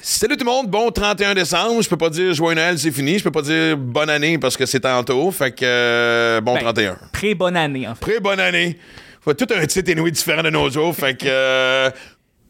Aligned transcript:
Salut 0.00 0.36
tout 0.36 0.44
le 0.44 0.50
monde, 0.50 0.68
bon 0.68 0.90
31 0.90 1.34
décembre. 1.34 1.82
Je 1.82 1.88
peux 1.88 1.96
pas 1.96 2.08
dire 2.10 2.32
joyeux 2.32 2.54
Noël, 2.54 2.78
c'est 2.78 2.90
fini. 2.92 3.18
Je 3.18 3.24
peux 3.24 3.30
pas 3.30 3.42
dire 3.42 3.76
bonne 3.76 4.08
année 4.08 4.38
parce 4.38 4.56
que 4.56 4.64
c'est 4.64 4.80
tantôt. 4.80 5.30
Fait 5.32 5.50
que 5.50 5.64
euh, 5.64 6.40
bon 6.40 6.54
Ben, 6.54 6.60
31. 6.60 6.98
Pré-bonne 7.12 7.56
année, 7.56 7.86
en 7.88 7.94
fait. 7.94 8.00
Pré 8.00 8.20
bonne 8.20 8.40
année. 8.40 8.78
Faut 9.20 9.34
tout 9.34 9.46
un 9.54 9.66
titre 9.66 9.90
inouï 9.90 10.12
différent 10.12 10.42
de 10.42 10.50
nos 10.50 10.70
jours. 10.70 10.94
Fait 10.94 11.14
que. 11.16 11.26
euh, 11.26 11.90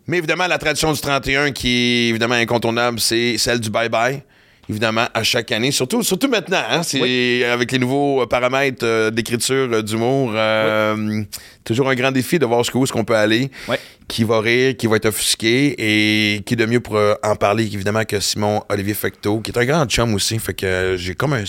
mais 0.07 0.19
évidemment, 0.19 0.47
la 0.47 0.59
tradition 0.59 0.93
du 0.93 1.01
31 1.01 1.53
qui 1.53 1.69
est 1.69 2.09
évidemment 2.11 2.35
incontournable, 2.35 3.01
c'est 3.01 3.37
celle 3.39 3.61
du 3.61 3.71
bye-bye. 3.71 4.21
Évidemment, 4.71 5.07
à 5.15 5.23
chaque 5.23 5.51
année. 5.53 5.71
Surtout, 5.71 6.03
surtout 6.03 6.29
maintenant, 6.29 6.63
hein, 6.69 6.83
c'est 6.83 7.45
avec 7.45 7.73
les 7.73 7.79
nouveaux 7.79 8.23
euh, 8.23 8.27
paramètres 8.27 8.85
euh, 8.85 9.11
d'écriture, 9.11 9.69
euh, 9.73 9.83
d'humour. 9.83 10.33
euh, 10.35 11.23
Toujours 11.65 11.89
un 11.89 11.95
grand 11.95 12.13
défi 12.13 12.39
de 12.39 12.45
voir 12.47 12.63
jusqu'où 12.63 12.85
est-ce 12.85 12.93
qu'on 12.93 13.05
peut 13.05 13.17
aller. 13.17 13.51
Qui 14.09 14.25
va 14.25 14.41
rire, 14.41 14.77
qui 14.77 14.87
va 14.87 14.97
être 14.97 15.07
offusqué 15.07 15.75
et 15.79 16.43
qui 16.43 16.57
de 16.57 16.65
mieux 16.67 16.81
pour 16.81 16.99
en 17.23 17.37
parler, 17.37 17.65
évidemment, 17.65 18.05
que 18.05 18.21
Simon 18.21 18.63
Olivier 18.71 18.95
Fecteau, 18.95 19.41
qui 19.41 19.51
est 19.51 19.59
un 19.59 19.65
grand 19.67 19.87
chum 19.87 20.15
aussi. 20.15 20.39
Fait 20.39 20.55
que 20.55 20.97
j'ai 20.99 21.15
comme 21.15 21.35
un 21.35 21.45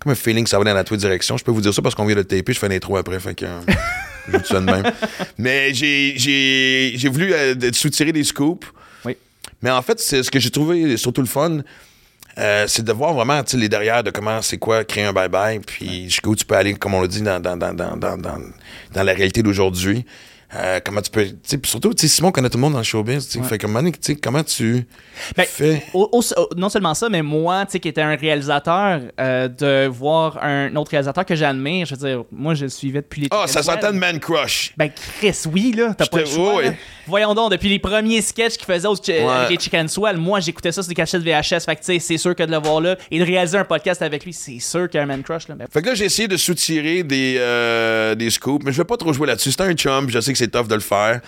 comme 0.00 0.12
un 0.12 0.16
feeling 0.16 0.44
que 0.44 0.50
ça 0.50 0.58
va 0.58 0.64
dans 0.64 0.74
la 0.74 0.82
toute 0.84 0.98
direction. 0.98 1.36
Je 1.36 1.44
peux 1.44 1.50
vous 1.50 1.60
dire 1.60 1.74
ça 1.74 1.82
parce 1.82 1.94
qu'on 1.94 2.06
vient 2.06 2.14
de 2.16 2.20
le 2.20 2.26
taper, 2.26 2.52
je 2.52 2.58
fais 2.58 2.66
une 2.66 2.72
intro 2.72 2.96
après, 2.96 3.20
fait 3.20 3.34
que 3.34 3.44
euh, 3.44 3.60
je 4.32 4.38
dis 4.38 4.46
ça 4.48 4.60
de 4.60 4.64
même. 4.64 4.90
Mais 5.38 5.72
j'ai, 5.74 6.96
voulu 7.10 7.32
euh, 7.34 7.54
soutirer 7.72 8.12
des 8.12 8.24
scoops. 8.24 8.66
Oui. 9.04 9.16
Mais 9.62 9.70
en 9.70 9.82
fait, 9.82 10.00
c'est 10.00 10.22
ce 10.22 10.30
que 10.30 10.40
j'ai 10.40 10.50
trouvé 10.50 10.96
surtout 10.96 11.20
le 11.20 11.26
fun, 11.26 11.58
euh, 12.38 12.66
c'est 12.68 12.84
de 12.84 12.92
voir 12.92 13.12
vraiment 13.14 13.42
les 13.54 13.68
derrière 13.68 14.02
de 14.02 14.10
comment 14.10 14.40
c'est 14.42 14.58
quoi 14.58 14.84
créer 14.84 15.04
un 15.04 15.12
bye-bye, 15.12 15.60
puis 15.60 16.04
jusqu'où 16.04 16.36
tu 16.36 16.44
peux 16.44 16.54
aller, 16.54 16.74
comme 16.74 16.94
on 16.94 17.02
l'a 17.02 17.08
dit, 17.08 17.22
dans, 17.22 17.40
dans, 17.40 17.56
dans, 17.56 17.74
dans, 17.74 17.96
dans, 17.96 18.16
dans, 18.16 18.38
dans 18.92 19.02
la 19.02 19.12
réalité 19.12 19.42
d'aujourd'hui. 19.42 20.04
Euh, 20.56 20.80
comment 20.84 21.00
tu 21.00 21.10
peux. 21.10 21.26
surtout, 21.64 21.92
Simon 21.96 22.32
connaît 22.32 22.48
tout 22.50 22.56
le 22.58 22.62
monde 22.62 22.72
dans 22.72 22.78
le 22.80 22.84
showbiz. 22.84 23.36
Ouais. 23.36 23.42
Fait 23.44 23.56
que, 23.58 23.66
comment 24.20 24.42
tu 24.42 24.84
Ben, 25.36 25.46
fais? 25.46 25.84
Au- 25.94 26.08
au- 26.12 26.18
au- 26.20 26.54
non 26.56 26.68
seulement 26.68 26.94
ça, 26.94 27.08
mais 27.08 27.22
moi, 27.22 27.64
tu 27.66 27.72
sais, 27.72 27.80
qui 27.80 27.86
était 27.88 28.02
un 28.02 28.16
réalisateur, 28.16 29.00
euh, 29.20 29.46
de 29.48 29.86
voir 29.86 30.42
un 30.42 30.74
autre 30.74 30.90
réalisateur 30.90 31.24
que 31.24 31.34
j'admire, 31.36 31.86
je 31.86 31.94
veux 31.94 32.08
dire, 32.08 32.24
moi, 32.32 32.54
je 32.54 32.64
le 32.64 32.68
suivais 32.70 33.00
depuis 33.00 33.22
les 33.22 33.28
Ah, 33.30 33.44
Chicken 33.46 33.62
ça 33.62 33.72
s'entend 33.74 33.92
de 33.92 33.98
man 33.98 34.18
crush. 34.18 34.72
Ben, 34.76 34.90
Chris, 35.20 35.36
oui, 35.52 35.72
là, 35.76 35.94
t'as 35.96 36.06
pas 36.06 36.18
le 36.18 36.24
choix. 36.26 36.62
là. 36.62 36.68
ouais. 36.70 36.78
Voyons 37.06 37.34
donc, 37.34 37.50
depuis 37.52 37.68
les 37.68 37.78
premiers 37.78 38.20
sketchs 38.22 38.56
qu'il 38.56 38.66
faisait 38.66 38.86
au 38.88 38.96
Ch- 38.96 39.22
Ouais. 39.24 39.28
avec 39.30 39.50
les 39.50 39.58
Chicken 39.58 39.88
Swell, 39.88 40.16
moi, 40.16 40.40
j'écoutais 40.40 40.72
ça 40.72 40.82
sur 40.82 40.88
des 40.88 40.94
cachettes 40.94 41.22
VHS. 41.22 41.64
Fait 41.64 41.74
que, 41.76 41.80
tu 41.80 41.86
sais, 41.86 41.98
c'est 42.00 42.18
sûr 42.18 42.34
que 42.34 42.42
de 42.42 42.50
le 42.50 42.58
voir 42.58 42.80
là 42.80 42.96
et 43.10 43.18
de 43.18 43.24
réaliser 43.24 43.56
un 43.58 43.64
podcast 43.64 44.02
avec 44.02 44.24
lui, 44.24 44.32
c'est 44.32 44.58
sûr 44.60 44.88
qu'il 44.88 44.98
y 44.98 45.00
a 45.00 45.04
un 45.04 45.06
man 45.06 45.22
crush, 45.22 45.46
là. 45.48 45.54
Ben, 45.54 45.66
Fait 45.72 45.80
que 45.82 45.86
là, 45.88 45.94
j'ai 45.94 46.04
essayé 46.06 46.28
de 46.28 46.36
soutirer 46.36 47.02
des, 47.02 47.36
euh, 47.38 48.14
des 48.14 48.30
scoops, 48.30 48.64
mais 48.64 48.72
je 48.72 48.78
vais 48.78 48.84
pas 48.84 48.96
trop 48.96 49.12
jouer 49.12 49.26
là-dessus. 49.28 49.52
C'est 49.52 49.60
un 49.62 49.72
chum, 49.74 50.08
je 50.10 50.20
sais 50.20 50.32
que 50.32 50.38
c'est 50.40 50.48
tough 50.50 50.66
de 50.68 50.74
le 50.74 50.80
faire. 50.80 51.20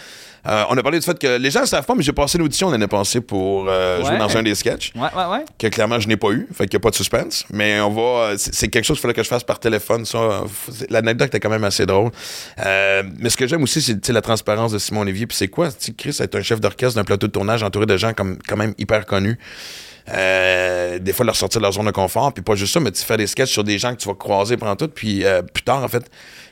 Euh, 0.44 0.64
on 0.70 0.76
a 0.76 0.82
parlé 0.82 0.98
du 0.98 1.04
fait 1.06 1.16
que 1.16 1.36
les 1.38 1.52
gens 1.52 1.60
ne 1.60 1.66
savent 1.66 1.86
pas, 1.86 1.94
mais 1.94 2.02
j'ai 2.02 2.12
passé 2.12 2.36
l'audition 2.36 2.68
l'année 2.68 2.88
passée 2.88 3.20
pour 3.20 3.66
euh, 3.68 4.00
Ouais. 4.00 4.04
jouer 4.06 4.18
dans 4.18 4.36
un 4.36 4.42
des 4.42 4.56
sketchs, 4.56 4.92
ouais, 4.96 5.02
ouais, 5.16 5.26
ouais. 5.30 5.44
que 5.56 5.68
clairement 5.68 6.00
je 6.00 6.08
n'ai 6.08 6.16
pas 6.16 6.30
eu. 6.30 6.48
Fait 6.52 6.66
qu'il 6.66 6.76
n'y 6.76 6.82
a 6.82 6.84
pas 6.84 6.90
de 6.90 6.96
suspense. 6.96 7.44
Mais 7.52 7.80
on 7.80 7.90
va. 7.90 8.32
C'est 8.36 8.66
quelque 8.66 8.84
chose 8.84 8.96
qu'il 8.96 9.02
fallait 9.02 9.14
que 9.14 9.22
je 9.22 9.28
fasse 9.28 9.44
par 9.44 9.60
téléphone. 9.60 10.04
Ça, 10.04 10.42
l'anecdote 10.90 11.28
était 11.28 11.38
quand 11.38 11.48
même 11.50 11.62
assez 11.62 11.86
drôle. 11.86 12.10
Euh, 12.58 13.04
mais 13.20 13.30
ce 13.30 13.36
que 13.36 13.46
j'aime 13.46 13.62
aussi, 13.62 13.80
c'est 13.80 14.12
la 14.12 14.20
transparence 14.20 14.72
de 14.72 14.78
Simon 14.78 15.02
Olivier. 15.02 15.28
Puis 15.28 15.36
c'est 15.36 15.46
quoi? 15.48 15.68
Chris 15.96 16.16
est 16.20 16.34
un 16.34 16.42
chef 16.42 16.60
d'orchestre 16.60 16.96
d'un 16.96 17.04
plateau 17.04 17.28
de 17.28 17.32
tournage 17.32 17.62
entouré 17.62 17.86
de 17.86 17.96
gens 17.96 18.12
comme, 18.12 18.38
quand 18.48 18.56
même 18.56 18.74
hyper 18.78 19.06
connus. 19.06 19.38
Euh, 20.08 20.98
des 20.98 21.12
fois 21.12 21.24
leur 21.24 21.36
sortir 21.36 21.60
de 21.60 21.62
leur 21.62 21.72
zone 21.72 21.86
de 21.86 21.92
confort 21.92 22.34
puis 22.34 22.42
pas 22.42 22.56
juste 22.56 22.74
ça 22.74 22.80
mais 22.80 22.90
tu 22.90 23.04
fais 23.04 23.16
des 23.16 23.28
sketchs 23.28 23.52
sur 23.52 23.62
des 23.62 23.78
gens 23.78 23.94
que 23.94 24.00
tu 24.00 24.08
vas 24.08 24.16
croiser 24.16 24.56
pendant 24.56 24.74
tout 24.74 24.88
puis 24.88 25.24
euh, 25.24 25.42
plus 25.42 25.62
tard 25.62 25.84
en 25.84 25.86
fait 25.86 26.02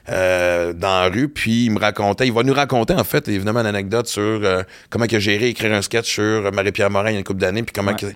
euh, 0.09 0.73
dans 0.73 1.01
la 1.03 1.09
rue 1.09 1.29
puis 1.29 1.67
il 1.67 1.71
me 1.73 1.79
racontait 1.79 2.27
il 2.27 2.33
va 2.33 2.43
nous 2.43 2.55
raconter 2.55 2.95
en 2.95 3.05
fait 3.05 3.29
évidemment 3.29 3.61
une 3.61 3.67
anecdote 3.67 4.07
sur 4.07 4.23
euh, 4.23 4.63
comment 4.89 5.05
il 5.05 5.15
a 5.15 5.19
géré 5.19 5.49
écrire 5.49 5.73
un 5.73 5.83
sketch 5.83 6.11
sur 6.11 6.51
Marie-Pierre 6.53 6.91
Morin 6.91 7.11
il 7.11 7.13
y 7.13 7.17
a 7.17 7.19
une 7.19 7.25
couple 7.25 7.41
d'années 7.41 7.63
puis 7.63 7.73
comment 7.73 7.91
Ouais. 7.93 7.97
que- 7.99 8.07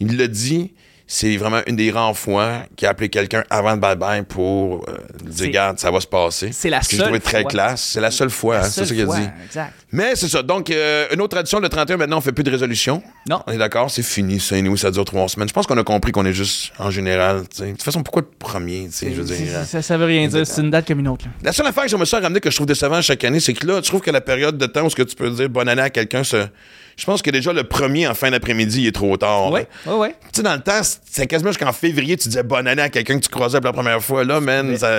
il 0.00 0.16
l'a 0.16 0.28
dit 0.28 0.72
c'est 1.06 1.36
vraiment 1.36 1.60
une 1.66 1.76
des 1.76 1.90
rares 1.90 2.16
fois 2.16 2.62
qu'il 2.76 2.86
a 2.86 2.90
appelé 2.90 3.08
quelqu'un 3.08 3.44
avant 3.50 3.72
le 3.72 3.78
bye-bye 3.80 4.24
pour 4.24 4.84
euh, 4.88 4.96
dire 5.24 5.46
regarde 5.48 5.78
ça 5.78 5.90
va 5.90 6.00
se 6.00 6.06
passer 6.06 6.50
c'est 6.52 6.70
la 6.70 6.80
seule 6.82 7.00
trouvé 7.00 7.20
très 7.20 7.42
fois. 7.42 7.50
classe 7.50 7.90
c'est 7.92 8.00
la 8.00 8.10
seule 8.10 8.30
fois 8.30 8.58
hein, 8.58 8.62
c'est 8.62 8.84
ça 8.86 8.94
qu'il 8.94 9.02
a 9.02 9.06
fois, 9.06 9.18
dit 9.18 9.28
Exact. 9.46 9.72
mais 9.92 10.16
c'est 10.16 10.28
ça. 10.28 10.42
Donc, 10.42 10.70
euh, 10.70 11.06
une 11.12 11.20
autre 11.20 11.36
tradition, 11.36 11.60
le 11.60 11.68
31, 11.68 11.96
maintenant, 11.98 12.18
on 12.18 12.20
fait 12.22 12.32
plus 12.32 12.44
de 12.44 12.50
résolution. 12.50 13.02
Non. 13.28 13.42
On 13.46 13.52
est 13.52 13.58
d'accord, 13.58 13.90
c'est 13.90 14.02
fini. 14.02 14.40
Ça, 14.40 14.60
nous, 14.62 14.76
ça 14.76 14.90
dure 14.90 15.04
trois 15.04 15.28
semaines. 15.28 15.48
Je 15.48 15.52
pense 15.52 15.66
qu'on 15.66 15.76
a 15.76 15.84
compris 15.84 16.12
qu'on 16.12 16.24
est 16.24 16.32
juste, 16.32 16.72
en 16.78 16.90
général. 16.90 17.42
De 17.42 17.70
toute 17.72 17.82
façon, 17.82 18.02
pourquoi 18.02 18.22
le 18.22 18.28
premier, 18.38 18.88
je 18.90 19.06
veux 19.10 19.24
dire. 19.24 19.36
euh, 19.56 19.64
Ça, 19.64 19.82
ça 19.82 19.98
veut 19.98 20.06
rien 20.06 20.26
dire, 20.28 20.46
c'est 20.46 20.62
une 20.62 20.70
date 20.70 20.86
comme 20.88 21.00
une 21.00 21.08
autre. 21.08 21.26
là. 21.26 21.30
La 21.44 21.52
seule 21.52 21.66
affaire 21.66 21.84
que 21.84 21.90
j'aimerais 21.90 22.06
ça 22.06 22.20
ramener 22.20 22.40
que 22.40 22.50
je 22.50 22.56
trouve 22.56 22.66
décevant 22.66 23.02
chaque 23.02 23.22
année, 23.24 23.40
c'est 23.40 23.52
que 23.52 23.66
là, 23.66 23.80
tu 23.82 23.88
trouves 23.88 24.00
que 24.00 24.10
la 24.10 24.20
période 24.22 24.56
de 24.56 24.66
temps 24.66 24.84
où 24.86 24.90
ce 24.90 24.96
que 24.96 25.02
tu 25.02 25.14
peux 25.14 25.30
dire 25.30 25.48
bonne 25.50 25.68
année 25.68 25.82
à 25.82 25.90
quelqu'un, 25.90 26.24
ça- 26.24 26.48
je 26.96 27.04
pense 27.04 27.22
que 27.22 27.30
déjà 27.30 27.52
le 27.52 27.64
premier 27.64 28.06
en 28.06 28.14
fin 28.14 28.30
d'après-midi, 28.30 28.82
il 28.82 28.86
est 28.88 28.92
trop 28.92 29.16
tard. 29.16 29.50
Ouais, 29.50 29.66
ouais, 29.86 29.94
ouais. 29.94 30.10
Tu 30.32 30.36
sais, 30.38 30.42
dans 30.42 30.54
le 30.54 30.60
temps, 30.60 30.80
c'est 31.10 31.26
quasiment 31.26 31.50
jusqu'en 31.50 31.72
février, 31.72 32.16
tu 32.16 32.28
disais 32.28 32.42
bonne 32.42 32.66
année 32.66 32.82
à 32.82 32.88
quelqu'un 32.88 33.18
que 33.18 33.24
tu 33.24 33.28
croisais 33.30 33.58
pour 33.60 33.66
la 33.68 33.72
première 33.72 34.02
fois. 34.02 34.24
Là, 34.24 34.40
man, 34.40 34.76
ça- 34.76 34.90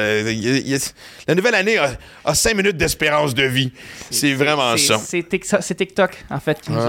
la 1.28 1.36
nouvelle 1.36 1.56
année 1.56 1.78
a, 1.78 1.92
a 2.26 2.34
cinq 2.36 2.56
minutes 2.56 2.78
d'espérance 2.78 3.34
de 3.34 3.44
vie. 3.44 3.72
C'est 4.10 4.34
vraiment 4.34 4.76
ça. 4.78 4.98
C'est 5.00 5.76
TikTok, 5.76 6.26
en 6.30 6.40
fait, 6.40 6.60
qui 6.62 6.72
nous 6.72 6.78
Ouais, 6.78 6.84
a 6.84 6.88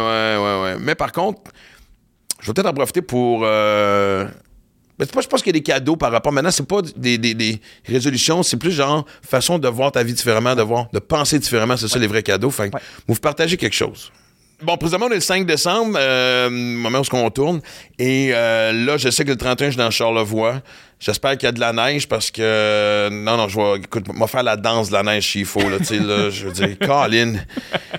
rendu- 0.00 0.40
ouais, 0.40 0.44
ouais, 0.44 0.62
ouais. 0.74 0.76
Mais 0.80 0.94
par 0.94 1.12
contre, 1.12 1.40
je 2.40 2.46
vais 2.48 2.52
peut-être 2.54 2.68
en 2.68 2.74
profiter 2.74 3.02
pour. 3.02 3.42
Euh... 3.44 4.26
c'est 5.00 5.12
pas- 5.12 5.20
je 5.20 5.28
pense 5.28 5.42
qu'il 5.42 5.50
y 5.54 5.56
a 5.56 5.60
des 5.60 5.62
cadeaux 5.62 5.96
par 5.96 6.10
rapport. 6.12 6.32
Maintenant, 6.32 6.50
c'est 6.50 6.66
pas 6.66 6.80
des, 6.96 7.18
des- 7.18 7.34
des 7.34 7.60
résolutions, 7.86 8.42
c'est 8.42 8.56
plus 8.56 8.72
genre 8.72 9.04
façon 9.22 9.58
de 9.58 9.68
voir 9.68 9.92
ta 9.92 10.02
vie 10.02 10.14
différemment, 10.14 10.54
de 10.54 10.62
voir, 10.62 10.86
de 10.92 10.98
penser 10.98 11.38
différemment. 11.38 11.76
C'est 11.76 11.88
ça 11.88 11.98
les 11.98 12.06
vrais 12.06 12.22
cadeaux. 12.22 12.50
Fait 12.50 12.70
que 12.70 12.76
Ouais. 12.76 12.82
vous 13.06 13.14
partagez 13.16 13.56
quelque 13.56 13.74
chose. 13.76 14.10
Bon, 14.62 14.78
présentement, 14.78 15.06
on 15.06 15.10
est 15.12 15.16
le 15.16 15.20
5 15.20 15.44
décembre, 15.44 15.98
euh, 16.00 16.48
moment 16.48 17.00
où 17.00 17.16
on 17.16 17.28
tourne. 17.30 17.60
Et 17.98 18.30
euh, 18.32 18.72
là, 18.72 18.96
je 18.96 19.10
sais 19.10 19.22
que 19.22 19.30
le 19.30 19.36
31, 19.36 19.66
je 19.66 19.72
suis 19.72 19.78
dans 19.78 19.90
Charlevoix. 19.90 20.62
J'espère 20.98 21.32
qu'il 21.36 21.46
y 21.46 21.48
a 21.48 21.52
de 21.52 21.60
la 21.60 21.72
neige 21.74 22.08
parce 22.08 22.30
que. 22.30 23.08
Non, 23.10 23.36
non, 23.36 23.48
je 23.48 23.56
vais. 23.60 23.78
Écoute, 23.80 24.06
moi, 24.14 24.26
faire 24.26 24.42
la 24.42 24.56
danse 24.56 24.88
de 24.88 24.94
la 24.94 25.02
neige 25.02 25.30
s'il 25.30 25.44
faut, 25.44 25.68
là. 25.68 25.78
Tu 25.78 25.84
sais, 25.84 25.98
là, 25.98 26.30
je 26.30 26.46
veux 26.46 26.52
dire, 26.52 26.78
Colin. 26.86 27.34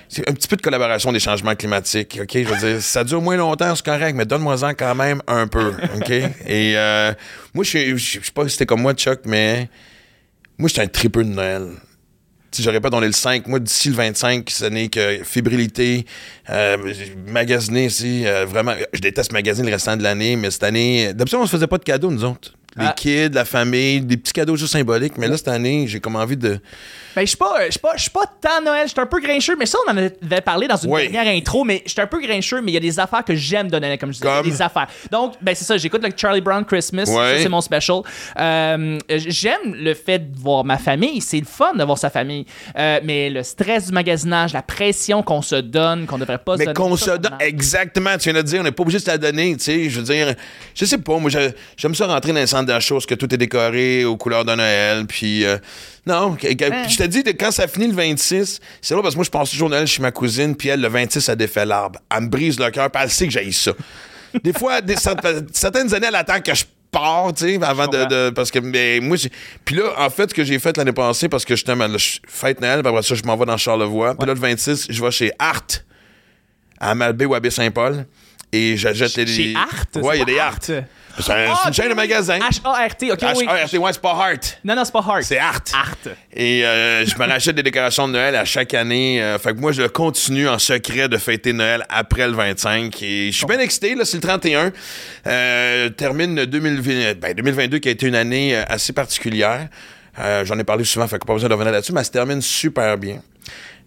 C'est 0.10 0.28
un 0.28 0.34
petit 0.34 0.48
peu 0.48 0.56
de 0.56 0.62
collaboration 0.64 1.12
des 1.12 1.20
changements 1.20 1.56
climatiques, 1.56 2.18
OK? 2.22 2.32
Je 2.34 2.44
veux 2.44 2.58
dire, 2.58 2.82
ça 2.82 3.04
dure 3.04 3.22
moins 3.22 3.38
longtemps, 3.38 3.76
c'est 3.76 3.86
correct, 3.86 4.16
mais 4.16 4.26
donne-moi-en 4.26 4.74
quand 4.74 4.96
même 4.96 5.22
un 5.28 5.48
peu, 5.48 5.74
OK? 5.96 6.10
Et 6.10 6.74
euh, 6.76 7.14
moi, 7.54 7.64
je 7.64 7.98
sais 7.98 8.20
pas 8.34 8.46
si 8.46 8.52
c'était 8.52 8.66
comme 8.66 8.82
moi, 8.82 8.94
Chuck, 8.96 9.20
mais 9.26 9.70
moi, 10.58 10.68
j'étais 10.68 10.82
un 10.82 10.88
tripeux 10.88 11.24
de 11.24 11.30
Noël. 11.30 11.68
Sais, 12.52 12.64
je 12.64 12.70
répète, 12.72 12.94
on 12.96 13.04
est 13.04 13.08
le 13.08 13.12
5. 13.12 13.46
Moi, 13.48 13.60
d'ici 13.60 13.90
le 13.90 13.96
25, 13.96 14.50
ce 14.50 14.66
n'est 14.66 14.88
que 14.88 15.20
fébrilité, 15.24 16.06
euh, 16.50 16.78
magasiner 17.28 17.86
ici. 17.86 18.24
euh, 18.26 18.46
vraiment, 18.46 18.74
je 18.94 19.02
déteste 19.02 19.34
magasiner 19.34 19.68
le 19.70 19.76
restant 19.76 19.98
de 19.98 20.02
l'année, 20.02 20.36
mais 20.36 20.50
cette 20.50 20.64
année, 20.64 21.14
d'habitude, 21.14 21.40
on 21.40 21.46
se 21.46 21.52
faisait 21.52 21.68
pas 21.68 21.78
de 21.78 21.84
cadeaux, 21.84 22.10
nous 22.10 22.24
autres. 22.24 22.54
Les 22.78 22.86
Ah. 22.88 22.94
kids, 22.96 23.30
la 23.30 23.46
famille, 23.46 24.02
des 24.02 24.18
petits 24.18 24.34
cadeaux 24.34 24.56
juste 24.56 24.74
symboliques. 24.74 25.18
Mais 25.18 25.28
là, 25.28 25.38
cette 25.38 25.48
année, 25.48 25.86
j'ai 25.88 26.00
comme 26.00 26.16
envie 26.16 26.38
de. 26.38 26.60
Ben, 27.16 27.22
je 27.22 27.26
suis 27.30 27.38
pas, 27.38 27.56
pas, 27.82 27.96
pas 28.14 28.32
tant 28.40 28.62
Noël, 28.64 28.84
je 28.86 28.92
suis 28.92 29.00
un 29.02 29.06
peu 29.08 29.20
grincheux, 29.20 29.56
mais 29.58 29.66
ça, 29.66 29.80
on 29.88 29.92
en 29.92 29.98
avait 29.98 30.42
parlé 30.42 30.68
dans 30.68 30.76
une 30.76 30.92
Oui. 30.92 31.10
dernière 31.10 31.34
intro, 31.36 31.64
mais 31.64 31.82
je 31.86 31.92
suis 31.92 32.02
un 32.02 32.06
peu 32.06 32.22
grincheux, 32.22 32.62
mais 32.62 32.72
il 32.72 32.74
y 32.76 32.78
a 32.78 32.82
des 32.82 33.00
affaires 33.00 33.24
que 33.26 33.34
j'aime 33.34 33.68
Noël, 33.72 33.98
comme 33.98 34.14
je 34.14 34.20
disais. 34.20 34.42
Des 34.44 34.62
affaires. 34.62 34.88
Donc, 35.12 35.34
ben, 35.42 35.56
c'est 35.56 35.66
ça, 35.66 35.78
j'écoute 35.78 36.04
le 36.04 36.12
Charlie 36.16 36.42
Brown 36.42 36.64
Christmas, 36.64 37.06
ça, 37.08 37.38
c'est 37.40 37.50
mon 37.50 37.62
special. 37.62 38.02
Euh, 38.40 39.00
j'aime 39.10 39.74
le 39.74 39.94
fait 39.96 40.20
de 40.32 40.38
voir 40.40 40.64
ma 40.64 40.78
famille, 40.78 41.22
c'est 41.22 41.40
le 41.40 41.46
fun 41.46 41.74
de 41.74 41.84
voir 41.84 41.98
sa 41.98 42.10
famille, 42.10 42.46
Euh, 42.78 43.00
mais 43.04 43.30
le 43.32 43.42
stress 43.44 43.88
du 43.88 43.92
magasinage, 43.94 44.54
la 44.54 44.62
pression 44.62 45.24
qu'on 45.24 45.42
se 45.42 45.56
donne, 45.56 46.06
qu'on 46.06 46.18
devrait 46.20 46.38
pas 46.38 46.54
se 46.54 46.60
Mais 46.60 46.66
donner. 46.66 46.76
qu'on 46.76 46.96
ça, 46.98 47.14
se 47.14 47.18
donne. 47.18 47.38
Exactement, 47.40 48.16
tu 48.18 48.30
viens 48.32 48.34
de 48.40 48.46
dire, 48.46 48.62
on 48.62 48.64
n'est 48.64 48.72
pas 48.72 48.84
obligé 48.84 49.00
de 49.00 49.04
se 49.04 49.10
la 49.10 49.18
donner, 49.18 49.56
tu 49.58 49.64
sais. 49.64 49.90
Je 49.90 50.00
veux 50.00 50.06
dire, 50.06 50.36
je 50.76 50.86
sais 50.86 50.98
pas, 51.00 51.18
moi, 51.18 51.30
je- 51.32 51.52
j'aime 51.78 51.96
ça 51.96 52.06
rentrer 52.08 52.32
dans 52.34 52.40
le 52.42 52.46
centre 52.46 52.67
d'achat, 52.68 52.96
où 52.96 53.00
que 53.00 53.16
tout 53.16 53.34
est 53.34 53.38
décoré 53.38 54.06
aux 54.06 54.18
couleurs 54.18 54.46
de 54.46 54.54
Noël, 54.54 55.06
puis. 55.08 55.44
euh, 55.46 55.58
non, 56.06 56.36
que- 56.36 56.48
Hein. 56.48 56.84
je 56.88 56.98
te 56.98 57.04
dis, 57.04 57.24
de- 57.24 57.32
quand 57.32 57.52
ça 57.52 57.68
finit 57.68 57.88
le 57.88 57.94
26, 57.94 58.60
c'est 58.82 58.94
là 58.96 59.02
parce 59.02 59.16
que 59.16 59.18
moi, 59.18 59.26
je 59.26 59.30
passe 59.32 59.50
toujours 59.50 59.70
Noël 59.70 59.88
chez 59.88 60.02
ma 60.02 60.12
cousine, 60.12 60.56
puis 60.56 60.70
elle, 60.70 60.82
le 60.82 60.88
26, 60.90 61.28
elle 61.30 61.36
défait 61.38 61.66
l'arbre. 61.66 62.00
Elle 62.16 62.24
me 62.26 62.28
brise 62.30 62.60
le 62.60 62.70
cœur, 62.70 62.90
puis 62.92 63.02
elle 63.04 63.10
sait 63.10 63.26
que 63.28 63.34
j'ai 63.34 63.52
ça. 63.52 63.72
Des 64.44 64.54
fois, 64.54 64.82
des, 64.82 64.96
certaines 64.98 65.94
années, 65.96 66.08
elle 66.10 66.16
attend 66.16 66.40
que 66.42 66.54
je 66.54 66.64
pars, 66.92 67.34
tu 67.34 67.46
sais, 67.58 67.60
avant 67.64 67.88
de, 67.88 68.06
de- 68.06 68.30
Parce 68.30 68.52
que, 68.52 68.60
mais 68.60 69.00
moi, 69.02 69.18
j'ai- 69.18 69.32
Puis 69.66 69.76
là, 69.76 69.84
en 69.98 70.10
fait, 70.10 70.30
ce 70.30 70.34
que 70.36 70.44
j'ai 70.44 70.60
fait 70.60 70.76
l'année 70.78 70.94
passée, 70.94 71.28
parce 71.30 71.44
que 71.46 71.56
justement, 71.56 71.88
je 71.98 72.20
fête 72.28 72.62
Noël, 72.62 72.82
puis 72.82 72.90
après 72.90 73.02
ça, 73.04 73.16
je 73.16 73.24
m'en 73.24 73.36
vais 73.36 73.46
dans 73.46 73.58
Charlevoix. 73.58 74.16
Puis 74.16 74.28
là, 74.28 74.34
le 74.34 74.40
26, 74.40 74.88
je 74.90 75.04
vais 75.04 75.12
chez 75.12 75.32
Art, 75.40 75.64
à 76.80 76.94
Malbé 76.96 77.26
ou 77.26 77.34
à 77.36 77.40
Baie-Saint-Paul, 77.40 78.06
et 78.54 78.78
j'achète 78.78 79.16
les. 79.18 79.28
Chez 79.28 79.54
Art? 79.56 79.86
Ouais, 80.04 80.18
il 80.18 80.20
y 80.20 80.22
a 80.22 80.26
des 80.26 80.40
Art? 80.40 80.60
C'est 81.20 81.32
un- 81.32 81.46
Ah, 81.50 81.60
c'est 81.64 81.68
une 81.70 81.74
chaîne 81.74 81.90
de 81.90 81.94
magasins. 81.96 82.38
H-A-R-T, 82.40 83.12
ok, 83.12 83.20
oui. 83.38 83.46
H-A-R-T, 83.46 83.78
ouais, 83.78 83.94
c'est 83.94 84.02
pas 84.02 84.14
Heart. 84.30 84.60
Non, 84.64 84.76
non, 84.76 84.86
c'est 84.86 84.92
pas 84.94 85.00
Hard. 85.08 85.24
C'est 85.24 85.38
Art. 85.40 85.62
Art. 85.74 85.96
Et 86.34 86.66
euh, 86.66 87.06
je 87.06 87.16
me 87.18 87.26
rachète 87.28 87.56
des 87.56 87.64
décorations 87.64 88.08
de 88.08 88.14
Noël 88.14 88.36
à 88.36 88.46
chaque 88.46 88.74
année. 88.74 89.22
Euh, 89.22 89.38
fait 89.40 89.54
que 89.54 89.60
moi, 89.60 89.72
je 89.72 89.84
continue 89.84 90.48
en 90.48 90.60
secret 90.60 91.08
de 91.10 91.18
fêter 91.18 91.54
Noël 91.54 91.86
après 91.90 92.28
le 92.28 92.34
25. 92.34 93.02
Et 93.02 93.32
je 93.32 93.38
suis 93.38 93.46
bien 93.46 93.60
excité, 93.60 93.96
là, 93.96 94.06
c'est 94.06 94.18
le 94.18 94.22
31. 94.22 94.72
Euh, 95.26 95.90
termine 95.90 96.46
2020, 96.46 97.20
ben, 97.20 97.34
2022 97.34 97.80
qui 97.80 97.90
a 97.90 97.92
été 97.92 98.08
une 98.08 98.16
année 98.16 98.56
euh, 98.56 98.64
assez 98.68 98.94
particulière. 98.94 99.68
Euh, 100.20 100.46
J'en 100.46 100.58
ai 100.58 100.64
parlé 100.64 100.84
souvent, 100.84 101.08
fait 101.08 101.20
que 101.20 101.26
pas 101.26 101.34
besoin 101.34 101.50
de 101.50 101.54
revenir 101.54 101.72
là-dessus, 101.74 101.94
mais 101.94 102.00
elle 102.02 102.06
se 102.06 102.12
termine 102.12 102.42
super 102.42 102.98
bien. 102.98 103.22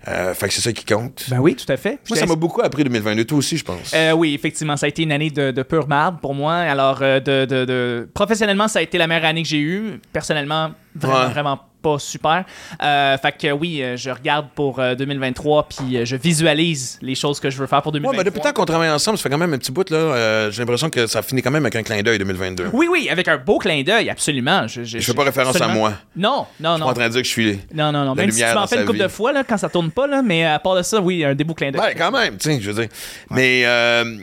Euh, 0.09 0.33
fait 0.35 0.49
que 0.49 0.55
c'est 0.55 0.63
ça 0.63 0.73
qui 0.73 0.85
compte. 0.85 1.25
Ben 1.29 1.39
oui, 1.41 1.55
tout 1.55 1.71
à 1.71 1.77
fait. 1.77 1.99
Moi, 2.09 2.19
ça 2.19 2.25
m'a 2.27 2.35
beaucoup 2.35 2.63
appris 2.63 2.85
2022, 2.85 3.25
toi 3.27 3.39
aussi, 3.39 3.57
je 3.59 3.65
pense. 3.65 3.93
Euh, 3.95 4.13
oui, 4.13 4.35
effectivement, 4.35 4.77
ça 4.77 4.87
a 4.87 4.89
été 4.89 5.03
une 5.03 5.13
année 5.13 5.31
de, 5.31 5.51
de 5.51 5.63
pure 5.63 5.87
marde 5.89 6.21
pour 6.21 6.35
moi. 6.35 6.55
Alors, 6.55 7.01
euh, 7.03 7.21
de, 7.21 7.45
de- 7.45 7.65
de- 7.67 8.09
professionnellement, 8.15 8.67
ça 8.67 8.79
a 8.79 8.83
été 8.83 8.97
la 8.97 9.07
meilleure 9.07 9.27
année 9.27 9.43
que 9.43 9.49
j'ai 9.49 9.61
eue. 9.61 10.01
Personnellement, 10.13 10.71
vraiment, 10.95 11.21
Ouais. 11.21 11.29
vraiment 11.29 11.61
pas 11.83 11.99
super. 11.99 12.45
Euh, 12.83 13.17
fait 13.19 13.33
que 13.33 13.53
oui, 13.53 13.83
euh, 13.83 13.97
je 13.97 14.11
regarde 14.11 14.47
pour 14.55 14.79
euh, 14.79 14.95
2023, 14.95 15.69
puis 15.69 15.97
euh, 15.97 16.05
je 16.05 16.17
visualise 16.17 16.99
les 17.03 17.15
choses 17.15 17.41
que 17.41 17.51
je 17.51 17.59
veux 17.59 17.67
faire 17.67 17.83
pour 17.83 17.93
Ouais, 17.93 18.01
2023. 18.01 18.19
mais 18.25 18.25
depuis 18.31 18.39
le 18.39 18.45
temps 18.45 18.53
qu'on 18.53 18.65
travaille 18.67 18.91
ensemble, 18.91 19.19
ça 19.19 19.23
fait 19.25 19.31
quand 19.31 19.39
même 19.39 19.53
un 19.55 19.59
petit 19.59 19.73
bout, 19.73 19.89
là. 19.91 19.97
euh, 19.97 20.51
j'ai 20.51 20.61
l'impression 20.63 20.91
que 20.91 21.07
ça 21.07 21.23
finit 21.23 21.43
quand 21.43 21.51
même 21.51 21.65
avec 21.65 21.77
un 21.77 21.83
clin 21.83 22.03
d'œil 22.03 22.19
2022. 22.19 22.69
Oui, 22.73 22.87
oui, 22.91 23.09
avec 23.11 23.29
un 23.29 23.37
beau 23.39 23.59
clin 23.59 23.83
d'œil, 23.83 24.11
absolument. 24.11 24.67
Je, 24.69 24.85
je, 24.85 24.99
Je 24.99 25.05
fais 25.05 25.15
pas 25.15 25.25
référence 25.25 25.61
à 25.61 25.69
moi. 25.69 25.95
Non, 26.17 26.47
non, 26.61 26.71
Je 26.71 26.75
suis 26.75 26.81
non. 26.81 26.85
pas 26.87 26.91
en 26.91 26.95
train 26.95 27.09
de 27.09 27.13
dire 27.13 27.23
que 27.23 27.27
je 27.29 27.33
suis. 27.33 27.61
Non, 27.75 27.93
non, 27.93 28.05
non. 28.05 28.15
la 28.15 28.23
Même 28.23 28.31
si 28.31 28.43
tu 28.45 28.55
m'en 28.55 28.67
fais 28.67 28.77
une 28.77 28.83
couple 28.87 28.99
vie. 28.99 29.03
de 29.05 29.09
fois 29.09 29.33
là, 29.33 29.43
quand 29.45 29.57
ça 29.59 29.69
tourne 29.69 29.91
pas, 29.91 30.07
là, 30.07 30.23
mais 30.23 30.45
à 30.45 30.59
part 30.59 30.77
de 30.77 30.83
ça, 30.83 31.01
oui, 31.01 31.25
un 31.25 31.35
des 31.35 31.45
beaux 31.45 31.55
clins 31.55 31.71
d'œil. 31.71 31.81
Ouais, 31.81 31.95
quand 31.97 32.11
même, 32.11 32.37
tu 32.37 32.51
sais, 32.51 32.61
je 32.61 32.71
veux 32.71 32.81
dire. 32.83 32.91
Mais, 33.31 33.63
euh, 33.65 34.17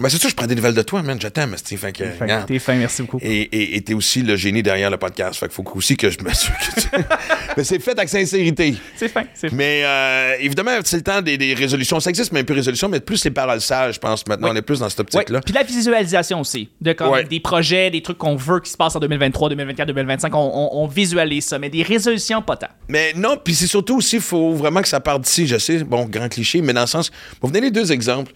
ben, 0.00 0.08
c'est 0.08 0.18
sûr, 0.20 0.28
je 0.28 0.34
prends 0.34 0.46
des 0.46 0.56
nouvelles 0.56 0.74
de 0.74 0.82
toi, 0.82 1.02
man. 1.02 1.18
Je 1.20 1.28
t'aime, 1.28 1.56
Steve. 1.56 1.78
Fait 1.78 1.92
que, 1.92 2.04
Fait 2.04 2.16
que 2.18 2.22
regarde. 2.24 2.46
T'es 2.46 2.58
fin, 2.58 2.74
merci 2.74 3.02
beaucoup. 3.02 3.18
Et 3.22 3.42
et- 3.42 3.76
et 3.76 3.80
t'es 3.82 3.94
aussi 3.94 4.22
le 4.22 4.34
génie 4.34 4.62
derrière 4.62 4.90
le 4.90 4.96
podcast. 4.96 5.38
Fait 5.38 5.46
qu'il 5.46 5.54
faut 5.54 5.64
aussi 5.76 5.96
que 5.96 6.10
je 6.10 6.18
m'assure 6.20 6.52
que 6.74 6.80
tu... 6.80 6.88
Mais 7.56 7.62
c'est 7.62 7.78
fait 7.78 7.92
avec 7.92 8.08
sincérité. 8.08 8.74
C'est 8.96 9.06
fin, 9.08 9.22
c'est 9.34 9.50
fin. 9.50 9.56
Mais 9.56 9.82
euh, 9.84 10.34
évidemment, 10.40 10.72
c'est 10.84 10.96
le 10.96 11.02
temps 11.04 11.22
des, 11.22 11.38
des 11.38 11.54
résolutions. 11.54 12.00
Ça 12.00 12.10
existe, 12.10 12.32
mais 12.32 12.40
un 12.40 12.44
peu 12.44 12.54
résolution, 12.54 12.88
mais 12.88 12.98
plus 12.98 13.24
les 13.24 13.30
paroles 13.30 13.60
sages, 13.60 13.94
je 13.94 14.00
pense, 14.00 14.26
maintenant. 14.26 14.48
Oui. 14.48 14.54
On 14.54 14.56
est 14.56 14.62
plus 14.62 14.80
dans 14.80 14.88
cette 14.88 14.98
optique-là. 15.00 15.40
Puis 15.40 15.54
la 15.54 15.62
visualisation 15.62 16.40
aussi, 16.40 16.70
de 16.80 16.92
comme 16.92 17.22
des 17.22 17.38
projets, 17.38 17.90
des 17.90 18.02
trucs 18.02 18.18
qu'on 18.18 18.34
veut 18.34 18.58
qui 18.60 18.70
se 18.72 18.76
passent 18.76 18.96
en 18.96 19.00
2023, 19.00 19.50
2024, 19.50 19.86
2025, 19.86 20.34
on, 20.34 20.38
on- 20.38 20.82
on 20.82 20.86
visualise 20.88 21.44
ça, 21.44 21.60
mais 21.60 21.70
des 21.70 21.84
résolutions 21.84 22.42
pas 22.42 22.56
tant. 22.56 22.66
Mais 22.88 23.12
non, 23.14 23.36
puis 23.42 23.54
c'est 23.54 23.68
surtout 23.68 23.98
aussi, 23.98 24.16
il 24.16 24.22
faut 24.22 24.52
vraiment 24.54 24.82
que 24.82 24.88
ça 24.88 24.98
parte 24.98 25.22
d'ici. 25.22 25.46
Je 25.46 25.58
sais, 25.58 25.84
bon, 25.84 26.06
grand 26.06 26.28
cliché, 26.28 26.60
mais 26.62 26.72
dans 26.72 26.80
le 26.80 26.86
sens. 26.88 27.12
Vous 27.40 27.52
donner 27.52 27.70
deux 27.70 27.92
exemples. 27.92 28.32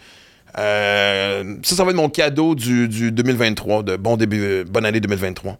Euh, 0.56 1.56
ça, 1.62 1.77
ça 1.77 1.85
va 1.85 1.91
être 1.91 1.97
mon 1.97 2.09
cadeau 2.09 2.55
du, 2.55 2.89
du 2.89 3.12
2023, 3.12 3.83
de 3.83 3.97
bon 3.97 4.17
début, 4.17 4.65
bonne 4.65 4.87
année 4.87 5.00
2023. 5.00 5.59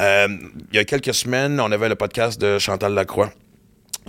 Euh, 0.00 0.28
il 0.72 0.76
y 0.76 0.78
a 0.78 0.84
quelques 0.84 1.14
semaines, 1.14 1.58
on 1.60 1.70
avait 1.72 1.88
le 1.88 1.94
podcast 1.94 2.40
de 2.40 2.58
Chantal 2.58 2.92
Lacroix. 2.94 3.30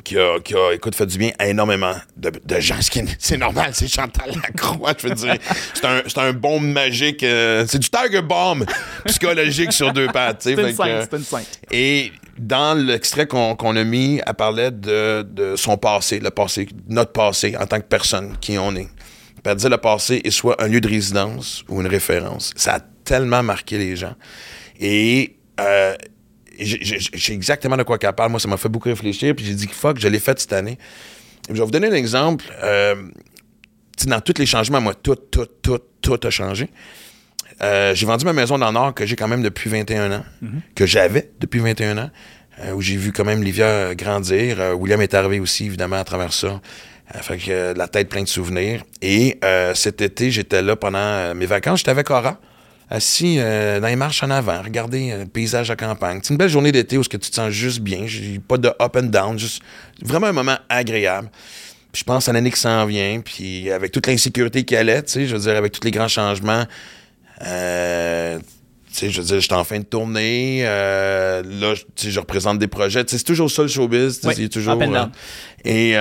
Qui 0.04 0.16
a, 0.20 0.40
qui 0.40 0.54
a, 0.54 0.74
écoute, 0.74 0.94
fait 0.94 1.08
du 1.08 1.18
bien 1.18 1.32
à 1.40 1.48
énormément 1.48 1.94
de, 2.16 2.32
de 2.46 2.60
gens. 2.60 2.76
C'est 3.18 3.38
normal, 3.38 3.72
c'est 3.74 3.88
Chantal 3.88 4.30
Lacroix, 4.44 4.94
je 5.02 5.08
veux 5.08 5.16
dire. 5.16 5.38
C'est 5.74 5.86
un, 5.86 6.02
c'est 6.06 6.20
un 6.20 6.34
bombe 6.34 6.66
magique. 6.68 7.24
euh, 7.24 7.66
c'est 7.68 7.80
du 7.80 7.90
Tiger 7.90 8.22
Bomb 8.22 8.64
psychologique 9.06 9.74
sur 9.74 9.92
deux 9.94 10.06
pattes. 10.08 10.44
C'est 10.44 10.54
une 10.54 10.72
sainte, 10.76 11.08
c'est 11.10 11.18
une 11.18 11.24
sainte. 11.24 11.60
et 11.72 12.12
dans 12.38 12.78
l'extrait 12.78 13.26
qu'on 13.26 13.56
qu'on 13.56 13.76
a 13.76 13.84
mis, 13.84 14.22
elle 14.24 14.34
parlait 14.36 14.70
de, 14.70 15.24
de 15.28 15.56
son 15.56 15.78
passé, 15.78 16.20
le 16.20 16.30
passé, 16.30 16.68
notre 16.88 17.12
passé 17.12 17.56
en 17.60 17.66
tant 17.66 17.80
que 17.80 17.88
personne, 17.88 18.38
qui 18.40 18.60
on 18.60 18.76
est. 18.76 18.90
Disait 19.56 19.70
le 19.70 19.78
passé 19.78 20.22
est 20.24 20.32
soit 20.32 20.62
un 20.62 20.68
lieu 20.68 20.82
de 20.82 20.88
résidence 20.88 21.64
ou 21.70 21.82
une 21.82 21.88
référence. 21.88 22.52
Ça 22.56 22.76
a 22.76 22.80
tellement 23.04 23.44
marqué 23.44 23.78
les 23.78 23.96
gens. 23.96 24.16
Et 24.80 25.36
euh, 25.60 25.96
j'ai- 26.60 27.34
exactement 27.34 27.78
de 27.78 27.84
quoi 27.84 27.98
qu'elle 27.98 28.14
parle. 28.14 28.32
Moi, 28.32 28.40
ça 28.40 28.48
m'a 28.48 28.58
fait 28.58 28.70
beaucoup 28.70 28.90
réfléchir. 28.90 29.36
Puis 29.36 29.46
j'ai 29.46 29.54
dit, 29.54 29.68
fuck, 29.68 30.00
je 30.00 30.08
l'ai 30.08 30.20
fait 30.20 30.40
cette 30.40 30.54
année. 30.54 30.78
Je 31.50 31.54
vais 31.54 31.64
vous 31.64 31.72
donner 31.72 31.88
un 31.88 31.94
exemple. 31.94 32.46
Euh, 32.64 32.96
dans 34.06 34.22
tous 34.22 34.38
les 34.38 34.46
changements, 34.46 34.82
moi, 34.82 34.94
tout, 34.94 35.16
tout, 35.16 35.48
tout, 35.62 35.80
tout 36.02 36.20
a 36.24 36.30
changé. 36.30 36.70
Euh, 37.62 37.96
j'ai 37.96 38.06
vendu 38.06 38.26
ma 38.26 38.34
maison 38.34 38.58
dans 38.60 38.68
le 38.68 38.74
Nord 38.74 38.94
que 38.94 39.06
j'ai 39.06 39.16
quand 39.16 39.28
même 39.28 39.42
depuis 39.42 39.70
21 39.70 40.12
ans, 40.12 40.24
que 40.76 40.86
j'avais 40.86 41.32
depuis 41.40 41.60
21 41.60 41.98
ans, 41.98 42.12
euh, 42.60 42.74
où 42.74 42.82
j'ai 42.82 42.96
vu 42.98 43.12
quand 43.12 43.26
même 43.26 43.42
Livia 43.42 43.96
grandir. 43.96 44.60
Euh, 44.62 44.74
William 44.74 45.02
est 45.02 45.14
arrivé 45.16 45.40
aussi, 45.40 45.66
évidemment, 45.66 45.96
à 45.96 46.04
travers 46.04 46.34
ça. 46.34 46.62
Euh, 47.16 47.20
fait 47.22 47.38
que 47.38 47.44
euh, 47.50 47.74
la 47.74 47.88
tête 47.88 48.10
pleine 48.10 48.26
de 48.26 48.30
souvenirs. 48.30 48.84
Et 49.02 49.38
euh, 49.44 49.74
cet 49.74 50.02
été, 50.02 50.30
j'étais 50.32 50.62
là 50.62 50.76
pendant 50.76 51.34
mes 51.36 51.46
vacances. 51.46 51.80
J'étais 51.80 51.92
avec 51.92 52.08
Cora, 52.08 52.38
assis 52.90 53.38
euh, 53.40 53.80
dans 53.80 53.88
les 53.88 53.96
marches 53.96 54.24
en 54.24 54.30
avant, 54.30 54.62
regarder 54.62 55.12
euh, 55.12 55.20
le 55.20 55.26
paysage 55.26 55.72
à 55.72 55.76
campagne. 55.78 56.20
C'est 56.22 56.32
une 56.34 56.38
belle 56.38 56.50
journée 56.50 56.72
d'été 56.74 56.98
où 56.98 57.04
ce 57.04 57.10
que 57.10 57.16
tu 57.18 57.30
te 57.30 57.36
sens 57.36 57.50
juste 57.52 57.80
bien. 57.80 58.02
J'ai 58.08 58.40
pas 58.46 58.58
de 58.58 58.68
up 58.68 58.96
and 58.98 59.04
down, 59.04 59.40
juste 59.40 59.62
vraiment 60.04 60.28
un 60.28 60.34
moment 60.34 60.58
agréable. 60.68 61.30
Puis 61.94 62.02
je 62.02 62.04
pense 62.04 62.28
à 62.28 62.34
l'année 62.34 62.52
qui 62.52 62.60
s'en 62.60 62.86
vient, 62.86 63.22
puis 63.22 63.72
avec 63.72 63.94
toute 63.94 64.06
l'insécurité 64.08 64.66
qui 64.66 64.76
allait, 64.76 65.02
tu 65.04 65.14
sais, 65.14 65.28
je 65.28 65.34
veux 65.36 65.42
dire, 65.42 65.56
avec 65.56 65.72
tous 65.72 65.86
les 65.86 65.92
grands 65.92 66.10
changements, 66.10 66.66
euh, 67.46 68.38
tu 68.40 68.44
sais, 68.94 69.10
je 69.10 69.22
veux 69.22 69.28
dire, 69.28 69.40
j'étais 69.40 69.54
en 69.56 69.64
fin 69.64 69.80
de 69.80 69.86
tournée, 69.86 70.64
là, 70.64 71.42
je- 71.74 71.84
tu 71.96 72.08
sais, 72.08 72.12
je 72.12 72.20
représente 72.20 72.60
des 72.60 72.68
projets, 72.68 73.06
tu 73.06 73.12
sais, 73.12 73.18
c'est 73.18 73.24
toujours 73.24 73.50
ça 73.50 73.62
le 73.62 73.68
showbiz, 73.70 74.20
tu 74.20 74.30
sais, 74.30 74.36
Oui, 74.38 74.50
toujours... 74.50 74.74
up 74.74 74.82
and 74.82 74.92
down. 74.92 75.12
et, 75.64 75.96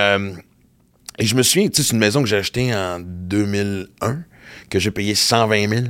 et 1.19 1.25
je 1.25 1.35
me 1.35 1.43
souviens, 1.43 1.69
tu 1.69 1.77
sais, 1.77 1.89
c'est 1.89 1.93
une 1.95 1.99
maison 1.99 2.23
que 2.23 2.29
j'ai 2.29 2.37
achetée 2.37 2.75
en 2.75 3.01
2001, 3.01 4.25
que 4.69 4.79
j'ai 4.79 4.91
payé 4.91 5.15
120 5.15 5.69
000. 5.69 5.85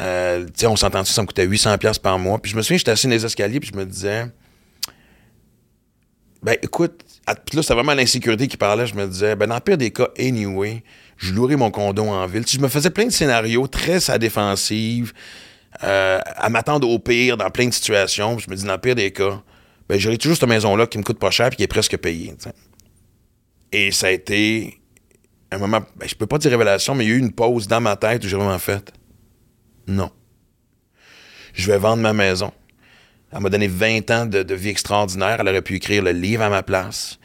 Euh, 0.00 0.46
tu 0.46 0.52
sais, 0.56 0.66
on 0.66 0.76
s'entend 0.76 1.04
ça 1.04 1.22
me 1.22 1.26
coûtait 1.26 1.44
800 1.44 1.76
pièces 1.78 1.98
par 1.98 2.18
mois. 2.18 2.38
Puis 2.38 2.50
je 2.50 2.56
me 2.56 2.62
souviens, 2.62 2.78
j'étais 2.78 2.90
assis 2.90 3.06
dans 3.06 3.12
les 3.12 3.24
escaliers, 3.24 3.60
puis 3.60 3.70
je 3.72 3.78
me 3.78 3.84
disais, 3.84 4.26
ben 6.42 6.56
écoute, 6.62 7.04
puis 7.46 7.56
là, 7.56 7.62
c'était 7.62 7.74
vraiment 7.74 7.94
l'insécurité 7.94 8.46
qui 8.46 8.56
parlait. 8.56 8.86
Je 8.86 8.94
me 8.94 9.06
disais, 9.06 9.36
ben 9.36 9.46
dans 9.46 9.56
le 9.56 9.60
pire 9.60 9.76
des 9.76 9.90
cas, 9.90 10.08
anyway, 10.18 10.82
je 11.18 11.34
louerais 11.34 11.56
mon 11.56 11.70
condo 11.70 12.04
en 12.04 12.26
ville. 12.26 12.44
Tu 12.44 12.52
sais, 12.52 12.58
je 12.58 12.62
me 12.62 12.68
faisais 12.68 12.90
plein 12.90 13.06
de 13.06 13.10
scénarios 13.10 13.66
très 13.66 14.10
à 14.10 14.18
défensive, 14.18 15.12
euh, 15.82 16.20
à 16.24 16.48
m'attendre 16.48 16.88
au 16.88 16.98
pire 16.98 17.36
dans 17.36 17.50
plein 17.50 17.66
de 17.66 17.74
situations. 17.74 18.36
Puis 18.36 18.46
je 18.46 18.50
me 18.50 18.56
dis, 18.56 18.64
dans 18.64 18.72
le 18.72 18.78
pire 18.78 18.94
des 18.94 19.10
cas, 19.10 19.42
ben 19.88 19.98
j'aurais 19.98 20.16
toujours 20.16 20.36
cette 20.38 20.48
maison-là 20.48 20.86
qui 20.86 20.96
me 20.96 21.02
coûte 21.02 21.18
pas 21.18 21.30
cher 21.30 21.48
puis 21.50 21.56
qui 21.56 21.62
est 21.64 21.68
presque 21.68 21.96
payée. 21.98 22.34
Et 23.72 23.92
ça 23.92 24.08
a 24.08 24.10
été 24.10 24.80
un 25.50 25.58
moment, 25.58 25.80
ben, 25.96 26.08
je 26.08 26.14
peux 26.14 26.26
pas 26.26 26.38
dire 26.38 26.50
révélation, 26.50 26.94
mais 26.94 27.04
il 27.04 27.10
y 27.10 27.12
a 27.12 27.16
eu 27.16 27.18
une 27.18 27.32
pause 27.32 27.68
dans 27.68 27.80
ma 27.80 27.96
tête 27.96 28.24
où 28.24 28.28
j'ai 28.28 28.36
vraiment 28.36 28.58
fait, 28.58 28.92
non. 29.86 30.10
Je 31.54 31.66
vais 31.70 31.78
vendre 31.78 32.02
ma 32.02 32.12
maison. 32.12 32.52
Elle 33.32 33.40
m'a 33.40 33.50
donné 33.50 33.66
20 33.66 34.10
ans 34.10 34.26
de, 34.26 34.54
vie 34.54 34.68
extraordinaire. 34.68 35.38
Elle 35.40 35.48
aurait 35.48 35.62
pu 35.62 35.76
écrire 35.76 36.02
le 36.02 36.12
livre 36.12 36.42
à 36.42 36.48
ma 36.48 36.62
place. 36.62 37.18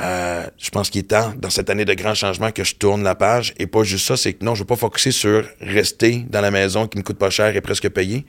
Euh, 0.00 0.46
je 0.56 0.70
pense 0.70 0.88
qu'il 0.88 1.00
est 1.00 1.08
temps, 1.08 1.34
dans 1.36 1.50
cette 1.50 1.68
année 1.68 1.84
de 1.84 1.92
grands 1.92 2.14
changements, 2.14 2.52
que 2.52 2.64
je 2.64 2.74
tourne 2.74 3.02
la 3.02 3.14
page. 3.14 3.52
Et 3.58 3.66
pas 3.66 3.82
juste 3.82 4.06
ça, 4.06 4.16
c'est 4.16 4.34
que 4.34 4.44
non, 4.44 4.54
je 4.54 4.60
ne 4.60 4.62
veux 4.62 4.68
pas 4.68 4.76
focuser 4.76 5.10
sur 5.10 5.44
rester 5.60 6.24
dans 6.28 6.40
la 6.40 6.50
maison 6.50 6.86
qui 6.86 6.98
me 6.98 7.02
coûte 7.02 7.18
pas 7.18 7.30
cher 7.30 7.54
et 7.54 7.60
presque 7.60 7.88
payé. 7.90 8.24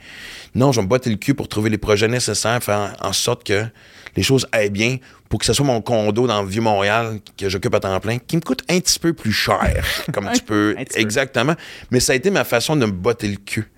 Non, 0.56 0.72
je 0.72 0.80
vais 0.80 0.84
me 0.84 0.90
botter 0.90 1.10
le 1.10 1.16
cul 1.18 1.34
pour 1.34 1.48
trouver 1.48 1.70
les 1.70 1.78
projets 1.78 2.08
nécessaires, 2.10 2.62
faire 2.62 2.96
en 3.02 3.14
sorte 3.14 3.46
que 3.46 3.66
les 4.16 4.24
choses 4.24 4.48
aillent 4.52 4.70
bien 4.70 4.98
pour 5.30 5.40
que 5.40 5.46
ce 5.46 5.54
soit 5.54 5.66
mon 5.66 5.82
condo 5.82 6.28
dans 6.28 6.42
le 6.44 6.48
Vieux-Montréal 6.48 7.20
que 7.38 7.50
j'occupe 7.50 7.74
à 7.74 7.80
temps 7.80 8.00
plein, 8.00 8.20
qui 8.20 8.36
me 8.36 8.42
coûte 8.42 8.62
un 8.70 8.80
petit 8.80 9.00
peu 9.00 9.14
plus 9.14 9.32
cher, 9.32 9.84
comme 10.14 10.30
tu 10.34 10.42
peux. 10.42 10.76
Peu. 10.78 11.00
Exactement. 11.00 11.56
Mais 11.90 12.00
ça 12.00 12.14
a 12.14 12.16
été 12.16 12.30
ma 12.30 12.44
façon 12.44 12.76
de 12.76 12.86
me 12.86 12.92
botter 12.92 13.28
le 13.28 13.38
cul. 13.38 13.70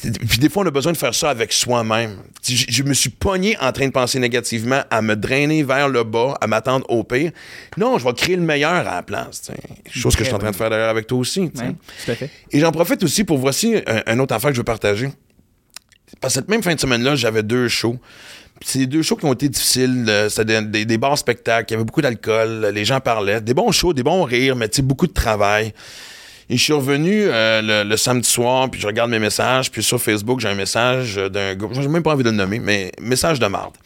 Puis 0.00 0.38
des 0.38 0.48
fois, 0.48 0.62
on 0.62 0.66
a 0.66 0.70
besoin 0.70 0.92
de 0.92 0.96
faire 0.96 1.14
ça 1.14 1.28
avec 1.28 1.52
soi-même. 1.52 2.16
Je, 2.46 2.64
je 2.68 2.82
me 2.82 2.94
suis 2.94 3.10
pogné 3.10 3.58
en 3.60 3.70
train 3.70 3.86
de 3.86 3.92
penser 3.92 4.18
négativement, 4.18 4.82
à 4.90 5.02
me 5.02 5.14
drainer 5.14 5.62
vers 5.62 5.88
le 5.88 6.04
bas, 6.04 6.38
à 6.40 6.46
m'attendre 6.46 6.86
au 6.88 7.04
pire. 7.04 7.32
Non, 7.76 7.98
je 7.98 8.04
vais 8.04 8.14
créer 8.14 8.36
le 8.36 8.42
meilleur 8.42 8.72
à 8.72 8.82
la 8.82 9.02
place. 9.02 9.42
tu 9.42 9.52
sais. 9.52 10.00
Chose 10.00 10.14
que 10.14 10.20
je 10.20 10.28
suis 10.28 10.34
en 10.34 10.38
train 10.38 10.52
de 10.52 10.56
faire 10.56 10.70
d'ailleurs 10.70 10.88
avec 10.88 11.06
toi 11.06 11.18
aussi. 11.18 11.50
tu 11.50 11.58
sais. 11.58 11.64
Ouais, 11.64 11.74
tout 12.04 12.10
à 12.12 12.14
fait. 12.14 12.30
Et 12.50 12.60
j'en 12.60 12.72
profite 12.72 13.02
aussi 13.02 13.24
pour 13.24 13.36
voici 13.38 13.76
un, 13.86 14.02
un 14.06 14.18
autre 14.20 14.34
affaire 14.34 14.50
que 14.50 14.54
je 14.56 14.60
veux 14.60 14.64
partager. 14.64 15.10
Parce 16.20 16.34
que 16.34 16.40
cette 16.40 16.48
même 16.48 16.62
fin 16.62 16.74
de 16.74 16.80
semaine-là, 16.80 17.14
j'avais 17.14 17.42
deux 17.42 17.68
shows. 17.68 17.98
C'est 18.62 18.86
deux 18.86 19.02
shows 19.02 19.16
qui 19.16 19.24
ont 19.24 19.32
été 19.32 19.48
difficiles. 19.48 20.26
C'était 20.28 20.62
des, 20.62 20.84
des, 20.84 20.98
spectacles. 21.16 21.66
Il 21.70 21.72
y 21.72 21.74
avait 21.76 21.84
beaucoup 21.84 22.02
d'alcool. 22.02 22.70
Les 22.74 22.84
gens 22.84 23.00
parlaient. 23.00 23.40
Des 23.40 23.54
bons 23.54 23.72
shows, 23.72 23.92
des 23.92 24.02
bons 24.02 24.22
rires, 24.22 24.54
mais 24.54 24.68
beaucoup 24.82 25.06
de 25.06 25.12
travail. 25.12 25.72
Et 26.50 26.56
je 26.56 26.62
suis 26.64 26.72
revenu 26.72 27.26
euh, 27.26 27.84
le, 27.84 27.96
samedi 27.96 28.28
soir, 28.28 28.68
puis 28.68 28.80
je 28.80 28.86
regarde 28.86 29.08
mes 29.08 29.20
messages. 29.20 29.70
Puis 29.70 29.84
sur 29.84 30.02
Facebook, 30.02 30.40
j'ai 30.40 30.48
un 30.48 30.54
message 30.56 31.14
d'un 31.14 31.54
gars. 31.54 31.68
J'ai 31.72 31.86
même 31.86 32.02
pas 32.02 32.12
envie 32.12 32.24
de 32.24 32.30
le 32.30 32.36
nommer, 32.36 32.58
mais 32.58 32.90
message 33.00 33.38
de 33.38 33.46
marde. 33.46 33.76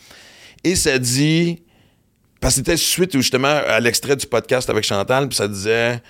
Et 0.64 0.74
ça 0.74 0.98
dit. 0.98 1.60
Parce 2.40 2.54
que 2.54 2.60
c'était 2.60 2.76
suite 2.76 3.12
justement 3.12 3.48
à 3.48 3.80
l'extrait 3.80 4.16
du 4.16 4.26
podcast 4.26 4.68
avec 4.70 4.84
Chantal, 4.84 5.28
puis 5.28 5.36
ça 5.36 5.46
disait. 5.46 6.00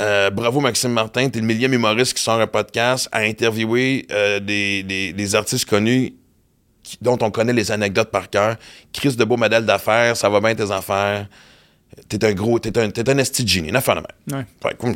Euh, 0.00 0.30
bravo 0.30 0.60
Maxime 0.60 0.92
Martin, 0.92 1.28
t'es 1.28 1.40
le 1.40 1.44
millième 1.44 1.74
humoriste 1.74 2.14
qui 2.14 2.22
sort 2.22 2.40
un 2.40 2.46
podcast 2.46 3.08
à 3.12 3.18
interviewer 3.20 4.06
euh, 4.10 4.40
des, 4.40 5.34
artistes 5.34 5.66
connus 5.66 6.14
dont 7.00 7.18
on 7.20 7.30
connaît 7.30 7.52
les 7.52 7.70
anecdotes 7.72 8.10
par 8.10 8.28
cœur. 8.30 8.56
Chris 8.92 9.16
de 9.16 9.24
beau 9.24 9.36
modèle 9.36 9.64
d'affaires, 9.64 10.16
ça 10.16 10.28
va 10.28 10.40
bien 10.40 10.54
tes 10.54 10.70
affaires. 10.70 11.26
T'es 12.08 12.24
un 12.24 12.32
gros, 12.32 12.58
t'es 12.58 12.76
un, 12.78 12.90
t'es 12.90 13.08
un 13.08 13.18
esti 13.18 13.44
de 13.44 13.48
génie, 13.48 13.68
une 13.68 13.76
affaire 13.76 13.96
de 13.96 14.00
même. 14.32 14.46
Ouais. 14.64 14.74
Comme- 14.78 14.94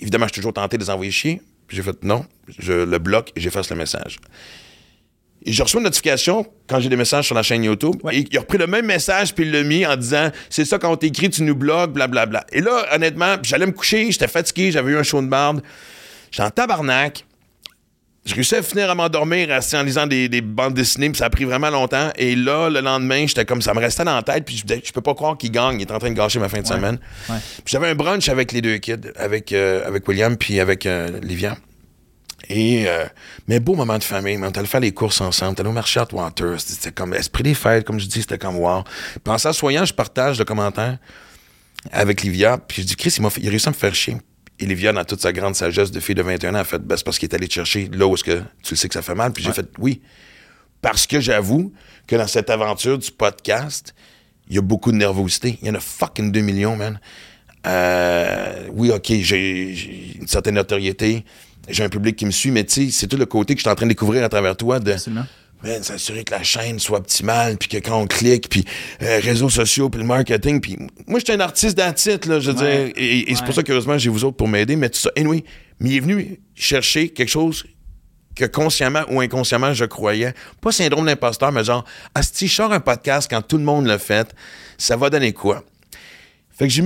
évidemment, 0.00 0.26
je 0.26 0.32
suis 0.32 0.40
toujours 0.40 0.52
tenté 0.54 0.76
de 0.76 0.82
les 0.82 0.90
envoyer 0.90 1.12
chier. 1.12 1.40
J'ai 1.68 1.82
fait 1.82 2.02
non, 2.04 2.24
je 2.58 2.72
le 2.72 2.98
bloque 2.98 3.32
et 3.36 3.40
j'efface 3.40 3.70
le 3.70 3.76
message. 3.76 4.18
Et 5.44 5.52
je 5.52 5.62
reçois 5.62 5.78
une 5.80 5.84
notification 5.84 6.44
quand 6.66 6.80
j'ai 6.80 6.88
des 6.88 6.96
messages 6.96 7.26
sur 7.26 7.34
la 7.34 7.42
chaîne 7.42 7.62
YouTube. 7.62 7.96
Ouais. 8.02 8.16
Et 8.16 8.26
il 8.30 8.36
a 8.36 8.40
repris 8.40 8.58
le 8.58 8.66
même 8.66 8.86
message 8.86 9.34
puis 9.34 9.44
il 9.44 9.52
l'a 9.52 9.62
mis 9.62 9.86
en 9.86 9.96
disant 9.96 10.30
C'est 10.50 10.64
ça 10.64 10.78
quand 10.78 10.90
on 10.90 10.96
t'écrit, 10.96 11.30
tu 11.30 11.42
nous 11.42 11.54
bloques, 11.54 11.92
blablabla. 11.92 12.44
Et 12.52 12.60
là, 12.60 12.86
honnêtement, 12.94 13.36
j'allais 13.42 13.66
me 13.66 13.72
coucher, 13.72 14.10
j'étais 14.10 14.26
fatigué, 14.28 14.72
j'avais 14.72 14.92
eu 14.92 14.96
un 14.96 15.02
show 15.04 15.20
de 15.20 15.26
marde. 15.28 15.62
J'étais 16.30 16.42
en 16.42 16.50
tabarnak. 16.50 17.24
J'ai 18.26 18.34
réussi 18.34 18.56
à 18.56 18.62
finir 18.62 18.90
à 18.90 18.94
m'endormir 18.96 19.48
en 19.74 19.82
lisant 19.82 20.06
des, 20.06 20.28
des 20.28 20.40
bandes 20.40 20.74
dessinées, 20.74 21.08
puis 21.10 21.18
ça 21.18 21.26
a 21.26 21.30
pris 21.30 21.44
vraiment 21.44 21.70
longtemps. 21.70 22.10
Et 22.16 22.34
là, 22.34 22.68
le 22.68 22.80
lendemain, 22.80 23.24
j'étais 23.26 23.44
comme 23.44 23.62
ça 23.62 23.72
me 23.72 23.78
restait 23.78 24.04
dans 24.04 24.16
la 24.16 24.22
tête, 24.22 24.44
puis 24.44 24.56
je, 24.56 24.64
me 24.64 24.68
disais, 24.68 24.82
je 24.84 24.92
peux 24.92 25.00
pas 25.00 25.14
croire 25.14 25.38
qu'il 25.38 25.52
gagne, 25.52 25.76
il 25.80 25.82
est 25.82 25.92
en 25.92 25.98
train 26.00 26.10
de 26.10 26.14
gâcher 26.16 26.40
ma 26.40 26.48
fin 26.48 26.60
de 26.60 26.66
semaine. 26.66 26.98
Ouais. 27.30 27.36
Puis 27.64 27.72
j'avais 27.72 27.88
un 27.88 27.94
brunch 27.94 28.28
avec 28.28 28.50
les 28.50 28.60
deux 28.60 28.78
kids, 28.78 28.96
avec, 29.16 29.52
euh, 29.52 29.86
avec 29.86 30.06
William 30.08 30.36
puis 30.36 30.58
avec 30.58 30.86
euh, 30.86 31.20
Livia. 31.22 31.56
Et, 32.48 32.84
euh, 32.88 33.06
mais 33.48 33.60
beau 33.60 33.74
moment 33.74 33.98
de 33.98 34.04
famille, 34.04 34.36
on 34.40 34.42
allait 34.50 34.66
faire 34.66 34.80
les 34.80 34.92
courses 34.92 35.20
ensemble, 35.20 35.54
on 35.58 35.60
allait 35.60 35.68
au 35.70 35.72
marché 35.72 36.00
Water, 36.12 36.60
c'était 36.60 36.92
comme 36.92 37.14
esprit 37.14 37.44
des 37.44 37.54
fêtes, 37.54 37.84
comme 37.84 37.98
je 38.00 38.06
dis, 38.06 38.20
c'était 38.22 38.38
comme 38.38 38.56
wow. 38.56 38.82
Puis 39.24 39.32
en 39.32 39.38
s'assoyant, 39.38 39.84
je 39.84 39.94
partage 39.94 40.38
le 40.38 40.44
commentaire 40.44 40.98
avec 41.92 42.22
Livia, 42.22 42.58
puis 42.58 42.82
je 42.82 42.88
dis, 42.88 42.96
Chris, 42.96 43.14
il, 43.16 43.22
m'a 43.22 43.30
fait- 43.30 43.40
il 43.40 43.46
a 43.46 43.50
réussi 43.50 43.68
à 43.68 43.70
me 43.72 43.76
faire 43.76 43.94
chier. 43.94 44.16
Et 44.58 44.66
Livia, 44.66 44.92
dans 44.92 45.04
toute 45.04 45.20
sa 45.20 45.32
grande 45.32 45.54
sagesse 45.54 45.90
de 45.90 46.00
fille 46.00 46.14
de 46.14 46.22
21 46.22 46.54
ans, 46.54 46.58
a 46.58 46.64
fait, 46.64 46.78
ben, 46.78 46.96
c'est 46.96 47.04
parce 47.04 47.18
qu'il 47.18 47.28
est 47.28 47.34
allé 47.34 47.46
te 47.46 47.52
chercher 47.52 47.90
là 47.92 48.06
où 48.06 48.14
est-ce 48.14 48.24
que 48.24 48.42
tu 48.62 48.72
le 48.72 48.76
sais 48.76 48.88
que 48.88 48.94
ça 48.94 49.02
fait 49.02 49.14
mal. 49.14 49.32
Puis 49.32 49.44
j'ai 49.44 49.52
fait, 49.52 49.68
oui. 49.78 50.00
Parce 50.80 51.06
que 51.06 51.20
j'avoue 51.20 51.72
que 52.06 52.16
dans 52.16 52.26
cette 52.26 52.48
aventure 52.48 52.98
du 52.98 53.10
podcast, 53.10 53.94
il 54.48 54.54
y 54.54 54.58
a 54.58 54.62
beaucoup 54.62 54.92
de 54.92 54.96
nervosité. 54.96 55.58
Il 55.60 55.68
y 55.68 55.70
en 55.70 55.74
a 55.74 55.80
fucking 55.80 56.32
2 56.32 56.40
millions, 56.40 56.76
man. 56.76 56.98
Euh, 57.66 58.68
oui, 58.72 58.90
OK, 58.90 59.08
j'ai 59.08 59.74
j'ai 59.74 60.16
une 60.20 60.28
certaine 60.28 60.54
notoriété. 60.54 61.24
J'ai 61.68 61.82
un 61.82 61.88
public 61.88 62.14
qui 62.14 62.24
me 62.24 62.30
suit, 62.30 62.52
mais 62.52 62.64
tu 62.64 62.86
sais, 62.86 62.90
c'est 62.92 63.08
tout 63.08 63.16
le 63.16 63.26
côté 63.26 63.54
que 63.54 63.58
je 63.58 63.64
suis 63.64 63.70
en 63.70 63.74
train 63.74 63.86
de 63.86 63.90
découvrir 63.90 64.22
à 64.22 64.28
travers 64.28 64.56
toi 64.56 64.78
de 64.78 64.92
Absolument. 64.92 65.26
Man, 65.62 65.82
s'assurer 65.82 66.24
que 66.24 66.32
la 66.32 66.42
chaîne 66.42 66.78
soit 66.78 66.98
optimale, 66.98 67.56
puis 67.56 67.68
que 67.68 67.76
quand 67.78 68.00
on 68.00 68.06
clique, 68.06 68.48
puis 68.48 68.64
euh, 69.02 69.20
réseaux 69.22 69.48
sociaux, 69.50 69.88
puis 69.90 70.00
le 70.00 70.06
marketing, 70.06 70.60
puis 70.60 70.76
moi, 71.06 71.18
j'étais 71.18 71.32
un 71.32 71.40
artiste 71.40 71.76
d'attitude, 71.76 72.26
là, 72.26 72.40
je 72.40 72.50
veux 72.50 72.58
Ouais. 72.62 72.84
dire, 72.86 72.92
et, 72.96 73.30
et 73.30 73.34
c'est 73.34 73.44
pour 73.44 73.54
ça 73.54 73.62
qu'heureusement, 73.62 73.98
j'ai 73.98 74.10
vous 74.10 74.24
autres 74.24 74.36
pour 74.36 74.48
m'aider, 74.48 74.76
mais 74.76 74.88
tout 74.90 74.98
ça, 74.98 75.10
anyway, 75.16 75.44
mais 75.80 75.90
il 75.90 75.96
est 75.96 76.00
venu 76.00 76.40
chercher 76.54 77.08
quelque 77.10 77.28
chose 77.30 77.64
que 78.34 78.44
consciemment 78.44 79.02
ou 79.08 79.20
inconsciemment, 79.20 79.72
je 79.72 79.86
croyais. 79.86 80.34
Pas 80.60 80.70
syndrome 80.70 81.06
d'imposteur, 81.06 81.52
mais 81.52 81.64
genre, 81.64 81.84
asti, 82.14 82.48
je 82.48 82.54
sors 82.54 82.70
un 82.72 82.80
podcast 82.80 83.28
quand 83.30 83.40
tout 83.40 83.56
le 83.56 83.64
monde 83.64 83.86
l'a 83.86 83.98
fait, 83.98 84.34
ça 84.76 84.94
va 84.96 85.08
donner 85.08 85.32
quoi? 85.32 85.64
Fait 86.58 86.68
que 86.68 86.72
j'ai 86.72 86.82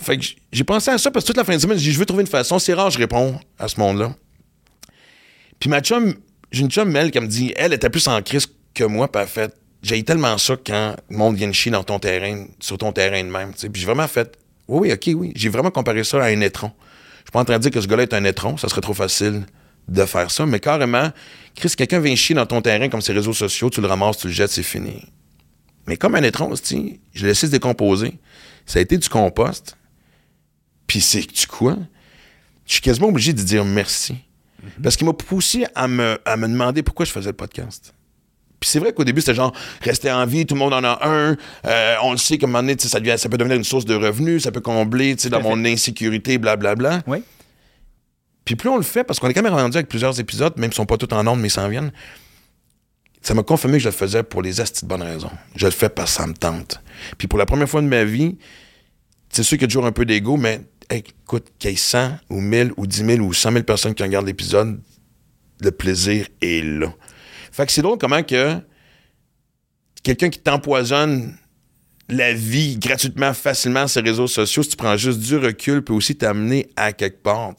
fait 0.00 0.18
que 0.18 0.24
j'ai 0.52 0.64
pensé 0.64 0.90
à 0.90 0.98
ça 0.98 1.10
parce 1.10 1.24
que 1.24 1.28
toute 1.28 1.36
la 1.38 1.44
fin 1.44 1.54
de 1.54 1.58
semaine, 1.60 1.78
j'ai 1.78 1.84
dit, 1.88 1.92
je 1.92 1.98
veux 1.98 2.04
trouver 2.06 2.22
une 2.22 2.26
façon. 2.28 2.58
C'est 2.58 2.74
rare, 2.74 2.90
je 2.90 2.98
réponds 2.98 3.38
à 3.58 3.66
ce 3.68 3.80
monde-là. 3.80 4.14
Puis 5.58 5.70
ma 5.70 5.80
chum, 5.80 6.14
j'ai 6.56 6.62
une 6.62 6.70
chum, 6.70 6.90
Mel, 6.90 7.10
qui 7.10 7.20
me 7.20 7.26
dit, 7.26 7.52
elle 7.56 7.72
était 7.72 7.90
plus 7.90 8.06
en 8.08 8.22
crise 8.22 8.46
que 8.74 8.84
moi, 8.84 9.10
elle 9.12 9.20
a 9.20 9.26
fait, 9.26 9.54
j'ai 9.82 10.02
tellement 10.02 10.38
ça 10.38 10.56
quand 10.64 10.96
le 11.10 11.16
monde 11.16 11.36
vient 11.36 11.48
de 11.48 11.52
chier 11.52 11.70
dans 11.70 11.84
ton 11.84 11.98
terrain, 11.98 12.46
sur 12.60 12.78
ton 12.78 12.92
terrain 12.92 13.22
de 13.22 13.28
même. 13.28 13.52
Puis 13.52 13.70
j'ai 13.74 13.86
vraiment 13.86 14.08
fait, 14.08 14.38
oui, 14.66 14.88
oui, 14.88 14.92
ok, 14.92 15.20
oui. 15.20 15.32
J'ai 15.36 15.48
vraiment 15.50 15.70
comparé 15.70 16.02
ça 16.02 16.22
à 16.22 16.28
un 16.28 16.40
étron. 16.40 16.72
Je 17.18 17.24
suis 17.24 17.32
pas 17.32 17.40
en 17.40 17.44
train 17.44 17.58
de 17.58 17.62
dire 17.62 17.70
que 17.70 17.80
ce 17.80 17.86
gars-là 17.86 18.04
est 18.04 18.14
un 18.14 18.24
étron, 18.24 18.56
ça 18.56 18.68
serait 18.68 18.80
trop 18.80 18.94
facile 18.94 19.44
de 19.88 20.04
faire 20.04 20.30
ça, 20.30 20.46
mais 20.46 20.58
carrément, 20.58 21.10
Chris, 21.54 21.72
quelqu'un 21.76 22.00
vient 22.00 22.16
chier 22.16 22.34
dans 22.34 22.46
ton 22.46 22.62
terrain 22.62 22.88
comme 22.88 23.02
ses 23.02 23.12
réseaux 23.12 23.32
sociaux, 23.32 23.70
tu 23.70 23.80
le 23.80 23.86
ramasses, 23.86 24.18
tu 24.18 24.26
le 24.28 24.32
jettes, 24.32 24.50
c'est 24.50 24.62
fini. 24.62 25.04
Mais 25.86 25.96
comme 25.96 26.14
un 26.14 26.22
étron, 26.22 26.52
je 26.54 26.74
l'ai 26.74 27.28
laissé 27.28 27.46
se 27.46 27.52
décomposer. 27.52 28.14
Ça 28.64 28.78
a 28.78 28.82
été 28.82 28.98
du 28.98 29.08
compost. 29.08 29.76
Puis 30.86 31.00
c'est 31.00 31.22
tu 31.26 31.46
quoi? 31.46 31.76
Je 32.66 32.72
suis 32.72 32.80
quasiment 32.80 33.08
obligé 33.08 33.32
de 33.32 33.42
dire 33.42 33.64
merci. 33.64 34.16
Parce 34.82 34.96
qu'il 34.96 35.06
m'a 35.06 35.12
poussé 35.12 35.66
à 35.74 35.88
me, 35.88 36.18
à 36.24 36.36
me 36.36 36.48
demander 36.48 36.82
pourquoi 36.82 37.04
je 37.06 37.12
faisais 37.12 37.30
le 37.30 37.36
podcast. 37.36 37.92
Puis 38.58 38.70
c'est 38.70 38.78
vrai 38.78 38.92
qu'au 38.94 39.04
début, 39.04 39.20
c'était 39.20 39.34
genre, 39.34 39.52
rester 39.82 40.10
en 40.10 40.24
vie, 40.24 40.46
tout 40.46 40.54
le 40.54 40.60
monde 40.60 40.72
en 40.72 40.82
a 40.82 40.98
un. 41.06 41.36
Euh, 41.66 41.94
on 42.02 42.12
le 42.12 42.16
sait 42.18 42.38
qu'à 42.38 42.46
un 42.46 42.48
moment 42.48 42.62
donné, 42.62 42.76
ça, 42.78 43.00
devient- 43.00 43.18
ça 43.18 43.28
peut 43.28 43.36
devenir 43.36 43.56
une 43.56 43.64
source 43.64 43.84
de 43.84 43.94
revenus, 43.94 44.44
ça 44.44 44.50
peut 44.52 44.60
combler 44.62 45.14
tu 45.14 45.24
sais, 45.24 45.28
dans 45.28 45.42
mon 45.42 45.62
insécurité, 45.64 46.38
blablabla. 46.38 47.02
Oui. 47.06 47.22
Puis 48.46 48.56
plus 48.56 48.68
on 48.70 48.76
le 48.76 48.82
fait, 48.82 49.04
parce 49.04 49.18
qu'on 49.18 49.28
est 49.28 49.34
quand 49.34 49.42
même 49.42 49.52
rendu 49.52 49.76
avec 49.76 49.88
plusieurs 49.88 50.18
épisodes, 50.20 50.54
même 50.56 50.70
s'ils 50.70 50.76
sont 50.76 50.86
pas 50.86 50.96
tous 50.96 51.12
en 51.14 51.26
ondes, 51.26 51.40
mais 51.40 51.48
ils 51.48 51.50
s'en 51.50 51.68
viennent, 51.68 51.90
ça 53.20 53.34
m'a 53.34 53.42
confirmé 53.42 53.78
que 53.78 53.82
je 53.82 53.88
le 53.88 53.94
faisais 53.94 54.22
pour 54.22 54.40
les 54.40 54.60
astis 54.60 54.84
de 54.84 54.88
bonnes 54.88 55.02
raisons. 55.02 55.30
Je 55.56 55.66
le 55.66 55.72
fais 55.72 55.88
parce 55.88 56.12
que 56.16 56.22
ça 56.22 56.26
me 56.26 56.32
tente. 56.34 56.80
Puis 57.18 57.26
pour 57.28 57.38
la 57.38 57.44
première 57.46 57.68
fois 57.68 57.82
de 57.82 57.88
ma 57.88 58.04
vie, 58.04 58.38
c'est 59.30 59.42
sûr 59.42 59.58
qu'il 59.58 59.62
y 59.62 59.64
a 59.64 59.68
toujours 59.68 59.86
un 59.86 59.92
peu 59.92 60.04
d'ego, 60.06 60.36
mais 60.36 60.60
écoute, 60.90 61.46
qu'il 61.58 61.70
y 61.70 61.72
ait 61.74 61.76
100 61.76 62.18
ou 62.30 62.40
1000 62.40 62.72
ou 62.76 62.86
10 62.86 63.04
000 63.04 63.20
ou 63.20 63.32
100 63.32 63.52
000 63.52 63.64
personnes 63.64 63.94
qui 63.94 64.02
regardent 64.02 64.26
l'épisode, 64.26 64.80
le 65.60 65.70
plaisir 65.70 66.26
est 66.42 66.64
là. 66.64 66.92
Fait 67.52 67.66
que 67.66 67.72
c'est 67.72 67.82
drôle 67.82 67.98
comment 67.98 68.22
que 68.22 68.58
quelqu'un 70.02 70.28
qui 70.28 70.38
t'empoisonne 70.38 71.36
la 72.08 72.32
vie 72.32 72.78
gratuitement, 72.78 73.32
facilement 73.34 73.88
sur 73.88 74.02
les 74.02 74.10
réseaux 74.10 74.28
sociaux, 74.28 74.62
si 74.62 74.70
tu 74.70 74.76
prends 74.76 74.96
juste 74.96 75.18
du 75.18 75.36
recul, 75.36 75.82
peut 75.82 75.92
aussi 75.92 76.14
t'amener 76.14 76.68
à 76.76 76.92
quelque 76.92 77.22
part. 77.22 77.54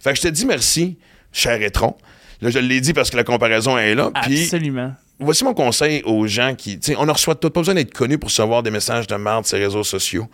Fait 0.00 0.10
que 0.10 0.16
je 0.16 0.22
te 0.22 0.28
dis 0.28 0.44
merci, 0.44 0.98
cher 1.32 1.60
Étron. 1.62 1.96
Là, 2.42 2.50
je 2.50 2.58
l'ai 2.58 2.80
dit 2.80 2.92
parce 2.92 3.10
que 3.10 3.16
la 3.16 3.24
comparaison 3.24 3.78
est 3.78 3.94
là. 3.94 4.10
Absolument. 4.14 4.92
voici 5.18 5.42
mon 5.44 5.54
conseil 5.54 6.02
aux 6.04 6.26
gens 6.26 6.54
qui. 6.54 6.78
Tu 6.78 6.92
sais, 6.92 6.96
on 6.98 7.06
ne 7.06 7.12
reçoit 7.12 7.34
tout, 7.34 7.48
pas 7.48 7.60
besoin 7.60 7.74
d'être 7.74 7.94
connu 7.94 8.18
pour 8.18 8.28
recevoir 8.28 8.62
des 8.62 8.70
messages 8.70 9.06
de 9.06 9.14
merde 9.16 9.46
sur 9.46 9.56
les 9.56 9.64
réseaux 9.64 9.84
sociaux. 9.84 10.28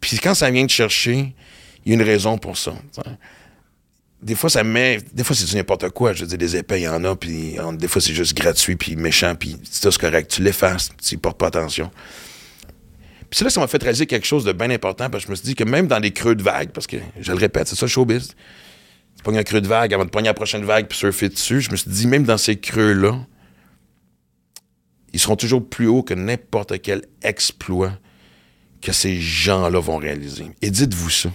Puis 0.00 0.18
quand 0.18 0.34
ça 0.34 0.50
vient 0.50 0.64
de 0.64 0.70
chercher, 0.70 1.34
il 1.84 1.92
y 1.92 1.94
a 1.94 1.98
une 1.98 2.06
raison 2.06 2.38
pour 2.38 2.56
ça. 2.56 2.74
Des 4.22 4.34
fois, 4.34 4.50
ça 4.50 4.62
met. 4.62 4.98
Des 5.12 5.24
fois, 5.24 5.34
c'est 5.34 5.46
du 5.46 5.56
n'importe 5.56 5.88
quoi. 5.90 6.12
Je 6.12 6.22
veux 6.22 6.26
dire, 6.26 6.38
des 6.38 6.56
épais, 6.56 6.80
il 6.80 6.84
y 6.84 6.88
en 6.88 7.04
a. 7.04 7.16
Puis 7.16 7.56
des 7.74 7.88
fois, 7.88 8.02
c'est 8.02 8.14
juste 8.14 8.36
gratuit, 8.36 8.76
puis 8.76 8.96
méchant, 8.96 9.34
puis 9.34 9.56
c'est 9.64 9.96
correct. 9.96 10.30
Tu 10.30 10.42
l'effaces, 10.42 10.90
tu 11.02 11.16
portes 11.16 11.38
pas 11.38 11.46
attention. 11.46 11.90
Puis 13.30 13.38
c'est 13.38 13.44
là 13.44 13.48
que 13.48 13.54
ça 13.54 13.60
m'a 13.60 13.68
fait 13.68 13.82
réaliser 13.82 14.06
quelque 14.06 14.26
chose 14.26 14.44
de 14.44 14.52
bien 14.52 14.70
important, 14.70 15.08
parce 15.08 15.24
que 15.24 15.28
je 15.28 15.30
me 15.30 15.36
suis 15.36 15.46
dit 15.46 15.54
que 15.54 15.64
même 15.64 15.86
dans 15.86 16.00
les 16.00 16.12
creux 16.12 16.34
de 16.34 16.42
vague, 16.42 16.70
parce 16.70 16.86
que 16.86 16.96
je 17.20 17.30
le 17.30 17.38
répète, 17.38 17.68
c'est 17.68 17.76
ça 17.76 17.86
showbiz. 17.86 18.34
Tu 19.16 19.22
pognes 19.22 19.38
un 19.38 19.44
creux 19.44 19.60
de 19.60 19.68
vague 19.68 19.94
avant 19.94 20.04
de 20.04 20.10
pogner 20.10 20.26
la 20.26 20.34
prochaine 20.34 20.64
vague 20.64 20.86
puis 20.88 20.98
surfer 20.98 21.28
dessus. 21.28 21.60
Je 21.60 21.70
me 21.70 21.76
suis 21.76 21.90
dit, 21.90 22.06
même 22.06 22.24
dans 22.24 22.38
ces 22.38 22.58
creux-là, 22.58 23.20
ils 25.12 25.20
seront 25.20 25.36
toujours 25.36 25.66
plus 25.66 25.86
hauts 25.86 26.02
que 26.02 26.14
n'importe 26.14 26.80
quel 26.82 27.02
exploit 27.22 27.92
que 28.80 28.92
ces 28.92 29.20
gens-là 29.20 29.80
vont 29.80 29.98
réaliser. 29.98 30.46
Et 30.62 30.70
dites-vous 30.70 31.10
ça. 31.10 31.30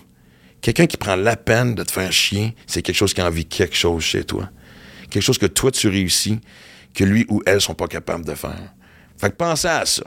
Quelqu'un 0.61 0.87
qui 0.87 0.97
prend 0.97 1.15
la 1.15 1.35
peine 1.35 1.75
de 1.75 1.83
te 1.83 1.91
faire 1.91 2.11
chier, 2.11 2.55
c'est 2.65 2.81
quelque 2.81 2.95
chose 2.95 3.13
qui 3.13 3.21
a 3.21 3.27
envie 3.27 3.45
quelque 3.45 3.75
chose 3.75 4.03
chez 4.03 4.23
toi. 4.23 4.49
Quelque 5.09 5.23
chose 5.23 5.37
que 5.37 5.45
toi, 5.45 5.69
tu 5.71 5.87
réussis, 5.87 6.39
que 6.93 7.03
lui 7.03 7.25
ou 7.29 7.43
elle 7.45 7.61
sont 7.61 7.75
pas 7.75 7.87
capables 7.87 8.25
de 8.25 8.33
faire. 8.33 8.73
Fait 9.17 9.29
que 9.29 9.35
pensez 9.35 9.67
à 9.67 9.85
ça. 9.85 10.03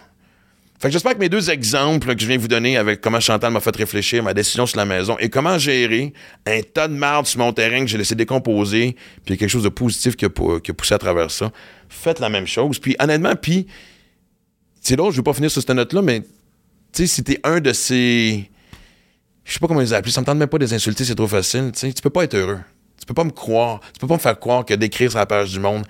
Fait 0.80 0.88
que 0.88 0.92
j'espère 0.92 1.14
que 1.14 1.18
mes 1.18 1.28
deux 1.28 1.50
exemples 1.50 2.14
que 2.14 2.22
je 2.22 2.26
viens 2.26 2.38
vous 2.38 2.46
donner 2.46 2.76
avec 2.76 3.00
comment 3.00 3.18
Chantal 3.18 3.52
m'a 3.52 3.58
fait 3.58 3.74
réfléchir, 3.74 4.22
ma 4.22 4.32
décision 4.32 4.64
sur 4.64 4.78
la 4.78 4.84
maison 4.84 5.16
et 5.18 5.28
comment 5.28 5.58
gérer 5.58 6.12
un 6.46 6.60
tas 6.62 6.86
de 6.86 6.94
marde 6.94 7.26
sur 7.26 7.40
mon 7.40 7.52
terrain 7.52 7.80
que 7.80 7.88
j'ai 7.88 7.98
laissé 7.98 8.14
décomposer, 8.14 8.94
puis 9.24 9.36
quelque 9.36 9.50
chose 9.50 9.64
de 9.64 9.70
positif 9.70 10.14
qui 10.14 10.24
a, 10.24 10.28
poussé 10.28 10.94
à 10.94 10.98
travers 10.98 11.32
ça. 11.32 11.50
Faites 11.88 12.20
la 12.20 12.28
même 12.28 12.46
chose. 12.46 12.78
Puis 12.78 12.94
honnêtement, 13.00 13.34
puis 13.34 13.66
c'est 14.80 14.94
drôle, 14.94 15.10
je 15.10 15.16
veux 15.16 15.24
pas 15.24 15.34
finir 15.34 15.50
sur 15.50 15.60
cette 15.60 15.74
note-là, 15.74 16.00
mais 16.00 16.22
tu 16.92 17.06
sais, 17.06 17.06
si 17.06 17.24
t'es 17.24 17.40
un 17.44 17.60
de 17.60 17.72
ces. 17.72 18.50
Je 19.44 19.52
sais 19.52 19.58
pas 19.58 19.66
comment 19.66 19.80
les 19.80 19.92
appeler, 19.94 20.12
ça 20.12 20.20
me 20.20 20.26
tente 20.26 20.38
même 20.38 20.48
pas 20.48 20.58
de 20.58 20.64
les 20.64 20.74
insulter, 20.74 21.04
c'est 21.04 21.14
trop 21.14 21.28
facile. 21.28 21.72
Tu 21.74 21.92
tu 21.92 22.02
peux 22.02 22.10
pas 22.10 22.24
être 22.24 22.34
heureux. 22.34 22.60
Tu 22.98 23.06
peux 23.06 23.14
pas 23.14 23.24
me 23.24 23.30
croire. 23.30 23.80
Tu 23.92 24.00
peux 24.00 24.06
pas 24.06 24.14
me 24.14 24.20
faire 24.20 24.38
croire 24.38 24.64
que 24.64 24.74
d'écrire 24.74 25.10
sur 25.10 25.18
la 25.18 25.26
page 25.26 25.52
du 25.52 25.60
monde, 25.60 25.86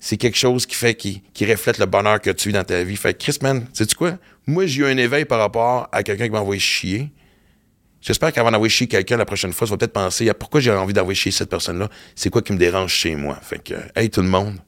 c'est 0.00 0.16
quelque 0.16 0.38
chose 0.38 0.66
qui 0.66 0.74
fait 0.74 0.94
qui, 0.94 1.22
qui 1.34 1.44
reflète 1.44 1.78
le 1.78 1.86
bonheur 1.86 2.20
que 2.20 2.30
tu 2.30 2.48
vis 2.48 2.54
dans 2.54 2.64
ta 2.64 2.82
vie. 2.82 2.96
Fait 2.96 3.12
que 3.14 3.18
Chris, 3.22 3.38
man, 3.42 3.66
sais-tu 3.72 3.94
quoi? 3.94 4.18
Moi, 4.46 4.66
j'ai 4.66 4.82
eu 4.82 4.86
un 4.86 4.96
éveil 4.96 5.24
par 5.24 5.38
rapport 5.38 5.88
à 5.92 6.02
quelqu'un 6.02 6.24
qui 6.24 6.30
m'a 6.30 6.40
envoyé 6.40 6.60
chier. 6.60 7.12
J'espère 8.00 8.32
qu'avant 8.32 8.50
d'envoyer 8.50 8.68
chier 8.68 8.88
quelqu'un 8.88 9.16
la 9.16 9.24
prochaine 9.24 9.52
fois, 9.52 9.66
tu 9.66 9.70
vas 9.70 9.76
peut-être 9.76 9.92
penser 9.92 10.28
à 10.28 10.34
pourquoi 10.34 10.60
j'ai 10.60 10.72
envie 10.72 10.92
d'envoyer 10.92 11.14
chier 11.14 11.30
cette 11.30 11.50
personne-là. 11.50 11.88
C'est 12.16 12.30
quoi 12.30 12.42
qui 12.42 12.52
me 12.52 12.58
dérange 12.58 12.92
chez 12.92 13.14
moi? 13.14 13.38
Fait 13.40 13.62
que, 13.62 13.74
hey 13.94 14.10
tout 14.10 14.22
le 14.22 14.28
monde, 14.28 14.58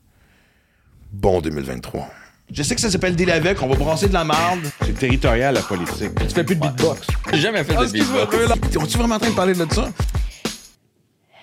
bon 1.10 1.40
2023. 1.40 2.08
Je 2.56 2.62
sais 2.62 2.76
que 2.76 2.80
ça 2.80 2.88
s'appelle 2.88 3.16
Deal 3.16 3.32
avec, 3.32 3.60
on 3.62 3.66
va 3.66 3.74
brasser 3.74 4.06
de 4.06 4.12
la 4.12 4.22
marde. 4.22 4.60
C'est 4.86 4.96
territorial, 4.96 5.54
la 5.54 5.60
politique. 5.60 6.10
Tu 6.28 6.28
fais 6.32 6.44
plus 6.44 6.54
de 6.54 6.60
beatbox. 6.60 7.04
J'ai 7.32 7.40
jamais 7.40 7.64
fait 7.64 7.74
de 7.74 7.86
beatbox. 7.90 8.36
On-tu 8.80 8.96
vraiment 8.96 9.16
en 9.16 9.18
train 9.18 9.30
de 9.30 9.34
parler 9.34 9.54
de 9.54 9.66
ça? 9.72 9.88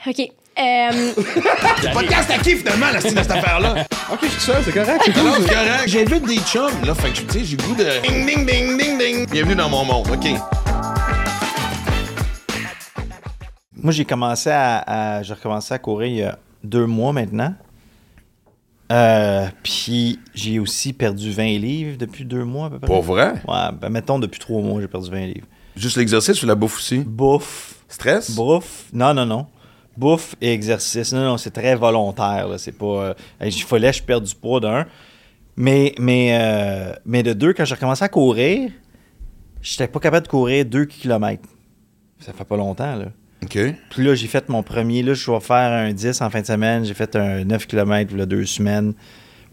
OK. 0.07 0.19
Euh, 0.59 1.11
Podcast 1.93 2.31
à 2.31 2.37
qui 2.37 2.55
finalement, 2.55 2.91
la 2.93 3.01
style 3.01 3.13
de 3.15 3.21
cette 3.23 3.31
affaire-là? 3.31 3.85
OK, 4.11 4.19
je 4.23 4.27
suis 4.27 4.39
seul, 4.39 4.61
c'est 4.63 4.71
correct. 4.71 5.01
C'est 5.03 5.13
correct. 5.13 5.83
J'invite 5.87 6.25
des 6.27 6.37
chums, 6.39 6.85
là. 6.85 6.95
Fait 6.95 7.09
que, 7.11 7.19
tu 7.29 7.39
sais, 7.39 7.43
j'ai 7.45 7.57
le 7.57 7.63
goût 7.63 7.75
de. 7.75 7.83
Ding, 8.07 8.25
ding, 8.25 8.45
ding, 8.45 8.77
ding, 8.77 8.97
ding. 8.97 9.29
Bienvenue 9.29 9.55
dans 9.55 9.69
mon 9.69 9.83
monde, 9.83 10.07
OK. 10.13 10.29
Moi, 13.75 13.91
j'ai 13.91 14.05
commencé 14.05 14.49
à, 14.49 14.77
à- 15.17 15.23
j'ai 15.23 15.33
recommencé 15.33 15.73
à 15.73 15.77
courir 15.79 16.07
il 16.07 16.15
y 16.17 16.23
a 16.23 16.37
deux 16.63 16.85
mois 16.85 17.11
maintenant. 17.11 17.53
Euh, 18.91 19.47
puis 19.63 20.19
j'ai 20.35 20.59
aussi 20.59 20.91
perdu 20.93 21.31
20 21.31 21.43
livres 21.59 21.97
depuis 21.97 22.25
deux 22.25 22.43
mois 22.43 22.67
à 22.67 22.69
peu 22.71 22.79
près. 22.79 22.87
Pour 22.87 23.01
vrai? 23.01 23.33
Ouais, 23.47 23.69
ben 23.79 23.89
mettons 23.89 24.19
depuis 24.19 24.39
trois 24.39 24.61
mois, 24.61 24.81
j'ai 24.81 24.87
perdu 24.87 25.09
20 25.09 25.25
livres. 25.27 25.47
Juste 25.75 25.95
l'exercice 25.97 26.43
ou 26.43 26.45
la 26.45 26.55
bouffe 26.55 26.77
aussi? 26.77 26.99
Bouffe, 26.99 27.75
Stress? 27.87 28.31
bouffe, 28.35 28.85
non, 28.91 29.13
non, 29.13 29.25
non. 29.25 29.47
Bouffe 29.95 30.35
et 30.41 30.51
exercice. 30.53 31.13
Non, 31.13 31.23
non, 31.23 31.37
c'est 31.37 31.51
très 31.51 31.75
volontaire. 31.75 32.47
là. 32.49 32.57
C'est 32.57 32.71
pas. 32.73 32.85
euh, 32.85 33.13
il 33.45 33.51
fallait 33.63 33.91
que 33.91 33.97
je 33.97 34.03
perde 34.03 34.23
du 34.25 34.35
poids 34.35 34.59
d'un. 34.59 34.85
Mais, 35.55 35.93
mais, 35.99 36.37
euh, 36.39 36.93
mais 37.05 37.23
de 37.23 37.33
deux, 37.33 37.53
quand 37.53 37.65
j'ai 37.65 37.75
recommencé 37.75 38.03
à 38.03 38.09
courir, 38.09 38.71
j'étais 39.61 39.87
pas 39.87 39.99
capable 39.99 40.25
de 40.25 40.31
courir 40.31 40.65
2 40.65 40.85
km. 40.85 41.43
Ça 42.19 42.33
fait 42.33 42.43
pas 42.45 42.57
longtemps, 42.57 42.95
là. 42.95 43.05
Puis 43.49 44.03
là, 44.03 44.15
j'ai 44.15 44.27
fait 44.27 44.47
mon 44.49 44.63
premier. 44.63 45.03
Là, 45.03 45.13
je 45.13 45.29
vais 45.31 45.39
faire 45.39 45.71
un 45.71 45.91
10 45.93 46.21
en 46.21 46.29
fin 46.29 46.41
de 46.41 46.45
semaine. 46.45 46.85
J'ai 46.85 46.93
fait 46.93 47.15
un 47.15 47.43
9 47.43 47.65
km 47.67 48.15
là, 48.15 48.25
deux 48.25 48.45
semaines 48.45 48.93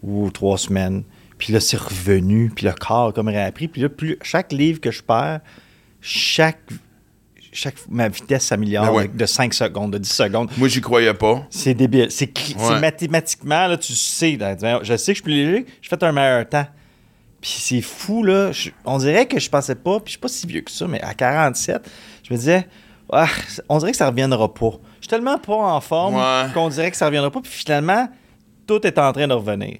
ou 0.03 0.29
trois 0.31 0.57
semaines. 0.57 1.03
Puis 1.37 1.53
là, 1.53 1.59
c'est 1.59 1.77
revenu. 1.79 2.51
Puis 2.55 2.65
le 2.65 2.73
corps 2.73 3.07
a 3.09 3.11
comme 3.13 3.27
réappris. 3.29 3.67
Puis 3.67 3.81
là, 3.81 3.89
plus, 3.89 4.17
chaque 4.21 4.51
livre 4.51 4.79
que 4.79 4.91
je 4.91 5.01
perds, 5.01 5.39
chaque, 6.01 6.59
chaque 7.51 7.75
ma 7.89 8.07
vitesse 8.09 8.45
s'améliore 8.45 8.85
Ben 8.85 8.91
ouais. 8.93 9.07
de 9.07 9.25
5 9.25 9.53
secondes, 9.53 9.91
de 9.93 9.97
10 9.97 10.09
secondes. 10.11 10.49
Moi, 10.57 10.67
j'y 10.67 10.81
croyais 10.81 11.13
pas. 11.13 11.45
C'est 11.49 11.73
débile. 11.73 12.07
C'est 12.11 12.31
Ouais. 12.57 12.79
mathématiquement, 12.79 13.67
là, 13.67 13.77
tu 13.77 13.93
sais. 13.93 14.37
je 14.37 14.95
sais 14.95 14.95
que 14.95 14.97
je 14.97 15.03
suis 15.13 15.21
plus 15.23 15.33
léger. 15.33 15.65
J'ai 15.81 15.89
fait 15.89 16.03
un 16.03 16.11
meilleur 16.11 16.47
temps. 16.47 16.67
Puis 17.41 17.55
c'est 17.57 17.81
fou, 17.81 18.23
là. 18.23 18.51
Je- 18.51 18.69
on 18.85 18.97
dirait 18.97 19.25
que 19.25 19.39
je 19.39 19.49
pensais 19.49 19.75
pas, 19.75 19.99
puis 19.99 20.07
je 20.07 20.11
suis 20.11 20.19
pas 20.19 20.27
si 20.27 20.45
vieux 20.45 20.61
que 20.61 20.71
ça, 20.71 20.87
mais 20.87 21.01
à 21.01 21.13
47, 21.13 21.89
je 22.27 22.33
me 22.33 22.37
disais, 22.37 22.67
ah, 23.11 23.27
on 23.69 23.77
dirait 23.79 23.91
que 23.91 23.97
ça 23.97 24.07
reviendra 24.07 24.53
pas. 24.53 24.71
Je 24.99 25.05
suis 25.05 25.07
tellement 25.07 25.37
pas 25.37 25.55
en 25.55 25.81
forme 25.81 26.15
Ouais. 26.15 26.45
qu'on 26.53 26.69
dirait 26.69 26.91
que 26.91 26.97
ça 26.97 27.05
reviendra 27.07 27.31
pas, 27.31 27.41
puis 27.41 27.51
finalement, 27.51 28.07
tout 28.67 28.85
est 28.85 28.97
en 28.97 29.11
train 29.13 29.27
de 29.27 29.33
revenir. 29.33 29.77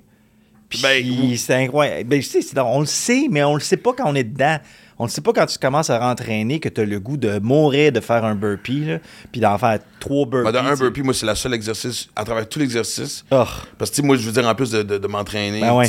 Puis 0.70 0.82
Ben, 0.84 1.04
c'est 1.36 1.56
incroyable. 1.56 2.08
Ben, 2.08 2.22
je 2.22 2.28
sais, 2.28 2.40
on 2.60 2.80
le 2.82 2.86
sait, 2.86 3.26
mais 3.30 3.44
on 3.44 3.56
le 3.56 3.60
sait 3.60 3.78
pas 3.78 3.92
quand 3.94 4.08
on 4.10 4.14
est 4.16 4.24
dedans. 4.24 4.58
On 5.02 5.06
le 5.06 5.10
sait 5.10 5.22
pas 5.22 5.32
quand 5.34 5.46
tu 5.46 5.58
commences 5.58 5.90
à 5.90 5.98
rentraîner 5.98 6.60
que 6.60 6.68
tu 6.70 6.82
as 6.82 6.86
le 6.86 7.00
goût 7.00 7.16
de 7.18 7.40
mourir 7.40 7.92
de 7.92 8.02
faire 8.02 8.24
un 8.26 8.36
burpee, 8.36 8.86
là, 8.86 8.98
puis 9.32 9.40
d'en 9.42 9.58
faire 9.58 9.80
trois 10.00 10.26
burpees. 10.28 10.52
Ben, 10.52 10.62
dans 10.62 10.68
un 10.70 10.76
burpee, 10.76 11.02
moi, 11.02 11.14
c'est 11.14 11.26
la 11.26 11.36
seule 11.36 11.54
exercice, 11.54 12.10
à 12.16 12.24
travers 12.26 12.48
tout 12.48 12.60
l'exercice. 12.60 13.24
Oh. 13.32 13.46
Parce 13.78 13.90
que, 13.92 14.02
moi, 14.02 14.18
je 14.18 14.24
veux 14.24 14.32
dire, 14.34 14.46
en 14.48 14.54
plus 14.54 14.70
de, 14.72 14.84
de- 14.84 14.98
de 14.98 15.08
m'entraîner, 15.08 15.62
Ben 15.62 15.74
ouais. 15.74 15.88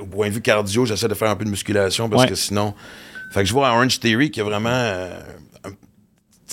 au 0.00 0.06
point 0.06 0.28
de 0.28 0.34
vue 0.34 0.42
cardio, 0.42 0.84
j'essaie 0.84 1.08
de 1.08 1.14
faire 1.14 1.30
un 1.30 1.36
peu 1.36 1.44
de 1.44 1.50
musculation 1.50 2.08
parce 2.10 2.24
Ouais. 2.24 2.28
que 2.28 2.34
sinon. 2.34 2.74
Fait 3.32 3.40
que 3.40 3.46
je 3.46 3.52
vois 3.52 3.68
à 3.68 3.72
Orange 3.72 4.00
Theory 4.00 4.30
qu'il 4.32 4.42
y 4.42 4.46
a 4.46 4.48
vraiment. 4.48 4.68
euh, 4.72 5.14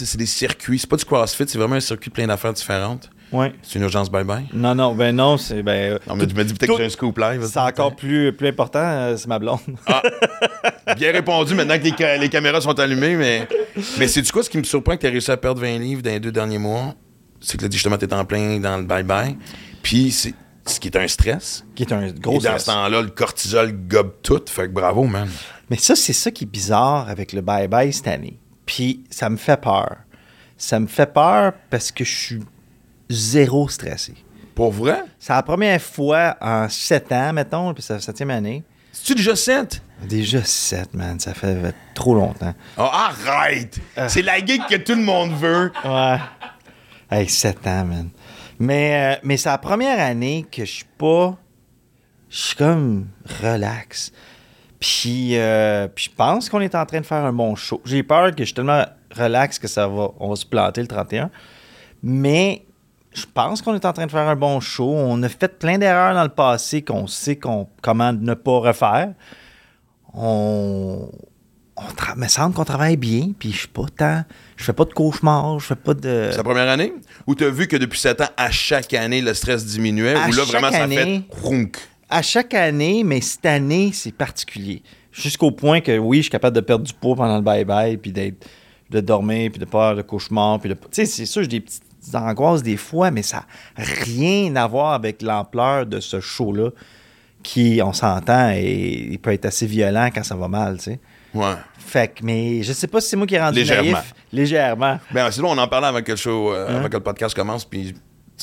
c'est 0.06 0.18
des 0.18 0.26
circuits. 0.26 0.80
C'est 0.80 0.90
pas 0.90 0.96
du 0.98 1.06
CrossFit, 1.06 1.46
c'est 1.48 1.58
vraiment 1.58 1.76
un 1.76 1.80
circuit 1.80 2.10
plein 2.10 2.28
d'affaires 2.28 2.54
différentes. 2.54 3.10
Ouais. 3.32 3.54
C'est 3.62 3.76
une 3.80 3.84
urgence 3.84 4.10
bye-bye. 4.10 4.46
Non, 4.54 4.74
non, 4.74 4.96
ben 4.96 5.14
non, 5.14 5.38
c'est. 5.38 5.62
Ben, 5.62 6.00
Non, 6.08 6.16
mais 6.16 6.26
tu 6.28 6.34
m'as 6.36 6.46
dit 6.46 6.54
peut-être 6.54 6.72
que 6.72 6.78
j'ai 6.78 6.86
un 6.86 6.90
scoop 6.90 7.18
live. 7.18 7.46
C'est 7.46 7.60
encore 7.60 7.94
plus, 7.96 8.32
plus 8.32 8.48
important, 8.48 8.80
euh, 8.82 9.18
c'est 9.18 9.28
ma 9.28 9.38
blonde. 9.38 9.60
Bien 10.96 11.12
répondu 11.12 11.54
maintenant 11.54 11.78
que 11.78 11.84
les, 11.84 11.94
ca- 11.98 12.18
les 12.18 12.30
caméras 12.30 12.62
sont 12.62 12.78
allumées, 12.80 13.16
mais. 13.16 13.48
Mais 13.98 14.08
c'est 14.08 14.22
du 14.22 14.32
quoi 14.32 14.44
ce 14.44 14.50
qui 14.50 14.58
me 14.58 14.64
surprend 14.64 14.96
que 14.96 15.02
tu 15.02 15.08
as 15.08 15.10
réussi 15.10 15.30
à 15.32 15.38
perdre 15.38 15.60
20 15.62 15.78
livres 15.80 16.02
dans 16.02 16.10
les 16.12 16.20
deux 16.20 16.32
derniers 16.32 16.58
mois? 16.58 16.94
C'est 17.42 17.58
que 17.58 17.64
là, 17.66 17.70
justement, 17.72 17.98
tu 17.98 18.06
es 18.06 18.14
en 18.14 18.26
plein 18.26 18.60
dans 18.60 18.78
le 18.78 18.84
bye-bye. 18.84 19.36
Puis, 19.84 20.12
c'est 20.12 20.34
ce 20.66 20.80
qui 20.80 20.88
est 20.88 20.98
un 20.98 21.08
stress. 21.08 21.66
qui 21.76 21.84
est 21.84 21.94
un 21.94 22.08
Et 22.08 22.14
gros 22.14 22.36
dans 22.36 22.40
stress. 22.40 22.62
ce 22.62 22.72
temps-là, 22.72 23.02
le 23.02 23.10
cortisol 23.10 23.72
gobe 23.88 24.14
tout. 24.24 24.42
Fait 24.48 24.64
que 24.68 24.72
bravo, 24.74 25.04
man. 25.04 25.30
Mais 25.70 25.78
ça, 25.78 25.96
c'est 25.96 26.14
ça 26.14 26.32
qui 26.32 26.46
est 26.46 26.48
bizarre 26.48 27.10
avec 27.10 27.34
le 27.34 27.42
bye-bye 27.42 27.92
cette 27.92 28.08
année. 28.08 28.40
Puis 28.68 29.04
ça 29.10 29.30
me 29.32 29.38
fait 29.38 29.60
peur. 29.60 29.96
Ça 30.58 30.80
me 30.80 30.86
fait 30.86 31.12
peur 31.12 31.54
parce 31.72 31.92
que 31.92 32.04
je 32.04 32.16
suis 32.16 32.44
zéro 33.10 33.68
stressé. 33.70 34.14
Pour 34.54 34.72
vrai? 34.72 35.04
C'est 35.18 35.34
la 35.34 35.42
première 35.42 35.82
fois 35.82 36.38
en 36.40 36.70
sept 36.70 37.12
ans, 37.12 37.34
mettons, 37.34 37.74
puis 37.74 37.82
c'est 37.82 37.94
la 37.94 38.00
septième 38.00 38.30
année. 38.30 38.64
C'est-tu 38.92 39.16
déjà 39.16 39.36
7? 39.36 39.82
Déjà 40.08 40.44
sept, 40.44 40.94
man, 40.94 41.20
ça 41.20 41.34
fait 41.34 41.74
trop 41.96 42.14
longtemps. 42.14 42.54
Oh, 42.78 42.90
arrête! 42.92 43.80
C'est 44.08 44.22
la 44.22 44.44
gig 44.44 44.62
que 44.70 44.76
tout 44.76 44.96
le 44.96 45.04
monde 45.04 45.34
veut. 45.34 45.72
Ouais. 45.84 46.18
Hey, 47.10 47.30
7 47.30 47.66
ans, 47.68 47.86
man. 47.86 48.10
Mais, 48.60 49.16
euh, 49.16 49.20
mais 49.24 49.38
c'est 49.38 49.50
la 49.50 49.58
première 49.58 50.00
année 50.00 50.46
que 50.52 50.66
je 50.66 50.72
suis 50.72 50.86
pas. 50.98 51.38
Je 52.30 52.38
suis 52.38 52.56
comme 52.56 53.08
relax. 53.42 54.12
Puis, 54.80 55.38
euh, 55.38 55.88
puis 55.88 56.06
je 56.06 56.16
pense 56.16 56.50
qu'on 56.50 56.62
est 56.62 56.76
en 56.76 56.86
train 56.86 57.02
de 57.02 57.06
faire 57.06 57.26
un 57.26 57.34
bon 57.34 57.56
show. 57.56 57.82
J'ai 57.86 58.04
peur 58.04 58.32
que 58.32 58.40
je 58.40 58.46
suis 58.46 58.54
tellement 58.54 58.86
relax 59.16 59.58
que 59.60 59.68
ça 59.68 59.88
va, 59.88 60.10
on 60.20 60.30
va 60.30 60.36
se 60.36 60.46
planter 60.46 60.82
le 60.82 60.88
31. 60.88 61.30
Mais 62.04 62.64
je 63.14 63.26
pense 63.32 63.62
qu'on 63.62 63.74
est 63.74 63.86
en 63.86 63.94
train 63.94 64.06
de 64.06 64.12
faire 64.12 64.28
un 64.28 64.36
bon 64.36 64.60
show. 64.60 64.94
On 64.96 65.22
a 65.24 65.30
fait 65.30 65.58
plein 65.58 65.78
d'erreurs 65.78 66.14
dans 66.14 66.24
le 66.24 66.30
passé 66.30 66.84
qu'on 66.84 67.08
sait 67.08 67.36
qu'on, 67.36 67.68
comment 67.82 68.14
ne 68.14 68.34
pas 68.36 68.60
refaire. 68.60 69.14
On, 70.14 71.10
me 72.16 72.28
semble 72.28 72.56
qu'on 72.56 72.66
travaille 72.66 72.98
bien, 72.98 73.32
puis 73.38 73.52
je 73.52 73.60
suis 73.60 73.68
pas 73.68 73.86
tant. 73.96 74.24
Je 74.56 74.64
fais 74.64 74.74
pas 74.74 74.86
de 74.86 74.94
cauchemars, 74.94 75.60
je 75.60 75.68
fais 75.68 75.76
pas 75.76 75.94
de. 75.94 76.30
C'est 76.32 76.38
la 76.38 76.44
première 76.44 76.70
année? 76.70 76.94
Ou 77.26 77.36
t'as 77.36 77.50
vu 77.50 77.68
que 77.68 77.78
depuis 77.78 78.00
7 78.00 78.22
ans, 78.22 78.30
à 78.36 78.52
chaque 78.52 78.94
année, 78.94 79.22
le 79.22 79.34
stress 79.34 79.66
diminuait? 79.66 80.16
Ou 80.28 80.32
là, 80.34 80.44
vraiment, 80.44 80.72
ça 80.72 80.88
fait 80.88 81.22
rounk? 81.44 81.78
À 82.10 82.22
chaque 82.22 82.54
année, 82.54 83.04
mais 83.04 83.22
cette 83.22 83.46
année, 83.46 83.92
c'est 83.94 84.14
particulier. 84.14 84.82
Jusqu'au 85.12 85.52
point 85.52 85.82
que 85.82 85.98
oui, 85.98 86.18
je 86.18 86.22
suis 86.24 86.30
capable 86.32 86.56
de 86.56 86.62
perdre 86.62 86.86
du 86.86 86.94
poids 86.94 87.16
pendant 87.16 87.38
le 87.38 87.44
bye-bye, 87.44 87.98
puis 87.98 88.12
d'être 88.12 88.48
de 88.90 89.02
dormir, 89.02 89.52
puis 89.52 89.60
de 89.60 89.66
pas 89.66 89.90
avoir 89.90 89.96
de 89.98 90.02
cauchemars, 90.02 90.60
puis 90.60 90.70
de. 90.70 90.76
Tu 90.76 90.82
sais, 90.92 91.06
c'est 91.06 91.26
sûr, 91.26 91.42
j'ai 91.42 91.48
des 91.50 91.60
petites 91.60 91.84
angoisses 92.14 92.64
des 92.64 92.78
fois, 92.78 93.12
mais 93.12 93.24
ça 93.24 93.44
n'a 93.78 93.84
rien 93.84 94.56
à 94.56 94.68
voir 94.68 94.94
avec 94.94 95.22
l'ampleur 95.22 95.86
de 95.86 96.00
ce 96.00 96.22
show-là, 96.22 96.70
qui, 97.44 97.82
on 97.84 97.92
s'entend, 97.92 98.52
et 98.52 99.10
il 99.12 99.20
peut 99.20 99.34
être 99.34 99.46
assez 99.46 99.66
violent 99.66 100.10
quand 100.14 100.24
ça 100.24 100.36
va 100.36 100.48
mal, 100.48 100.78
tu 100.78 100.84
sais. 100.86 101.00
Ouais. 101.34 101.56
Fait 101.78 102.08
que, 102.14 102.24
mais 102.24 102.64
je 102.64 102.72
sais 102.72 102.88
pas 102.88 103.02
si 103.02 103.10
c'est 103.10 103.18
moi 103.18 103.28
qui 103.28 103.36
ai 103.36 103.40
rendu 103.40 103.60
Légèrement. 103.60 103.92
naïf. 103.92 104.14
Légèrement. 104.32 105.00
Ben, 105.12 105.30
c'est 105.30 105.42
là, 105.42 105.48
on 105.50 105.58
en 105.58 105.68
parlait 105.68 105.88
avant 105.88 106.02
que 106.02 106.12
le 106.12 106.18
show, 106.18 106.54
euh, 106.54 106.80
avant 106.80 106.88
que 106.88 106.96
le 106.96 107.04
podcast 107.04 107.36
commence, 107.36 107.66
puis 107.66 107.94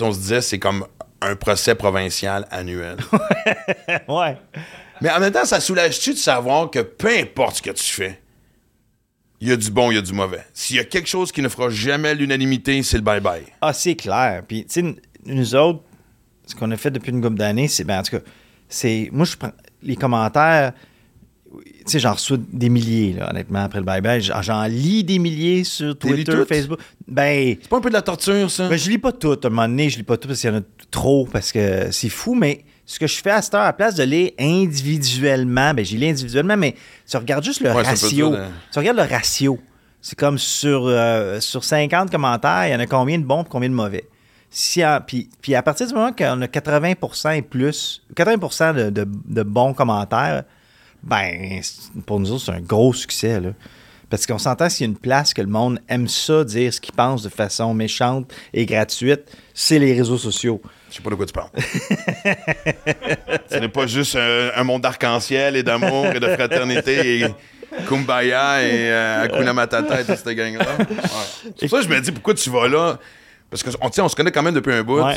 on 0.00 0.12
se 0.12 0.18
disait, 0.18 0.40
c'est 0.42 0.59
comme 0.59 0.85
un 1.24 1.37
procès 1.37 1.74
provincial 1.74 2.46
annuel. 2.50 2.96
ouais. 4.08 4.37
Mais 5.00 5.10
en 5.10 5.20
même 5.20 5.32
temps, 5.32 5.44
ça 5.44 5.60
soulage-tu 5.60 6.12
de 6.12 6.18
savoir 6.18 6.70
que 6.70 6.80
peu 6.80 7.08
importe 7.08 7.56
ce 7.56 7.62
que 7.62 7.70
tu 7.70 7.84
fais, 7.84 8.20
il 9.40 9.48
y 9.48 9.52
a 9.52 9.56
du 9.56 9.70
bon, 9.70 9.90
il 9.90 9.96
y 9.96 9.98
a 9.98 10.02
du 10.02 10.12
mauvais. 10.12 10.44
S'il 10.54 10.76
y 10.76 10.78
a 10.78 10.84
quelque 10.84 11.08
chose 11.08 11.30
qui 11.32 11.42
ne 11.42 11.48
fera 11.48 11.68
jamais 11.68 12.14
l'unanimité, 12.14 12.82
c'est 12.82 12.96
le 12.96 13.02
bye-bye. 13.02 13.42
Ah, 13.60 13.72
c'est 13.72 13.94
clair. 13.96 14.42
Puis, 14.46 14.64
tu 14.64 14.80
sais, 14.80 14.94
nous 15.26 15.54
autres, 15.54 15.80
ce 16.46 16.54
qu'on 16.54 16.70
a 16.70 16.76
fait 16.76 16.90
depuis 16.90 17.10
une 17.10 17.20
couple 17.20 17.37
d'années, 17.37 17.68
c'est, 17.68 17.84
ben, 17.84 17.98
en 17.98 18.02
tout 18.02 18.16
cas, 18.16 18.22
c'est. 18.68 19.08
Moi, 19.12 19.26
je 19.26 19.37
prends 19.37 19.52
les 19.82 19.96
commentaires. 19.96 20.72
Tu 21.52 21.62
sais, 21.87 21.98
j'en 21.98 22.14
reçois 22.14 22.38
des 22.52 22.68
milliers, 22.68 23.12
là, 23.12 23.30
honnêtement, 23.30 23.64
après 23.64 23.78
le 23.80 23.84
bye-bye. 23.84 24.20
J'en, 24.20 24.40
j'en 24.40 24.64
lis 24.64 25.04
des 25.04 25.18
milliers 25.18 25.64
sur 25.64 25.96
Twitter? 25.98 26.42
Facebook. 26.48 26.78
Ben, 27.06 27.56
C'est 27.60 27.68
pas 27.68 27.76
un 27.76 27.80
peu 27.80 27.90
de 27.90 27.94
la 27.94 28.02
torture, 28.02 28.50
ça? 28.50 28.68
ben, 28.68 28.78
je 28.78 28.88
lis 28.88 28.98
pas 28.98 29.12
tout. 29.12 29.32
À 29.32 29.46
un 29.46 29.50
moment 29.50 29.68
donné, 29.68 29.90
je 29.90 29.98
lis 29.98 30.02
pas 30.04 30.16
tout 30.16 30.26
parce 30.28 30.40
qu'il 30.40 30.50
y 30.50 30.52
en 30.54 30.58
a 30.58 30.62
trop, 30.94 31.26
parce 31.30 31.52
que 31.52 31.90
c'est 31.90 32.09
fou, 32.09 32.35
mais 32.35 32.64
ce 32.87 32.98
que 32.98 33.07
je 33.07 33.16
fais 33.20 33.30
à 33.30 33.42
cette 33.42 33.54
heure, 33.54 33.62
à 33.62 33.66
la 33.66 33.72
place 33.72 33.94
de 33.96 34.04
lire 34.04 34.30
individuellement, 34.38 35.74
ben, 35.74 35.85
j'ai 35.85 35.96
lu 35.98 36.07
individuellement, 36.07 36.57
mais 36.57 36.74
tu 37.09 37.16
regardes 37.16 37.44
juste 37.44 37.61
le 37.61 37.72
Ouais, 37.72 37.83
ratio. 37.83 38.30
de- 38.30 38.38
Tu 38.72 38.78
regardes 38.78 38.96
le 38.98 39.02
ratio. 39.04 39.59
C'est 40.00 40.18
comme 40.18 40.38
sur, 40.38 40.87
euh, 40.87 41.40
sur 41.40 41.64
50 41.64 42.11
commentaires, 42.11 42.68
il 42.68 42.72
y 42.72 42.74
en 42.74 42.80
a 42.80 42.87
combien 42.87 43.18
de 43.18 43.24
bons 43.24 43.42
et 43.42 43.46
combien 43.48 43.68
de 43.70 43.74
mauvais. 43.74 44.04
Si 44.50 44.83
puis, 45.07 45.28
puis 45.42 45.54
à 45.54 45.62
partir 45.62 45.87
du 45.88 45.94
moment 45.94 46.12
qu'on 46.12 46.40
a 46.42 46.46
80% 46.46 47.30
et 47.33 47.42
plus, 47.42 48.02
80% 48.14 48.72
de, 48.74 48.90
de- 48.90 49.07
de 49.28 49.42
bons 49.42 49.72
commentaires, 49.74 50.44
ben, 51.02 51.61
pour 52.07 52.20
nous 52.20 52.30
autres, 52.33 52.44
c'est 52.44 52.52
un 52.52 52.61
gros 52.61 52.92
succès. 52.92 53.40
Là. 53.40 53.50
Parce 54.11 54.26
qu'on 54.26 54.38
s'entend 54.38 54.68
s'il 54.68 54.87
y 54.87 54.88
a 54.88 54.92
une 54.92 54.98
place 54.98 55.35
que 55.35 55.42
le 55.42 55.48
monde 55.48 55.80
aime 55.88 56.07
ça, 56.07 56.44
dire 56.44 56.72
ce 56.72 56.80
qu'il 56.80 56.94
pense 56.94 57.22
de 57.22 57.28
façon 57.30 57.74
méchante 57.74 58.33
et 58.52 58.64
gratuite, 58.66 59.22
c'est 59.54 59.78
les 59.78 59.94
réseaux 59.94 60.18
sociaux. 60.18 60.61
Je 60.94 60.98
sais 60.98 61.02
pas 61.02 61.11
de 61.11 61.16
quoi 61.16 61.26
tu 61.26 61.33
parles. 61.33 61.50
Ce 63.50 63.57
n'est 63.57 63.68
pas 63.68 63.88
juste 63.88 64.14
un, 64.14 64.52
un 64.54 64.62
monde 64.62 64.83
d'arc-en-ciel 64.83 65.57
et 65.57 65.64
d'amour 65.64 66.07
et 66.07 66.20
de 66.20 66.28
fraternité 66.37 67.18
et 67.18 67.26
kumbaya 67.88 68.62
et 68.62 68.92
euh, 68.92 69.24
Hakuna 69.24 69.52
Matata 69.52 70.00
et 70.00 70.04
toute 70.04 70.18
cette 70.18 70.28
gang-là. 70.28 70.64
Ouais. 70.78 70.87
C'est 71.59 71.68
pour 71.68 71.70
ça 71.70 71.78
que 71.78 71.83
je 71.83 71.88
me 71.88 72.00
dis, 72.00 72.12
pourquoi 72.12 72.35
tu 72.35 72.48
vas 72.48 72.68
là? 72.68 73.00
Parce 73.50 73.64
qu'on 73.64 73.72
on, 73.80 73.90
tu 73.90 73.96
sais, 73.96 74.02
on 74.02 74.09
se 74.09 74.14
connaît 74.14 74.30
quand 74.30 74.44
même 74.44 74.54
depuis 74.54 74.72
un 74.72 74.85
bout. 74.85 75.02
Ouais. 75.02 75.16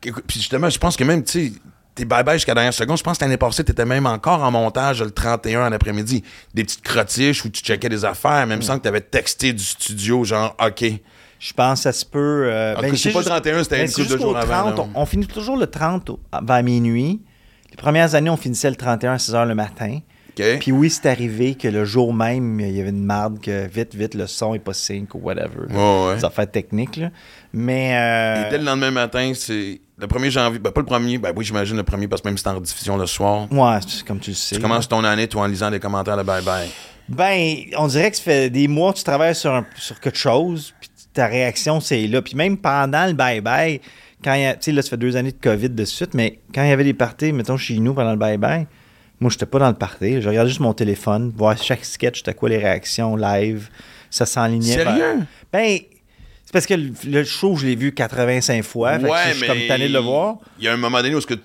Puis 0.00 0.38
justement, 0.38 0.70
je 0.70 0.78
pense 0.78 0.96
que 0.96 1.02
même, 1.02 1.24
tu 1.24 1.48
sais, 1.48 1.52
t'es 1.96 2.04
bye-bye 2.04 2.34
jusqu'à 2.34 2.52
la 2.52 2.60
dernière 2.60 2.74
seconde. 2.74 2.98
Je 2.98 3.02
pense 3.02 3.18
que 3.18 3.24
l'année 3.24 3.38
passée, 3.38 3.64
t'étais 3.64 3.86
même 3.86 4.06
encore 4.06 4.44
en 4.44 4.52
montage 4.52 5.02
le 5.02 5.10
31 5.10 5.66
en 5.66 5.72
après-midi. 5.72 6.22
Des 6.54 6.62
petites 6.62 6.82
crottiches 6.82 7.44
où 7.44 7.48
tu 7.48 7.60
checkais 7.60 7.88
des 7.88 8.04
affaires, 8.04 8.46
même 8.46 8.62
sans 8.62 8.78
que 8.78 8.84
t'avais 8.84 9.00
texté 9.00 9.52
du 9.52 9.64
studio, 9.64 10.22
genre, 10.22 10.54
OK. 10.64 10.84
Je 11.38 11.52
pense 11.52 11.80
que 11.80 11.82
ça 11.84 11.92
se 11.92 12.04
peut. 12.04 12.44
euh, 12.46 12.74
En 12.76 12.80
ben, 12.80 12.90
c'est 12.92 12.96
sais 12.96 13.08
pas 13.10 13.18
le 13.18 13.24
juste- 13.24 13.28
31, 13.30 13.62
c'était 13.62 13.76
ben, 13.84 13.90
une 13.98 14.04
de 14.06 14.18
jours 14.18 14.36
avant, 14.36 14.72
30. 14.72 14.76
là. 14.78 14.84
on, 14.94 15.02
on 15.02 15.06
finit 15.06 15.26
toujours 15.26 15.56
le 15.56 15.66
30 15.66 16.10
au- 16.10 16.20
vers 16.42 16.62
minuit. 16.62 17.20
Les 17.70 17.76
premières 17.76 18.14
années, 18.14 18.30
on 18.30 18.36
finissait 18.36 18.70
le 18.70 18.76
31 18.76 19.12
à 19.14 19.18
6 19.18 19.32
h 19.32 19.46
le 19.46 19.54
matin. 19.54 19.98
Puis 20.60 20.70
oui, 20.70 20.90
c'est 20.90 21.06
arrivé 21.08 21.54
que 21.54 21.66
le 21.66 21.86
jour 21.86 22.12
même, 22.12 22.60
il 22.60 22.70
y 22.76 22.80
avait 22.80 22.90
une 22.90 23.04
marde 23.04 23.40
que 23.40 23.66
vite, 23.68 23.94
vite, 23.94 24.14
le 24.14 24.26
son 24.26 24.54
est 24.54 24.58
pas 24.58 24.74
sync 24.74 25.14
ou 25.14 25.18
whatever. 25.18 25.66
Ouais, 25.70 26.22
affaires 26.22 26.50
techniques. 26.50 26.96
Là. 26.96 27.08
Mais. 27.54 27.96
euh, 27.96 28.46
Et 28.46 28.50
dès 28.50 28.58
le 28.58 28.64
lendemain 28.64 28.90
matin, 28.90 29.32
c'est 29.34 29.80
le 29.98 30.06
1er 30.06 30.30
janvier. 30.30 30.58
Ben, 30.58 30.70
pas 30.72 30.80
le 30.80 30.86
premier, 30.86 31.16
ben 31.16 31.32
oui, 31.34 31.42
j'imagine 31.44 31.76
le 31.78 31.82
premier 31.84 32.06
parce 32.06 32.20
que 32.20 32.28
même 32.28 32.36
si 32.36 32.42
c'est 32.44 32.50
en 32.50 32.60
diffusion 32.60 32.98
le 32.98 33.06
soir. 33.06 33.50
ouais, 33.50 33.78
c'est 33.88 34.06
comme 34.06 34.20
tu 34.20 34.30
le 34.30 34.36
sais. 34.36 34.56
Tu 34.56 34.60
commences 34.60 34.86
ton 34.88 35.02
année, 35.04 35.26
toi, 35.26 35.42
en 35.44 35.46
lisant 35.46 35.70
des 35.70 35.80
commentaires 35.80 36.18
de 36.18 36.22
bye-bye. 36.22 36.68
Ben, 37.08 37.56
on 37.78 37.86
dirait 37.86 38.10
que 38.10 38.16
ça 38.18 38.22
fait 38.24 38.50
des 38.50 38.68
mois 38.68 38.92
que 38.92 38.98
tu 38.98 39.04
travailles 39.04 39.34
sur, 39.34 39.54
un- 39.54 39.64
sur 39.76 39.98
quelque 40.00 40.18
chose, 40.18 40.74
puis 40.80 40.90
ta 41.16 41.26
réaction, 41.26 41.80
c'est 41.80 42.06
là. 42.06 42.22
Puis 42.22 42.34
même 42.34 42.56
pendant 42.56 43.06
le 43.06 43.12
bye-bye, 43.12 43.80
quand 44.22 44.34
il 44.34 44.42
y 44.42 44.46
a, 44.46 44.54
tu 44.54 44.64
sais, 44.66 44.72
là, 44.72 44.82
ça 44.82 44.90
fait 44.90 44.96
deux 44.96 45.16
années 45.16 45.32
de 45.32 45.40
COVID 45.40 45.70
de 45.70 45.84
suite, 45.84 46.14
mais 46.14 46.38
quand 46.54 46.62
il 46.62 46.68
y 46.68 46.72
avait 46.72 46.84
des 46.84 46.94
parties, 46.94 47.32
mettons, 47.32 47.56
chez 47.56 47.78
nous 47.78 47.94
pendant 47.94 48.12
le 48.12 48.18
bye-bye, 48.18 48.66
moi, 49.18 49.30
j'étais 49.30 49.46
pas 49.46 49.58
dans 49.58 49.68
le 49.68 49.74
party. 49.74 50.20
Je 50.20 50.28
regardais 50.28 50.48
juste 50.50 50.60
mon 50.60 50.74
téléphone, 50.74 51.32
voir 51.34 51.60
chaque 51.60 51.84
sketch, 51.84 52.18
c'était 52.18 52.34
quoi 52.34 52.50
les 52.50 52.58
réactions 52.58 53.16
live. 53.16 53.68
ça 54.10 54.26
s'enlignait. 54.26 54.74
Sérieux? 54.74 55.20
Ben, 55.52 55.78
c'est 56.44 56.52
parce 56.52 56.66
que 56.66 56.74
le, 56.74 56.92
le 57.06 57.24
show, 57.24 57.56
je 57.56 57.66
l'ai 57.66 57.76
vu 57.76 57.92
85 57.92 58.62
fois. 58.62 58.98
fait 58.98 59.08
que 59.08 59.14
je 59.30 59.38
suis 59.38 59.46
comme 59.46 59.66
tanné 59.66 59.88
de 59.88 59.94
le 59.94 60.00
voir. 60.00 60.36
Il 60.58 60.64
y 60.64 60.68
a 60.68 60.72
un 60.74 60.76
moment 60.76 60.98
donné 60.98 61.14
où, 61.14 61.18
est-ce 61.18 61.26
que, 61.26 61.40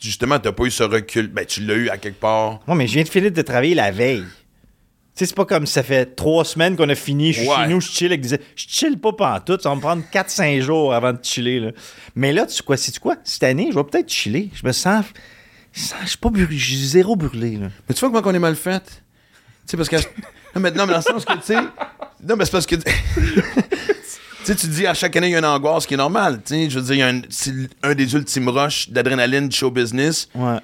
justement, 0.00 0.38
tu 0.38 0.48
n'as 0.48 0.52
pas 0.52 0.64
eu 0.64 0.70
ce 0.70 0.82
recul. 0.82 1.28
Ben, 1.28 1.46
tu 1.46 1.60
l'as 1.60 1.74
eu 1.74 1.88
à 1.88 1.96
quelque 1.96 2.18
part. 2.20 2.60
Moi, 2.66 2.76
mais 2.76 2.86
je 2.88 2.94
viens 2.94 3.04
de 3.04 3.08
finir 3.08 3.30
de 3.30 3.42
travailler 3.42 3.76
la 3.76 3.92
veille. 3.92 4.24
Tu 5.14 5.18
sais, 5.18 5.26
c'est 5.26 5.36
pas 5.36 5.44
comme 5.44 5.66
si 5.66 5.74
ça 5.74 5.82
fait 5.82 6.06
trois 6.16 6.44
semaines 6.44 6.74
qu'on 6.74 6.88
a 6.88 6.94
fini, 6.94 7.32
je 7.34 7.40
suis 7.40 7.48
Ouais. 7.48 7.56
chez 7.56 7.66
nous, 7.68 7.80
je 7.82 7.88
chill 7.90 8.06
avec 8.06 8.22
des... 8.22 8.28
Je 8.56 8.64
chill 8.66 8.98
pas 8.98 9.12
pantoute, 9.12 9.62
ça 9.62 9.68
va 9.68 9.74
me 9.74 9.80
prendre 9.82 10.02
4-5 10.10 10.60
jours 10.62 10.94
avant 10.94 11.12
de 11.12 11.18
chiller, 11.22 11.60
là. 11.60 11.70
Mais 12.14 12.32
là, 12.32 12.46
tu 12.46 12.54
sais 12.54 12.62
quoi, 12.62 12.78
sais-tu 12.78 12.98
quoi? 12.98 13.16
Cette 13.24 13.42
année, 13.42 13.68
je 13.70 13.76
vais 13.76 13.84
peut-être 13.84 14.10
chiller. 14.10 14.48
Je 14.54 14.66
me 14.66 14.72
sens... 14.72 15.04
Je 15.74 15.80
suis 16.06 16.16
pas 16.18 16.30
brûlé, 16.30 16.46
je 16.58 16.64
suis 16.64 16.76
zéro 16.86 17.14
brûlé, 17.16 17.56
là. 17.56 17.68
Mais 17.88 17.94
tu 17.94 18.00
vois 18.00 18.10
comment 18.10 18.30
on 18.30 18.34
est 18.34 18.38
mal 18.38 18.56
fait? 18.56 18.82
Tu 18.84 18.90
sais, 19.66 19.76
parce 19.76 19.88
que. 19.88 19.96
Non, 19.96 20.60
mais, 20.60 20.70
non, 20.70 20.84
mais 20.86 20.92
dans 20.92 20.98
le 20.98 21.02
sens 21.02 21.24
que, 21.24 21.32
tu 21.34 21.38
sais. 21.44 21.56
Non, 22.22 22.36
mais 22.36 22.44
c'est 22.44 22.50
parce 22.50 22.66
que. 22.66 22.76
Tu 24.44 24.46
sais, 24.50 24.56
tu 24.56 24.66
dis 24.66 24.86
à 24.88 24.92
chaque 24.94 25.14
année, 25.14 25.28
il 25.28 25.30
y 25.30 25.34
a 25.36 25.38
une 25.38 25.44
angoisse 25.44 25.86
qui 25.86 25.94
est 25.94 25.98
normale. 25.98 26.40
Tu 26.44 26.54
sais, 26.54 26.68
je 26.70 26.80
veux 26.80 26.84
dire, 26.84 26.94
il 26.96 26.98
y 26.98 27.02
a 27.02 27.08
un, 27.08 27.22
c'est 27.30 27.52
un 27.84 27.94
des 27.94 28.12
ultimes 28.12 28.48
rushs 28.48 28.90
d'adrénaline 28.90 29.48
du 29.48 29.56
show 29.56 29.70
business. 29.70 30.28
Ouais. 30.34 30.56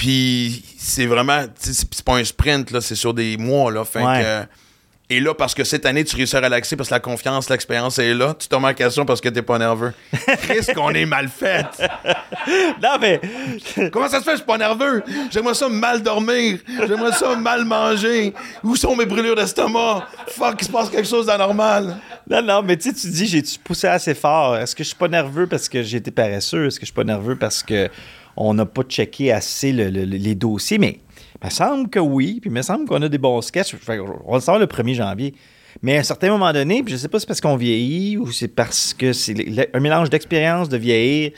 Puis 0.00 0.64
c'est 0.78 1.04
vraiment, 1.04 1.42
c'est 1.58 2.02
pas 2.02 2.14
un 2.14 2.24
sprint, 2.24 2.70
là, 2.70 2.80
c'est 2.80 2.94
sur 2.94 3.12
des 3.12 3.36
mois, 3.36 3.70
là. 3.70 3.84
Fait 3.84 4.02
Ouais. 4.02 4.22
que, 4.22 5.14
et 5.14 5.20
là, 5.20 5.34
parce 5.34 5.54
que 5.54 5.62
cette 5.62 5.84
année, 5.84 6.04
tu 6.04 6.16
réussis 6.16 6.36
à 6.36 6.40
relaxer 6.40 6.74
parce 6.74 6.88
que 6.88 6.94
la 6.94 7.00
confiance, 7.00 7.50
l'expérience 7.50 7.98
est 7.98 8.14
là, 8.14 8.32
tu 8.38 8.48
te 8.48 8.54
remets 8.54 8.68
en 8.68 8.72
question 8.74 9.04
parce 9.04 9.20
que 9.20 9.28
t'es 9.28 9.42
pas 9.42 9.58
nerveux. 9.58 9.92
Qu'est-ce 10.46 10.72
qu'on 10.72 10.88
est 10.92 11.04
mal 11.04 11.28
fait? 11.28 11.66
Non, 12.82 12.96
mais... 12.98 13.20
Comment 13.92 14.08
ça 14.08 14.20
se 14.20 14.24
fait, 14.24 14.30
je 14.30 14.36
suis 14.36 14.46
pas 14.46 14.56
nerveux? 14.56 15.02
J'aimerais 15.30 15.52
ça 15.52 15.68
mal 15.68 16.02
dormir. 16.02 16.60
J'aimerais 16.88 17.12
ça 17.12 17.36
mal 17.36 17.66
manger. 17.66 18.32
Où 18.64 18.76
sont 18.76 18.96
mes 18.96 19.04
brûlures 19.04 19.36
d'estomac? 19.36 20.06
Fuck, 20.28 20.62
il 20.62 20.64
se 20.64 20.70
passe 20.70 20.88
quelque 20.88 21.06
chose 21.08 21.26
d'anormal. 21.26 21.98
Non, 22.28 22.40
non, 22.40 22.62
mais 22.62 22.78
tu 22.78 22.88
sais, 22.88 22.94
tu 22.94 23.08
dis, 23.10 23.26
j'ai-tu 23.26 23.58
poussé 23.58 23.86
assez 23.88 24.14
fort? 24.14 24.56
Est-ce 24.56 24.74
que 24.74 24.82
je 24.82 24.88
suis 24.88 24.96
pas 24.96 25.08
nerveux 25.08 25.46
parce 25.46 25.68
que 25.68 25.82
j'ai 25.82 25.98
été 25.98 26.10
paresseux? 26.10 26.66
Est-ce 26.68 26.76
que 26.80 26.86
je 26.86 26.92
suis 26.92 26.94
pas 26.94 27.04
nerveux 27.04 27.36
parce 27.36 27.62
que 27.62 27.90
on 28.36 28.54
n'a 28.54 28.66
pas 28.66 28.82
checké 28.82 29.32
assez 29.32 29.72
le- 29.72 29.90
le- 29.90 30.04
les 30.04 30.34
dossiers? 30.34 30.78
Mais 30.78 30.98
il 31.42 31.46
me 31.46 31.50
semble 31.50 31.88
que 31.88 31.98
oui, 31.98 32.38
puis 32.40 32.50
il 32.50 32.52
me 32.52 32.62
semble 32.62 32.86
qu'on 32.86 33.00
a 33.02 33.08
des 33.08 33.18
bons 33.18 33.40
sketchs. 33.42 33.74
On 33.88 34.30
va 34.30 34.34
le 34.36 34.40
savoir 34.40 34.58
le 34.58 34.66
1er 34.66 34.94
janvier. 34.94 35.34
Mais 35.82 35.96
à 35.96 36.00
un 36.00 36.02
certain 36.02 36.30
moment 36.30 36.52
donné, 36.52 36.82
puis 36.82 36.92
je 36.92 36.98
sais 36.98 37.08
pas 37.08 37.18
si 37.18 37.22
c'est 37.22 37.26
parce 37.28 37.40
qu'on 37.40 37.56
vieillit 37.56 38.16
ou 38.16 38.30
c'est 38.32 38.48
parce 38.48 38.92
que 38.92 39.12
c'est 39.12 39.34
un 39.72 39.80
mélange 39.80 40.10
d'expérience, 40.10 40.68
de 40.68 40.76
vieillir 40.76 41.30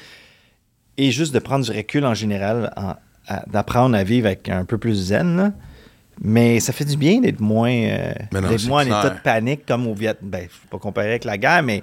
et 0.97 1.11
juste 1.11 1.35
de 1.35 1.39
prendre 1.39 1.65
du 1.65 1.71
recul 1.71 2.05
en 2.07 2.15
général, 2.15 2.73
d'apprendre 3.47 3.97
à 3.97 4.05
vivre 4.05 4.27
avec 4.27 4.49
un 4.49 4.65
peu 4.65 4.79
plus 4.79 4.95
zen. 4.95 5.37
là. 5.37 5.53
Mais 6.23 6.61
ça 6.61 6.73
fait 6.73 6.85
du 6.85 6.97
bien 6.97 7.21
d'être 7.21 7.41
moins, 7.41 7.73
euh, 7.73 8.13
non, 8.33 8.41
moins 8.69 8.83
en 8.85 8.87
état 8.87 9.11
de 9.11 9.21
panique 9.21 9.67
comme 9.67 9.87
au 9.87 9.95
Vietnam. 9.95 10.31
Ben, 10.31 10.47
faut 10.49 10.69
pas 10.69 10.79
comparer 10.79 11.09
avec 11.09 11.25
la 11.25 11.37
guerre, 11.39 11.63
mais, 11.63 11.83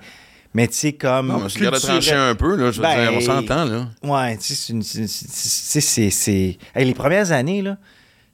mais 0.54 0.68
tu 0.68 0.74
sais, 0.76 0.94
comme. 0.94 1.28
Non, 1.28 1.40
mais 1.40 1.48
culturel- 1.50 1.80
trancher 1.80 2.14
un 2.14 2.36
peu, 2.36 2.56
là. 2.56 2.72
Je 2.72 2.78
veux 2.78 2.84
Ben, 2.84 3.10
dire, 3.10 3.14
on 3.18 3.22
s'entend, 3.22 3.66
là. 3.66 3.88
Ouais, 4.04 4.38
tu 4.38 4.54
sais, 4.56 5.82
c'est 6.12 6.58
Hey, 6.76 6.86
les 6.86 6.94
premières 6.94 7.32
années, 7.32 7.62
là. 7.62 7.78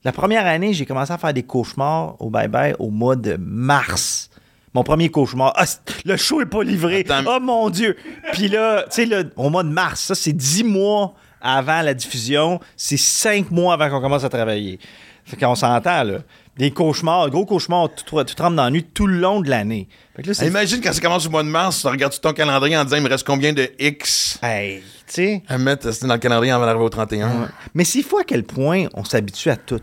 La 0.04 0.12
première 0.12 0.46
année, 0.46 0.74
j'ai 0.74 0.86
commencé 0.86 1.12
à 1.12 1.18
faire 1.18 1.34
des 1.34 1.44
cauchemars 1.44 2.16
au 2.22 2.30
bye-bye 2.30 2.76
au 2.80 2.92
mois 2.92 3.16
de 3.16 3.38
mars. 3.40 4.30
Mon 4.74 4.84
premier 4.84 5.10
cauchemar. 5.10 5.54
Ah, 5.56 5.66
le 6.06 6.16
show 6.18 6.42
est 6.42 6.46
pas 6.46 6.64
livré. 6.64 7.06
Attends. 7.10 7.24
Oh 7.38 7.40
mon 7.40 7.70
Dieu. 7.70 7.96
Puis 8.34 8.48
là, 8.50 8.84
tu 8.84 8.88
sais, 8.92 9.06
là, 9.06 9.24
au 9.36 9.50
mois 9.50 9.64
de 9.64 9.70
mars, 9.70 10.02
ça, 10.02 10.14
c'est 10.16 10.34
dix 10.34 10.64
mois 10.64 11.16
avant 11.42 11.82
la 11.82 11.94
diffusion. 11.94 12.60
C'est 12.78 12.98
cinq 12.98 13.50
mois 13.52 13.74
avant 13.74 13.90
qu'on 13.90 14.02
commence 14.02 14.24
à 14.24 14.30
travailler. 14.30 14.80
Fait 15.24 15.38
qu'on 15.38 15.56
s'entend, 15.56 16.04
là. 16.04 16.18
Des 16.58 16.72
cauchemars, 16.72 17.30
gros 17.30 17.46
cauchemars, 17.46 17.90
tout, 17.94 18.06
tout, 18.06 18.24
tout 18.24 18.42
rentre 18.44 18.56
dans 18.56 18.64
la 18.64 18.72
nuit 18.72 18.84
tout 18.84 19.08
le 19.08 19.18
long 19.20 19.42
de 19.42 19.50
l'année. 19.50 19.90
Fait 20.16 20.22
que 20.22 20.28
là, 20.30 20.34
c'est. 20.34 20.48
Imagine 20.48 20.80
quand 20.82 20.94
ça 20.94 21.02
commence 21.02 21.28
au 21.28 21.30
mois 21.30 21.44
de 21.44 21.50
mars, 21.50 21.82
tu 21.82 21.88
regardes 21.88 22.18
ton 22.20 22.32
calendrier 22.32 22.78
en 22.78 22.86
disant 22.86 22.96
il 22.96 23.04
me 23.04 23.10
reste 23.10 23.28
combien 23.28 23.52
de 23.52 23.70
X? 23.78 24.40
Hey, 24.42 24.80
tu 24.80 25.14
sais. 25.14 25.44
à 25.50 25.58
mettre 25.58 25.90
dans 26.08 26.14
le 26.14 26.20
calendrier 26.20 26.54
avant 26.54 26.66
d'arriver 26.66 26.86
au 26.86 26.90
31. 26.90 27.50
Mais 27.74 27.84
c'est 27.84 28.02
fou 28.04 28.18
à 28.20 28.24
quel 28.24 28.44
point 28.44 28.86
on 28.94 29.04
s'habitue 29.04 29.50
à 29.50 29.58
tout. 29.58 29.82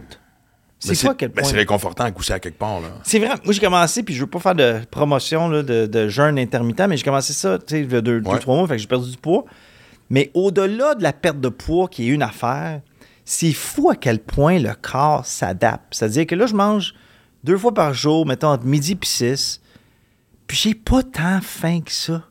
C'est 0.79 0.95
fou 0.97 1.11
à 1.11 1.15
quel 1.15 1.29
ben, 1.29 1.43
point. 1.43 1.51
c'est 1.51 1.57
réconfortant 1.57 2.05
à 2.05 2.11
gousser 2.11 2.33
à 2.33 2.41
quelque 2.41 2.59
part, 2.59 2.81
là. 2.81 2.89
C'est 3.05 3.19
vrai. 3.19 3.29
Moi, 3.45 3.53
j'ai 3.53 3.61
commencé, 3.61 4.03
puis 4.03 4.15
je 4.15 4.21
veux 4.21 4.27
pas 4.27 4.41
faire 4.41 4.55
de 4.57 4.81
promotion 4.91 5.49
là, 5.49 5.63
de, 5.63 5.87
de 5.87 6.09
jeûne 6.09 6.39
intermittent, 6.39 6.87
mais 6.89 6.97
j'ai 6.97 7.05
commencé 7.05 7.33
ça, 7.35 7.59
tu 7.59 7.65
sais, 7.69 7.81
il 7.83 7.93
y 7.93 7.97
a 7.97 8.01
deux, 8.01 8.21
deux, 8.21 8.31
Ouais. 8.31 8.39
trois 8.41 8.57
mois, 8.57 8.67
fait 8.67 8.75
que 8.77 8.81
j'ai 8.81 8.89
perdu 8.89 9.11
du 9.11 9.17
poids. 9.19 9.45
Mais 10.11 10.31
au-delà 10.35 10.95
de 10.97 11.03
la 11.03 11.13
perte 11.13 11.39
de 11.41 11.49
poids, 11.51 11.87
qui 11.89 12.05
est 12.09 12.13
une 12.13 12.23
affaire, 12.23 12.81
c'est 13.25 13.53
fou 13.53 13.91
à 13.91 13.97
quel 13.97 14.19
point 14.19 14.59
le 14.59 14.75
corps 14.75 15.25
s'adapte. 15.27 15.95
C'est-à-dire 15.95 16.27
que 16.27 16.35
là, 16.35 16.47
je 16.47 16.55
mange 16.55 16.95
deux 17.45 17.57
fois 17.59 17.73
par 17.75 17.95
jour, 17.95 18.27
mettons 18.27 18.49
entre 18.49 18.65
midi 18.65 18.93
et 19.01 19.07
six, 19.07 19.61
puis 20.47 20.57
j'ai 20.57 20.75
pas 20.75 21.03
tant 21.03 21.41
faim 21.41 21.81
que 21.85 21.93
ça. 21.93 22.23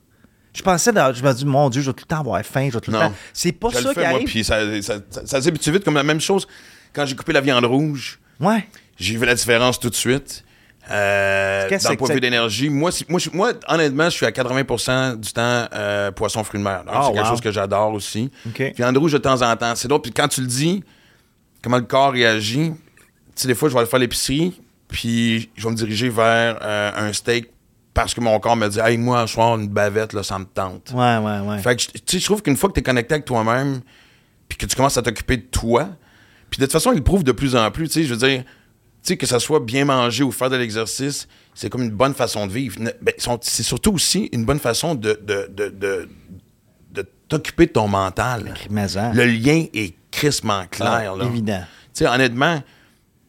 Je 0.54 0.62
pensais, 0.62 0.91
dans- 0.91 1.13
je 1.13 1.23
me 1.23 1.34
dis, 1.34 1.45
mon 1.45 1.69
Dieu, 1.69 1.82
je 1.82 1.88
vais 1.89 1.93
tout 1.93 2.04
le 2.04 2.08
temps 2.13 2.19
avoir 2.19 2.41
faim, 2.43 2.67
je 2.69 2.73
vais 2.73 2.82
tout 2.82 2.91
le 2.91 2.97
Non. 2.97 3.06
temps. 3.10 3.13
C'est 3.34 3.54
pas 3.54 3.69
Je 3.69 3.75
ça 3.75 3.82
le 3.82 3.88
qui 3.89 3.93
fais, 3.95 4.01
moi, 4.08 4.15
arrive. 4.15 4.27
puis 4.27 4.43
ça, 4.43 4.82
ça, 4.82 4.95
ça, 5.10 5.25
ça 5.25 5.41
s'habitue 5.41 5.71
vite 5.71 5.84
comme 5.86 5.95
la 5.95 6.04
même 6.04 6.19
chose. 6.19 6.45
Quand 6.93 7.06
j'ai 7.06 7.15
coupé 7.15 7.32
la 7.32 7.39
viande 7.41 7.63
rouge, 7.63 8.19
Ouais. 8.39 8.67
j'ai 8.97 9.15
vu 9.17 9.25
la 9.25 9.34
différence 9.36 9.80
tout 9.80 9.89
de 9.89 9.95
suite. 9.95 10.43
Euh, 10.89 11.67
Qu'est-ce 11.69 11.83
dans 11.83 11.89
que 11.89 11.93
le 11.93 11.97
point 11.99 12.07
de 12.09 12.13
vue 12.13 12.19
d'énergie. 12.21 12.69
Moi, 12.69 12.89
moi, 13.33 13.53
honnêtement, 13.67 14.05
je 14.05 14.09
suis 14.15 14.25
à 14.25 14.31
80% 14.31 15.15
du 15.19 15.31
temps 15.31 15.67
euh, 15.73 16.11
poisson, 16.11 16.43
fruits 16.43 16.59
de 16.59 16.63
mer. 16.63 16.83
Donc, 16.85 16.93
Ah, 16.95 17.03
c'est 17.07 17.13
quelque 17.13 17.23
wow. 17.23 17.29
chose 17.29 17.41
que 17.41 17.51
j'adore 17.51 17.93
aussi. 17.93 18.31
OK. 18.47 18.73
Viande 18.75 18.97
rouge 18.97 19.13
de 19.13 19.17
temps 19.19 19.41
en 19.41 19.55
temps. 19.55 19.75
C'est 19.75 19.87
drôle. 19.87 20.01
Puis 20.01 20.11
quand 20.11 20.27
tu 20.27 20.41
le 20.41 20.47
dis, 20.47 20.83
comment 21.61 21.77
le 21.77 21.83
corps 21.83 22.11
réagit, 22.11 22.71
tu 22.73 22.75
sais, 23.35 23.47
des 23.47 23.55
fois, 23.55 23.69
je 23.69 23.73
vais 23.73 23.79
aller 23.81 23.89
faire 23.89 23.99
l'épicerie, 23.99 24.59
puis 24.87 25.49
je 25.55 25.63
vais 25.63 25.69
me 25.69 25.75
diriger 25.75 26.09
vers 26.09 26.57
euh, 26.61 26.91
un 26.95 27.13
steak 27.13 27.49
parce 27.93 28.13
que 28.13 28.21
mon 28.21 28.39
corps 28.39 28.55
me 28.55 28.67
dit, 28.67 28.79
hey, 28.79 28.97
moi, 28.97 29.27
ce 29.27 29.33
soir, 29.33 29.57
une 29.59 29.67
bavette, 29.67 30.13
là, 30.13 30.23
ça 30.23 30.39
me 30.39 30.45
tente. 30.45 30.91
Ouais, 30.93 31.17
ouais, 31.17 31.39
ouais. 31.41 31.59
Fait 31.59 31.75
que, 31.75 31.81
tu 31.83 31.99
sais, 32.05 32.19
je 32.19 32.25
trouve 32.25 32.41
qu'une 32.41 32.55
fois 32.57 32.69
que 32.69 32.73
tu 32.75 32.79
es 32.79 32.83
connecté 32.83 33.13
avec 33.15 33.25
toi-même, 33.25 33.81
puis 34.49 34.57
que 34.57 34.65
tu 34.65 34.75
commences 34.75 34.97
à 34.97 35.01
t'occuper 35.01 35.37
de 35.37 35.41
toi, 35.43 35.89
puis 36.49 36.59
de 36.59 36.65
toute 36.65 36.71
façon, 36.71 36.91
il 36.93 36.97
le 36.97 37.03
prouve 37.03 37.23
de 37.23 37.31
plus 37.33 37.55
en 37.55 37.69
plus, 37.69 37.87
tu 37.87 37.93
sais, 37.93 38.03
je 38.05 38.13
veux 38.13 38.27
dire, 38.27 38.43
sais, 39.01 39.17
que 39.17 39.25
ça 39.25 39.39
soit 39.39 39.59
bien 39.59 39.85
manger 39.85 40.23
ou 40.23 40.31
faire 40.31 40.49
de 40.49 40.55
l'exercice, 40.55 41.27
c'est 41.53 41.69
comme 41.69 41.81
une 41.83 41.91
bonne 41.91 42.13
façon 42.13 42.47
de 42.47 42.51
vivre. 42.51 42.77
Ben, 43.01 43.13
c'est 43.41 43.63
surtout 43.63 43.93
aussi 43.93 44.29
une 44.31 44.45
bonne 44.45 44.59
façon 44.59 44.95
de, 44.95 45.19
de, 45.23 45.49
de, 45.55 45.69
de, 45.69 46.09
de 46.91 47.05
t'occuper 47.27 47.65
de 47.67 47.71
ton 47.71 47.87
mental. 47.87 48.53
Le 48.69 49.25
lien 49.25 49.65
est 49.73 49.95
crissement 50.11 50.65
clair, 50.69 51.13
Ah, 51.13 51.17
là. 51.17 51.25
évident. 51.25 51.61
Tu 51.93 52.03
sais, 52.03 52.07
honnêtement, 52.07 52.61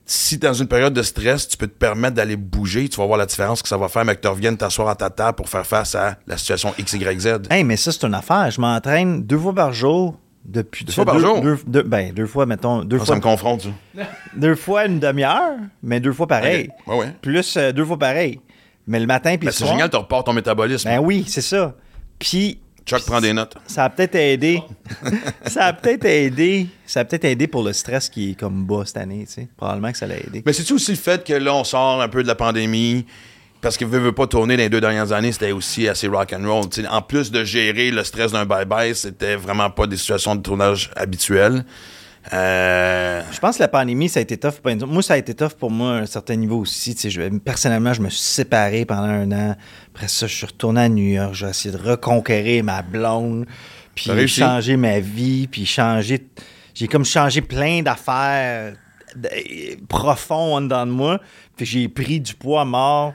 si 0.04 0.36
dans 0.38 0.52
une 0.52 0.66
période 0.66 0.92
de 0.92 1.02
stress, 1.02 1.48
tu 1.48 1.56
peux 1.56 1.66
te 1.68 1.76
permettre 1.78 2.14
d'aller 2.16 2.36
bouger, 2.36 2.88
tu 2.88 2.96
vas 2.98 3.06
voir 3.06 3.18
la 3.18 3.26
différence 3.26 3.62
que 3.62 3.68
ça 3.68 3.76
va 3.78 3.88
faire, 3.88 4.04
mais 4.04 4.14
que 4.16 4.20
tu 4.20 4.28
reviennes 4.28 4.56
t'asseoir 4.56 4.88
à 4.88 4.94
ta 4.96 5.10
table 5.10 5.36
pour 5.36 5.48
faire 5.48 5.66
face 5.66 5.94
à 5.94 6.16
la 6.26 6.36
situation 6.36 6.74
XYZ. 6.78 7.38
Hey, 7.50 7.64
mais 7.64 7.76
ça, 7.76 7.92
c'est 7.92 8.04
une 8.04 8.14
affaire. 8.14 8.50
Je 8.50 8.60
m'entraîne 8.60 9.22
deux 9.22 9.38
fois 9.38 9.54
par 9.54 9.72
jour 9.72 10.18
depuis. 10.44 10.84
Deux 10.84 10.92
fois 10.92 11.04
par 11.04 11.18
jour? 11.18 11.40
Deux, 11.40 11.58
deux- 11.66 11.82
ben, 11.82 12.12
deux 12.12 12.26
fois, 12.26 12.46
mettons. 12.46 12.84
Deux, 12.84 12.98
Ça, 12.98 13.04
fois, 13.06 13.16
me 13.16 13.20
confronte, 13.20 13.62
ça. 13.62 13.68
deux 14.36 14.54
fois 14.54 14.86
une 14.86 14.98
demi-heure, 15.00 15.56
mais 15.82 16.00
deux 16.00 16.12
fois 16.12 16.26
pareil. 16.26 16.68
Ouais, 16.86 16.98
ouais. 16.98 17.06
Plus 17.20 17.56
euh, 17.56 17.72
deux 17.72 17.84
fois 17.84 17.98
pareil. 17.98 18.40
Mais 18.86 18.98
le 18.98 19.06
matin 19.06 19.36
puis 19.36 19.46
Ben, 19.46 19.52
c'est 19.52 19.66
génial, 19.66 19.88
tu 19.88 19.96
repars 19.96 20.24
ton 20.24 20.32
métabolisme. 20.32 20.88
Ben 20.88 20.98
oui, 20.98 21.24
c'est 21.28 21.40
ça. 21.42 21.74
Puis. 22.18 22.58
Chuck 22.84 23.04
prend 23.06 23.20
des 23.20 23.32
notes. 23.32 23.54
Ça 23.68 23.84
a 23.84 23.90
peut-être 23.90 24.16
aidé. 24.16 24.60
ça 25.46 25.66
a 25.66 25.72
peut-être 25.72 26.04
aidé. 26.04 26.66
Ça 26.84 27.00
a 27.00 27.04
peut-être 27.04 27.26
aidé 27.26 27.46
pour 27.46 27.62
le 27.62 27.72
stress 27.72 28.08
qui 28.08 28.30
est 28.30 28.34
comme 28.34 28.64
bas 28.66 28.82
cette 28.84 28.96
année, 28.96 29.24
tu 29.24 29.34
sais. 29.34 29.48
Probablement 29.56 29.92
que 29.92 29.98
ça 29.98 30.08
l'a 30.08 30.16
aidé. 30.18 30.42
Mais 30.44 30.52
c'est-tu 30.52 30.72
aussi 30.72 30.90
le 30.90 30.96
fait 30.96 31.22
que 31.24 31.32
là, 31.32 31.54
on 31.54 31.62
sort 31.62 32.02
un 32.02 32.08
peu 32.08 32.24
de 32.24 32.28
la 32.28 32.34
pandémie? 32.34 33.06
Parce 33.62 33.76
que 33.78 33.84
veut, 33.84 34.00
veut 34.00 34.12
pas 34.12 34.26
tourner 34.26 34.56
dans 34.56 34.62
les 34.64 34.68
deux 34.68 34.80
dernières 34.80 35.12
années, 35.12 35.32
c'était 35.32 35.52
aussi 35.52 35.88
assez 35.88 36.08
rock 36.08 36.34
and 36.38 36.46
roll. 36.46 36.64
En 36.90 37.00
plus 37.00 37.30
de 37.30 37.44
gérer 37.44 37.90
le 37.90 38.02
stress 38.04 38.32
d'un 38.32 38.44
bye-bye, 38.44 38.92
c'était 38.94 39.36
vraiment 39.36 39.70
pas 39.70 39.86
des 39.86 39.96
situations 39.96 40.34
de 40.34 40.42
tournage 40.42 40.90
habituelles. 40.96 41.64
Euh, 42.32 43.20
Je 43.32 43.38
pense 43.40 43.56
que 43.56 43.62
la 43.62 43.68
pandémie, 43.68 44.08
ça 44.08 44.20
a 44.20 44.22
été 44.22 44.36
tough. 44.36 44.54
Moi, 44.86 45.02
ça 45.02 45.14
a 45.14 45.16
été 45.16 45.34
tough 45.34 45.52
pour 45.58 45.70
moi 45.70 45.92
à 45.92 46.00
un 46.00 46.06
certain 46.06 46.36
niveau 46.36 46.58
aussi. 46.58 46.96
Je- 47.08 47.38
personnellement, 47.38 47.92
je 47.92 48.00
me 48.02 48.08
suis 48.10 48.20
séparé 48.20 48.84
pendant 48.84 49.02
un 49.04 49.30
an. 49.32 49.56
Après 49.94 50.08
ça, 50.08 50.26
je 50.26 50.34
suis 50.34 50.46
retourné 50.46 50.82
à 50.82 50.88
New 50.88 51.04
York. 51.12 51.34
J'ai 51.34 51.48
essayé 51.48 51.76
de 51.76 51.82
reconquérir 51.82 52.64
ma 52.64 52.82
blonde. 52.82 53.46
Puis 53.94 54.28
changer 54.28 54.76
ma 54.76 55.00
vie. 55.00 55.46
Puis 55.48 55.66
changer. 55.66 56.26
J'ai 56.74 56.88
comme 56.88 57.04
changé 57.04 57.40
plein 57.42 57.82
d'affaires 57.82 58.74
de- 59.16 59.28
profondes 59.88 60.52
en 60.52 60.60
dedans 60.62 60.86
de 60.86 60.92
moi. 60.92 61.20
Puis 61.56 61.66
j'ai 61.66 61.88
pris 61.88 62.20
du 62.20 62.34
poids 62.34 62.64
mort 62.64 63.14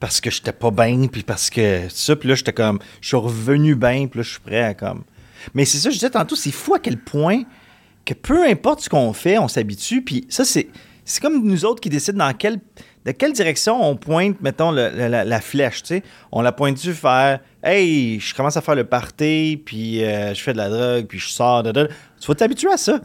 parce 0.00 0.20
que 0.20 0.30
j'étais 0.30 0.52
pas 0.52 0.70
bien. 0.70 1.06
Puis 1.08 1.22
parce 1.22 1.50
que 1.50 1.82
ça. 1.88 2.16
Puis 2.16 2.28
là, 2.28 2.34
j'étais 2.34 2.52
comme. 2.52 2.78
Je 3.00 3.08
suis 3.08 3.16
revenu 3.16 3.74
bien. 3.74 4.06
Puis 4.06 4.18
là, 4.20 4.22
je 4.24 4.30
suis 4.30 4.40
prêt 4.40 4.62
à 4.62 4.74
comme. 4.74 5.04
Mais 5.54 5.64
c'est 5.64 5.78
ça, 5.78 5.90
je 5.90 5.94
disais 5.94 6.10
tantôt, 6.10 6.34
c'est 6.36 6.50
fou 6.50 6.74
à 6.74 6.78
quel 6.78 6.98
point 6.98 7.42
que 8.04 8.14
peu 8.14 8.44
importe 8.46 8.80
ce 8.80 8.88
qu'on 8.88 9.12
fait, 9.12 9.38
on 9.38 9.48
s'habitue. 9.48 10.02
Puis 10.02 10.26
ça, 10.28 10.44
c'est, 10.44 10.68
c'est 11.04 11.20
comme 11.22 11.44
nous 11.46 11.64
autres 11.64 11.80
qui 11.80 11.88
décident 11.88 12.26
dans 12.26 12.32
quelle, 12.32 12.58
de 13.04 13.12
quelle 13.12 13.32
direction 13.32 13.80
on 13.82 13.96
pointe, 13.96 14.40
mettons, 14.40 14.70
la, 14.70 14.90
la- 15.24 15.40
flèche. 15.40 15.82
tu 15.82 15.88
sais. 15.88 16.02
On 16.32 16.42
la 16.42 16.52
pointe-tu 16.52 16.92
faire 16.92 17.40
Hey, 17.62 18.18
je 18.20 18.34
commence 18.34 18.56
à 18.56 18.60
faire 18.62 18.74
le 18.74 18.84
party, 18.84 19.60
puis 19.64 20.02
euh, 20.04 20.34
je 20.34 20.40
fais 20.42 20.52
de 20.52 20.58
la 20.58 20.68
drogue, 20.70 21.06
puis 21.06 21.18
je 21.18 21.28
sors. 21.28 21.62
Tu 21.62 22.26
vas 22.26 22.34
t'habituer 22.34 22.70
à 22.72 22.76
ça. 22.76 23.00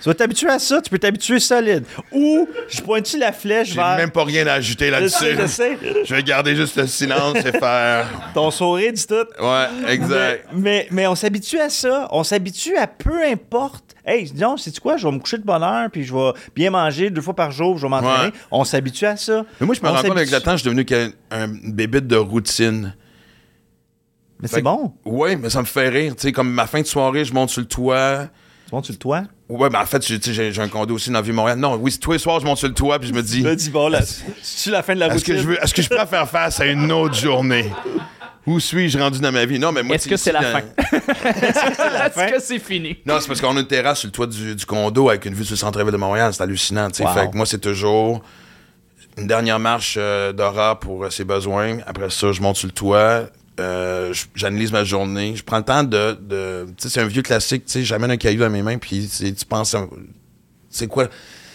Tu 0.00 0.08
vas 0.08 0.14
t'habituer 0.14 0.48
à 0.48 0.60
ça, 0.60 0.80
tu 0.80 0.90
peux 0.90 0.98
t'habituer 0.98 1.40
solide. 1.40 1.84
Ou, 2.12 2.48
je 2.68 2.80
pointe-tu 2.82 3.18
la 3.18 3.32
flèche 3.32 3.70
J'ai 3.70 3.74
vers 3.74 3.96
même 3.96 4.10
pas 4.12 4.22
rien 4.24 4.46
à 4.46 4.52
ajouter 4.52 4.90
Je 4.92 5.08
sais, 5.08 5.34
là-dessus. 5.34 5.42
je 5.42 5.46
sais. 5.46 6.04
Je 6.04 6.14
vais 6.14 6.22
garder 6.22 6.54
juste 6.54 6.76
le 6.76 6.86
silence 6.86 7.34
et 7.36 7.50
faire. 7.58 8.06
ton 8.32 8.50
sourire 8.52 8.92
dit 8.92 9.06
tout. 9.06 9.14
Ouais, 9.44 9.66
exact. 9.88 10.46
Mais, 10.52 10.60
mais, 10.60 10.88
mais 10.92 11.06
on 11.08 11.16
s'habitue 11.16 11.58
à 11.58 11.68
ça. 11.68 12.06
On 12.12 12.22
s'habitue 12.22 12.76
à 12.76 12.86
peu 12.86 13.24
importe. 13.24 13.96
Hey, 14.06 14.32
non, 14.36 14.56
c'est 14.56 14.78
quoi? 14.78 14.96
Je 14.96 15.06
vais 15.06 15.12
me 15.12 15.18
coucher 15.18 15.38
de 15.38 15.42
bonne 15.42 15.62
heure, 15.64 15.88
puis 15.90 16.04
je 16.04 16.14
vais 16.14 16.30
bien 16.54 16.70
manger 16.70 17.10
deux 17.10 17.20
fois 17.20 17.34
par 17.34 17.50
jour, 17.50 17.76
je 17.76 17.82
vais 17.82 17.88
m'entraîner. 17.90 18.26
Ouais. 18.28 18.32
On 18.52 18.62
s'habitue 18.64 19.04
à 19.06 19.16
ça. 19.16 19.44
Mais 19.60 19.66
moi, 19.66 19.74
je 19.74 19.80
me 19.82 19.88
On 19.88 19.92
rends 19.92 20.02
compte 20.02 20.16
avec 20.16 20.30
le 20.30 20.40
temps, 20.40 20.52
je 20.52 20.58
suis 20.58 20.64
devenu 20.66 20.84
qu'un- 20.84 21.10
un 21.32 21.48
bébé 21.48 22.00
de 22.00 22.16
routine. 22.16 22.94
Mais 24.40 24.46
c'est 24.46 24.62
bon. 24.62 24.92
Ouais, 25.04 25.34
mais 25.34 25.50
ça 25.50 25.60
me 25.60 25.66
fait 25.66 25.88
rire. 25.88 26.14
Tu 26.14 26.22
sais, 26.22 26.32
comme 26.32 26.50
ma 26.52 26.68
fin 26.68 26.80
de 26.80 26.86
soirée, 26.86 27.24
je 27.24 27.34
monte 27.34 27.50
sur 27.50 27.60
le 27.60 27.66
toit. 27.66 28.28
Tu 28.68 28.74
montes 28.74 28.84
sur 28.84 28.92
le 28.92 28.98
toit? 28.98 29.22
Ouais, 29.48 29.70
ben 29.70 29.80
en 29.80 29.86
fait, 29.86 30.06
j'ai- 30.06 30.18
tu 30.20 30.28
sais, 30.28 30.34
j'ai 30.34 30.52
j'ai 30.52 30.60
un 30.60 30.68
condo 30.68 30.94
aussi 30.94 31.08
dans 31.08 31.14
la 31.14 31.22
Vieux-Montréal. 31.22 31.58
Non, 31.58 31.76
oui, 31.76 31.90
c'est 31.90 31.98
tous 31.98 32.12
les 32.12 32.18
soirs, 32.18 32.38
je 32.40 32.44
monte 32.44 32.58
sur 32.58 32.68
le 32.68 32.74
toit, 32.74 32.98
puis 32.98 33.08
je 33.08 33.14
me 33.14 33.22
dis. 33.22 33.40
Là, 33.42 33.54
dis 33.54 33.70
bon, 33.70 33.88
là, 33.88 34.00
c'est 34.42 34.70
la 34.70 34.82
fin 34.82 34.94
de 34.94 35.00
la 35.00 35.06
Est-ce 35.06 35.14
routine? 35.14 35.34
que 35.36 35.40
je 35.40 35.46
veux, 35.46 35.62
est-ce 35.62 35.72
que 35.72 35.80
je 35.80 35.88
peux 35.88 36.04
faire 36.06 36.28
face 36.28 36.60
à 36.60 36.66
une 36.66 36.92
autre 36.92 37.14
journée? 37.14 37.72
Où 38.46 38.60
suis-je 38.60 38.98
rendu 38.98 39.20
dans 39.20 39.32
ma 39.32 39.44
vie? 39.46 39.58
Non, 39.58 39.72
mais 39.72 39.82
moi, 39.82 39.96
Est-ce 39.96 40.08
que 40.08 40.16
c'est 40.18 40.32
la 40.32 40.42
fin? 40.42 40.60
Est-ce 40.82 42.32
que 42.32 42.40
c'est 42.40 42.58
fini? 42.58 42.96
Non, 43.06 43.18
c'est 43.20 43.28
parce 43.28 43.40
qu'on 43.40 43.56
a 43.56 43.60
une 43.60 43.66
terrasse 43.66 44.00
sur 44.00 44.08
le 44.08 44.12
toit 44.12 44.26
du, 44.26 44.54
du 44.54 44.66
condo 44.66 45.08
avec 45.08 45.24
une 45.26 45.34
vue 45.34 45.44
sur 45.44 45.52
le 45.54 45.58
centre-ville 45.58 45.92
de 45.92 45.96
Montréal. 45.96 46.32
C'est 46.34 46.42
hallucinant, 46.42 46.88
tu 46.90 46.96
sais. 46.98 47.04
Wow. 47.04 47.12
Fait 47.14 47.30
que 47.30 47.36
moi, 47.36 47.46
c'est 47.46 47.58
toujours 47.60 48.22
une 49.16 49.26
dernière 49.26 49.58
marche 49.58 49.96
euh, 49.98 50.32
d'Aura 50.32 50.78
pour 50.78 51.04
euh, 51.04 51.10
ses 51.10 51.24
besoins. 51.24 51.78
Après 51.86 52.08
ça, 52.10 52.32
je 52.32 52.40
monte 52.40 52.56
sur 52.56 52.66
le 52.68 52.72
toit. 52.72 53.22
Euh, 53.58 54.14
J'analyse 54.34 54.72
ma 54.72 54.84
journée. 54.84 55.34
Je 55.36 55.42
prends 55.42 55.58
le 55.58 55.64
temps 55.64 55.82
de. 55.84 56.18
de 56.20 56.66
tu 56.76 56.84
sais, 56.84 56.88
c'est 56.88 57.00
un 57.00 57.06
vieux 57.06 57.22
classique. 57.22 57.64
Tu 57.66 57.72
sais, 57.72 57.84
j'amène 57.84 58.10
un 58.10 58.16
caillou 58.16 58.40
dans 58.40 58.50
mes 58.50 58.62
mains, 58.62 58.78
puis 58.78 59.08
tu 59.08 59.44
penses. 59.44 59.74
C'est 60.70 60.86
quoi? 60.86 61.08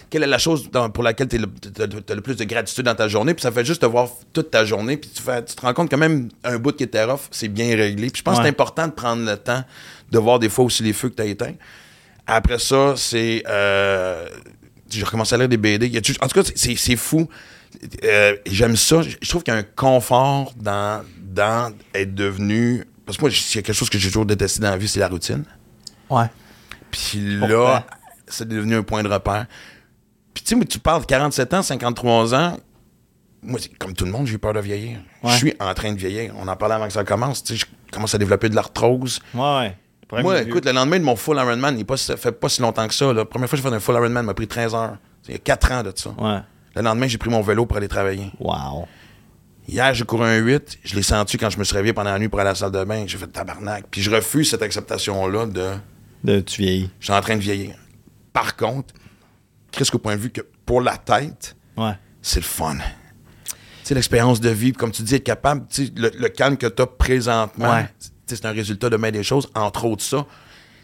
Quelle 0.10 0.22
est 0.24 0.28
la 0.28 0.38
chose 0.38 0.70
dans- 0.70 0.92
pour 0.92 1.04
laquelle 1.04 1.28
tu 1.28 1.38
as, 1.38 2.14
le 2.16 2.22
plus 2.22 2.36
de 2.36 2.44
gratitude 2.44 2.86
dans 2.86 2.94
ta 2.94 3.08
journée? 3.08 3.34
Puis 3.34 3.42
ça 3.42 3.52
fait 3.52 3.66
juste 3.66 3.82
te 3.82 3.88
voir 3.88 4.10
toute 4.32 4.52
ta 4.52 4.64
journée, 4.64 4.96
puis 4.98 5.10
tu, 5.10 5.24
fais, 5.24 5.44
tu 5.44 5.56
te 5.56 5.62
rends 5.62 5.74
compte 5.74 5.90
que 5.90 5.96
même 5.96 6.30
un 6.44 6.60
bout 6.60 6.76
qui 6.76 6.84
était 6.84 7.04
rough, 7.04 7.22
c'est 7.32 7.48
bien 7.48 7.76
réglé. 7.76 8.12
Puis 8.12 8.20
je 8.20 8.24
pense 8.24 8.38
que 8.38 8.44
c'est 8.44 8.50
important 8.50 8.88
de 8.88 8.92
prendre 8.92 9.26
le 9.26 9.36
temps 9.38 9.64
de 10.12 10.20
voir 10.20 10.38
des 10.38 10.50
fois 10.50 10.66
aussi 10.66 10.84
les 10.84 10.94
feux 10.94 11.10
que 11.10 11.16
tu 11.16 11.22
as 11.24 11.26
éteints. 11.26 11.56
Après 12.28 12.60
ça, 12.60 12.94
c'est. 12.96 13.44
Euh, 13.50 14.28
j'ai 14.88 15.04
recommencé 15.04 15.34
à 15.34 15.40
lire 15.40 15.50
des 15.50 15.58
BD. 15.58 15.88
Y 15.88 15.98
a 15.98 16.02
en 16.24 16.28
tout 16.28 16.44
cas, 16.44 16.50
c'est 16.56 16.96
fou. 16.96 17.28
Euh, 18.04 18.36
J'aime 18.46 18.76
ça. 18.76 19.02
Je 19.02 19.28
trouve 19.28 19.42
qu'il 19.42 19.54
y 19.54 19.58
a 19.58 19.60
un 19.60 19.64
confort 19.64 20.54
dans, 20.56 21.04
dans 21.34 21.74
être 21.94 22.14
devenu. 22.14 22.86
Parce 23.06 23.18
que 23.18 23.24
moi, 23.24 23.32
s'il 23.32 23.58
y 23.58 23.60
a 23.60 23.62
quelque 23.62 23.76
chose 23.76 23.90
que 23.90 23.98
j'ai 23.98 24.10
toujours 24.10 24.26
détesté 24.26 24.62
dans 24.62 24.70
la 24.70 24.78
vie, 24.78 24.88
c'est 24.88 25.00
la 25.00 25.08
routine. 25.08 25.44
Ouais. 26.10 26.26
Puis 26.92 27.38
là, 27.38 27.86
c'est 28.28 28.48
devenu 28.48 28.76
un 28.76 28.84
point 28.84 29.04
de 29.04 29.10
repère. 29.10 29.48
Puis 30.34 30.44
tu 30.44 30.58
sais, 30.58 30.66
tu 30.66 30.80
parles 30.80 31.02
de 31.02 31.06
47 31.06 31.54
ans, 31.54 31.62
53 31.62 32.36
ans. 32.36 32.58
Moi, 33.42 33.60
comme 33.78 33.94
tout 33.94 34.06
le 34.06 34.12
monde, 34.12 34.26
j'ai 34.26 34.36
eu 34.36 34.40
peur 34.40 34.54
de 34.54 34.60
vieillir. 34.60 35.00
Ouais. 35.22 35.32
Je 35.32 35.38
suis 35.38 35.54
en 35.60 35.74
train 35.74 35.92
de 35.92 35.98
vieillir. 35.98 36.34
On 36.38 36.48
en 36.48 36.56
parlait 36.56 36.76
avant 36.76 36.88
que 36.88 36.94
ça 36.94 37.04
commence. 37.04 37.44
Tu 37.44 37.58
sais, 37.58 37.66
je 37.66 37.94
commence 37.94 38.16
à 38.16 38.18
développer 38.18 38.48
de 38.50 38.56
l'arthrose. 38.56 39.20
Ouais, 39.34 39.42
ouais. 40.12 40.22
Moi, 40.22 40.42
écoute, 40.44 40.66
le 40.66 40.72
lendemain 40.72 41.00
de 41.00 41.04
mon 41.04 41.16
full 41.16 41.38
Ironman, 41.38 41.78
il 41.78 41.86
ne 41.90 42.16
fait 42.16 42.32
pas 42.32 42.48
si 42.48 42.62
longtemps 42.62 42.88
que 42.88 42.94
ça. 42.94 43.12
La 43.12 43.26
première 43.26 43.50
fois 43.50 43.58
que 43.58 43.64
j'ai 43.64 43.70
fait 43.70 43.76
un 43.76 43.80
full 43.80 43.96
Ironman, 43.96 44.26
m'a 44.26 44.34
pris 44.34 44.48
13 44.48 44.76
heures. 44.76 44.98
C'est 45.24 45.34
Il 45.34 45.36
y 45.36 45.38
a 45.38 45.40
4 45.40 45.72
ans 45.72 45.84
de 45.84 45.92
ça. 45.96 46.12
Ouais. 46.12 46.40
Le 46.76 46.82
lendemain, 46.82 47.08
j'ai 47.08 47.18
pris 47.18 47.30
mon 47.30 47.42
vélo 47.42 47.66
pour 47.66 47.78
aller 47.78 47.88
travailler. 47.88 48.32
Wow. 48.40 48.88
Hier, 49.68 49.94
j'ai 49.94 50.04
couru 50.06 50.26
un 50.26 50.38
8. 50.38 50.80
Je 50.84 50.96
l'ai 50.96 51.02
senti 51.04 51.38
quand 51.38 51.50
je 51.50 51.58
me 51.58 51.64
suis 51.64 51.76
réveillé 51.76 51.94
pendant 51.94 52.12
la 52.12 52.20
nuit 52.20 52.28
pour 52.30 52.40
aller 52.40 52.50
à 52.50 52.52
la 52.52 52.56
salle 52.56 52.72
de 52.72 52.84
bain. 52.84 53.06
J'ai 53.08 53.18
fait 53.18 53.28
tabarnak. 53.28 53.86
Puis 53.90 54.02
je 54.02 54.12
refuse 54.12 54.50
cette 54.50 54.62
acceptation-là 54.62 55.46
de 55.46 55.72
De 56.24 56.40
tu 56.42 56.62
vieillis. 56.62 56.90
je 57.00 57.06
suis 57.06 57.14
en 57.14 57.22
train 57.22 57.36
de 57.36 57.42
vieillir. 57.42 57.76
Par 58.34 58.56
contre, 58.56 58.94
qu'est-ce 59.72 59.92
qu'au 59.92 60.00
point 60.00 60.16
de 60.16 60.22
vue 60.22 60.32
que 60.32 60.42
pour 60.66 60.82
la 60.82 60.98
tête, 60.98 61.56
Ouais. 61.78 61.94
c'est 62.22 62.40
le 62.40 62.46
fun. 62.46 62.78
C'est 63.84 63.96
l'expérience 63.96 64.40
de 64.40 64.50
vie. 64.50 64.74
Comme 64.74 64.92
tu 64.92 65.02
dis, 65.04 65.16
être 65.16 65.24
capable, 65.24 65.66
tu 65.70 65.90
le, 65.96 66.12
le 66.18 66.30
calme 66.30 66.58
que 66.58 66.68
tu 66.68 66.82
as 66.82 66.88
présentement, 66.88 67.70
Ouais. 67.74 67.90
tu 68.00 68.10
c'est 68.36 68.46
un 68.46 68.52
résultat 68.52 68.90
de 68.90 68.98
bien 68.98 69.12
des 69.12 69.24
choses, 69.24 69.50
entre 69.56 69.86
autres 69.86 70.04
ça. 70.04 70.26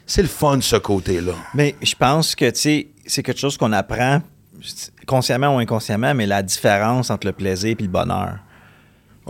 C'est 0.05 0.21
le 0.21 0.27
fun, 0.27 0.59
ce 0.61 0.75
côté-là. 0.75 1.33
Mais 1.53 1.75
je 1.81 1.95
pense 1.95 2.35
que, 2.35 2.49
tu 2.49 2.59
sais, 2.59 2.87
c'est 3.05 3.23
quelque 3.23 3.39
chose 3.39 3.57
qu'on 3.57 3.71
apprend 3.73 4.21
consciemment 5.07 5.55
ou 5.55 5.59
inconsciemment, 5.59 6.13
mais 6.13 6.25
la 6.25 6.43
différence 6.43 7.09
entre 7.09 7.27
le 7.27 7.33
plaisir 7.33 7.75
et 7.79 7.81
le 7.81 7.87
bonheur. 7.87 8.39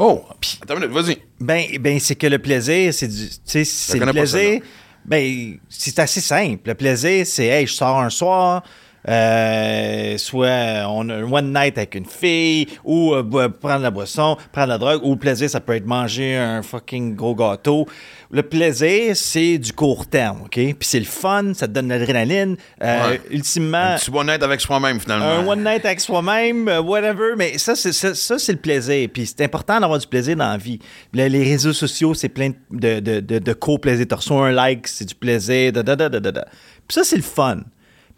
Oh, 0.01 0.23
attends 0.61 0.75
une 0.75 0.87
minute, 0.87 0.95
vas-y. 0.95 1.17
Ben, 1.41 1.65
ben 1.77 1.99
c'est 1.99 2.15
que 2.15 2.25
le 2.25 2.39
plaisir, 2.39 2.93
c'est 2.93 3.09
du. 3.09 3.27
Tu 3.27 3.35
sais, 3.43 3.65
c'est 3.65 3.99
le 3.99 4.05
plaisir. 4.13 4.61
Ben, 5.03 5.59
c'est 5.67 5.99
assez 5.99 6.21
simple. 6.21 6.69
Le 6.69 6.73
plaisir, 6.75 7.27
c'est, 7.27 7.47
hey, 7.47 7.67
je 7.67 7.73
sors 7.73 7.99
un 7.99 8.09
soir, 8.09 8.63
euh, 9.09 10.17
soit 10.17 10.85
on 10.89 11.09
a 11.09 11.15
un 11.15 11.31
one 11.31 11.53
night 11.53 11.77
avec 11.77 11.95
une 11.95 12.05
fille, 12.05 12.67
ou 12.83 13.13
euh, 13.13 13.49
prendre 13.49 13.81
la 13.83 13.91
boisson, 13.91 14.37
prendre 14.51 14.67
la 14.69 14.77
drogue, 14.77 15.01
ou 15.03 15.11
le 15.13 15.19
plaisir, 15.19 15.49
ça 15.49 15.59
peut 15.59 15.75
être 15.75 15.85
manger 15.85 16.35
un 16.37 16.61
fucking 16.61 17.15
gros 17.15 17.35
gâteau. 17.35 17.87
Le 18.31 18.43
plaisir, 18.43 19.15
c'est 19.15 19.57
du 19.57 19.73
court 19.73 20.05
terme, 20.07 20.41
OK? 20.43 20.51
Puis 20.53 20.75
c'est 20.81 20.99
le 20.99 21.05
fun, 21.05 21.53
ça 21.55 21.67
te 21.67 21.73
donne 21.73 21.87
de 21.87 21.93
l'adrénaline. 21.95 22.55
Euh, 22.83 23.09
Ouais. 23.09 23.21
Ultimement, 23.31 23.95
Tu 24.03 24.11
vas 24.11 24.23
naître 24.23 24.45
avec 24.45 24.61
soi-même, 24.61 24.99
finalement. 24.99 25.25
un 25.25 25.47
one 25.47 25.63
night 25.63 25.83
avec 25.85 25.99
soi-même, 25.99 26.67
euh, 26.67 26.81
whatever, 26.81 27.33
mais 27.37 27.57
ça, 27.57 27.75
c'est, 27.75 27.91
ça, 27.93 28.13
ça, 28.13 28.35
le 28.51 28.57
plaisir. 28.57 29.09
Puis 29.11 29.25
c'est 29.25 29.43
important 29.43 29.79
d'avoir 29.79 29.97
du 29.99 30.05
plaisir 30.07 30.35
dans 30.35 30.49
la 30.49 30.57
vie. 30.57 30.79
Le- 31.13 31.27
les 31.27 31.43
réseaux 31.43 31.73
sociaux, 31.73 32.13
c'est 32.13 32.29
plein 32.29 32.51
de, 32.71 32.99
de, 32.99 33.19
de, 33.19 33.39
de 33.39 33.53
co-plaisir. 33.53 34.05
Tu 34.07 34.13
reçois 34.15 34.47
un 34.47 34.51
like, 34.51 34.87
c'est 34.87 35.05
du 35.05 35.15
plaisir. 35.15 35.71
Da, 35.71 35.81
da, 35.83 35.95
da, 35.95 36.09
da, 36.09 36.19
da. 36.19 36.45
Puis 36.87 36.95
ça, 36.95 37.03
c'est 37.03 37.15
le 37.15 37.21
fun. 37.23 37.61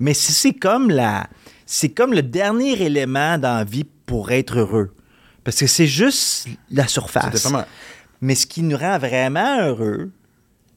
Mais 0.01 0.15
c'est, 0.15 0.53
comme 0.53 0.89
la, 0.89 1.27
c'est 1.67 1.89
comme 1.89 2.11
le 2.11 2.23
dernier 2.23 2.71
élément 2.81 3.37
dans 3.37 3.57
la 3.57 3.63
vie 3.63 3.83
pour 3.83 4.31
être 4.31 4.57
heureux. 4.57 4.95
Parce 5.43 5.59
que 5.59 5.67
c'est 5.67 5.85
juste 5.85 6.47
la 6.71 6.87
surface. 6.87 7.47
Mais 8.19 8.33
ce 8.33 8.47
qui 8.47 8.63
nous 8.63 8.77
rend 8.77 8.97
vraiment 8.97 9.61
heureux, 9.61 10.11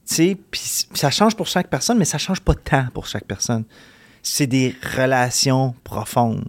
tu 0.07 0.15
sais, 0.15 0.37
puis 0.51 0.61
ça 0.93 1.09
change 1.09 1.35
pour 1.35 1.47
chaque 1.47 1.71
personne, 1.71 1.97
mais 1.97 2.05
ça 2.05 2.19
change 2.19 2.39
pas 2.39 2.53
tant 2.53 2.85
pour 2.93 3.07
chaque 3.07 3.25
personne. 3.25 3.63
C'est 4.21 4.45
des 4.45 4.75
relations 4.95 5.73
profondes. 5.83 6.45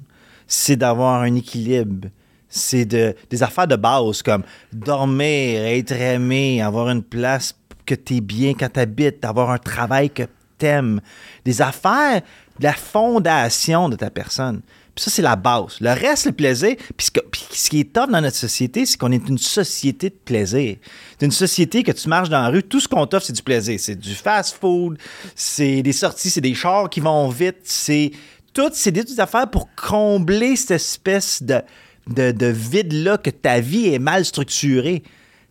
C'est 0.47 0.77
d'avoir 0.77 1.23
un 1.23 1.35
équilibre. 1.35 2.09
C'est 2.47 2.85
de, 2.85 3.17
des 3.31 3.43
affaires 3.43 3.67
de 3.67 3.77
base 3.77 4.21
comme 4.21 4.43
dormir, 4.71 5.65
être 5.65 5.93
aimé, 5.93 6.61
avoir 6.61 6.91
une 6.91 7.03
place 7.03 7.55
que 7.87 7.95
tu 7.95 8.17
es 8.17 8.21
bien 8.21 8.53
quand 8.53 8.69
tu 8.71 8.81
habites, 8.81 9.25
avoir 9.25 9.51
un 9.51 9.59
travail 9.59 10.11
que 10.11 10.25
t'aimes. 10.59 11.01
Des 11.45 11.63
affaires 11.63 12.23
la 12.61 12.73
fondation 12.73 13.89
de 13.89 13.97
ta 13.97 14.11
personne. 14.11 14.61
Puis 14.95 15.05
ça, 15.05 15.11
c'est 15.11 15.23
la 15.23 15.37
base. 15.37 15.77
Le 15.81 15.91
reste, 15.91 16.25
le 16.27 16.33
plaisir. 16.33 16.75
Puis 16.97 17.07
ce, 17.07 17.11
que- 17.11 17.21
puis 17.21 17.43
ce 17.53 17.69
qui 17.69 17.81
est 17.81 17.93
top 17.93 18.11
dans 18.11 18.21
notre 18.23 18.37
société, 18.37 18.87
c'est 18.87 18.97
qu'on 18.97 19.13
est 19.13 19.29
une 19.29 19.37
société 19.37 20.09
de 20.09 20.15
plaisir. 20.15 20.77
C'est 21.19 21.27
une 21.27 21.33
société 21.33 21.83
que 21.83 21.93
tu 21.93 22.09
marches 22.09 22.31
dans 22.31 22.41
la 22.41 22.49
rue, 22.49 22.63
tout 22.63 22.81
ce 22.81 22.89
qu'on 22.89 23.07
t'offre, 23.07 23.27
c'est 23.27 23.35
du 23.35 23.43
plaisir. 23.43 23.79
C'est 23.79 23.95
du 23.97 24.15
fast-food, 24.15 24.97
c'est 25.35 25.83
des 25.83 25.93
sorties, 25.93 26.31
c'est 26.31 26.41
des 26.41 26.55
chars 26.55 26.89
qui 26.89 27.01
vont 27.01 27.29
vite, 27.29 27.59
c'est 27.65 28.11
tout, 28.55 28.71
c'est 28.73 28.91
des 28.91 29.03
petites 29.03 29.21
affaires 29.21 29.51
pour 29.51 29.69
combler 29.75 30.57
cette 30.57 30.71
espèce 30.71 31.43
de, 31.43 31.61
de, 32.07 32.31
de 32.33 32.47
vide-là 32.47 33.19
que 33.19 33.29
ta 33.29 33.61
vie 33.61 33.89
est 33.93 33.99
mal 33.99 34.25
structurée. 34.25 35.03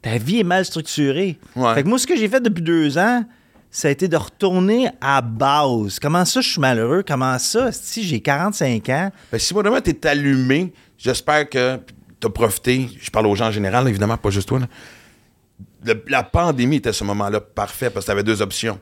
Ta 0.01 0.17
vie 0.17 0.39
est 0.39 0.43
mal 0.43 0.65
structurée. 0.65 1.37
Ouais. 1.55 1.73
Fait 1.75 1.83
que 1.83 1.87
moi, 1.87 1.99
ce 1.99 2.07
que 2.07 2.15
j'ai 2.15 2.27
fait 2.27 2.39
depuis 2.41 2.63
deux 2.63 2.97
ans, 2.97 3.23
ça 3.77 3.89
a 3.89 3.91
été 3.91 4.07
de 4.07 4.15
retourner 4.15 4.87
à 5.01 5.21
base. 5.21 5.99
Comment 5.99 6.23
ça, 6.23 6.39
je 6.39 6.49
suis 6.49 6.61
malheureux? 6.61 7.03
Comment 7.05 7.37
ça, 7.39 7.73
si 7.73 8.03
j'ai 8.03 8.21
45 8.21 8.87
ans? 8.89 9.11
Ben, 9.31 9.37
si 9.37 9.53
vraiment 9.53 9.81
tu 9.81 9.89
es 9.89 10.07
allumé, 10.07 10.71
j'espère 10.97 11.49
que 11.49 11.77
tu 12.21 12.27
as 12.27 12.29
profité. 12.29 12.89
Je 13.01 13.11
parle 13.11 13.27
aux 13.27 13.35
gens 13.35 13.47
en 13.47 13.51
général, 13.51 13.85
évidemment, 13.89 14.15
pas 14.15 14.29
juste 14.29 14.47
toi. 14.47 14.59
là. 14.59 14.67
Le- 15.83 16.03
la 16.07 16.23
pandémie 16.23 16.77
était 16.77 16.93
ce 16.93 17.03
moment-là 17.03 17.41
parfait 17.41 17.89
parce 17.89 18.05
que 18.05 18.11
tu 18.11 18.11
avais 18.13 18.23
deux 18.23 18.41
options. 18.41 18.79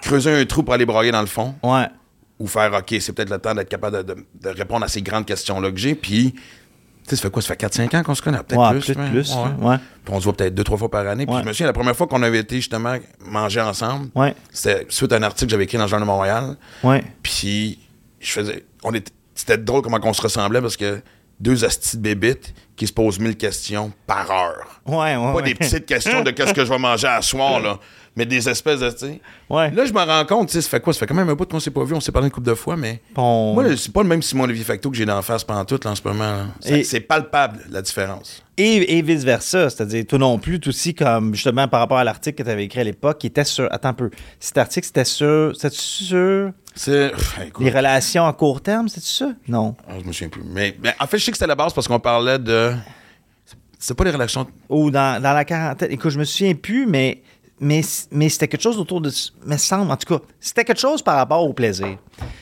Creuser 0.00 0.32
un 0.32 0.44
trou 0.46 0.62
pour 0.62 0.72
aller 0.72 0.86
broyer 0.86 1.10
dans 1.12 1.20
le 1.20 1.26
fond 1.26 1.54
Ouais. 1.62 1.86
ou 2.38 2.46
faire 2.46 2.72
OK, 2.72 2.94
c'est 3.00 3.12
peut-être 3.12 3.30
le 3.30 3.38
temps 3.38 3.54
d'être 3.54 3.68
capable 3.68 3.98
de, 4.04 4.14
de- 4.14 4.26
de 4.40 4.48
répondre 4.48 4.84
à 4.86 4.88
ces 4.88 5.02
grandes 5.02 5.26
questions-là 5.26 5.70
que 5.70 5.76
j'ai. 5.76 5.94
Puis, 5.94 6.34
sais, 7.10 7.16
ça 7.16 7.22
fait 7.22 7.30
quoi? 7.30 7.42
Ça 7.42 7.48
fait 7.54 7.66
4-5 7.66 7.96
ans 7.96 8.02
qu'on 8.02 8.14
se 8.14 8.22
connaît? 8.22 8.38
Peut-être 8.38 8.60
Ouais, 8.60 8.70
plus. 8.80 8.94
peut-être 8.94 9.10
plus, 9.10 9.34
Ouais. 9.34 9.68
ouais. 9.68 9.76
Puis 10.04 10.14
on 10.14 10.18
se 10.20 10.24
voit 10.24 10.32
peut-être 10.34 10.54
deux, 10.54 10.64
trois 10.64 10.78
fois 10.78 10.90
par 10.90 11.06
année. 11.06 11.26
Puis 11.26 11.34
je 11.36 11.42
me 11.46 11.52
souviens, 11.52 11.66
la 11.66 11.72
première 11.72 11.96
fois 11.96 12.06
qu'on 12.06 12.22
avait 12.22 12.38
été 12.40 12.56
justement 12.56 12.96
manger 13.26 13.60
ensemble, 13.60 14.08
c'était 14.52 14.86
suite 14.88 15.12
à 15.12 15.16
un 15.16 15.22
article 15.22 15.46
que 15.46 15.50
j'avais 15.52 15.64
écrit 15.64 15.78
dans 15.78 15.84
le 15.84 15.88
Journal 15.90 16.06
de 16.06 16.12
Montréal. 16.12 16.56
Puis 17.22 17.78
je 18.20 18.32
faisais. 18.32 18.64
On 18.82 18.92
était, 18.94 19.12
c'était 19.34 19.58
drôle 19.58 19.82
comment 19.82 19.98
on 20.02 20.12
se 20.12 20.22
ressemblait 20.22 20.60
parce 20.60 20.76
que 20.76 21.00
deux 21.40 21.64
astis 21.64 21.96
de 21.96 22.02
bébites 22.02 22.54
qui 22.76 22.86
se 22.86 22.92
posent 22.92 23.18
mille 23.18 23.36
questions 23.36 23.92
par 24.06 24.30
heure. 24.30 24.80
Ouais, 24.86 24.94
ouais. 24.94 25.14
Pas 25.16 25.32
ouais. 25.34 25.42
des 25.42 25.54
petites 25.54 25.86
questions 25.86 26.22
de 26.22 26.30
qu'est-ce 26.30 26.54
que 26.54 26.64
je 26.64 26.70
vais 26.70 26.78
manger 26.78 27.08
à 27.08 27.20
soir, 27.22 27.60
là, 27.60 27.78
mais 28.16 28.26
des 28.26 28.48
espèces 28.48 28.80
de. 28.80 28.90
Ouais. 29.50 29.70
Là, 29.72 29.84
je 29.84 29.92
me 29.92 29.98
rends 30.00 30.24
compte, 30.24 30.48
tu 30.48 30.54
sais, 30.54 30.60
ça 30.62 30.68
fait 30.68 30.80
quoi? 30.80 30.92
Ça 30.92 31.00
fait 31.00 31.06
quand 31.06 31.14
même 31.14 31.28
un 31.28 31.34
bout 31.34 31.48
qu'on 31.50 31.58
s'est 31.60 31.70
pas 31.70 31.82
vu, 31.84 31.94
on 31.94 32.00
s'est 32.00 32.12
parlé 32.12 32.26
une 32.28 32.32
couple 32.32 32.46
de 32.46 32.54
fois, 32.54 32.76
mais. 32.76 33.00
On- 33.16 33.52
Moi, 33.54 33.76
c'est 33.76 33.92
pas 33.92 34.02
le 34.02 34.08
même 34.08 34.22
Simon 34.22 34.44
Olivier 34.44 34.64
Facto 34.64 34.90
que 34.90 34.96
j'ai 34.96 35.04
d'en 35.06 35.20
face 35.22 35.42
pendant 35.44 35.64
tout, 35.64 35.78
là, 35.84 35.90
en 35.90 35.94
ce 35.94 36.02
moment. 36.06 36.44
Et- 36.64 36.84
C'est 36.84 37.00
palpable, 37.00 37.60
la 37.70 37.82
différence. 37.82 38.42
Et, 38.56 38.98
et 38.98 39.02
vice-versa, 39.02 39.68
c'est-à-dire, 39.68 40.04
toi 40.06 40.18
non 40.18 40.38
plus, 40.38 40.60
toi 40.60 40.70
aussi, 40.70 40.94
comme 40.94 41.34
justement 41.34 41.66
par 41.66 41.80
rapport 41.80 41.98
à 41.98 42.04
l'article 42.04 42.36
que 42.38 42.42
tu 42.44 42.50
avais 42.50 42.64
écrit 42.64 42.80
à 42.80 42.84
l'époque, 42.84 43.18
qui 43.18 43.26
était 43.26 43.42
sur. 43.44 43.66
Attends 43.72 43.88
un 43.88 43.94
peu. 43.94 44.10
Cet 44.38 44.58
article, 44.58 44.86
c'était 44.86 45.04
sur. 45.04 45.52
C'était 45.56 45.74
sur 45.74 46.52
C'est. 46.76 47.10
Les 47.58 47.70
relations 47.70 48.24
à 48.26 48.32
court 48.32 48.60
terme, 48.60 48.88
c'était 48.88 49.06
ça? 49.06 49.32
Non. 49.48 49.74
ah, 49.88 49.94
je 50.00 50.06
me 50.06 50.12
souviens 50.12 50.28
plus. 50.28 50.42
Mais, 50.46 50.76
mais 50.80 50.94
en 51.00 51.06
fait, 51.08 51.18
je 51.18 51.24
sais 51.24 51.30
que 51.32 51.36
c'était 51.36 51.48
la 51.48 51.56
base 51.56 51.72
parce 51.72 51.88
qu'on 51.88 51.98
parlait 51.98 52.38
de. 52.38 52.72
C'est 53.78 53.94
pas 53.94 54.04
les 54.04 54.12
relations. 54.12 54.46
Ou 54.68 54.90
dans, 54.90 55.20
dans 55.20 55.32
la 55.32 55.44
quarantaine. 55.44 55.90
Écoute, 55.90 56.10
je 56.10 56.18
me 56.18 56.24
souviens 56.24 56.54
plus, 56.54 56.86
mais, 56.86 57.22
mais, 57.60 57.82
mais 58.10 58.28
c'était 58.28 58.48
quelque 58.48 58.62
chose 58.62 58.78
autour 58.78 59.00
de. 59.00 59.10
Mais 59.46 59.58
semble, 59.58 59.90
en 59.90 59.96
tout 59.96 60.18
cas, 60.18 60.24
c'était 60.40 60.64
quelque 60.64 60.80
chose 60.80 61.02
par 61.02 61.16
rapport 61.16 61.42
au 61.44 61.52
plaisir. 61.52 61.96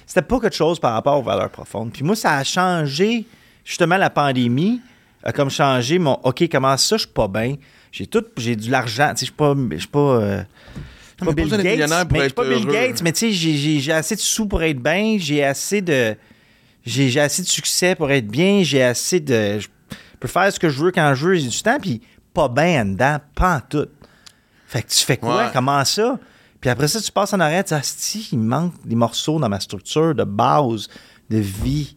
C'était 0.06 0.22
pas 0.22 0.40
quelque 0.40 0.56
chose 0.56 0.78
par 0.80 0.94
rapport 0.94 1.18
aux 1.18 1.22
valeurs 1.22 1.50
profondes. 1.50 1.92
Puis 1.92 2.02
moi, 2.02 2.16
ça 2.16 2.36
a 2.36 2.44
changé. 2.44 3.26
Justement, 3.64 3.96
la 3.96 4.10
pandémie 4.10 4.80
a 5.22 5.32
comme 5.32 5.50
changé 5.50 5.98
mon. 5.98 6.14
OK, 6.24 6.48
comment 6.50 6.76
ça, 6.76 6.96
je 6.96 7.02
suis 7.02 7.12
pas 7.12 7.28
bien? 7.28 7.56
J'ai 7.92 8.06
tout. 8.06 8.24
J'ai 8.36 8.56
de 8.56 8.70
l'argent. 8.70 9.10
Tu 9.10 9.18
sais, 9.18 9.26
je 9.26 9.30
suis 9.30 9.32
pas. 9.32 9.54
Je 9.70 9.76
suis 9.78 9.86
pas. 9.88 9.98
euh, 9.98 10.42
pas 11.18 11.26
pas 11.26 11.32
Bill 11.32 11.48
Gates, 11.50 11.62
mais 11.64 11.76
je 11.78 11.86
suis 11.86 12.26
être 12.26 12.34
pas 12.34 12.44
Bill. 12.44 12.66
Gates, 12.66 13.02
mais 13.02 13.12
tu 13.12 13.32
sais, 13.32 13.32
j'ai- 13.32 13.92
assez 13.92 14.16
de 14.16 14.20
sous 14.20 14.46
pour 14.46 14.62
être 14.62 14.80
bien, 14.80 15.16
j'ai 15.18 15.44
assez 15.44 15.80
de 15.80 16.16
j'ai 16.84 17.10
j'ai 17.10 17.20
assez 17.20 17.42
de 17.42 17.46
succès 17.46 17.94
pour 17.94 18.10
être 18.10 18.26
bien, 18.26 18.62
j'ai 18.64 18.82
assez 18.82 19.20
de 19.20 19.58
je 19.60 19.68
peux 20.18 20.26
faire 20.28 20.52
ce 20.52 20.58
que 20.58 20.68
je 20.68 20.82
veux 20.82 20.90
quand 20.90 21.14
je 21.14 21.26
veux, 21.28 21.34
j'ai 21.36 21.48
du 21.48 21.62
temps 21.62 21.78
puis 21.80 22.00
pas 22.34 22.48
bien 22.48 22.82
en 22.82 22.84
dedans, 22.86 23.18
pas 23.34 23.56
en 23.56 23.60
tout. 23.60 23.86
Fait 24.72 24.82
que 24.82 24.88
tu 24.88 25.04
fais 25.04 25.18
quoi? 25.18 25.36
Ouais. 25.36 25.50
Comment 25.52 25.84
ça? 25.84 26.18
Puis 26.58 26.70
après 26.70 26.88
ça 26.88 26.98
tu 26.98 27.12
passes 27.12 27.34
en 27.34 27.40
arrière, 27.40 27.62
tu 27.62 27.74
dis 27.74 28.28
il 28.32 28.38
manque 28.38 28.72
des 28.86 28.96
morceaux 28.96 29.38
dans 29.38 29.48
ma 29.50 29.60
structure 29.60 30.14
de 30.14 30.24
base 30.24 30.88
de 31.28 31.36
vie. 31.36 31.94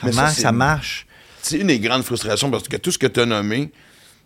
Comment 0.00 0.28
ça, 0.28 0.52
marche? 0.52 1.08
C'est 1.42 1.58
une 1.58 1.66
des 1.66 1.80
grandes 1.80 2.04
frustrations 2.04 2.50
parce 2.52 2.68
que 2.68 2.76
tout 2.76 2.92
ce 2.92 2.98
que 2.98 3.08
tu 3.08 3.20
as 3.20 3.26
nommé. 3.26 3.72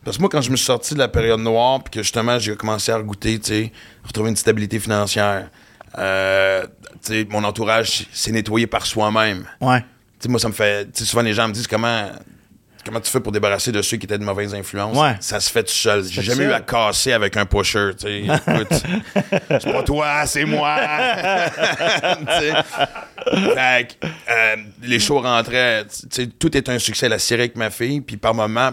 Parce 0.04 0.16
que 0.18 0.22
moi, 0.22 0.28
quand 0.30 0.42
je 0.42 0.50
me 0.50 0.56
suis 0.56 0.66
sorti 0.66 0.94
de 0.94 0.98
la 0.98 1.08
période 1.08 1.40
noire, 1.40 1.82
puis 1.82 1.90
que 1.92 2.02
justement, 2.02 2.38
j'ai 2.38 2.54
commencé 2.56 2.92
à 2.92 2.98
regoûter, 2.98 3.38
tu 3.38 3.46
sais, 3.48 3.72
retrouver 4.04 4.30
une 4.30 4.36
stabilité 4.36 4.78
financière, 4.78 5.50
euh, 5.98 6.64
tu 7.02 7.12
sais, 7.12 7.26
mon 7.30 7.42
entourage 7.42 8.06
s'est 8.12 8.30
nettoyé 8.30 8.66
par 8.66 8.86
soi-même. 8.86 9.46
Ouais. 9.60 9.80
Tu 9.80 9.86
sais, 10.20 10.28
moi, 10.28 10.38
ça 10.38 10.48
me 10.48 10.52
fait. 10.52 10.84
Tu 10.92 11.00
sais, 11.00 11.04
souvent, 11.04 11.22
les 11.22 11.32
gens 11.32 11.48
me 11.48 11.52
disent 11.52 11.66
comment. 11.66 12.10
Comment 12.88 13.00
tu 13.00 13.10
fais 13.10 13.20
pour 13.20 13.32
débarrasser 13.32 13.70
de 13.70 13.82
ceux 13.82 13.98
qui 13.98 14.06
étaient 14.06 14.16
de 14.16 14.24
mauvaises 14.24 14.54
influences? 14.54 14.96
Ouais. 14.96 15.14
Ça 15.20 15.40
se 15.40 15.50
fait 15.50 15.62
tout 15.62 15.74
seul. 15.74 16.04
J'ai 16.04 16.22
jamais 16.22 16.44
eu 16.44 16.52
à 16.52 16.60
casser 16.60 17.12
avec 17.12 17.36
un 17.36 17.44
pusher. 17.44 17.90
C'est 18.00 19.72
pas 19.72 19.82
toi, 19.82 20.24
c'est 20.24 20.46
moi. 20.46 20.74
Fait 23.54 23.88
que, 24.00 24.06
euh, 24.06 24.56
les 24.82 24.98
shows 24.98 25.20
rentraient. 25.20 25.84
tout 26.38 26.56
est 26.56 26.70
un 26.70 26.78
succès. 26.78 27.10
La 27.10 27.18
série 27.18 27.42
avec 27.42 27.56
ma 27.56 27.68
fille, 27.68 28.00
puis 28.00 28.16
par 28.16 28.32
moment, 28.32 28.70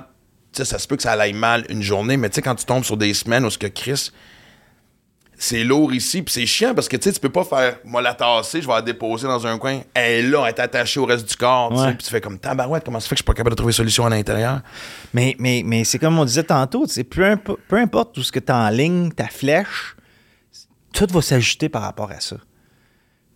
ça 0.54 0.80
se 0.80 0.88
peut 0.88 0.96
que 0.96 1.04
ça 1.04 1.12
aille 1.12 1.34
mal 1.34 1.66
une 1.68 1.82
journée, 1.82 2.16
mais 2.16 2.30
tu 2.30 2.36
sais, 2.36 2.42
quand 2.42 2.56
tu 2.56 2.64
tombes 2.64 2.86
sur 2.86 2.96
des 2.96 3.14
semaines 3.14 3.44
où 3.44 3.50
ce 3.50 3.58
que 3.58 3.68
Chris, 3.68 4.12
c'est 5.38 5.64
lourd 5.64 5.94
ici, 5.94 6.22
puis 6.22 6.34
c'est 6.34 6.46
chiant 6.46 6.74
parce 6.74 6.88
que 6.88 6.96
tu 6.98 7.04
sais, 7.04 7.14
tu 7.14 7.20
peux 7.20 7.30
pas 7.32 7.44
faire, 7.44 7.78
moi 7.84 8.02
la 8.02 8.14
tasser, 8.14 8.62
je 8.62 8.68
vais 8.68 8.74
la 8.74 8.82
déposer 8.82 9.28
dans 9.28 9.46
un 9.46 9.58
coin, 9.58 9.82
elle 9.94 10.12
est 10.12 10.22
là, 10.30 10.44
elle 10.44 10.50
est 10.56 10.60
attachée 10.60 11.00
au 11.00 11.06
reste 11.06 11.28
du 11.28 11.36
corps, 11.36 11.70
tu 11.72 11.76
sais, 11.78 11.82
Ouais. 11.84 11.94
puis 11.94 12.04
tu 12.04 12.10
fais 12.10 12.22
comme 12.22 12.40
tabarouette, 12.40 12.84
comment 12.86 13.00
ça 13.00 13.08
fait 13.10 13.16
que 13.16 13.20
je 13.20 13.24
suis 13.24 13.26
pas 13.26 13.34
capable 13.34 13.52
de 13.52 13.58
trouver 13.58 13.74
solution 13.74 14.06
à 14.06 14.10
l'intérieur? 14.10 14.62
Mais, 15.14 15.36
mais, 15.40 15.62
mais 15.66 15.84
c'est 15.84 16.00
comme 16.00 16.18
on 16.18 16.26
disait 16.26 16.44
tantôt, 16.44 16.86
peu, 17.10 17.22
impo- 17.24 17.58
peu 17.68 17.76
importe 17.78 18.16
tout 18.16 18.24
ce 18.24 18.32
que 18.32 18.40
tu 18.40 18.52
as 18.52 18.56
en 18.58 18.70
ligne, 18.70 19.12
ta 19.12 19.28
flèche, 19.28 19.96
tout 20.94 21.08
va 21.12 21.22
s'ajuster 21.22 21.68
par 21.70 21.82
rapport 21.82 22.12
à 22.12 22.20
ça. 22.22 22.38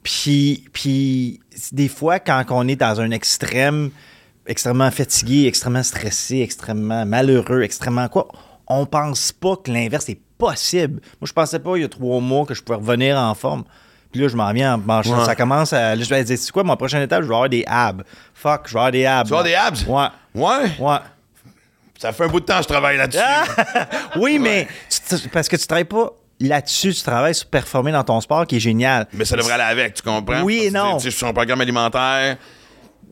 Puis, 0.04 0.66
puis 0.72 1.42
des 1.74 1.90
fois, 1.90 2.20
quand 2.20 2.44
on 2.50 2.68
est 2.68 2.76
dans 2.78 3.02
un 3.02 3.12
extrême, 3.12 3.92
extrêmement 4.48 4.90
fatigué, 4.92 5.46
extrêmement 5.48 5.84
stressé, 5.84 6.40
extrêmement 6.40 7.06
malheureux, 7.06 7.62
extrêmement 7.64 8.08
quoi, 8.08 8.28
on 8.68 8.86
pense 8.86 9.32
pas 9.34 9.58
que 9.58 9.70
l'inverse 9.72 10.08
est 10.10 10.22
possible. 10.40 11.02
Moi, 11.22 11.28
je 11.28 11.34
pensais 11.34 11.60
pas 11.60 11.76
il 11.76 11.82
y 11.82 11.86
a 11.86 11.88
trois 11.90 12.20
mois 12.20 12.46
que 12.48 12.56
je 12.56 12.64
pouvais 12.64 12.78
revenir 12.80 13.16
en 13.18 13.36
forme. 13.36 13.64
Puis 14.12 14.22
là, 14.22 14.28
je 14.28 14.36
m'en 14.36 14.52
viens 14.52 14.74
en 14.74 14.78
manchant. 14.80 15.20
Ouais. 15.20 15.26
Ça 15.26 15.36
commence 15.36 15.72
à. 15.72 15.96
Là, 15.96 16.04
je 16.04 16.10
vais 16.10 16.24
dire, 16.24 16.36
c'est 16.40 16.52
quoi, 16.52 16.64
mon 16.64 16.76
prochaine 16.76 17.04
étape? 17.04 17.22
Je 17.22 17.28
vais 17.28 17.34
avoir 17.36 17.50
des 17.50 17.64
abs. 17.68 18.02
Fuck, 18.34 18.62
je 18.68 18.74
vais 18.74 18.80
avoir 18.80 18.92
des 18.92 19.06
abs. 19.06 19.28
Tu 19.28 19.34
vas 19.34 19.40
avoir 19.42 19.44
des 19.44 19.54
abs? 19.54 19.86
Ouais. 19.88 20.08
Ouais, 20.34 20.72
Ouais. 20.80 20.98
ça 22.00 22.12
fait 22.12 22.24
un 22.24 22.28
bout 22.28 22.40
de 22.40 22.46
temps 22.46 22.58
que 22.58 22.64
je 22.64 22.68
travaille 22.70 22.98
là-dessus. 22.98 23.20
Oui, 24.16 24.40
mais 24.40 24.68
tu- 24.90 25.30
parce 25.30 25.48
que 25.48 25.56
tu 25.58 25.68
travailles 25.68 25.84
pas 25.84 26.10
là-dessus, 26.40 26.94
tu 26.94 27.04
travailles 27.04 27.36
sur 27.36 27.48
performer 27.48 27.92
dans 27.92 28.04
ton 28.04 28.20
sport 28.22 28.48
qui 28.48 28.56
est 28.56 28.60
génial. 28.62 29.06
Mais 29.14 29.26
ça 29.26 29.36
devrait 29.36 29.54
aller 29.54 29.64
avec, 29.64 29.94
tu 29.96 30.02
comprends? 30.02 30.42
Oui 30.42 30.64
et 30.66 30.72
non. 30.72 30.94
Tu 30.96 31.00
sais, 31.00 31.06
je 31.06 31.10
suis 31.12 31.18
sur 31.20 31.28
un 31.28 31.34
programme 31.34 31.62
alimentaire, 31.62 32.38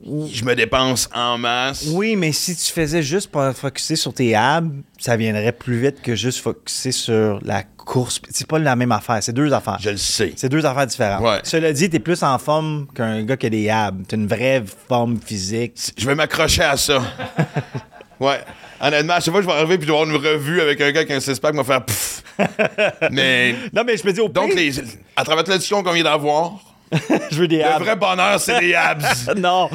je 0.03 0.43
me 0.45 0.55
dépense 0.55 1.09
en 1.13 1.37
masse. 1.37 1.87
Oui, 1.89 2.15
mais 2.15 2.31
si 2.31 2.55
tu 2.55 2.71
faisais 2.71 3.01
juste 3.01 3.29
pour 3.31 3.43
focuser 3.53 3.95
sur 3.95 4.13
tes 4.13 4.35
abs, 4.35 4.71
ça 4.99 5.17
viendrait 5.17 5.51
plus 5.51 5.79
vite 5.79 6.01
que 6.01 6.15
juste 6.15 6.39
focuser 6.39 6.91
sur 6.91 7.39
la 7.43 7.63
course. 7.63 8.21
C'est 8.29 8.47
pas 8.47 8.59
la 8.59 8.75
même 8.75 8.91
affaire, 8.91 9.21
c'est 9.21 9.33
deux 9.33 9.51
affaires. 9.53 9.77
Je 9.79 9.89
le 9.89 9.97
sais. 9.97 10.33
C'est 10.35 10.49
deux 10.49 10.65
affaires 10.65 10.85
différentes. 10.85 11.23
Ouais. 11.23 11.39
Cela 11.43 11.73
dit, 11.73 11.89
t'es 11.89 11.99
plus 11.99 12.21
en 12.23 12.37
forme 12.37 12.87
qu'un 12.93 13.23
gars 13.23 13.37
qui 13.37 13.47
a 13.47 13.49
des 13.49 13.69
abs. 13.69 14.05
T'as 14.07 14.17
une 14.17 14.27
vraie 14.27 14.63
forme 14.87 15.19
physique. 15.19 15.73
Je 15.97 16.05
vais 16.05 16.15
m'accrocher 16.15 16.63
à 16.63 16.77
ça. 16.77 17.01
ouais. 18.19 18.39
Honnêtement, 18.79 19.13
à 19.13 19.19
chaque 19.19 19.31
fois 19.31 19.41
que 19.41 19.47
je 19.47 19.51
vais 19.51 19.57
arriver 19.57 19.77
puis 19.77 19.87
je 19.87 19.91
vais 19.91 19.97
avoir 19.97 20.15
une 20.15 20.23
revue 20.23 20.61
avec 20.61 20.79
un 20.81 20.91
gars 20.91 21.05
qui 21.05 21.13
a 21.13 21.15
un 21.15 21.19
six-pack, 21.19 21.55
va 21.55 21.63
faire 21.63 21.83
pfff. 21.83 22.23
Mais. 23.11 23.55
Non, 23.73 23.83
mais 23.83 23.97
je 23.97 24.05
me 24.05 24.13
dis 24.13 24.19
au 24.19 24.27
Donc, 24.29 24.53
les, 24.53 24.71
à 25.15 25.23
travers 25.23 25.43
la 25.47 25.57
discussion 25.57 25.81
qu'on 25.81 25.91
vient 25.91 26.03
d'avoir, 26.03 26.59
je 27.31 27.35
veux 27.39 27.47
des 27.47 27.57
le 27.57 27.65
abs. 27.65 27.83
vrai 27.83 27.95
bonheur, 27.95 28.39
c'est 28.39 28.59
les 28.61 28.73
abs. 28.73 29.03
Non, 29.37 29.69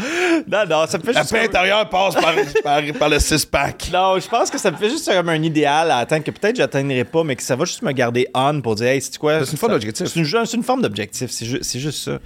non, 0.49 0.65
non, 0.69 0.87
ça 0.87 0.99
me 0.99 1.03
fait 1.03 1.13
La 1.13 1.21
juste... 1.21 1.33
paix 1.33 1.45
intérieure 1.45 1.89
passe 1.89 2.15
par, 2.15 2.33
par, 2.63 2.81
par 2.99 3.09
le 3.09 3.19
six-pack. 3.19 3.91
Non, 3.93 4.19
je 4.19 4.29
pense 4.29 4.51
que 4.51 4.59
ça 4.59 4.71
me 4.71 4.77
fait 4.77 4.89
juste 4.89 5.11
comme 5.13 5.29
un 5.29 5.43
idéal 5.43 5.91
à 5.91 5.99
atteindre 5.99 6.25
que 6.25 6.31
peut-être 6.31 6.57
j'atteindrai 6.57 7.05
pas, 7.05 7.23
mais 7.25 7.37
que 7.37 7.43
ça 7.43 7.55
va 7.57 7.65
juste 7.65 7.83
me 7.83 7.93
garder 7.93 8.27
on 8.35 8.61
pour 8.63 8.75
dire, 8.77 8.87
hey, 8.89 9.03
c'est 9.03 9.19
quoi? 9.19 9.45
C'est 9.45 9.53
une 9.53 9.59
forme 9.59 9.73
d'objectif. 9.73 10.07
C'est 10.07 10.55
une, 10.57 10.63
forme 10.63 10.83
d'objectif, 10.83 11.31
c'est 11.31 11.45
ju- 11.47 11.59
c'est 11.63 11.81
juste 11.81 12.03
ça. 12.05 12.19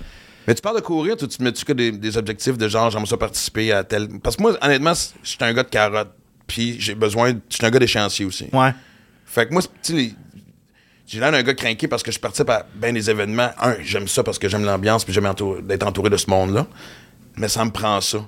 Mais 0.46 0.54
tu 0.54 0.62
parles 0.62 0.76
de 0.76 0.82
courir, 0.82 1.16
tu 1.16 1.26
tu 1.26 1.38
te 1.38 1.42
mets-tu 1.42 1.64
que 1.64 1.72
des, 1.72 1.90
des 1.90 2.16
objectifs 2.16 2.56
de 2.56 2.68
genre, 2.68 2.88
j'aimerais 2.90 3.06
ça 3.08 3.16
participer 3.16 3.72
à 3.72 3.82
tel. 3.82 4.06
Parce 4.22 4.36
que 4.36 4.42
moi, 4.42 4.56
honnêtement, 4.62 4.92
je 4.94 5.28
suis 5.28 5.38
un 5.40 5.52
gars 5.52 5.64
de 5.64 5.68
carotte. 5.68 6.10
Puis 6.46 6.76
j'ai 6.78 6.94
besoin. 6.94 7.32
Je 7.50 7.56
suis 7.56 7.66
un 7.66 7.70
gars 7.70 7.80
d'échéancier 7.80 8.24
aussi. 8.24 8.46
Ouais. 8.52 8.70
Fait 9.24 9.46
que 9.48 9.52
moi, 9.52 9.62
c'est- 9.62 9.92
tu 9.92 10.14
j'ai 11.06 11.20
l'air 11.20 11.30
d'un 11.32 11.42
gars 11.42 11.54
craqué 11.54 11.86
parce 11.88 12.02
que 12.02 12.10
je 12.10 12.18
participe 12.18 12.50
à 12.50 12.66
bien 12.74 12.92
des 12.92 13.08
événements. 13.10 13.50
Un, 13.60 13.76
j'aime 13.82 14.08
ça 14.08 14.22
parce 14.24 14.38
que 14.38 14.48
j'aime 14.48 14.64
l'ambiance 14.64 15.04
puis 15.04 15.12
j'aime 15.14 15.26
entour- 15.26 15.62
d'être 15.62 15.86
entouré 15.86 16.10
de 16.10 16.16
ce 16.16 16.28
monde-là. 16.28 16.66
Mais 17.36 17.48
ça 17.48 17.64
me 17.64 17.70
prend 17.70 18.00
ça. 18.00 18.18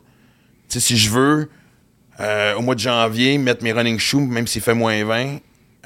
Tu 0.68 0.78
sais, 0.78 0.80
si 0.80 0.96
je 0.96 1.10
veux, 1.10 1.50
euh, 2.20 2.54
au 2.54 2.60
mois 2.62 2.74
de 2.74 2.80
janvier, 2.80 3.38
mettre 3.38 3.64
mes 3.64 3.72
running 3.72 3.98
shoes, 3.98 4.20
même 4.20 4.46
s'il 4.46 4.62
fait 4.62 4.74
moins 4.74 5.02
20, 5.04 5.38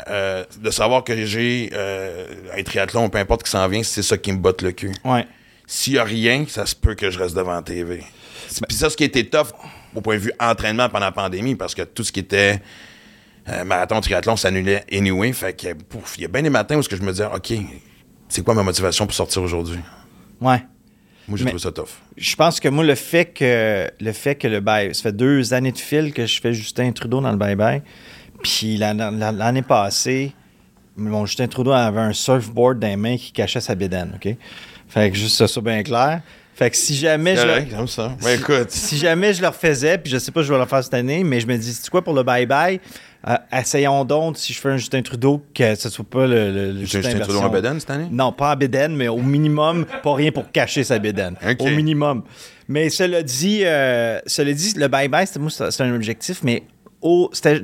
euh, 0.09 0.45
de 0.61 0.71
savoir 0.71 1.05
que 1.05 1.25
j'ai 1.25 1.71
euh, 1.73 2.27
un 2.59 2.63
triathlon, 2.63 3.09
peu 3.09 3.19
importe 3.19 3.45
qui 3.45 3.51
s'en 3.51 3.67
vient, 3.69 3.83
c'est 3.83 4.03
ça 4.03 4.19
qui 4.19 4.33
me 4.33 4.39
botte 4.39 4.63
le 4.63 4.73
cul. 4.73 4.93
Ouais. 5.05 5.27
S'il 5.67 5.95
y 5.95 5.99
a 5.99 6.05
rien, 6.05 6.45
ça 6.49 6.67
se 6.67 6.75
peut 6.75 6.95
que 6.95 7.11
je 7.11 7.19
reste 7.19 7.37
devant 7.37 7.53
la 7.55 7.63
TV. 7.63 8.03
Puis 8.69 8.77
ça, 8.77 8.91
ce 8.91 8.97
qui 8.97 9.05
était 9.05 9.25
tough 9.25 9.49
au 9.95 10.01
point 10.01 10.17
de 10.17 10.21
vue 10.21 10.33
entraînement 10.41 10.89
pendant 10.89 11.07
la 11.07 11.13
pandémie, 11.13 11.55
parce 11.55 11.75
que 11.75 11.83
tout 11.83 12.03
ce 12.05 12.13
qui 12.13 12.21
était 12.21 12.61
euh, 13.49 13.65
marathon, 13.65 14.01
triathlon 14.01 14.37
s'annulait 14.37 14.85
anyway. 14.93 15.33
Fait 15.33 15.55
que, 15.55 15.73
pouf, 15.75 16.15
il 16.19 16.23
y 16.23 16.25
a 16.25 16.29
bien 16.29 16.43
des 16.43 16.51
matins 16.51 16.77
où 16.77 16.83
je 16.83 16.97
me 17.03 17.11
disais, 17.11 17.27
OK, 17.27 17.53
c'est 18.29 18.43
quoi 18.45 18.55
ma 18.55 18.63
motivation 18.63 19.07
pour 19.07 19.15
sortir 19.15 19.43
aujourd'hui? 19.43 19.81
Ouais. 20.41 20.63
Moi, 21.29 21.39
j'ai 21.39 21.45
trouvé 21.45 21.61
ça 21.61 21.71
tough. 21.71 21.89
Je 22.17 22.35
pense 22.35 22.59
que 22.59 22.69
moi, 22.69 22.85
le 22.85 22.95
fait 22.97 23.27
que 23.27 23.89
le 24.01 24.13
fait 24.13 24.35
que 24.35 24.49
le 24.49 24.61
bye, 24.61 24.95
ça 24.95 25.03
fait 25.05 25.13
deux 25.13 25.55
années 25.55 25.71
de 25.73 25.79
fil 25.79 26.13
que 26.13 26.27
je 26.27 26.41
fais 26.41 26.53
Justin 26.53 26.91
Trudeau 26.93 27.21
dans 27.21 27.31
le 27.31 27.39
bye-bye. 27.39 27.83
Puis 28.43 28.77
l'an- 28.77 28.95
l'an- 28.95 29.33
l'année 29.33 29.63
passée, 29.63 30.33
mon 30.97 31.25
Justin 31.25 31.47
Trudeau 31.47 31.71
avait 31.73 32.01
un 32.01 32.13
surfboard 32.13 32.81
dans 32.81 32.89
les 32.89 32.97
mains 32.97 33.17
qui 33.17 33.31
cachait 33.33 33.61
sa 33.61 33.75
bédaine, 33.77 34.13
OK? 34.17 34.35
Fait 34.89 35.11
que 35.11 35.17
juste 35.17 35.37
ça 35.37 35.47
soit 35.47 35.63
bien 35.63 35.83
clair. 35.85 36.23
Fait 36.55 36.71
que 36.71 36.77
si 36.77 36.95
jamais 36.97 37.35
je... 37.37 37.43
Correct, 37.43 37.71
le- 37.71 37.77
j'aime 37.77 37.87
ça. 37.89 38.13
Écoute, 38.35 38.71
si 38.71 38.99
jamais 38.99 39.33
je 39.33 39.41
le 39.41 39.49
refaisais, 39.49 39.97
puis 39.99 40.13
je 40.13 40.19
sais 40.19 40.31
pas 40.31 40.43
si 40.43 40.49
je 40.49 40.53
vais 40.53 40.59
le 40.59 40.67
faire 40.67 40.85
cette 40.85 40.95
année, 40.95 41.25
mais 41.25 41.41
je 41.41 41.47
me 41.47 41.57
dis, 41.57 41.73
c'est 41.73 41.89
quoi 41.91 42.03
pour 42.03 42.13
le 42.15 42.23
bye-bye? 42.23 42.79
Euh, 43.29 43.37
essayons 43.53 44.05
donc, 44.05 44.37
si 44.37 44.53
je 44.53 44.61
fais 44.61 44.69
un 44.71 44.77
Justin 44.77 45.01
Trudeau, 45.03 45.43
que 45.55 45.75
ce 45.77 45.89
soit 45.89 46.05
pas 46.05 46.27
le, 46.27 46.53
le, 46.53 46.73
le 46.73 46.81
un 46.83 46.85
Justin 46.85 47.19
Trudeau 47.21 47.39
en 47.41 47.49
bedaine 47.49 47.79
cette 47.81 47.91
année? 47.91 48.09
non, 48.11 48.33
pas 48.33 48.53
en 48.53 48.57
bédaine, 48.57 48.95
mais 48.97 49.09
au 49.09 49.19
minimum, 49.19 49.87
pas 50.03 50.15
rien 50.15 50.31
pour 50.33 50.51
cacher 50.51 50.83
sa 50.85 50.99
bédaine. 50.99 51.37
Ok. 51.49 51.61
Au 51.61 51.69
minimum. 51.71 52.23
Mais 52.69 52.91
cela 52.91 53.23
dit, 53.23 53.61
euh, 53.65 54.19
cela 54.27 54.53
dit 54.53 54.75
le 54.77 54.89
bye-bye, 54.89 55.27
c'est 55.71 55.83
un 55.83 55.95
objectif, 55.95 56.41
mais 56.43 56.65
au- 57.01 57.31
c'était 57.33 57.61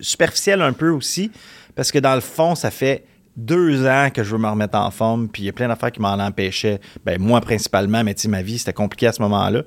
superficiel 0.00 0.60
un 0.62 0.72
peu 0.72 0.90
aussi, 0.90 1.30
parce 1.74 1.90
que 1.90 1.98
dans 1.98 2.14
le 2.14 2.20
fond, 2.20 2.54
ça 2.54 2.70
fait 2.70 3.04
deux 3.40 3.86
ans 3.86 4.08
que 4.12 4.22
je 4.22 4.30
veux 4.30 4.38
me 4.38 4.48
remettre 4.48 4.76
en 4.78 4.90
forme, 4.90 5.28
puis 5.28 5.42
il 5.42 5.46
y 5.46 5.48
a 5.48 5.52
plein 5.52 5.68
d'affaires 5.68 5.92
qui 5.92 6.00
m'en 6.00 6.12
empêchaient. 6.14 6.80
Ben, 7.04 7.20
moi, 7.20 7.40
principalement, 7.40 8.02
mais 8.04 8.14
tu 8.14 8.22
sais, 8.22 8.28
ma 8.28 8.42
vie, 8.42 8.58
c'était 8.58 8.72
compliqué 8.72 9.06
à 9.08 9.12
ce 9.12 9.22
moment-là. 9.22 9.62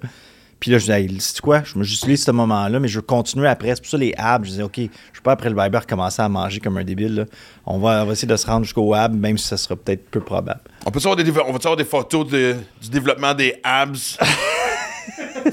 Puis 0.59 0.71
là, 0.71 0.77
je 0.77 0.83
disais, 0.85 1.01
hey, 1.03 1.17
c'est 1.19 1.41
quoi? 1.41 1.61
Je 1.65 1.77
me 1.77 1.83
j'utilise 1.83 2.23
ce 2.23 2.31
moment-là, 2.31 2.79
mais 2.79 2.87
je 2.87 2.95
veux 2.99 3.01
continuer 3.01 3.49
après. 3.49 3.69
C'est 3.75 3.81
pour 3.81 3.89
ça 3.91 3.97
les 3.97 4.13
abs. 4.17 4.45
Je 4.45 4.49
disais, 4.51 4.63
OK, 4.63 4.75
je 4.77 4.81
ne 4.83 4.87
vais 4.87 5.21
pas 5.21 5.33
après 5.33 5.49
le 5.49 5.61
Viber 5.61 5.79
commencer 5.87 6.21
à 6.21 6.29
manger 6.29 6.61
comme 6.61 6.77
un 6.77 6.85
débile. 6.85 7.15
là. 7.15 7.25
On, 7.65 7.79
va, 7.79 8.03
on 8.03 8.05
va 8.05 8.13
essayer 8.13 8.29
de 8.29 8.35
se 8.37 8.45
rendre 8.47 8.63
jusqu'au 8.63 8.93
ab, 8.93 9.13
même 9.13 9.37
si 9.37 9.45
ça 9.47 9.57
sera 9.57 9.75
peut-être 9.75 10.09
peu 10.09 10.21
probable. 10.21 10.61
On 10.85 10.91
peut 10.91 10.99
avoir 10.99 11.17
des, 11.17 11.29
on 11.29 11.33
va 11.33 11.41
avoir 11.41 11.75
des 11.75 11.83
photos 11.83 12.25
de- 12.29 12.55
du 12.81 12.89
développement 12.89 13.33
des 13.33 13.55
abs? 13.63 14.17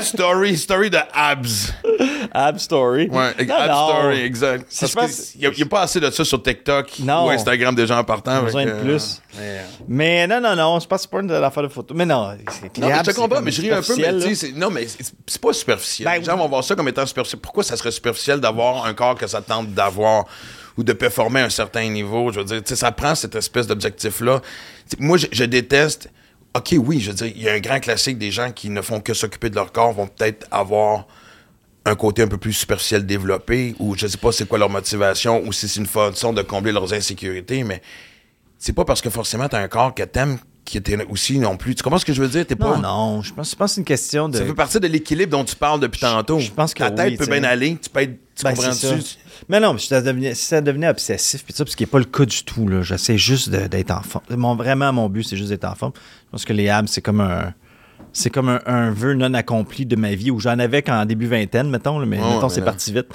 story, 0.00 0.56
story 0.56 0.90
de 0.90 0.98
abs. 1.12 1.72
Ab 2.32 2.58
story. 2.58 3.08
Ouais, 3.08 3.32
Non, 3.46 3.54
ab 3.54 3.70
non. 3.70 3.88
story, 3.88 4.20
exact. 4.20 4.66
Si 4.68 4.80
Parce 4.80 4.92
je 4.92 4.96
pense- 4.96 5.30
qu'il 5.32 5.40
n'y 5.50 5.62
a, 5.62 5.66
pas 5.66 5.80
assez 5.82 6.00
de 6.00 6.10
ça 6.10 6.24
sur 6.24 6.42
TikTok 6.42 6.92
Non. 7.00 7.26
ou 7.26 7.30
Instagram 7.30 7.74
des 7.74 7.86
gens 7.86 7.98
en 7.98 8.04
partant. 8.04 8.42
Besoin 8.42 8.66
de 8.66 8.72
plus. 8.72 9.20
Mais 9.88 10.26
non, 10.26 10.40
non, 10.40 10.54
non, 10.56 10.78
je 10.80 10.86
pense 10.86 10.98
que 10.98 11.02
c'est 11.02 11.10
pas 11.10 11.20
une 11.20 11.30
affaire 11.32 11.62
de 11.62 11.68
photo. 11.68 11.94
Mais 11.94 12.06
non, 12.06 12.30
c'est 12.50 12.78
Non, 12.78 12.88
mais 12.88 12.98
je 13.04 13.10
te 13.10 13.16
comprends, 13.16 13.40
mais 13.42 13.50
je 13.50 13.62
ris 13.62 13.70
un 13.72 13.82
peu, 13.82 13.96
mais 13.96 14.18
tu 14.20 14.34
sais, 14.34 14.52
non, 14.54 14.70
mais 14.70 14.86
c'est 15.26 15.40
pas 15.40 15.52
superficiel. 15.52 16.06
Ben 16.08 16.18
Les 16.18 16.24
gens 16.24 16.36
vont 16.36 16.48
voir 16.48 16.62
ça 16.64 16.74
comme 16.74 16.88
étant 16.88 17.06
superficiel. 17.06 17.40
Pourquoi 17.40 17.62
ça 17.64 17.76
serait 17.76 17.90
superficiel 17.90 18.40
d'avoir 18.40 18.84
un 18.86 18.94
corps 18.94 19.14
que 19.16 19.26
ça 19.26 19.40
tente 19.42 19.72
d'avoir 19.72 20.24
ou 20.76 20.82
de 20.84 20.92
performer 20.92 21.40
à 21.40 21.44
un 21.46 21.50
certain 21.50 21.88
niveau? 21.88 22.30
Je 22.32 22.40
veux 22.40 22.44
dire, 22.60 22.60
ça 22.64 22.92
prend 22.92 23.14
cette 23.14 23.34
espèce 23.34 23.66
d'objectif-là. 23.66 24.40
Moi, 24.98 25.16
je, 25.18 25.26
je 25.32 25.44
déteste. 25.44 26.10
OK, 26.54 26.74
oui, 26.78 27.00
je 27.00 27.10
veux 27.10 27.16
dire, 27.16 27.32
il 27.34 27.42
y 27.42 27.48
a 27.48 27.52
un 27.52 27.60
grand 27.60 27.78
classique 27.78 28.18
des 28.18 28.30
gens 28.30 28.50
qui 28.50 28.70
ne 28.70 28.82
font 28.82 29.00
que 29.00 29.14
s'occuper 29.14 29.50
de 29.50 29.54
leur 29.54 29.70
corps 29.72 29.92
vont 29.92 30.08
peut-être 30.08 30.46
avoir 30.50 31.06
un 31.84 31.94
côté 31.94 32.22
un 32.22 32.28
peu 32.28 32.38
plus 32.38 32.52
superficiel 32.52 33.06
développé 33.06 33.74
ou 33.78 33.96
je 33.96 34.06
sais 34.06 34.18
pas 34.18 34.32
c'est 34.32 34.46
quoi 34.46 34.58
leur 34.58 34.68
motivation 34.68 35.42
ou 35.46 35.52
si 35.52 35.68
c'est 35.68 35.80
une 35.80 35.86
façon 35.86 36.32
de 36.32 36.42
combler 36.42 36.72
leurs 36.72 36.92
insécurités, 36.92 37.64
mais 37.64 37.80
c'est 38.58 38.74
pas 38.74 38.84
parce 38.84 39.00
que 39.00 39.10
forcément 39.10 39.48
t'as 39.48 39.60
un 39.60 39.68
corps 39.68 39.94
que 39.94 40.02
t'aimes 40.02 40.38
qui 40.64 40.76
était 40.76 41.04
aussi 41.06 41.38
non 41.38 41.56
plus. 41.56 41.74
Tu 41.74 41.82
comprends 41.82 41.98
ce 41.98 42.04
que 42.04 42.12
je 42.12 42.22
veux 42.22 42.28
dire? 42.28 42.46
T'es 42.46 42.54
pas. 42.54 42.76
Non, 42.76 42.82
non, 42.82 43.22
je 43.22 43.32
pense, 43.32 43.50
je 43.50 43.56
pense 43.56 43.70
que 43.70 43.74
c'est 43.74 43.80
une 43.80 43.84
question 43.84 44.28
de. 44.28 44.36
Ça 44.38 44.44
fait 44.44 44.54
partie 44.54 44.78
de 44.78 44.86
l'équilibre 44.86 45.32
dont 45.32 45.44
tu 45.44 45.56
parles 45.56 45.80
depuis 45.80 46.00
tantôt. 46.00 46.38
je 46.38 46.50
pense 46.50 46.74
que 46.74 46.80
Ta 46.80 46.90
tête 46.90 47.10
oui, 47.10 47.16
peut 47.16 47.24
tu 47.24 47.30
bien 47.30 47.44
aller, 47.44 47.76
tu 47.82 47.90
peux 47.90 48.00
être. 48.00 48.18
Tu 48.40 48.86
Ben? 48.86 49.00
Mais 49.48 49.60
non, 49.60 49.72
mais 49.72 49.78
si 49.78 49.88
ça 49.88 50.00
devenait, 50.02 50.34
si 50.34 50.44
ça 50.46 50.60
devenait 50.60 50.88
obsessif, 50.88 51.44
puis 51.44 51.52
ça, 51.54 51.64
parce 51.64 51.74
qu'il 51.74 51.86
n'est 51.86 51.90
pas 51.90 51.98
le 51.98 52.04
cas 52.04 52.24
du 52.24 52.44
tout, 52.44 52.68
là. 52.68 52.82
J'essaie 52.82 53.16
juste 53.18 53.48
d'être 53.48 53.90
en 53.90 54.02
forme. 54.02 54.24
Mon, 54.30 54.54
vraiment, 54.54 54.92
mon 54.92 55.08
but, 55.08 55.22
c'est 55.24 55.36
juste 55.36 55.48
d'être 55.48 55.64
en 55.64 55.74
forme. 55.74 55.92
Je 55.96 56.30
pense 56.32 56.44
que 56.44 56.52
les 56.52 56.68
abs, 56.68 56.88
c'est 56.88 57.02
comme 57.02 57.20
un. 57.20 57.54
C'est 58.12 58.30
comme 58.30 58.48
un, 58.48 58.60
un 58.66 58.90
vœu 58.90 59.14
non 59.14 59.34
accompli 59.34 59.86
de 59.86 59.94
ma 59.94 60.14
vie 60.14 60.32
où 60.32 60.40
j'en 60.40 60.58
avais 60.58 60.82
qu'en 60.82 61.04
début 61.04 61.26
vingtaine, 61.26 61.70
mettons, 61.70 61.98
là, 62.00 62.06
mais 62.06 62.16
mettons, 62.18 62.48
c'est 62.48 62.64
parti 62.64 62.92
vite. 62.92 63.06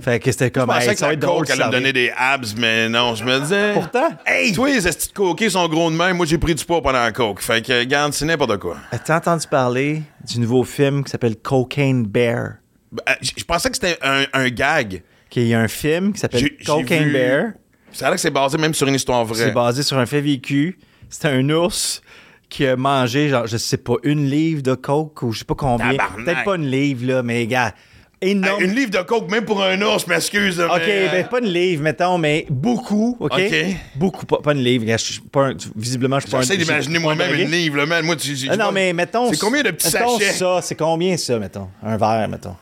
Fait 0.00 0.20
que 0.20 0.30
c'était 0.30 0.46
Je 0.46 0.50
comme. 0.52 0.66
pensais 0.68 0.86
hey, 0.88 0.92
que 0.94 0.98
ça 1.00 1.16
drôle. 1.16 1.44
coke 1.44 1.50
allait 1.50 1.66
me 1.66 1.72
donner 1.72 1.92
des 1.92 2.10
abs, 2.16 2.54
mais 2.56 2.88
non, 2.88 3.14
je 3.14 3.24
me 3.24 3.40
disais. 3.40 3.72
Pourtant. 3.74 4.08
Hey! 4.24 4.52
Toi, 4.52 4.70
les 4.70 4.86
estis 4.86 5.08
de 5.08 5.12
coquets 5.12 5.50
sont 5.50 5.68
gros 5.68 5.90
de 5.90 5.96
même. 5.96 6.16
Moi, 6.16 6.24
j'ai 6.24 6.38
pris 6.38 6.54
du 6.54 6.64
poids 6.64 6.80
pendant 6.80 7.00
la 7.00 7.10
coke. 7.12 7.40
Fait 7.40 7.62
que, 7.62 7.82
garde, 7.84 8.12
c'est 8.12 8.24
n'importe 8.24 8.58
quoi. 8.58 8.76
T'as 9.04 9.16
entendu 9.16 9.46
parler 9.48 10.02
du 10.26 10.38
nouveau 10.38 10.62
film 10.64 11.02
qui 11.04 11.10
s'appelle 11.10 11.36
Cocaine 11.36 12.06
Bear? 12.06 12.54
Ben, 12.92 13.02
Je 13.20 13.30
je 13.36 13.44
pensais 13.44 13.68
que 13.70 13.76
c'était 13.76 13.98
un, 14.02 14.24
un 14.32 14.48
gag. 14.48 15.02
Qu'il 15.30 15.46
y 15.46 15.52
a 15.54 15.60
un 15.60 15.68
film 15.68 16.14
qui 16.14 16.20
s'appelle 16.20 16.40
J'ai- 16.40 16.56
j'ai 16.58 16.64
Cocaine 16.64 17.04
vu- 17.04 17.12
Bear. 17.12 17.44
Ça 17.92 18.06
a 18.06 18.08
l'air 18.08 18.14
que 18.16 18.20
c'est 18.22 18.30
basé 18.30 18.56
même 18.56 18.72
sur 18.72 18.86
une 18.88 18.94
histoire 18.94 19.24
vraie. 19.26 19.44
C'est 19.44 19.50
basé 19.52 19.82
sur 19.82 19.98
un 19.98 20.06
fait 20.06 20.22
vécu. 20.22 20.78
C'était 21.10 21.28
un 21.28 21.48
ours 21.50 22.00
qui 22.48 22.66
a 22.66 22.76
mangé, 22.76 23.28
genre, 23.28 23.46
je 23.46 23.58
sais 23.58 23.76
pas, 23.76 23.94
une 24.04 24.28
livre 24.30 24.62
de 24.62 24.74
coke 24.74 25.22
ou 25.22 25.32
je 25.32 25.40
sais 25.40 25.44
pas 25.44 25.54
combien. 25.54 25.90
Tabarnak. 25.90 26.24
Peut-être 26.24 26.44
pas 26.44 26.56
une 26.56 26.70
livre, 26.70 27.06
là, 27.06 27.22
mais 27.22 27.46
gars, 27.46 27.74
Hey, 28.22 28.30
énorme. 28.32 28.62
une 28.64 28.74
livre 28.74 28.90
de 28.90 28.98
coke, 29.02 29.30
même 29.30 29.44
pour 29.44 29.62
un 29.62 29.80
ours, 29.82 30.04
je 30.06 30.10
m'excuse. 30.10 30.58
OK, 30.58 30.70
mais, 30.86 31.08
ben 31.12 31.28
pas 31.28 31.38
une 31.40 31.52
livre, 31.52 31.82
mettons, 31.82 32.16
mais 32.18 32.46
beaucoup, 32.48 33.16
OK? 33.20 33.32
OK. 33.32 33.54
Beaucoup, 33.96 34.24
pas, 34.26 34.38
pas 34.38 34.52
une 34.54 34.64
livre. 34.64 34.86
gars, 34.86 34.96
je 34.96 35.12
suis 35.12 35.20
pas 35.20 35.48
un- 35.48 35.54
visiblement, 35.76 36.16
je 36.20 36.22
suis 36.26 36.30
pas 36.30 36.38
un... 36.38 36.40
J'essaie 36.40 36.56
d'imaginer 36.56 36.98
moi-même 36.98 37.34
une 37.34 37.50
livre, 37.50 37.76
là, 37.76 37.84
man. 37.86 38.04
Moi, 38.04 38.16
tu, 38.16 38.34
tu- 38.34 38.48
Ah 38.50 38.56
non, 38.56 38.72
mais 38.72 38.92
mettons... 38.94 39.30
C'est 39.30 39.38
combien 39.38 39.62
de 39.62 39.70
petits 39.72 39.92
mettons 39.94 40.18
sachets? 40.18 40.32
ça, 40.32 40.60
c'est 40.62 40.74
combien 40.74 41.16
ça, 41.18 41.38
mettons? 41.38 41.68
Un 41.82 41.96
verre, 41.98 42.26
mettons. 42.28 42.56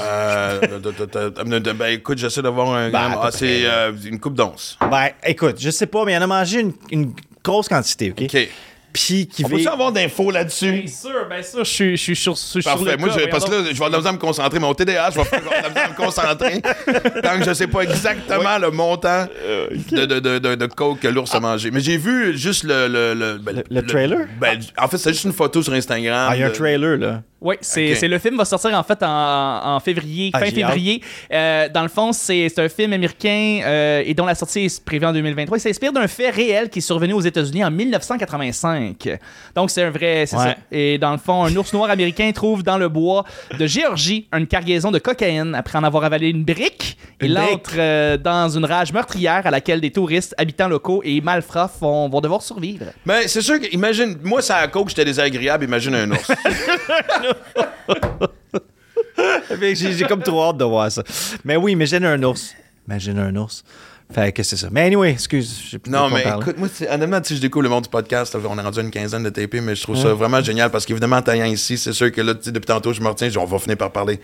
Euh, 0.00 0.60
de- 0.60 0.78
de- 0.78 0.90
de- 0.90 1.44
de- 1.44 1.58
de- 1.58 1.72
ben 1.72 1.86
écoute, 1.92 2.18
j'essaie 2.18 2.42
d'avoir 2.42 2.72
un. 2.74 2.90
Ben, 2.90 3.18
ah, 3.20 3.30
c'est 3.32 3.62
euh, 3.64 3.92
une 4.04 4.18
coupe 4.20 4.34
d'once. 4.34 4.78
Ben, 4.90 5.08
écoute, 5.26 5.56
je 5.60 5.70
sais 5.70 5.86
pas, 5.86 6.04
mais 6.04 6.12
il 6.12 6.18
en 6.18 6.22
a 6.22 6.26
mangé 6.26 6.60
une, 6.60 6.72
une 6.90 7.12
grosse 7.44 7.68
quantité, 7.68 8.10
OK? 8.10 8.22
OK. 8.22 8.48
Puis 8.92 9.28
qui 9.28 9.44
On 9.44 9.48
vit... 9.48 9.68
avoir 9.68 9.92
d'infos 9.92 10.32
là-dessus? 10.32 10.72
Bien 10.72 10.86
sûr, 10.88 11.28
bien 11.28 11.42
sûr, 11.44 11.60
je 11.64 11.70
suis, 11.70 11.90
je 11.96 12.02
suis 12.02 12.16
sur, 12.16 12.34
je 12.34 12.40
suis 12.40 12.60
sur 12.60 12.72
Parfait. 12.72 12.90
le 12.90 12.96
Moi, 12.96 13.08
cas, 13.10 13.18
je, 13.20 13.28
parce 13.28 13.44
que 13.44 13.50
là, 13.52 13.58
je 13.58 13.64
vais 13.78 13.84
avoir 13.84 13.88
de 13.90 13.92
la 13.94 13.98
misère 13.98 14.10
à 14.10 14.14
me 14.14 14.18
concentrer. 14.18 14.58
Mon 14.58 14.74
TDA, 14.74 15.10
je 15.10 15.14
vais 15.14 15.20
avoir 15.20 15.40
de 15.40 15.62
la 15.62 15.68
misère 15.68 15.84
à 15.84 15.88
me 15.90 15.94
concentrer 15.94 16.60
tant 17.22 17.38
que 17.38 17.44
je 17.44 17.54
sais 17.54 17.68
pas 17.68 17.82
exactement 17.82 18.58
le 18.58 18.72
montant 18.72 19.26
de, 19.92 20.06
de, 20.06 20.18
de, 20.18 20.38
de, 20.40 20.54
de 20.56 20.66
coke 20.66 20.98
que 20.98 21.06
l'ours 21.06 21.32
a 21.32 21.38
mangé. 21.38 21.70
Mais 21.70 21.78
j'ai 21.78 21.98
vu 21.98 22.36
juste 22.36 22.64
le... 22.64 22.88
Le, 22.88 23.14
le, 23.14 23.38
ben, 23.38 23.56
Le- 23.58 23.76
le 23.76 23.86
trailer? 23.86 24.26
ben, 24.40 24.58
en 24.76 24.88
fait, 24.88 24.98
c'est 24.98 25.12
juste 25.12 25.22
une 25.24 25.32
photo 25.34 25.62
sur 25.62 25.72
Instagram. 25.72 26.26
Ah, 26.28 26.34
il 26.36 26.40
y 26.40 26.42
a 26.42 26.46
un 26.46 26.50
de- 26.50 26.54
trailer, 26.56 26.96
là. 26.96 27.22
Oui, 27.42 27.56
c'est 27.62 28.06
le 28.06 28.18
film 28.18 28.36
va 28.36 28.44
sortir 28.44 28.74
en 28.78 28.82
fait 28.82 29.02
en, 29.02 29.74
en 29.76 29.80
février, 29.80 30.30
Ah, 30.34 30.40
fin 30.40 30.46
février. 30.50 31.02
Euh, 31.32 31.68
dans 31.70 31.82
le 31.82 31.88
fond, 31.88 32.12
c'est 32.12 32.58
un 32.58 32.68
film 32.68 32.92
américain 32.92 33.60
euh, 33.64 34.02
et 34.04 34.12
dont 34.12 34.26
la 34.26 34.34
sortie 34.34 34.60
est 34.66 34.84
prévue 34.84 35.06
en 35.06 35.12
2023. 35.12 35.56
Il 35.56 35.60
s'inspire 35.60 35.92
d'un 35.92 36.06
fait 36.06 36.30
réel 36.30 36.68
qui 36.68 36.80
est 36.80 36.82
survenu 36.82 37.14
aux 37.14 37.20
États-Unis 37.20 37.64
en 37.64 37.70
1985. 37.70 39.18
Donc 39.54 39.70
c'est 39.70 39.82
un 39.84 39.90
vrai, 39.90 40.24
c'est 40.26 40.36
Ouais. 40.36 40.44
ça. 40.44 40.56
Et 40.70 40.98
dans 40.98 41.12
le 41.12 41.18
fond, 41.18 41.44
un 41.44 41.54
ours 41.56 41.72
noir 41.72 41.90
américain 41.90 42.30
trouve 42.32 42.62
dans 42.62 42.78
le 42.78 42.88
bois 42.88 43.24
de 43.58 43.66
Géorgie 43.66 44.28
une 44.32 44.46
cargaison 44.46 44.90
de 44.90 44.98
cocaïne 44.98 45.54
après 45.54 45.78
en 45.78 45.84
avoir 45.84 46.04
avalé 46.04 46.28
une 46.28 46.44
brique. 46.44 46.96
Il 47.22 47.32
Une 47.32 47.38
entre 47.38 47.72
euh, 47.76 48.16
dans 48.16 48.48
une 48.48 48.64
rage 48.64 48.92
meurtrière 48.92 49.46
à 49.46 49.50
laquelle 49.50 49.80
des 49.80 49.90
touristes, 49.90 50.34
habitants 50.38 50.68
locaux 50.68 51.02
et 51.04 51.20
malfrats 51.20 51.70
vont, 51.80 52.08
vont 52.08 52.20
devoir 52.20 52.42
survivre. 52.42 52.86
Mais 53.04 53.28
c'est 53.28 53.42
sûr 53.42 53.60
que, 53.60 53.66
imagine, 53.72 54.16
moi, 54.22 54.40
ça 54.40 54.56
à 54.56 54.68
coke, 54.68 54.88
j'étais 54.88 55.04
désagréable. 55.04 55.64
Imagine 55.64 55.94
un 55.94 56.10
ours. 56.12 56.30
J'ai 59.60 59.74
j'ai 59.74 60.06
comme 60.06 60.22
trop 60.22 60.44
hâte 60.44 60.56
de 60.56 60.64
voir 60.64 60.90
ça. 60.90 61.02
Mais 61.44 61.56
oui, 61.56 61.72
imagine 61.72 62.04
un 62.04 62.22
ours. 62.22 62.54
Imagine 62.86 63.18
un 63.18 63.36
ours. 63.36 63.62
Fait 64.12 64.32
que 64.32 64.42
c'est 64.42 64.56
ça. 64.56 64.68
Mais 64.70 64.82
anyway, 64.82 65.10
excuse. 65.12 65.76
Non, 65.88 66.08
mais 66.10 66.22
parler. 66.22 66.42
écoute, 66.42 66.58
moi, 66.58 66.68
honnêtement, 66.90 67.20
si 67.22 67.36
je 67.36 67.40
découvre 67.40 67.62
le 67.64 67.68
monde 67.68 67.84
du 67.84 67.90
podcast, 67.90 68.36
on 68.48 68.58
est 68.58 68.62
rendu 68.62 68.78
à 68.78 68.82
une 68.82 68.90
quinzaine 68.90 69.22
de 69.22 69.30
TP, 69.30 69.60
mais 69.62 69.74
je 69.76 69.82
trouve 69.82 69.96
ça 69.96 70.12
vraiment 70.14 70.40
génial 70.42 70.70
parce 70.70 70.84
qu'évidemment, 70.86 71.16
en 71.16 71.22
taillant 71.22 71.44
ici, 71.46 71.78
c'est 71.78 71.92
sûr 71.92 72.10
que 72.10 72.20
là, 72.20 72.34
depuis 72.34 72.66
tantôt, 72.66 72.92
je 72.92 73.00
me 73.00 73.08
retiens, 73.08 73.28
on 73.38 73.44
va 73.44 73.58
finir 73.58 73.76
par 73.76 73.90
parler 73.92 74.20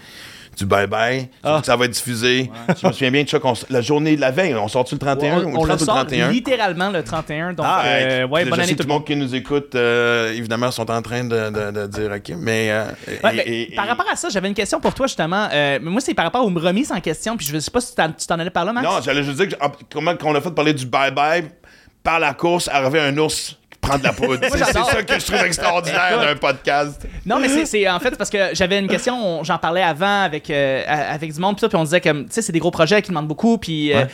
du 0.56 0.64
bye-bye. 0.64 1.28
Ah. 1.44 1.60
Ça 1.62 1.76
va 1.76 1.84
être 1.84 1.90
diffusé. 1.90 2.50
Je 2.80 2.86
me 2.86 2.92
souviens 2.92 3.10
bien 3.10 3.24
de 3.24 3.28
ça, 3.28 3.38
qu'on 3.38 3.52
s- 3.52 3.66
la 3.68 3.82
journée 3.82 4.16
de 4.16 4.22
la 4.22 4.30
veille, 4.30 4.54
on 4.54 4.68
sort-tu 4.68 4.94
le 4.94 4.98
31 4.98 5.34
ou 5.34 5.36
on 5.36 5.40
le 5.40 5.44
le 5.48 5.52
30 5.52 5.62
ou 5.66 5.66
le 5.72 5.78
sort 5.84 5.94
31? 5.96 6.30
littéralement 6.30 6.88
le 6.88 7.02
31. 7.04 7.52
Donc, 7.52 7.66
Ah, 7.68 7.82
euh, 7.84 8.26
ouais, 8.26 8.44
bonne 8.46 8.54
je 8.54 8.60
année 8.60 8.68
sais 8.70 8.74
tout 8.76 8.84
le 8.84 8.88
monde. 8.88 9.04
qui 9.04 9.16
nous 9.16 9.34
écoute, 9.34 9.74
euh, 9.74 10.32
évidemment, 10.32 10.70
sont 10.70 10.90
en 10.90 11.02
train 11.02 11.24
de, 11.24 11.50
de- 11.50 11.70
de 11.72 11.86
dire 11.88 12.10
OK. 12.10 12.34
Mais. 12.38 12.68
euh, 12.70 12.86
Ouais, 13.22 13.36
et- 13.44 13.72
et- 13.72 13.76
par 13.76 13.86
rapport 13.86 14.06
à 14.10 14.16
ça, 14.16 14.30
j'avais 14.30 14.48
une 14.48 14.54
question 14.54 14.80
pour 14.80 14.94
toi 14.94 15.06
justement. 15.06 15.46
Euh, 15.52 15.78
moi, 15.82 16.00
c'est 16.00 16.14
par 16.14 16.24
rapport 16.24 16.42
aux 16.42 16.48
remises 16.58 16.90
en 16.90 17.00
question. 17.00 17.36
Puis 17.36 17.46
je 17.52 17.58
sais 17.58 17.70
pas 17.70 17.82
si 17.82 17.94
tu 17.94 18.26
t'en 18.26 18.38
allais 18.38 18.48
par 18.48 18.64
là, 18.64 18.72
Max? 18.72 18.86
Non, 18.88 19.00
j'allais 19.04 19.24
juste 19.24 19.36
dire 19.38 19.48
que, 19.50 19.62
en- 19.82 19.84
comment 19.92 20.16
qu'on 20.16 20.34
a 20.34 20.40
fait 20.40 20.50
parler 20.50 20.74
du 20.74 20.86
bye-bye, 20.86 21.44
par 22.02 22.18
la 22.20 22.34
course, 22.34 22.68
arrivait 22.72 23.00
un 23.00 23.16
ours 23.18 23.56
qui 23.70 23.78
prend 23.80 23.98
de 23.98 24.04
la 24.04 24.12
poudre. 24.12 24.38
C'est 24.48 24.58
ça 24.58 25.02
que 25.02 25.18
je 25.18 25.26
trouve 25.26 25.44
extraordinaire 25.44 26.20
d'un 26.20 26.36
podcast. 26.36 27.06
Non, 27.24 27.38
mais 27.40 27.48
c'est- 27.66 27.88
en 27.88 27.98
fait 28.00 28.16
parce 28.16 28.30
que 28.30 28.38
j'avais 28.54 28.78
une 28.78 28.88
question, 28.88 29.14
on- 29.40 29.44
j'en 29.44 29.58
parlais 29.58 29.82
avant 29.82 30.22
avec, 30.22 30.48
euh, 30.50 30.82
avec 30.86 31.32
du 31.32 31.40
monde, 31.40 31.56
puis 31.56 31.66
on 31.74 31.84
disait 31.84 32.00
que 32.00 32.08
tu 32.10 32.26
sais, 32.30 32.42
c'est 32.42 32.52
des 32.52 32.58
gros 32.60 32.70
projets 32.70 33.02
qui 33.02 33.08
demandent 33.10 33.28
beaucoup, 33.28 33.58
puis 33.58 33.92
euh, 33.92 34.04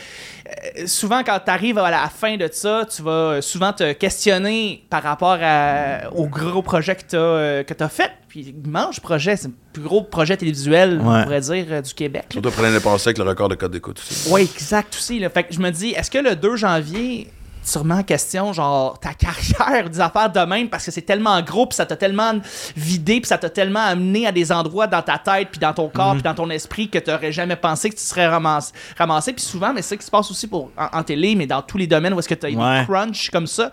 euh, 0.77 0.87
souvent 0.87 1.23
quand 1.23 1.39
tu 1.45 1.51
arrives 1.51 1.77
à 1.77 1.89
la 1.91 2.09
fin 2.09 2.35
de 2.37 2.49
ça, 2.51 2.85
tu 2.93 3.01
vas 3.03 3.11
euh, 3.11 3.41
souvent 3.41 3.73
te 3.73 3.93
questionner 3.93 4.83
par 4.89 5.03
rapport 5.03 5.37
à- 5.41 6.11
au 6.13 6.27
gros 6.27 6.61
projet 6.63 6.95
que 6.95 7.63
tu 7.67 7.83
as, 7.83 7.89
fait. 7.89 8.11
Puis 8.33 8.51
Mange 8.65 8.99
Projet, 8.99 9.35
c'est 9.35 9.49
le 9.49 9.53
plus 9.73 9.83
gros 9.83 10.01
projet 10.01 10.35
télévisuel, 10.35 10.99
on 10.99 11.21
pourrait 11.21 11.41
dire, 11.41 11.65
euh, 11.69 11.81
du 11.83 11.93
Québec. 11.93 12.25
Surtout 12.31 12.49
après 12.49 12.63
l'année 12.63 12.79
passée 12.79 13.09
avec 13.09 13.19
le 13.19 13.25
record 13.25 13.47
de 13.47 13.53
code 13.53 13.71
d'écoute 13.71 13.99
aussi. 13.99 14.27
Oui, 14.33 14.49
exact 14.55 14.95
aussi. 14.95 15.19
Là. 15.19 15.29
Fait 15.29 15.43
que 15.43 15.53
je 15.53 15.59
me 15.59 15.69
dis, 15.69 15.91
est-ce 15.91 16.09
que 16.09 16.17
le 16.17 16.35
2 16.35 16.55
janvier, 16.55 17.27
sûrement 17.63 17.95
en 17.95 18.03
question, 18.03 18.53
genre 18.53 18.99
ta 18.99 19.13
carrière, 19.13 19.89
des 19.89 19.99
affaires 19.99 20.31
de 20.31 20.39
même, 20.41 20.69
parce 20.69 20.85
que 20.85 20.91
c'est 20.91 21.01
tellement 21.01 21.41
gros, 21.41 21.65
puis 21.65 21.75
ça 21.75 21.85
t'a 21.85 21.95
tellement 21.95 22.33
vidé, 22.75 23.19
puis 23.21 23.27
ça 23.27 23.37
t'a 23.37 23.49
tellement 23.49 23.79
amené 23.85 24.27
à 24.27 24.31
des 24.31 24.51
endroits 24.51 24.87
dans 24.87 25.01
ta 25.01 25.17
tête, 25.17 25.49
puis 25.51 25.59
dans 25.59 25.73
ton 25.73 25.87
corps, 25.89 26.13
puis 26.13 26.23
dans 26.23 26.33
ton 26.35 26.49
esprit 26.49 26.89
que 26.89 26.97
tu 26.99 27.09
n'aurais 27.11 27.31
jamais 27.31 27.55
pensé 27.55 27.89
que 27.89 27.95
tu 27.95 28.01
serais 28.03 28.27
ramassé. 28.27 28.71
ramassé. 28.97 29.33
Puis 29.33 29.43
souvent, 29.43 29.73
mais 29.73 29.81
c'est 29.81 29.89
ça 29.89 29.97
qui 29.97 30.05
se 30.05 30.11
passe 30.11 30.29
aussi 30.31 30.47
pour, 30.47 30.71
en, 30.77 30.99
en 30.99 31.03
télé, 31.03 31.35
mais 31.35 31.47
dans 31.47 31.61
tous 31.61 31.77
les 31.77 31.87
domaines 31.87 32.13
où 32.13 32.19
est-ce 32.19 32.27
que 32.29 32.35
tu 32.35 32.45
as 32.45 32.49
Ouais. 32.49 32.79
des 32.81 32.85
crunch 32.85 33.29
comme 33.31 33.47
ça. 33.47 33.71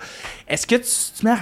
Est-ce 0.49 0.67
que 0.67 0.77
tu 0.77 0.83
te 1.21 1.25
mets 1.25 1.33
à 1.33 1.37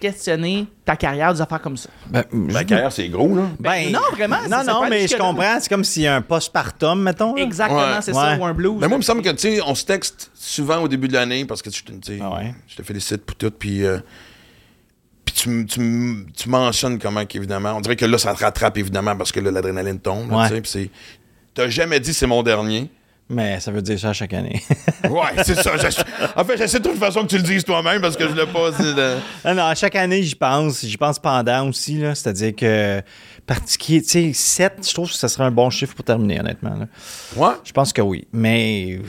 questionner 0.00 0.66
ta 0.84 0.96
carrière, 0.96 1.32
des 1.32 1.40
affaires 1.40 1.60
comme 1.60 1.76
ça? 1.76 1.88
Ben, 2.08 2.24
Ma 2.32 2.64
carrière, 2.64 2.92
c'est 2.92 3.08
gros, 3.08 3.34
là. 3.34 3.42
Ben, 3.58 3.90
non, 3.92 4.00
vraiment, 4.12 4.36
ça- 4.48 4.64
Non, 4.64 4.72
non, 4.82 4.88
mais 4.88 5.06
je 5.08 5.16
comprends. 5.16 5.58
C'est 5.60 5.68
comme 5.68 5.84
s'il 5.84 6.02
y 6.02 6.06
a 6.06 6.16
un 6.16 6.22
postpartum, 6.22 7.00
mettons. 7.02 7.34
là. 7.34 7.42
Exactement, 7.42 7.80
Ouais. 7.80 8.02
c'est 8.02 8.12
ça, 8.12 8.32
Ouais. 8.34 8.38
ou 8.38 8.44
un 8.44 8.52
blues. 8.52 8.76
Mais 8.80 8.88
moi, 8.88 8.96
il 8.96 8.98
me 8.98 9.02
semble 9.02 9.22
que, 9.22 9.30
tu 9.30 9.38
sais, 9.38 9.60
on 9.66 9.74
se 9.74 9.84
texte 9.84 10.30
souvent 10.34 10.78
au 10.82 10.88
début 10.88 11.08
de 11.08 11.14
l'année 11.14 11.44
parce 11.44 11.62
que 11.62 11.70
tu 11.70 11.82
sais, 12.02 12.18
Ah 12.22 12.34
ouais. 12.36 12.54
je 12.68 12.76
te 12.76 12.82
félicite 12.82 13.24
pour 13.24 13.36
tout, 13.36 13.50
puis. 13.50 13.84
euh, 13.84 13.98
puis 15.24 15.34
tu, 15.34 15.66
tu, 15.66 16.26
tu 16.36 16.48
mentionnes 16.48 16.98
comment 16.98 17.24
qu'évidemment. 17.24 17.72
On 17.76 17.80
dirait 17.80 17.96
que 17.96 18.04
là, 18.04 18.18
ça 18.18 18.34
te 18.34 18.40
rattrape 18.44 18.76
évidemment 18.78 19.16
parce 19.16 19.32
que 19.32 19.40
là, 19.40 19.50
l'adrénaline 19.50 19.98
tombe. 19.98 20.30
Ouais. 20.32 20.60
tu. 20.62 20.90
T'as 21.54 21.68
jamais 21.68 21.98
dit 22.00 22.12
c'est 22.12 22.26
mon 22.26 22.42
dernier. 22.42 22.90
Mais 23.30 23.58
ça 23.58 23.70
veut 23.72 23.80
dire 23.80 23.98
ça 23.98 24.12
chaque 24.12 24.34
année. 24.34 24.62
Ouais, 25.08 25.42
c'est 25.44 25.54
ça. 25.54 25.76
Je- 25.78 26.02
En 26.36 26.44
fait, 26.44 26.56
j'essaie 26.58 26.78
de 26.78 26.82
trouver 26.84 26.96
une 26.98 27.04
façon 27.04 27.22
que 27.22 27.28
tu 27.28 27.36
le 27.36 27.42
dises 27.42 27.64
toi-même 27.64 28.00
parce 28.02 28.16
que 28.16 28.28
je 28.28 28.34
l'ai 28.34 28.46
pas. 28.46 28.70
de- 28.70 29.16
non, 29.46 29.54
non, 29.54 29.64
à 29.64 29.74
chaque 29.74 29.94
année, 29.96 30.22
j'y 30.22 30.34
pense. 30.34 30.84
J'y 30.84 30.96
pense 30.98 31.18
pendant 31.18 31.68
aussi, 31.68 31.98
là. 31.98 32.14
C'est-à-dire 32.14 32.54
que 32.54 33.00
particulier, 33.46 34.02
tu 34.02 34.08
sais, 34.08 34.32
7, 34.32 34.86
je 34.88 34.94
trouve 34.94 35.08
que 35.10 35.16
ça 35.16 35.28
serait 35.28 35.44
un 35.44 35.50
bon 35.50 35.68
chiffre 35.70 35.94
pour 35.94 36.04
terminer, 36.04 36.40
honnêtement. 36.40 36.74
là. 36.76 36.86
Ouais. 37.36 37.54
Je 37.64 37.72
pense 37.72 37.92
que 37.92 38.00
oui. 38.02 38.26
Mais 38.32 39.00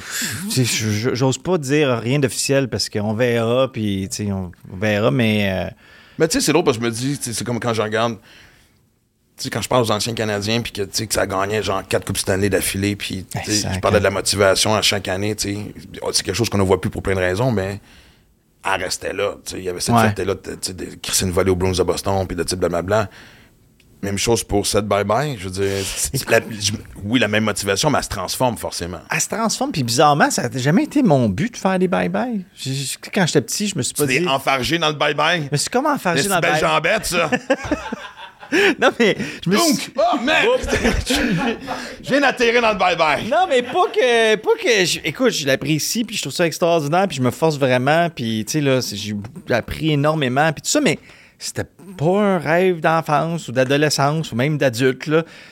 j'ose 1.14 1.38
pas 1.38 1.58
dire 1.58 1.98
rien 1.98 2.20
d'officiel 2.20 2.68
parce 2.70 2.90
qu'on 2.90 3.14
verra, 3.14 3.72
puis 3.72 4.08
tu 4.10 4.26
sais, 4.26 4.32
on 4.32 4.52
verra, 4.74 5.12
mais 5.12 5.50
euh, 5.52 5.70
Mais 6.20 6.28
tu 6.28 6.40
sais, 6.40 6.46
c'est 6.46 6.52
drôle 6.54 6.66
parce 6.66 6.78
que 6.78 6.84
je 6.84 6.90
me 6.90 6.94
dis, 6.94 7.18
c'est 7.22 7.44
comme 7.44 7.60
quand 7.60 7.74
je 7.74 7.82
regarde. 7.82 8.18
Tu 9.38 9.44
sais, 9.44 9.50
quand 9.50 9.62
je 9.62 9.68
parle 9.68 9.84
aux 9.84 9.92
anciens 9.92 10.14
Canadiens, 10.14 10.62
puis 10.62 10.72
que, 10.72 10.82
tu 10.84 10.90
sais, 10.94 11.08
que 11.08 11.14
ça 11.14 11.28
gagnait 11.28 11.62
genre 11.62 11.86
quatre 11.86 12.06
Coupes 12.06 12.18
Stanley 12.18 12.50
d'affilée, 12.50 12.96
puis 12.96 13.26
je 13.46 13.80
parlais 13.82 14.00
de 14.00 14.04
la 14.06 14.10
motivation 14.10 14.74
à 14.76 14.82
chaque 14.82 15.10
année, 15.10 15.36
tu 15.36 15.54
sais. 15.56 15.74
C'est 16.14 16.24
quelque 16.24 16.36
chose 16.36 16.50
qu'on 16.50 16.58
ne 16.58 16.64
voit 16.64 16.80
plus 16.80 16.90
pour 16.90 17.04
plein 17.04 17.16
de 17.16 17.20
raisons, 17.20 17.52
mais 17.52 17.82
elle 18.64 18.82
restait 18.84 19.12
là. 19.12 19.36
tu 19.46 19.52
sais. 19.52 19.58
Il 19.60 19.64
y 19.66 19.70
avait 19.70 19.82
cette 19.82 19.94
Ouais. 19.96 20.14
tu 20.14 20.24
sais, 20.62 20.74
de 20.74 20.86
crisser 21.02 21.26
une 21.26 21.32
volée 21.32 21.52
aux 21.52 21.56
Bruins 21.58 21.74
de 21.74 21.84
Boston, 21.84 22.26
puis 22.26 22.38
de 22.38 22.44
type 22.44 22.60
blablabla. 22.60 23.10
Même 24.02 24.18
chose 24.20 24.44
pour 24.44 24.68
cette 24.68 24.86
bye-bye. 24.86 25.36
Je 25.40 25.46
veux 25.46 25.50
dire, 25.52 25.84
c'est- 25.84 26.30
la- 26.30 26.40
je- 26.40 26.72
oui, 27.04 27.20
la 27.20 27.28
même 27.28 27.44
motivation, 27.46 27.90
mais 27.90 27.98
elle 27.98 28.04
se 28.04 28.10
transforme 28.10 28.56
forcément. 28.58 29.00
elle 29.10 29.20
se 29.22 29.28
transforme. 29.30 29.72
Puis 29.72 29.82
bizarrement, 29.84 30.30
ça 30.30 30.48
n'a 30.48 30.58
jamais 30.60 30.84
été 30.84 31.02
mon 31.02 31.28
but 31.28 31.52
de 31.54 31.58
faire 31.58 31.80
des 31.80 31.88
bye-bye. 31.88 32.42
Quand 33.14 33.26
j'étais 33.26 33.42
petit, 33.42 33.68
je 33.68 33.76
me 33.78 33.82
suis 33.82 33.94
pas 33.96 34.06
Tu 34.06 34.14
dit. 34.20 34.24
t'es 34.24 34.28
enfargé 34.30 34.78
dans 34.78 34.90
le 34.90 34.96
bye-bye. 34.96 35.46
Je 35.46 35.50
me 35.52 35.58
suis 35.58 35.70
comment 35.70 35.98
faire 35.98 36.14
C'est 36.18 36.28
dans 36.28 36.36
le 36.36 36.42
belle 36.42 36.52
bye 36.52 36.60
jambette, 36.62 37.06
ça? 37.06 37.30
Non, 38.80 38.90
mais 39.00 39.18
je 39.44 39.50
me 39.50 39.58
suis. 39.58 39.74
Donc, 39.92 39.92
oh, 40.14 40.18
merde! 40.24 40.70
Je 42.04 42.10
viens 42.10 42.22
d'atterrir 42.22 42.62
dans 42.62 42.74
le 42.74 42.78
bye-bye. 42.78 43.28
Non, 43.28 43.48
mais 43.50 43.64
pas 43.64 43.88
que. 43.92 44.36
Pas 44.36 44.52
que 44.64 44.86
je- 44.86 45.00
écoute, 45.04 45.32
je 45.32 45.48
l'apprécie, 45.48 46.04
puis 46.04 46.16
je 46.16 46.22
trouve 46.22 46.32
ça 46.34 46.46
extraordinaire, 46.46 47.08
puis 47.08 47.18
je 47.18 47.24
me 47.24 47.32
force 47.32 47.58
vraiment, 47.58 48.08
puis 48.12 48.46
tu 48.46 48.54
sais, 48.54 48.62
là, 48.62 48.82
c'est- 48.84 48.96
j'ai 48.98 49.16
appris 49.50 49.94
énormément, 49.94 50.54
puis 50.54 50.62
tout 50.62 50.70
ça, 50.70 50.80
mais 50.80 51.00
c'était 51.38 51.70
pas 51.98 52.20
un 52.20 52.38
rêve 52.38 52.80
d'enfance 52.80 53.48
ou 53.48 53.52
d'adolescence 53.52 54.32
ou 54.32 54.36
même 54.36 54.58
d'adulte. 54.58 55.10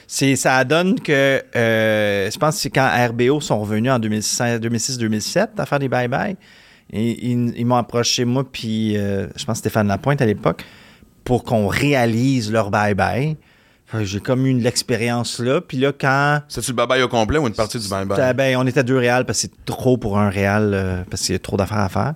C'est, 0.07 0.35
ça 0.35 0.63
donne 0.63 0.99
que. 0.99 1.41
euh, 1.55 2.29
je 2.31 2.37
pense 2.37 2.55
que 2.55 2.61
c'est 2.61 2.69
quand 2.69 2.89
RBO 3.09 3.41
sont 3.41 3.59
revenus 3.59 3.91
en 3.91 3.99
2006-2007 3.99 5.47
à 5.57 5.65
faire 5.65 5.79
des 5.79 5.89
bye-bye. 5.89 6.35
Et 6.91 7.31
ils, 7.31 7.53
ils 7.57 7.65
m'ont 7.65 7.75
approché, 7.75 8.25
moi, 8.25 8.43
puis 8.49 8.97
euh, 8.97 9.27
je 9.35 9.45
pense 9.45 9.57
Stéphane 9.59 9.87
Lapointe 9.87 10.21
à 10.21 10.25
l'époque, 10.25 10.63
pour 11.23 11.43
qu'on 11.43 11.67
réalise 11.67 12.51
leur 12.51 12.69
bye-bye. 12.71 13.35
J'ai 14.01 14.19
comme 14.19 14.45
eu 14.47 14.57
l'expérience 14.57 15.37
là. 15.39 15.61
Puis 15.61 15.77
là, 15.77 15.91
quand 15.91 16.41
C'est-tu 16.47 16.71
le 16.71 16.77
bye-bye 16.77 17.03
au 17.03 17.07
complet 17.07 17.37
ou 17.37 17.47
une 17.47 17.53
partie 17.53 17.77
du 17.77 17.87
bye-bye? 17.87 18.33
ben, 18.33 18.57
on 18.57 18.65
était 18.65 18.79
à 18.79 18.83
deux 18.83 18.97
réals 18.97 19.25
parce 19.25 19.43
que 19.43 19.47
c'est 19.49 19.65
trop 19.65 19.97
pour 19.97 20.17
un 20.17 20.29
réal, 20.29 20.71
euh, 20.73 21.03
parce 21.09 21.21
qu'il 21.23 21.33
y 21.33 21.35
a 21.35 21.39
trop 21.39 21.57
d'affaires 21.57 21.77
à 21.79 21.89
faire. 21.89 22.13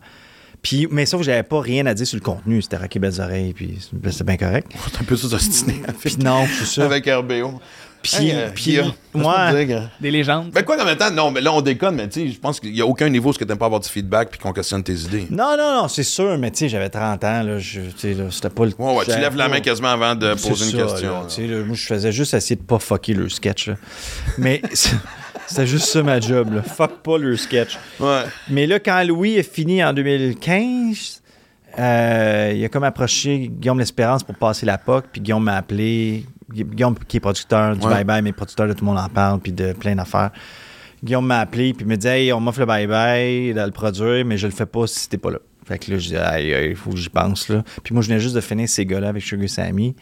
Puis, 0.68 0.86
mais 0.92 1.06
sauf 1.06 1.22
que 1.22 1.26
j'avais 1.26 1.44
pas 1.44 1.62
rien 1.62 1.86
à 1.86 1.94
dire 1.94 2.06
sur 2.06 2.18
le 2.18 2.22
contenu. 2.22 2.62
C'était 2.62 2.76
Rocky 2.76 3.00
Belles 3.00 3.22
Oreilles, 3.22 3.54
puis 3.54 3.78
c'était 4.12 4.24
bien 4.26 4.36
correct. 4.36 4.70
C'est 4.92 5.00
un 5.00 5.06
peu 5.06 5.16
ça, 5.16 5.30
s'ostiner 5.30 5.82
Puis 6.02 6.18
non, 6.18 6.46
c'est 6.60 6.66
ça. 6.66 6.84
avec 6.84 7.06
RBO. 7.06 7.62
Puis, 8.02 8.18
Hey, 8.18 8.32
euh, 8.34 8.50
puis 8.54 8.72
laisse-moi 8.76 9.52
te 9.54 9.64
dire, 9.64 9.90
Des 10.02 10.12
légendes. 10.12 10.52
Ben 10.52 10.64
quoi, 10.64 10.82
en 10.82 10.84
même 10.86 10.98
temps, 10.98 11.10
non, 11.10 11.32
mais 11.32 11.40
là, 11.40 11.54
on 11.54 11.62
déconne, 11.62 11.96
mais 11.96 12.10
tu 12.10 12.20
sais, 12.28 12.34
je 12.34 12.38
pense 12.40 12.60
qu'il 12.60 12.74
n'y 12.74 12.82
a 12.82 12.86
aucun 12.86 13.08
niveau 13.08 13.30
où 13.30 13.34
ce 13.34 13.40
que 13.40 13.46
t'aimes 13.46 13.58
pas 13.58 13.66
avoir 13.66 13.80
du 13.80 13.88
feedback 13.88 14.30
puis 14.30 14.40
qu'on 14.40 14.52
questionne 14.52 14.84
tes 14.84 14.94
idées. 14.94 15.28
non, 15.30 15.56
non, 15.58 15.82
non, 15.84 15.88
c'est 15.88 16.04
sûr, 16.04 16.38
mais 16.38 16.52
tu 16.52 16.58
sais, 16.60 16.70
j'avais 16.70 16.90
30 16.90 17.24
ans, 17.24 17.44
là, 17.44 17.60
je, 17.60 17.80
tu 17.82 17.92
sais, 17.98 18.14
là, 18.14 18.26
c'était 18.30 18.50
pas 18.50 18.66
le 18.66 18.74
Ouais, 18.78 18.96
ouais, 18.98 19.06
tu 19.06 19.12
lèves 19.12 19.38
la 19.38 19.48
main 19.48 19.62
quasiment 19.62 19.90
avant 19.90 20.16
de 20.16 20.34
poser 20.34 20.66
une 20.72 20.78
ça, 20.80 20.86
question. 20.86 21.12
là, 21.14 21.20
là. 21.22 21.26
tu 21.30 21.36
sais, 21.36 21.48
là, 21.48 21.64
moi, 21.64 21.76
je 21.76 21.86
faisais 21.86 22.12
juste 22.12 22.34
essayer 22.34 22.58
de 22.58 22.62
pas 22.66 22.80
fucker 22.80 23.14
le 23.14 23.30
sketch. 23.30 23.70
là. 23.70 23.76
Mais 24.38 24.62
c'était 25.48 25.66
juste 25.68 25.86
ça 25.86 26.04
ma 26.04 26.20
job. 26.20 26.54
Là. 26.54 26.62
Fuck 26.62 27.02
pas 27.04 27.18
le 27.18 27.36
sketch. 27.38 27.78
Ouais. 28.00 28.24
Mais 28.50 28.68
là, 28.68 28.80
quand 28.80 29.04
Louis 29.04 29.36
est 29.36 29.44
fini 29.52 29.84
en 29.84 29.94
2015, 29.94 31.22
euh, 31.80 32.54
il 32.56 32.64
a 32.66 32.70
comme 32.70 32.84
approché 32.84 33.50
Guillaume 33.52 33.80
L'Espérance 33.80 34.24
pour 34.24 34.36
passer 34.36 34.66
la 34.66 34.78
POC, 34.78 35.06
puis 35.12 35.22
Guillaume 35.22 35.44
m'a 35.44 35.58
appelé. 35.58 36.26
Gu- 36.52 36.64
Guillaume, 36.64 36.96
qui 37.08 37.18
est 37.18 37.20
producteur 37.20 37.76
du. 37.76 37.82
Bye 37.86 38.04
Bye, 38.04 38.22
mais 38.22 38.32
producteur 38.32 38.68
de 38.68 38.74
Tout 38.74 38.86
le 38.86 38.92
monde 38.92 39.00
en 39.00 39.10
parle, 39.10 39.40
puis 39.40 39.52
de 39.52 39.74
plein 39.74 39.96
d'affaires. 39.96 40.32
Guillaume 41.04 41.26
m'a 41.28 41.40
appelé, 41.42 41.74
puis 41.74 41.86
il 41.86 41.90
me 41.90 41.96
dit 41.98 42.08
Hey, 42.08 42.34
on 42.34 42.40
m'offre 42.40 42.60
le 42.62 42.66
Bye 42.66 42.88
Bye 42.88 43.54
de 43.54 43.62
le 43.62 43.72
produire, 43.72 44.26
mais 44.26 44.38
je 44.38 44.48
le 44.48 44.54
fais 44.54 44.66
pas 44.66 44.88
si 44.88 45.08
t'es 45.10 45.18
pas 45.18 45.30
là. 45.32 45.40
Fait 45.68 45.78
que 45.78 45.92
là, 45.92 45.98
je 46.00 46.08
dis 46.08 46.18
Aïe, 46.18 46.54
aïe, 46.54 46.70
il 46.70 46.76
faut 46.76 46.92
que 46.92 46.98
j'y 46.98 47.10
pense. 47.10 47.50
Là. 47.50 47.64
Puis 47.84 47.94
moi, 47.94 48.02
je 48.02 48.08
venais 48.08 48.20
juste 48.22 48.36
de 48.36 48.42
finir 48.42 48.68
ces 48.70 48.86
gars-là 48.86 49.10
avec 49.10 49.22
Sugar 49.22 49.48
Sammy. 49.50 49.96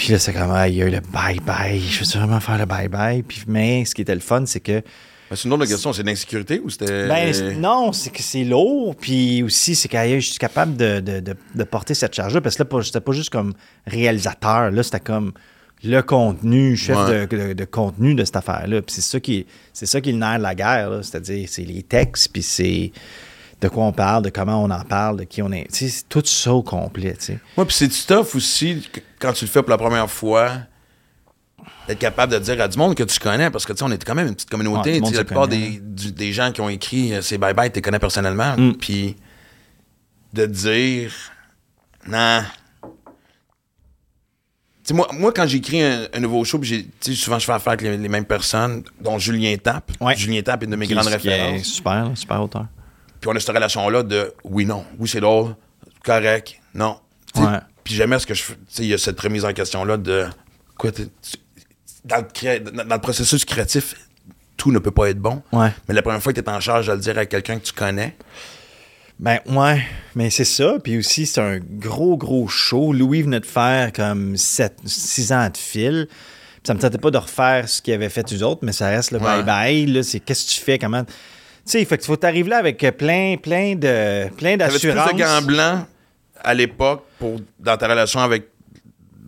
Puis 0.00 0.12
là, 0.12 0.18
c'est 0.18 0.32
comme, 0.32 0.50
aïe, 0.52 0.82
aïe, 0.82 0.90
le 0.90 0.98
bye-bye. 1.00 1.78
Je 1.78 2.00
veux 2.00 2.18
vraiment 2.18 2.40
faire 2.40 2.56
le 2.56 2.64
bye-bye? 2.64 3.22
Puis, 3.22 3.42
mais 3.46 3.84
ce 3.84 3.94
qui 3.94 4.00
était 4.00 4.14
le 4.14 4.20
fun, 4.22 4.44
c'est 4.46 4.60
que 4.60 4.80
Ben, 5.28 5.36
c'est 5.36 5.44
une 5.44 5.52
autre 5.52 5.66
question, 5.66 5.92
c'est 5.92 6.02
l'insécurité 6.02 6.58
ou 6.64 6.70
c'était. 6.70 7.06
ben, 7.06 7.60
non, 7.60 7.92
c'est 7.92 8.08
que 8.08 8.22
c'est 8.22 8.44
lourd. 8.44 8.96
Puis 8.96 9.42
aussi, 9.42 9.74
c'est 9.74 9.88
que 9.88 9.98
je 10.18 10.20
suis 10.30 10.38
capable 10.38 10.74
de, 10.78 11.00
de- 11.00 11.20
de- 11.20 11.36
de 11.54 11.64
porter 11.64 11.92
cette 11.92 12.14
charge-là. 12.14 12.40
Parce 12.40 12.56
que 12.56 12.62
là, 12.62 12.82
c'était 12.82 13.00
pas 13.02 13.12
juste 13.12 13.28
comme 13.28 13.52
réalisateur. 13.86 14.70
Là, 14.70 14.82
c'était 14.82 15.00
comme 15.00 15.32
le 15.84 16.00
contenu, 16.00 16.76
chef 16.78 16.96
Ouais. 16.96 17.26
de, 17.26 17.36
de- 17.48 17.52
de 17.52 17.64
contenu 17.66 18.14
de 18.14 18.24
cette 18.24 18.36
affaire-là. 18.36 18.80
Puis 18.80 18.94
c'est 18.94 19.02
ça 19.02 19.20
qui 19.20 19.36
est, 19.40 19.46
c'est 19.74 19.84
ça 19.86 20.00
qui 20.00 20.08
est 20.08 20.12
le 20.12 20.18
nerf 20.18 20.38
de 20.38 20.42
la 20.44 20.54
guerre. 20.54 21.00
C'est-à-dire, 21.02 21.46
c'est 21.46 21.62
les 21.64 21.82
textes, 21.82 22.30
puis 22.32 22.42
c'est 22.42 22.90
de 23.60 23.68
quoi 23.68 23.84
on 23.84 23.92
parle, 23.92 24.24
de 24.24 24.30
comment 24.30 24.62
on 24.62 24.70
en 24.70 24.84
parle, 24.84 25.18
de 25.18 25.24
qui 25.24 25.42
on 25.42 25.52
est. 25.52 25.66
C'est 25.70 26.08
tout 26.08 26.22
ça 26.24 26.52
au 26.54 26.62
complet. 26.62 27.16
Ouais, 27.56 27.64
puis 27.66 27.74
c'est 27.76 27.88
du 27.88 27.98
tough 28.06 28.34
aussi, 28.34 28.88
quand 29.18 29.32
tu 29.32 29.44
le 29.44 29.50
fais 29.50 29.60
pour 29.62 29.70
la 29.70 29.78
première 29.78 30.10
fois, 30.10 30.50
d'être 31.86 31.98
capable 31.98 32.32
de 32.32 32.38
dire 32.38 32.60
à 32.60 32.68
du 32.68 32.78
monde 32.78 32.94
que 32.94 33.02
tu 33.02 33.18
connais, 33.18 33.50
parce 33.50 33.66
que 33.66 33.72
tu 33.72 33.78
sais, 33.78 33.84
on 33.84 33.90
est 33.90 34.02
quand 34.02 34.14
même 34.14 34.28
une 34.28 34.34
petite 34.34 34.48
communauté. 34.50 35.00
la 35.00 35.24
plupart 35.24 35.46
des, 35.48 35.80
du- 35.82 36.12
des 36.12 36.32
gens 36.32 36.52
qui 36.52 36.60
ont 36.62 36.68
écrit 36.70 37.12
euh, 37.14 37.20
ces 37.22 37.36
bye-bye, 37.38 37.68
tu 37.70 37.76
les 37.76 37.82
connais 37.82 37.98
personnellement. 37.98 38.56
Mm. 38.56 38.74
Puis 38.76 39.16
de 40.32 40.46
dire, 40.46 41.12
non. 42.08 42.42
Tu 42.82 42.88
sais, 44.84 44.94
moi, 44.94 45.08
moi, 45.12 45.32
quand 45.34 45.46
j'écris 45.46 45.82
un, 45.82 46.06
un 46.14 46.20
nouveau 46.20 46.42
show, 46.44 46.58
j'ai- 46.62 46.86
souvent 47.14 47.38
je 47.38 47.44
fais 47.44 47.52
affaire 47.52 47.74
avec 47.74 47.82
les, 47.82 47.96
les 47.98 48.08
mêmes 48.08 48.24
personnes, 48.24 48.82
dont 49.00 49.18
Julien 49.18 49.54
Tapp. 49.62 49.90
Ouais. 50.00 50.16
Julien 50.16 50.40
Tapp 50.42 50.62
est 50.62 50.64
une 50.64 50.70
de 50.70 50.76
mes 50.76 50.86
Qui- 50.86 50.94
grandes 50.94 51.04
qui 51.18 51.28
est 51.28 51.34
références. 51.42 51.64
super, 51.66 52.10
super 52.14 52.42
auteur. 52.42 52.66
Puis 53.20 53.28
on 53.30 53.36
a 53.36 53.40
cette 53.40 53.54
relation-là 53.54 54.02
de 54.02 54.32
oui, 54.44 54.64
non. 54.66 54.84
Oui, 54.98 55.08
c'est 55.08 55.20
drôle. 55.20 55.54
Correct. 56.04 56.54
Non. 56.74 56.98
Puis 57.84 57.94
jamais 57.94 58.18
ce 58.18 58.26
que 58.26 58.34
je 58.34 58.42
fais. 58.42 58.54
Il 58.78 58.86
y 58.86 58.94
a 58.94 58.98
cette 58.98 59.20
remise 59.20 59.44
en 59.44 59.52
question-là 59.52 59.96
de. 59.96 60.26
Quoi, 60.78 60.90
dans, 62.04 62.16
le 62.16 62.22
cré- 62.32 62.60
dans- 62.60 62.84
le 62.94 63.00
processus 63.00 63.44
créatif, 63.44 63.94
tout 64.56 64.72
ne 64.72 64.78
peut 64.78 64.90
pas 64.90 65.10
être 65.10 65.18
bon. 65.18 65.42
Ouais. 65.52 65.70
Mais 65.88 65.94
la 65.94 66.02
première 66.02 66.22
fois 66.22 66.32
que 66.32 66.40
tu 66.40 66.46
es 66.46 66.50
en 66.50 66.60
charge 66.60 66.86
de 66.86 66.92
le 66.92 66.98
dire 66.98 67.18
à 67.18 67.26
quelqu'un 67.26 67.58
que 67.58 67.64
tu 67.64 67.72
connais, 67.72 68.16
Ben 69.18 69.40
ouais, 69.46 69.82
mais 70.14 70.30
c'est 70.30 70.44
ça. 70.46 70.76
Puis 70.82 70.96
aussi, 70.98 71.26
c'est 71.26 71.40
un 71.42 71.58
gros, 71.58 72.16
gros 72.16 72.48
show. 72.48 72.92
Louis 72.94 73.22
venait 73.22 73.40
de 73.40 73.46
faire 73.46 73.92
comme 73.92 74.36
6 74.38 75.32
ans 75.32 75.48
de 75.50 75.56
fil. 75.58 76.06
Puis 76.08 76.16
ça 76.66 76.74
me 76.74 76.78
tentait 76.80 76.98
pas 76.98 77.10
de 77.10 77.18
refaire 77.18 77.68
ce 77.68 77.82
qu'il 77.82 77.92
avait 77.92 78.08
fait 78.08 78.32
eux 78.32 78.42
autres, 78.44 78.60
mais 78.64 78.72
ça 78.72 78.88
reste 78.88 79.10
le 79.12 79.18
bye-bye. 79.18 79.92
Là, 79.92 80.02
c'est 80.02 80.20
qu'est-ce 80.20 80.46
que 80.46 80.50
tu 80.52 80.60
fais, 80.60 80.78
comment... 80.78 81.04
Tu 81.70 81.78
sais, 81.78 81.84
fait 81.84 81.98
que 81.98 82.04
faut 82.04 82.16
t'arriver 82.16 82.50
là 82.50 82.58
avec 82.58 82.78
plein, 82.98 83.36
plein 83.40 83.76
de 83.76 84.28
plein 84.30 84.58
t'avais-tu 84.58 84.88
plus 84.88 84.94
d'assurance. 84.94 85.12
de 85.12 85.18
gants 85.18 85.42
blancs 85.42 85.86
à 86.42 86.52
l'époque 86.52 87.04
pour 87.16 87.36
dans 87.60 87.76
ta 87.76 87.86
relation 87.86 88.18
avec 88.18 88.48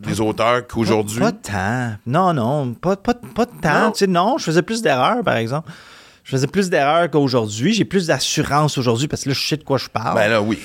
les 0.05 0.21
auteurs 0.21 0.67
qu'aujourd'hui? 0.67 1.21
Pas 1.21 1.31
de 1.31 1.37
temps. 1.37 1.95
Non, 2.05 2.33
non, 2.33 2.75
pas, 2.75 2.97
pas, 2.97 3.15
pas 3.15 3.45
de 3.45 3.61
temps. 3.61 3.85
Non? 3.85 3.93
Tu 3.93 3.99
sais, 4.01 4.07
non, 4.09 4.39
je 4.39 4.45
faisais 4.45 4.63
plus 4.63 4.83
d'erreurs, 4.83 5.23
par 5.23 5.37
exemple. 5.37 5.71
Je 6.25 6.33
faisais 6.33 6.49
plus 6.49 6.69
d'erreurs 6.69 7.09
qu'aujourd'hui. 7.11 7.75
J'ai 7.75 7.85
plus 7.85 8.09
d'assurance 8.09 8.77
aujourd'hui 8.77 9.07
parce 9.07 9.23
que 9.23 9.29
là, 9.29 9.35
je 9.37 9.47
sais 9.47 9.57
de 9.57 9.63
quoi 9.63 9.79
je 9.79 9.89
parle. 9.89 10.17
Ben 10.17 10.29
là, 10.29 10.43
oui. 10.43 10.59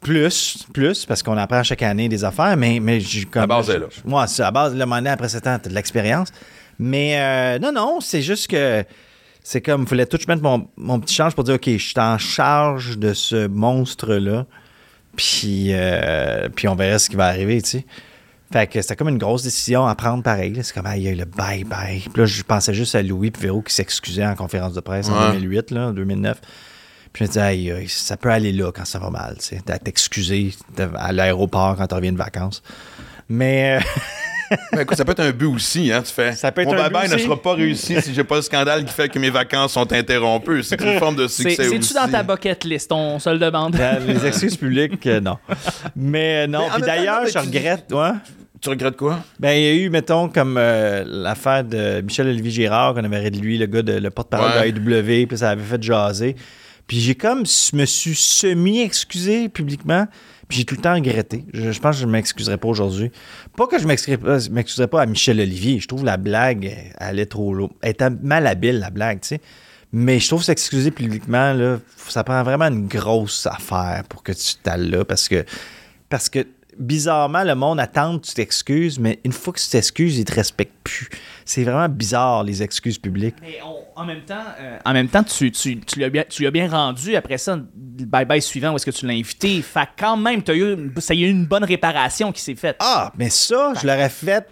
Plus, 0.00 0.64
plus, 0.72 1.04
parce 1.04 1.22
qu'on 1.22 1.36
apprend 1.36 1.62
chaque 1.62 1.82
année 1.82 2.08
des 2.08 2.24
affaires, 2.24 2.56
mais, 2.56 2.80
mais 2.80 3.00
j'ai 3.00 3.24
comme. 3.24 3.42
La 3.42 3.46
base 3.46 3.68
est 3.68 3.78
là. 3.78 3.86
Moi, 4.06 4.26
c'est 4.28 4.44
à 4.44 4.50
base, 4.50 4.72
le 4.72 4.78
moment 4.78 4.96
donné, 4.96 5.10
après 5.10 5.28
7 5.28 5.46
ans, 5.46 5.58
t'as 5.62 5.68
de 5.68 5.74
l'expérience. 5.74 6.28
Mais 6.78 7.18
euh, 7.20 7.58
non, 7.58 7.72
non, 7.72 8.00
c'est 8.00 8.22
juste 8.22 8.48
que 8.48 8.82
c'est 9.50 9.62
comme, 9.62 9.84
il 9.84 9.88
fallait 9.88 10.04
tout 10.04 10.18
je 10.20 10.26
mette 10.30 10.42
mon, 10.42 10.68
mon 10.76 11.00
petit 11.00 11.14
change 11.14 11.34
pour 11.34 11.42
dire, 11.42 11.54
OK, 11.54 11.64
je 11.66 11.78
suis 11.78 11.94
en 11.98 12.18
charge 12.18 12.98
de 12.98 13.14
ce 13.14 13.46
monstre-là, 13.46 14.44
puis, 15.16 15.68
euh, 15.70 16.50
puis 16.54 16.68
on 16.68 16.74
verra 16.74 16.98
ce 16.98 17.08
qui 17.08 17.16
va 17.16 17.28
arriver, 17.28 17.62
tu 17.62 17.70
sais. 17.70 17.86
Fait 18.52 18.66
que 18.66 18.82
c'était 18.82 18.94
comme 18.94 19.08
une 19.08 19.16
grosse 19.16 19.44
décision 19.44 19.86
à 19.86 19.94
prendre 19.94 20.22
pareil. 20.22 20.58
C'est 20.62 20.74
comme, 20.74 20.86
il 20.96 21.02
y 21.02 21.08
a 21.08 21.12
eu 21.12 21.14
le 21.14 21.24
bye-bye. 21.24 22.10
Puis 22.10 22.20
là, 22.20 22.26
je 22.26 22.42
pensais 22.42 22.74
juste 22.74 22.94
à 22.94 23.02
Louis 23.02 23.32
Véro 23.40 23.62
qui 23.62 23.72
s'excusait 23.72 24.26
en 24.26 24.34
conférence 24.34 24.74
de 24.74 24.80
presse 24.80 25.08
en 25.08 25.18
Ouais. 25.18 25.32
2008, 25.38 25.70
là, 25.70 25.86
en 25.88 25.92
2009. 25.92 26.40
Puis 26.40 26.50
je 27.14 27.22
me 27.24 27.28
disais, 27.28 27.40
aïe, 27.40 27.72
aïe, 27.72 27.88
ça 27.88 28.18
peut 28.18 28.30
aller 28.30 28.52
là 28.52 28.70
quand 28.70 28.84
ça 28.84 28.98
va 28.98 29.08
mal, 29.08 29.36
tu 29.38 29.56
sais, 29.56 29.62
t'excuser 29.78 30.52
à 30.94 31.10
l'aéroport 31.12 31.74
quand 31.76 31.86
tu 31.86 31.94
reviens 31.94 32.12
de 32.12 32.18
vacances. 32.18 32.62
Mais 33.30 33.78
euh, 33.78 33.80
Ben, 34.72 34.80
écoute, 34.80 34.96
ça 34.96 35.04
peut 35.04 35.12
être 35.12 35.20
un 35.20 35.30
but 35.30 35.46
aussi, 35.46 35.92
hein, 35.92 36.02
tu 36.02 36.12
fais. 36.12 36.32
Ça 36.32 36.50
peut 36.52 36.62
être 36.62 36.68
Mon 36.68 36.74
un 36.78 36.88
bye-bye 36.88 37.02
but 37.04 37.10
ne 37.10 37.14
aussi. 37.16 37.24
sera 37.24 37.40
pas 37.42 37.54
réussi 37.54 38.00
si 38.00 38.14
j'ai 38.14 38.24
pas 38.24 38.36
le 38.36 38.42
scandale 38.42 38.84
qui 38.84 38.92
fait 38.92 39.08
que 39.08 39.18
mes 39.18 39.30
vacances 39.30 39.72
sont 39.72 39.92
interrompues. 39.92 40.62
C'est 40.62 40.80
une 40.80 40.98
forme 40.98 41.16
de 41.16 41.26
C'est- 41.26 41.42
succès 41.42 41.66
aussi. 41.68 41.82
C'est-tu 41.82 41.94
dans 41.94 42.08
ta 42.10 42.22
bucket 42.22 42.64
list? 42.64 42.90
On 42.92 43.18
se 43.18 43.28
le 43.30 43.38
demande. 43.38 43.76
les 44.06 44.26
excuses 44.26 44.56
publiques, 44.56 45.06
euh, 45.06 45.20
non. 45.20 45.36
Mais 45.96 46.44
euh, 46.44 46.46
non, 46.46 46.60
Mais 46.68 46.72
puis 46.74 46.82
d'ailleurs, 46.82 47.26
je 47.26 47.32
tu- 47.32 47.38
regrette, 47.38 47.92
ouais. 47.92 48.10
Tu 48.60 48.68
regrettes 48.70 48.96
quoi? 48.96 49.20
Ben, 49.38 49.52
il 49.52 49.62
y 49.62 49.68
a 49.68 49.74
eu, 49.74 49.88
mettons, 49.88 50.28
comme 50.28 50.56
euh, 50.58 51.04
l'affaire 51.06 51.62
de 51.62 52.00
Michel-Olivier 52.00 52.50
Girard, 52.50 52.94
qu'on 52.94 53.04
avait 53.04 53.16
arrêté 53.18 53.38
de 53.38 53.42
lui, 53.44 53.56
le 53.56 53.66
gars 53.66 53.82
de 53.82 53.92
le 53.92 54.10
porte-parole 54.10 54.50
Ouais. 54.60 54.72
de 54.72 54.80
AEW, 54.80 55.26
puis 55.28 55.38
ça 55.38 55.50
avait 55.50 55.62
fait 55.62 55.80
jaser. 55.80 56.34
Puis 56.88 56.98
j'ai 56.98 57.14
comme, 57.14 57.44
je 57.46 57.76
me 57.76 57.84
suis 57.84 58.14
semi-excusé 58.16 59.48
publiquement, 59.48 60.06
j'ai 60.50 60.64
tout 60.64 60.74
le 60.74 60.80
temps 60.80 60.94
regretté. 60.94 61.44
Je, 61.52 61.78
pense 61.78 61.96
que 61.96 62.00
je 62.00 62.06
ne 62.06 62.12
m'excuserai 62.12 62.56
pas 62.56 62.68
aujourd'hui. 62.68 63.10
Pas 63.56 63.66
que 63.66 63.78
je 63.78 63.82
ne 63.82 63.88
m'excuserai 63.88 64.16
pas, 64.16 64.38
je 64.38 64.50
m'excuserai 64.50 64.88
pas 64.88 65.02
à 65.02 65.06
Michel-Olivier. 65.06 65.80
Je 65.80 65.88
trouve 65.88 66.04
la 66.04 66.16
blague, 66.16 66.64
elle 66.64 66.92
allait 66.96 67.26
trop 67.26 67.52
loin. 67.54 67.70
Elle 67.82 67.90
était 67.90 68.10
malhabile, 68.10 68.78
la 68.78 68.90
blague, 68.90 69.20
tu 69.20 69.28
sais. 69.28 69.40
Mais 69.92 70.20
je 70.20 70.28
trouve 70.28 70.42
s'excuser 70.42 70.90
publiquement, 70.90 71.54
là, 71.54 71.78
ça 72.08 72.22
prend 72.22 72.42
vraiment 72.42 72.66
une 72.66 72.86
grosse 72.88 73.46
affaire 73.46 74.02
pour 74.08 74.22
que 74.22 74.32
tu 74.32 74.56
t'alles 74.62 74.90
là, 74.90 75.04
parce 75.04 75.28
que, 75.28 75.44
parce 76.10 76.28
que 76.28 76.46
bizarrement, 76.78 77.42
le 77.44 77.54
monde 77.54 77.80
attend 77.80 78.18
que 78.18 78.26
tu 78.26 78.34
t'excuses, 78.34 78.98
mais 78.98 79.18
une 79.24 79.32
fois 79.32 79.52
que 79.52 79.60
tu 79.60 79.68
t'excuses, 79.68 80.18
ils 80.18 80.24
te 80.24 80.34
respectent 80.34 80.78
plus. 80.84 81.08
C'est 81.44 81.64
vraiment 81.64 81.88
bizarre, 81.88 82.44
les 82.44 82.62
excuses 82.62 82.98
publiques. 82.98 83.36
Mais 83.40 83.58
on- 83.64 84.00
en 84.00 84.04
même 84.04 84.22
temps, 84.22 84.34
euh, 84.60 84.78
en 84.84 84.92
même 84.92 85.08
temps, 85.08 85.24
tu, 85.24 85.50
tu, 85.50 85.80
tu 85.80 85.98
l'as 85.98 86.08
bien, 86.10 86.24
tu 86.28 86.42
l'as 86.44 86.50
bien 86.52 86.68
rendu 86.70 87.16
après 87.16 87.36
ça, 87.38 87.56
le 87.56 88.04
bye-bye 88.04 88.40
suivant, 88.40 88.72
où 88.72 88.76
est-ce 88.76 88.86
que 88.86 88.90
tu 88.92 89.06
l'as 89.06 89.14
invité. 89.14 89.60
Fait 89.62 89.86
que 89.86 89.90
quand 89.98 90.16
même, 90.16 90.42
t'as 90.42 90.54
eu, 90.54 90.76
ça 90.98 91.14
y 91.14 91.24
a 91.24 91.26
eu 91.26 91.30
une 91.30 91.46
bonne 91.46 91.64
réparation 91.64 92.30
qui 92.32 92.40
s'est 92.40 92.54
faite. 92.54 92.76
Ah, 92.80 93.12
mais 93.18 93.28
ça, 93.30 93.72
je 93.80 93.86
l'aurais 93.86 94.08
fait 94.08 94.46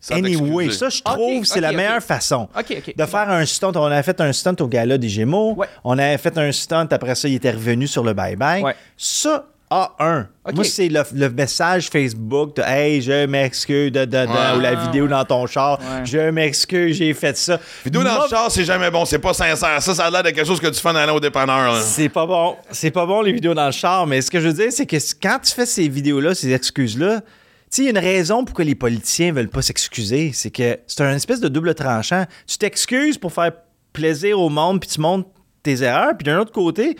Sans 0.00 0.14
anyway. 0.16 0.70
Ça, 0.70 0.88
je 0.88 1.00
trouve, 1.02 1.44
c'est 1.44 1.60
la 1.60 1.72
meilleure 1.72 2.02
façon. 2.02 2.48
De 2.96 3.06
faire 3.06 3.30
un 3.30 3.44
stunt. 3.46 3.72
On 3.74 3.84
avait 3.84 4.02
fait 4.02 4.20
un 4.20 4.32
stunt 4.32 4.56
au 4.60 4.66
gala 4.68 4.98
des 4.98 5.08
Gémeaux. 5.08 5.54
Ouais. 5.54 5.68
On 5.84 5.96
avait 5.98 6.18
fait 6.18 6.36
un 6.38 6.50
stunt, 6.52 6.88
après 6.90 7.14
ça, 7.14 7.28
il 7.28 7.34
était 7.34 7.52
revenu 7.52 7.86
sur 7.86 8.02
le 8.04 8.12
bye-bye. 8.12 8.62
Ouais. 8.62 8.74
Ça, 8.96 9.46
A1. 9.98 10.26
Ok. 10.44 10.54
Moi, 10.54 10.64
c'est 10.64 10.88
le, 10.88 11.02
le 11.14 11.30
message 11.30 11.88
Facebook 11.88 12.56
de 12.56 12.62
Hey, 12.62 13.00
je 13.00 13.26
m'excuse, 13.26 13.90
de, 13.92 14.04
de, 14.04 14.10
de, 14.10 14.26
Ouais. 14.26 14.56
ou 14.56 14.60
la 14.60 14.74
vidéo 14.74 15.06
dans 15.08 15.24
ton 15.24 15.46
char. 15.46 15.78
Ouais. 15.80 16.04
Je 16.04 16.30
m'excuse, 16.30 16.96
j'ai 16.96 17.14
fait 17.14 17.36
ça. 17.36 17.58
Vidéo 17.84 18.02
dans 18.04 18.22
le 18.22 18.28
char, 18.28 18.50
c'est 18.50 18.64
jamais 18.64 18.90
bon. 18.90 19.04
C'est 19.04 19.18
pas 19.18 19.32
sincère. 19.32 19.80
Ça, 19.80 19.94
ça 19.94 20.04
a 20.06 20.10
l'air 20.10 20.22
de 20.22 20.30
quelque 20.30 20.46
chose 20.46 20.60
que 20.60 20.66
tu 20.68 20.80
fais 20.80 20.88
en 20.90 20.96
allant 20.96 21.14
au 21.16 21.20
dépanneur. 21.20 21.72
là. 21.72 21.80
C'est 21.80 22.08
pas 22.08 22.26
bon. 22.26 22.56
C'est 22.70 22.90
pas 22.90 23.06
bon, 23.06 23.22
les 23.22 23.32
vidéos 23.32 23.54
dans 23.54 23.66
le 23.66 23.72
char. 23.72 24.06
Mais 24.06 24.20
ce 24.20 24.30
que 24.30 24.40
je 24.40 24.48
veux 24.48 24.54
dire, 24.54 24.70
c'est 24.72 24.86
que 24.86 24.96
quand 25.22 25.38
tu 25.42 25.52
fais 25.52 25.66
ces 25.66 25.88
vidéos-là, 25.88 26.34
ces 26.34 26.52
excuses-là, 26.52 27.20
tu 27.20 27.26
sais, 27.70 27.82
il 27.82 27.84
y 27.84 27.88
a 27.88 27.90
une 27.92 27.98
raison 27.98 28.44
pourquoi 28.44 28.64
les 28.66 28.74
politiciens 28.74 29.32
veulent 29.32 29.48
pas 29.48 29.62
s'excuser. 29.62 30.32
C'est 30.34 30.50
que 30.50 30.78
c'est 30.86 31.00
un 31.02 31.14
espèce 31.14 31.40
de 31.40 31.48
double 31.48 31.74
tranchant. 31.74 32.26
Tu 32.46 32.58
t'excuses 32.58 33.16
pour 33.16 33.32
faire 33.32 33.52
plaisir 33.94 34.38
au 34.38 34.48
monde, 34.50 34.80
puis 34.80 34.90
tu 34.90 35.00
montres 35.00 35.28
tes 35.62 35.82
erreurs. 35.82 36.12
Puis 36.18 36.24
d'un 36.26 36.38
autre 36.40 36.52
côté, 36.52 36.96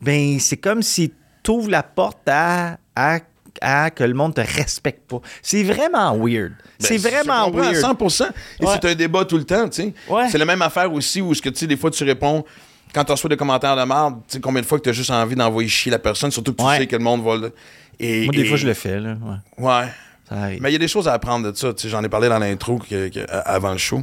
ben 0.00 0.38
c'est 0.40 0.56
comme 0.56 0.80
si 0.82 1.12
tu 1.44 1.50
ouvres 1.52 1.70
la 1.70 1.82
porte 1.84 2.26
à, 2.26 2.78
à, 2.96 3.18
à 3.60 3.90
que 3.90 4.02
le 4.02 4.14
monde 4.14 4.34
te 4.34 4.40
respecte 4.40 5.08
pas. 5.08 5.20
C'est 5.42 5.62
vraiment 5.62 6.16
weird. 6.16 6.52
c'est 6.80 7.00
Ben, 7.00 7.10
vraiment 7.12 7.44
je 7.46 7.50
comprends 7.52 7.68
à 7.68 7.72
weird. 7.72 7.84
100%. 8.00 8.24
Et 8.60 8.64
Ouais. 8.66 8.72
c'est 8.80 8.90
un 8.90 8.94
débat 8.96 9.24
tout 9.24 9.36
le 9.38 9.44
temps, 9.44 9.68
tu 9.68 9.82
sais. 9.82 9.94
Ouais. 10.08 10.28
C'est 10.30 10.38
la 10.38 10.44
même 10.44 10.62
affaire 10.62 10.92
aussi 10.92 11.20
où, 11.20 11.32
ce 11.34 11.40
que, 11.40 11.50
tu 11.50 11.58
sais, 11.58 11.66
des 11.68 11.76
fois, 11.76 11.90
tu 11.90 12.02
réponds, 12.02 12.44
quand 12.92 13.04
tu 13.04 13.12
reçois 13.12 13.28
des 13.30 13.36
commentaires 13.36 13.76
de 13.76 13.82
merde, 13.84 14.16
tu 14.28 14.34
sais, 14.34 14.40
combien 14.40 14.60
de 14.62 14.66
fois 14.66 14.78
que 14.78 14.84
tu 14.84 14.88
as 14.90 14.92
juste 14.92 15.10
envie 15.10 15.36
d'envoyer 15.36 15.68
chier 15.68 15.92
la 15.92 15.98
personne, 16.00 16.30
surtout 16.30 16.52
que 16.52 16.58
tu 16.62 16.64
Ouais. 16.66 16.78
sais 16.78 16.86
que 16.86 16.96
le 16.96 17.02
monde 17.04 17.22
va. 17.24 17.36
le- 17.36 17.52
Et, 18.00 18.24
Moi, 18.24 18.32
des 18.34 18.40
et- 18.40 18.44
fois, 18.46 18.56
je 18.56 18.66
le 18.66 18.74
fais. 18.74 18.98
Là. 18.98 19.16
Ouais, 19.22 19.64
Ouais. 19.66 19.84
ça 20.28 20.34
arrive. 20.36 20.60
Mais 20.60 20.70
il 20.70 20.72
y 20.72 20.76
a 20.76 20.78
des 20.80 20.88
choses 20.88 21.06
à 21.06 21.12
apprendre 21.12 21.50
de 21.52 21.56
ça. 21.56 21.72
tu 21.72 21.82
sais, 21.82 21.88
J'en 21.88 22.02
ai 22.02 22.08
parlé 22.08 22.28
dans 22.28 22.38
l'intro 22.40 22.78
que- 22.78 23.08
que- 23.08 23.30
à- 23.30 23.40
avant 23.40 23.70
le 23.72 23.78
show. 23.78 24.02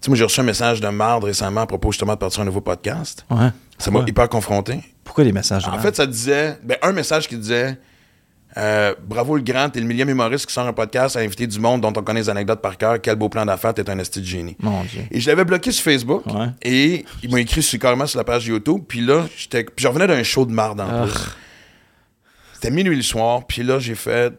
Tu 0.00 0.06
sais, 0.06 0.10
moi, 0.10 0.16
j'ai 0.16 0.24
reçu 0.24 0.40
un 0.40 0.44
message 0.44 0.80
de 0.80 0.88
marde 0.88 1.24
récemment 1.24 1.60
à 1.62 1.66
propos 1.66 1.92
justement 1.92 2.14
de 2.14 2.18
partir 2.18 2.40
un 2.40 2.46
nouveau 2.46 2.62
podcast. 2.62 3.26
Ouais. 3.30 3.48
Ça 3.78 3.90
m'a 3.90 4.00
hyper 4.06 4.28
confronté. 4.30 4.80
Pourquoi 5.04 5.24
des 5.24 5.32
messages 5.32 5.64
de 5.64 5.68
En 5.70 5.78
fait, 5.78 5.94
ça 5.94 6.06
disait. 6.06 6.58
Ben, 6.62 6.78
un 6.82 6.92
message 6.92 7.28
qui 7.28 7.36
disait 7.36 7.78
euh, 8.56 8.94
Bravo 9.06 9.36
le 9.36 9.42
grand, 9.42 9.68
t'es 9.68 9.78
le 9.80 9.86
millième 9.86 10.08
humoriste 10.08 10.46
qui 10.46 10.54
sort 10.54 10.66
un 10.66 10.72
podcast 10.72 11.16
à 11.16 11.20
inviter 11.20 11.46
du 11.46 11.60
monde 11.60 11.82
dont 11.82 11.92
on 11.94 12.02
connaît 12.02 12.20
les 12.20 12.30
anecdotes 12.30 12.62
par 12.62 12.78
cœur. 12.78 12.98
Quel 13.02 13.16
beau 13.16 13.28
plan 13.28 13.44
d'affaires, 13.44 13.74
t'es 13.74 13.88
un 13.90 13.98
esti 13.98 14.20
de 14.20 14.24
génie. 14.26 14.56
Mon 14.60 14.82
Dieu. 14.84 15.02
Et 15.10 15.20
je 15.20 15.28
l'avais 15.28 15.44
bloqué 15.44 15.70
sur 15.70 15.84
Facebook. 15.84 16.24
Ouais. 16.26 16.46
Et 16.62 17.04
il 17.22 17.30
m'a 17.30 17.40
écrit 17.40 17.62
sur, 17.62 17.78
carrément 17.78 18.06
sur 18.06 18.16
la 18.18 18.24
page 18.24 18.46
YouTube. 18.46 18.82
Puis 18.88 19.02
là, 19.02 19.26
j'étais, 19.36 19.64
puis 19.64 19.82
je 19.82 19.88
revenais 19.88 20.06
d'un 20.06 20.22
show 20.22 20.46
de 20.46 20.52
marde 20.52 20.80
en 20.80 20.88
Ah. 20.88 21.02
plus. 21.06 21.14
C'était 22.54 22.70
minuit 22.70 22.96
le 22.96 23.02
soir. 23.02 23.46
Puis 23.46 23.62
là, 23.62 23.78
j'ai 23.78 23.94
fait. 23.94 24.32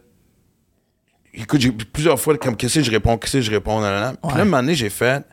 Écoute, 1.34 1.60
j'ai 1.60 1.70
plusieurs 1.72 2.18
fois, 2.20 2.36
comme, 2.36 2.56
qu'est-ce 2.56 2.80
que 2.80 2.84
je 2.84 2.90
réponds, 2.90 3.16
qu'est-ce 3.16 3.34
que 3.34 3.40
je 3.40 3.50
réponds, 3.50 3.80
nan, 3.80 4.00
nan. 4.00 4.16
Puis 4.22 4.34
là, 4.36 4.42
un 4.42 4.44
moment 4.44 4.58
donné, 4.58 4.74
j'ai 4.74 4.90
fait. 4.90 5.24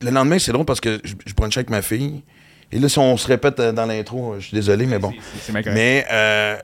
Le 0.00 0.10
lendemain, 0.10 0.38
c'est 0.38 0.52
drôle 0.52 0.64
parce 0.66 0.80
que 0.80 1.00
je, 1.04 1.14
je 1.26 1.34
brunchais 1.34 1.58
avec 1.60 1.70
ma 1.70 1.82
fille. 1.82 2.22
Et 2.70 2.78
là, 2.78 2.88
si 2.88 2.98
on 2.98 3.16
se 3.16 3.26
répète 3.26 3.58
euh, 3.60 3.72
dans 3.72 3.86
l'intro, 3.86 4.34
je 4.38 4.46
suis 4.46 4.54
désolé, 4.54 4.86
mais 4.86 4.98
bon. 4.98 5.12
Mais, 5.72 6.06
euh, 6.12 6.56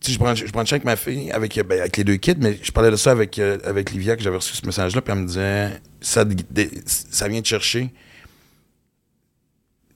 tu 0.00 0.06
sais, 0.08 0.12
je 0.14 0.18
brunchais 0.18 0.46
je 0.46 0.52
brunchais 0.52 0.74
avec 0.76 0.84
ma 0.84 0.96
fille, 0.96 1.30
avec, 1.32 1.58
euh, 1.58 1.62
ben, 1.64 1.80
avec 1.80 1.96
les 1.96 2.04
deux 2.04 2.16
kids, 2.16 2.36
mais 2.38 2.58
je 2.62 2.70
parlais 2.72 2.90
de 2.90 2.96
ça 2.96 3.10
avec, 3.10 3.38
euh, 3.38 3.58
avec 3.64 3.90
Livia, 3.90 4.16
que 4.16 4.22
j'avais 4.22 4.36
reçu 4.36 4.54
ce 4.54 4.64
message-là, 4.64 5.00
puis 5.02 5.12
elle 5.12 5.18
me 5.20 5.26
disait, 5.26 5.70
ça, 6.00 6.24
vient 7.28 7.42
te 7.42 7.48
chercher. 7.48 7.90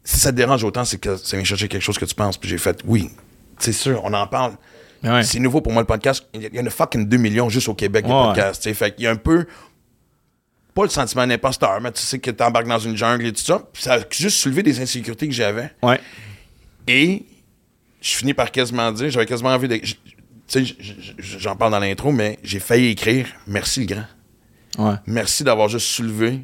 Si 0.04 0.18
ça 0.18 0.30
te 0.32 0.36
dérange 0.36 0.64
autant, 0.64 0.84
c'est 0.84 0.98
que 0.98 1.16
ça 1.16 1.36
vient 1.36 1.44
chercher 1.44 1.68
quelque 1.68 1.82
chose 1.82 1.98
que 1.98 2.04
tu 2.06 2.14
penses. 2.14 2.36
Puis 2.38 2.48
j'ai 2.48 2.58
fait, 2.58 2.80
oui, 2.86 3.10
c'est 3.58 3.72
sûr, 3.72 4.00
on 4.04 4.12
en 4.14 4.26
parle. 4.26 4.54
Ouais. 5.04 5.22
C'est 5.22 5.38
nouveau 5.38 5.60
pour 5.60 5.72
moi 5.72 5.82
le 5.82 5.86
podcast. 5.86 6.26
Il 6.34 6.52
y 6.52 6.58
en 6.60 6.66
a 6.66 6.70
fucking 6.70 7.06
2 7.08 7.16
millions 7.18 7.48
juste 7.48 7.68
au 7.68 7.74
Québec 7.74 8.04
Ouais. 8.06 8.10
podcasts. 8.10 8.72
Fait 8.72 8.94
qu'il 8.94 9.04
y 9.04 9.06
a 9.06 9.12
un 9.12 9.16
peu. 9.16 9.46
Pas 10.78 10.84
le 10.84 10.90
sentiment 10.90 11.26
d'imposteur, 11.26 11.80
mais 11.80 11.90
tu 11.90 12.00
sais 12.02 12.20
que 12.20 12.30
t'embarques 12.30 12.68
dans 12.68 12.78
une 12.78 12.96
jungle 12.96 13.26
et 13.26 13.32
tout 13.32 13.42
ça. 13.42 13.60
Puis 13.72 13.82
ça 13.82 13.94
a 13.94 13.98
juste 14.10 14.36
soulevé 14.38 14.62
des 14.62 14.80
insécurités 14.80 15.26
que 15.26 15.34
j'avais. 15.34 15.72
Ouais. 15.82 16.00
Et 16.86 17.24
je 18.00 18.10
finis 18.14 18.32
par 18.32 18.52
quasiment 18.52 18.92
dire, 18.92 19.10
j'avais 19.10 19.26
quasiment 19.26 19.48
envie 19.50 19.66
de. 19.66 19.76
Tu 19.76 19.96
sais, 20.46 20.64
je- 20.64 20.74
je- 20.78 20.92
je- 21.18 21.38
j'en 21.40 21.56
parle 21.56 21.72
dans 21.72 21.80
l'intro, 21.80 22.12
mais 22.12 22.38
j'ai 22.44 22.60
failli 22.60 22.90
écrire 22.90 23.26
Merci 23.48 23.80
le 23.80 23.86
grand. 23.86 24.88
Ouais. 24.90 24.94
Merci 25.06 25.42
d'avoir 25.42 25.68
juste 25.68 25.86
soulevé. 25.88 26.42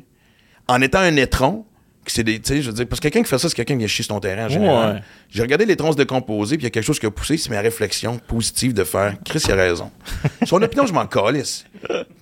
En 0.67 0.81
étant 0.83 0.99
un 0.99 1.15
étron, 1.15 1.65
c'est 2.13 2.25
des. 2.25 2.41
Tu 2.41 2.49
sais, 2.55 2.63
je 2.63 2.69
veux 2.71 2.75
dire, 2.75 2.87
parce 2.87 3.01
que 3.01 3.05
quelqu'un 3.05 3.23
qui 3.23 3.29
fait 3.29 3.39
ça, 3.39 3.49
c'est 3.49 3.55
quelqu'un 3.55 3.75
qui 3.75 3.79
vient 3.79 3.87
chier 3.87 4.05
sur 4.05 4.15
ton 4.15 4.21
terrain 4.21 4.47
en 4.47 4.49
général. 4.49 4.95
Ouais. 4.97 5.03
J'ai 5.31 5.43
regardé 5.43 5.65
les 5.67 5.77
troncs 5.77 5.93
se 5.93 5.97
décomposer, 5.97 6.57
puis 6.57 6.63
il 6.63 6.65
y 6.65 6.69
a 6.69 6.71
quelque 6.71 6.85
chose 6.85 6.99
qui 6.99 7.07
a 7.07 7.11
poussé, 7.11 7.37
c'est 7.37 7.51
ma 7.51 7.61
réflexion 7.61 8.19
positive 8.19 8.73
de 8.75 8.85
faire 8.85 9.15
Chris, 9.25 9.43
il 9.47 9.53
a 9.53 9.57
raison. 9.57 9.91
Son 10.47 10.61
opinion, 10.63 10.87
je 10.87 10.93
m'en 10.93 11.07
calisse. 11.07 11.65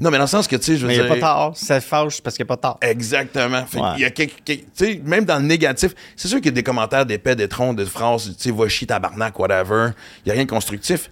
Non, 0.00 0.10
mais 0.10 0.18
dans 0.18 0.24
le 0.24 0.28
sens 0.28 0.46
que, 0.48 0.56
tu 0.56 0.62
sais, 0.64 0.76
je 0.76 0.82
veux 0.82 0.88
Mais 0.88 0.96
il 0.96 1.00
n'y 1.00 1.04
dire. 1.04 1.12
a 1.12 1.14
pas 1.16 1.20
tard. 1.20 1.52
Ça 1.56 1.80
fâche 1.80 2.20
parce 2.20 2.36
qu'il 2.36 2.44
n'y 2.44 2.48
a 2.48 2.54
pas 2.54 2.56
tard. 2.56 2.78
Exactement. 2.80 3.64
Fait 3.66 3.78
Ouais. 3.80 3.88
Il 3.96 4.00
y 4.02 4.04
a 4.04 4.10
quelque, 4.10 4.42
quelque- 4.44 4.64
tu 4.76 4.84
sais, 4.86 5.00
même 5.04 5.24
dans 5.24 5.38
le 5.38 5.44
négatif, 5.44 5.92
c'est 6.16 6.28
sûr 6.28 6.38
qu'il 6.38 6.46
y 6.46 6.48
a 6.48 6.52
des 6.52 6.62
commentaires 6.62 7.06
d'épais, 7.06 7.36
d'étrons, 7.36 7.72
de 7.74 7.84
phrases, 7.84 8.34
tu 8.36 8.42
sais, 8.42 8.50
va 8.50 8.68
chier 8.68 8.86
tabarnak, 8.86 9.38
whatever. 9.38 9.90
Il 10.24 10.28
n'y 10.28 10.32
a 10.32 10.34
rien 10.34 10.44
de 10.44 10.50
constructif. 10.50 11.10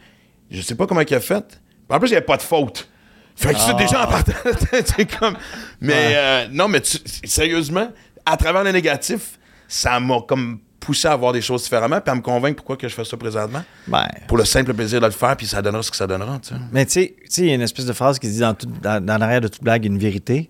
Je 0.51 0.61
sais 0.63 0.75
pas 0.75 0.87
comment 0.87 1.01
il 1.03 1.15
a 1.15 1.21
fait. 1.21 1.61
En 1.89 1.99
plus, 1.99 2.09
il 2.09 2.13
n'y 2.13 2.17
avait 2.17 2.27
pas 2.27 2.37
de 2.37 2.43
faute. 2.43 2.89
Fait 3.37 3.55
que 3.55 3.61
c'est 3.61 3.77
déjà 3.77 4.05
en 4.05 4.07
partant, 4.07 4.33
c'est 4.85 5.19
comme. 5.19 5.35
Mais 5.81 5.93
Ouais. 5.93 6.13
euh, 6.15 6.47
non, 6.51 6.69
mais 6.69 6.81
tu- 6.81 6.99
sérieusement, 7.25 7.89
à 8.31 8.37
travers 8.37 8.65
le 8.65 8.73
négatif, 8.73 9.39
ça 9.69 9.99
m'a 10.01 10.21
comme 10.27 10.59
poussé 10.79 11.09
à 11.09 11.15
voir 11.17 11.33
des 11.33 11.43
choses 11.43 11.63
différemment, 11.65 12.01
puis 12.01 12.11
à 12.11 12.15
me 12.15 12.23
convaincre 12.23 12.57
pourquoi 12.57 12.77
que 12.77 12.89
je 12.89 12.95
fais 12.95 13.05
ça 13.05 13.17
présentement. 13.17 13.63
Ben, 13.87 14.07
Pour 14.27 14.39
le 14.39 14.45
simple 14.47 14.73
plaisir 14.73 15.01
de 15.01 15.07
le 15.07 15.13
faire, 15.13 15.37
puis 15.37 15.47
ça 15.47 15.61
donnera 15.61 15.83
ce 15.83 15.91
que 15.91 15.97
ça 15.97 16.07
donnera. 16.07 16.41
Mais 16.73 16.87
tu 16.87 16.93
sais, 16.93 17.15
tu 17.19 17.27
sais, 17.29 17.43
il 17.43 17.49
y 17.49 17.53
a 17.53 17.55
une 17.55 17.61
espèce 17.61 17.85
de 17.87 17.93
phrase 17.93 18.19
qui 18.19 18.29
dit 18.29 18.39
dans, 18.41 18.55
tout, 18.55 18.67
dans, 18.83 19.05
dans 19.05 19.19
l'arrière 19.19 19.43
de 19.43 19.49
toute 19.49 19.63
blague, 19.63 19.85
une 19.85 19.99
vérité. 19.99 20.49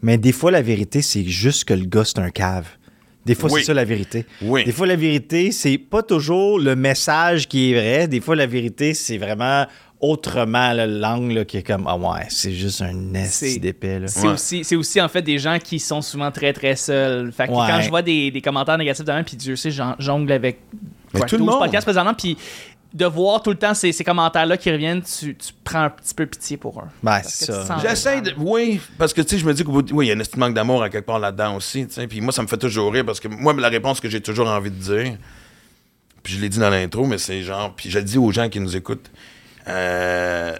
Mais 0.00 0.18
des 0.18 0.32
fois, 0.32 0.50
la 0.52 0.62
vérité, 0.62 1.02
c'est 1.02 1.24
juste 1.24 1.64
que 1.64 1.74
le 1.74 1.84
gars, 1.86 2.04
c'est 2.04 2.18
un 2.20 2.30
cave. 2.30 2.66
Des 3.26 3.34
fois, 3.34 3.50
Oui. 3.52 3.60
c'est 3.60 3.66
ça 3.66 3.74
la 3.74 3.84
vérité. 3.84 4.24
Oui. 4.40 4.64
Des 4.64 4.72
fois, 4.72 4.86
la 4.86 4.96
vérité, 4.96 5.52
c'est 5.52 5.78
pas 5.78 6.02
toujours 6.02 6.58
le 6.58 6.74
message 6.76 7.46
qui 7.48 7.72
est 7.72 7.74
vrai. 7.74 8.08
Des 8.08 8.20
fois, 8.20 8.34
la 8.36 8.46
vérité, 8.46 8.94
c'est 8.94 9.18
vraiment 9.18 9.66
autrement 10.02 10.72
là, 10.72 10.86
l'angle 10.86 11.32
là, 11.34 11.44
qui 11.44 11.56
est 11.56 11.62
comme 11.62 11.86
Ah 11.88 11.96
ouais, 11.96 12.26
c'est 12.28 12.52
juste 12.52 12.82
un 12.82 13.14
esti 13.14 13.52
C'est- 13.52 13.58
d'épais. 13.60 14.00
là. 14.00 14.08
C'est 14.08 14.26
Ouais. 14.26 14.34
aussi, 14.34 14.64
c'est 14.64 14.76
aussi 14.76 15.00
en 15.00 15.08
fait 15.08 15.22
des 15.22 15.38
gens 15.38 15.58
qui 15.58 15.78
sont 15.78 16.02
souvent 16.02 16.30
très 16.30 16.52
très 16.52 16.76
seuls. 16.76 17.32
Fait 17.32 17.46
que 17.46 17.52
Ouais. 17.52 17.66
quand 17.68 17.80
je 17.80 17.88
vois 17.88 18.02
des, 18.02 18.30
des 18.30 18.40
commentaires 18.42 18.76
négatifs 18.76 19.04
de 19.04 19.22
puis 19.22 19.36
Dieu 19.36 19.56
sait, 19.56 19.70
jongle 19.98 20.32
avec 20.32 20.58
quoi, 21.14 21.24
tout 21.26 21.36
le 21.36 21.42
12 21.44 21.50
monde. 21.50 21.58
podcasts 21.60 21.86
présentement, 21.86 22.14
puis 22.14 22.36
de 22.92 23.06
voir 23.06 23.42
tout 23.42 23.48
le 23.50 23.56
temps 23.56 23.72
ces, 23.72 23.90
ces 23.92 24.04
commentaires-là 24.04 24.58
qui 24.58 24.70
reviennent, 24.70 25.00
tu, 25.02 25.34
tu 25.34 25.52
prends 25.64 25.84
un 25.84 25.88
petit 25.90 26.12
peu 26.12 26.26
pitié 26.26 26.58
pour 26.58 26.78
eux. 26.80 26.84
Ben, 27.02 27.12
Parce 27.12 27.28
c'est 27.32 27.46
ça. 27.46 27.78
J'essaie 27.80 28.20
de. 28.20 28.34
Oui, 28.36 28.80
parce 28.98 29.14
que 29.14 29.22
tu 29.22 29.28
sais, 29.30 29.38
je 29.38 29.46
me 29.46 29.54
dis 29.54 29.64
que 29.64 29.70
oui, 29.70 30.06
il 30.06 30.08
y 30.08 30.10
a 30.12 30.14
un 30.14 30.18
petit 30.18 30.38
manque 30.38 30.52
d'amour 30.52 30.82
à 30.82 30.90
quelque 30.90 31.06
part 31.06 31.18
là-dedans 31.18 31.56
aussi. 31.56 31.86
tu 31.86 31.94
sais. 31.94 32.06
Puis 32.06 32.20
moi, 32.20 32.32
ça 32.32 32.42
me 32.42 32.48
fait 32.48 32.58
toujours 32.58 32.92
rire 32.92 33.06
parce 33.06 33.18
que 33.20 33.28
moi, 33.28 33.54
la 33.54 33.68
réponse 33.70 33.98
que 34.00 34.10
j'ai 34.10 34.20
toujours 34.20 34.46
envie 34.48 34.70
de 34.70 34.76
dire, 34.76 35.16
puis 36.22 36.34
je 36.34 36.40
l'ai 36.40 36.48
dit 36.50 36.58
dans 36.58 36.68
l'intro, 36.70 37.06
mais 37.06 37.16
c'est 37.18 37.42
genre. 37.42 37.72
Puis 37.74 37.88
je 37.88 37.98
le 37.98 38.04
dis 38.04 38.18
aux 38.18 38.30
gens 38.30 38.48
qui 38.50 38.60
nous 38.60 38.76
écoutent. 38.76 39.10
Euh, 39.68 40.56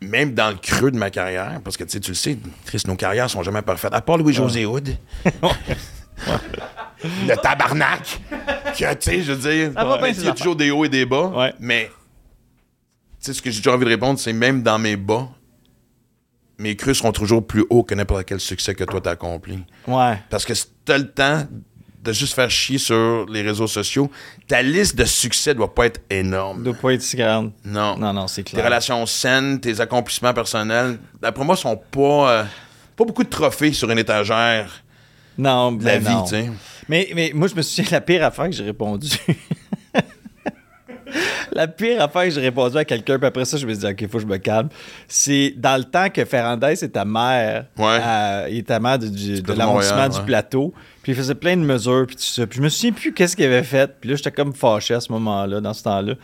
même 0.00 0.34
dans 0.34 0.50
le 0.50 0.56
creux 0.56 0.90
de 0.90 0.98
ma 0.98 1.10
carrière, 1.10 1.60
parce 1.64 1.76
que 1.76 1.84
tu 1.84 1.90
sais, 1.90 2.00
tu 2.00 2.10
le 2.10 2.14
sais, 2.14 2.38
Chris, 2.64 2.82
nos 2.86 2.96
carrières 2.96 3.30
sont 3.30 3.42
jamais 3.42 3.62
parfaites. 3.62 3.94
À 3.94 4.00
part 4.00 4.18
Louis-José 4.18 4.66
Hood. 4.66 4.96
le 7.26 7.34
tabarnak. 7.36 8.20
que, 8.76 8.94
tu 8.94 9.00
sais, 9.00 9.22
je 9.22 9.32
veux 9.32 9.50
dire, 9.50 9.72
il 10.08 10.24
y 10.24 10.28
a 10.28 10.32
toujours 10.32 10.56
des 10.56 10.70
hauts 10.70 10.84
et 10.84 10.88
des 10.88 11.06
bas. 11.06 11.26
Ouais. 11.28 11.54
Mais 11.60 11.90
tu 13.20 13.26
sais, 13.26 13.32
ce 13.32 13.42
que 13.42 13.50
j'ai 13.50 13.58
toujours 13.58 13.74
envie 13.74 13.84
de 13.84 13.90
répondre, 13.90 14.18
c'est 14.18 14.32
même 14.32 14.62
dans 14.62 14.78
mes 14.78 14.96
bas, 14.96 15.28
mes 16.58 16.76
crus 16.76 16.98
seront 16.98 17.12
toujours 17.12 17.46
plus 17.46 17.64
hauts 17.70 17.82
que 17.82 17.94
n'importe 17.94 18.24
quel 18.24 18.40
succès 18.40 18.74
que 18.74 18.84
toi 18.84 19.00
t'as 19.00 19.12
accompli. 19.12 19.64
Ouais. 19.86 20.18
Parce 20.30 20.44
que 20.44 20.54
si 20.54 20.66
t'as 20.84 20.98
le 20.98 21.10
temps 21.10 21.46
de 22.06 22.12
juste 22.12 22.34
faire 22.34 22.50
chier 22.50 22.78
sur 22.78 23.26
les 23.28 23.42
réseaux 23.42 23.66
sociaux, 23.66 24.10
ta 24.48 24.62
liste 24.62 24.96
de 24.96 25.04
succès 25.04 25.54
doit 25.54 25.74
pas 25.74 25.86
être 25.86 26.00
énorme. 26.10 26.62
doit 26.62 26.74
pas 26.74 26.92
être 26.94 27.02
si 27.02 27.16
grande. 27.16 27.52
Non. 27.64 27.96
Non, 27.98 28.12
non, 28.12 28.26
c'est 28.28 28.42
Tes 28.44 28.52
clair. 28.52 28.64
relations 28.64 29.04
saines, 29.06 29.60
tes 29.60 29.80
accomplissements 29.80 30.32
personnels, 30.34 30.98
d'après 31.20 31.44
moi, 31.44 31.56
sont 31.56 31.76
pas. 31.76 32.30
euh, 32.30 32.44
pas 32.96 33.04
beaucoup 33.04 33.24
de 33.24 33.28
trophées 33.28 33.72
sur 33.72 33.90
une 33.90 33.98
étagère 33.98 34.82
Non, 35.36 35.72
de 35.72 35.84
la 35.84 35.98
ben 35.98 36.08
vie, 36.08 36.22
tu 36.24 36.30
sais. 36.30 36.50
Mais, 36.88 37.08
mais 37.14 37.32
moi, 37.34 37.48
je 37.48 37.54
me 37.54 37.62
souviens, 37.62 37.84
la 37.90 38.00
pire 38.00 38.24
affaire 38.24 38.46
que 38.46 38.52
j'ai 38.52 38.64
répondu. 38.64 39.08
la 41.52 41.68
pire 41.68 42.02
affaire 42.02 42.24
que 42.24 42.30
j'ai 42.30 42.40
répondu 42.40 42.76
à 42.76 42.84
quelqu'un, 42.84 43.18
puis 43.18 43.26
après 43.26 43.44
ça, 43.44 43.56
je 43.56 43.66
me 43.66 43.72
suis 43.72 43.80
dit, 43.80 43.86
OK, 43.86 44.00
il 44.00 44.08
faut 44.08 44.18
que 44.18 44.22
je 44.24 44.28
me 44.28 44.36
calme. 44.38 44.68
C'est 45.08 45.54
dans 45.56 45.76
le 45.76 45.84
temps 45.84 46.08
que 46.10 46.24
Ferrandez 46.24 46.82
et 46.84 46.88
ta 46.90 47.04
mère, 47.04 47.66
Ouais. 47.78 47.98
euh, 48.00 48.78
maire 48.80 48.98
du- 48.98 49.10
du- 49.10 49.42
de 49.42 49.52
Montréal, 49.54 50.10
du 50.10 50.20
plateau, 50.22 50.74
puis 51.06 51.12
il 51.12 51.14
faisait 51.18 51.36
plein 51.36 51.56
de 51.56 51.62
mesures, 51.62 52.04
puis 52.04 52.16
tout 52.16 52.22
ça. 52.22 52.48
Puis 52.48 52.56
je 52.56 52.62
me 52.64 52.68
souviens 52.68 52.90
plus 52.90 53.14
qu'est-ce 53.14 53.36
qu'il 53.36 53.44
avait 53.44 53.62
fait, 53.62 53.92
puis 54.00 54.10
là, 54.10 54.16
j'étais 54.16 54.32
comme 54.32 54.52
fâché 54.52 54.92
à 54.92 55.00
ce 55.00 55.12
moment-là, 55.12 55.60
dans 55.60 55.72
ce 55.72 55.84
temps-là. 55.84 56.14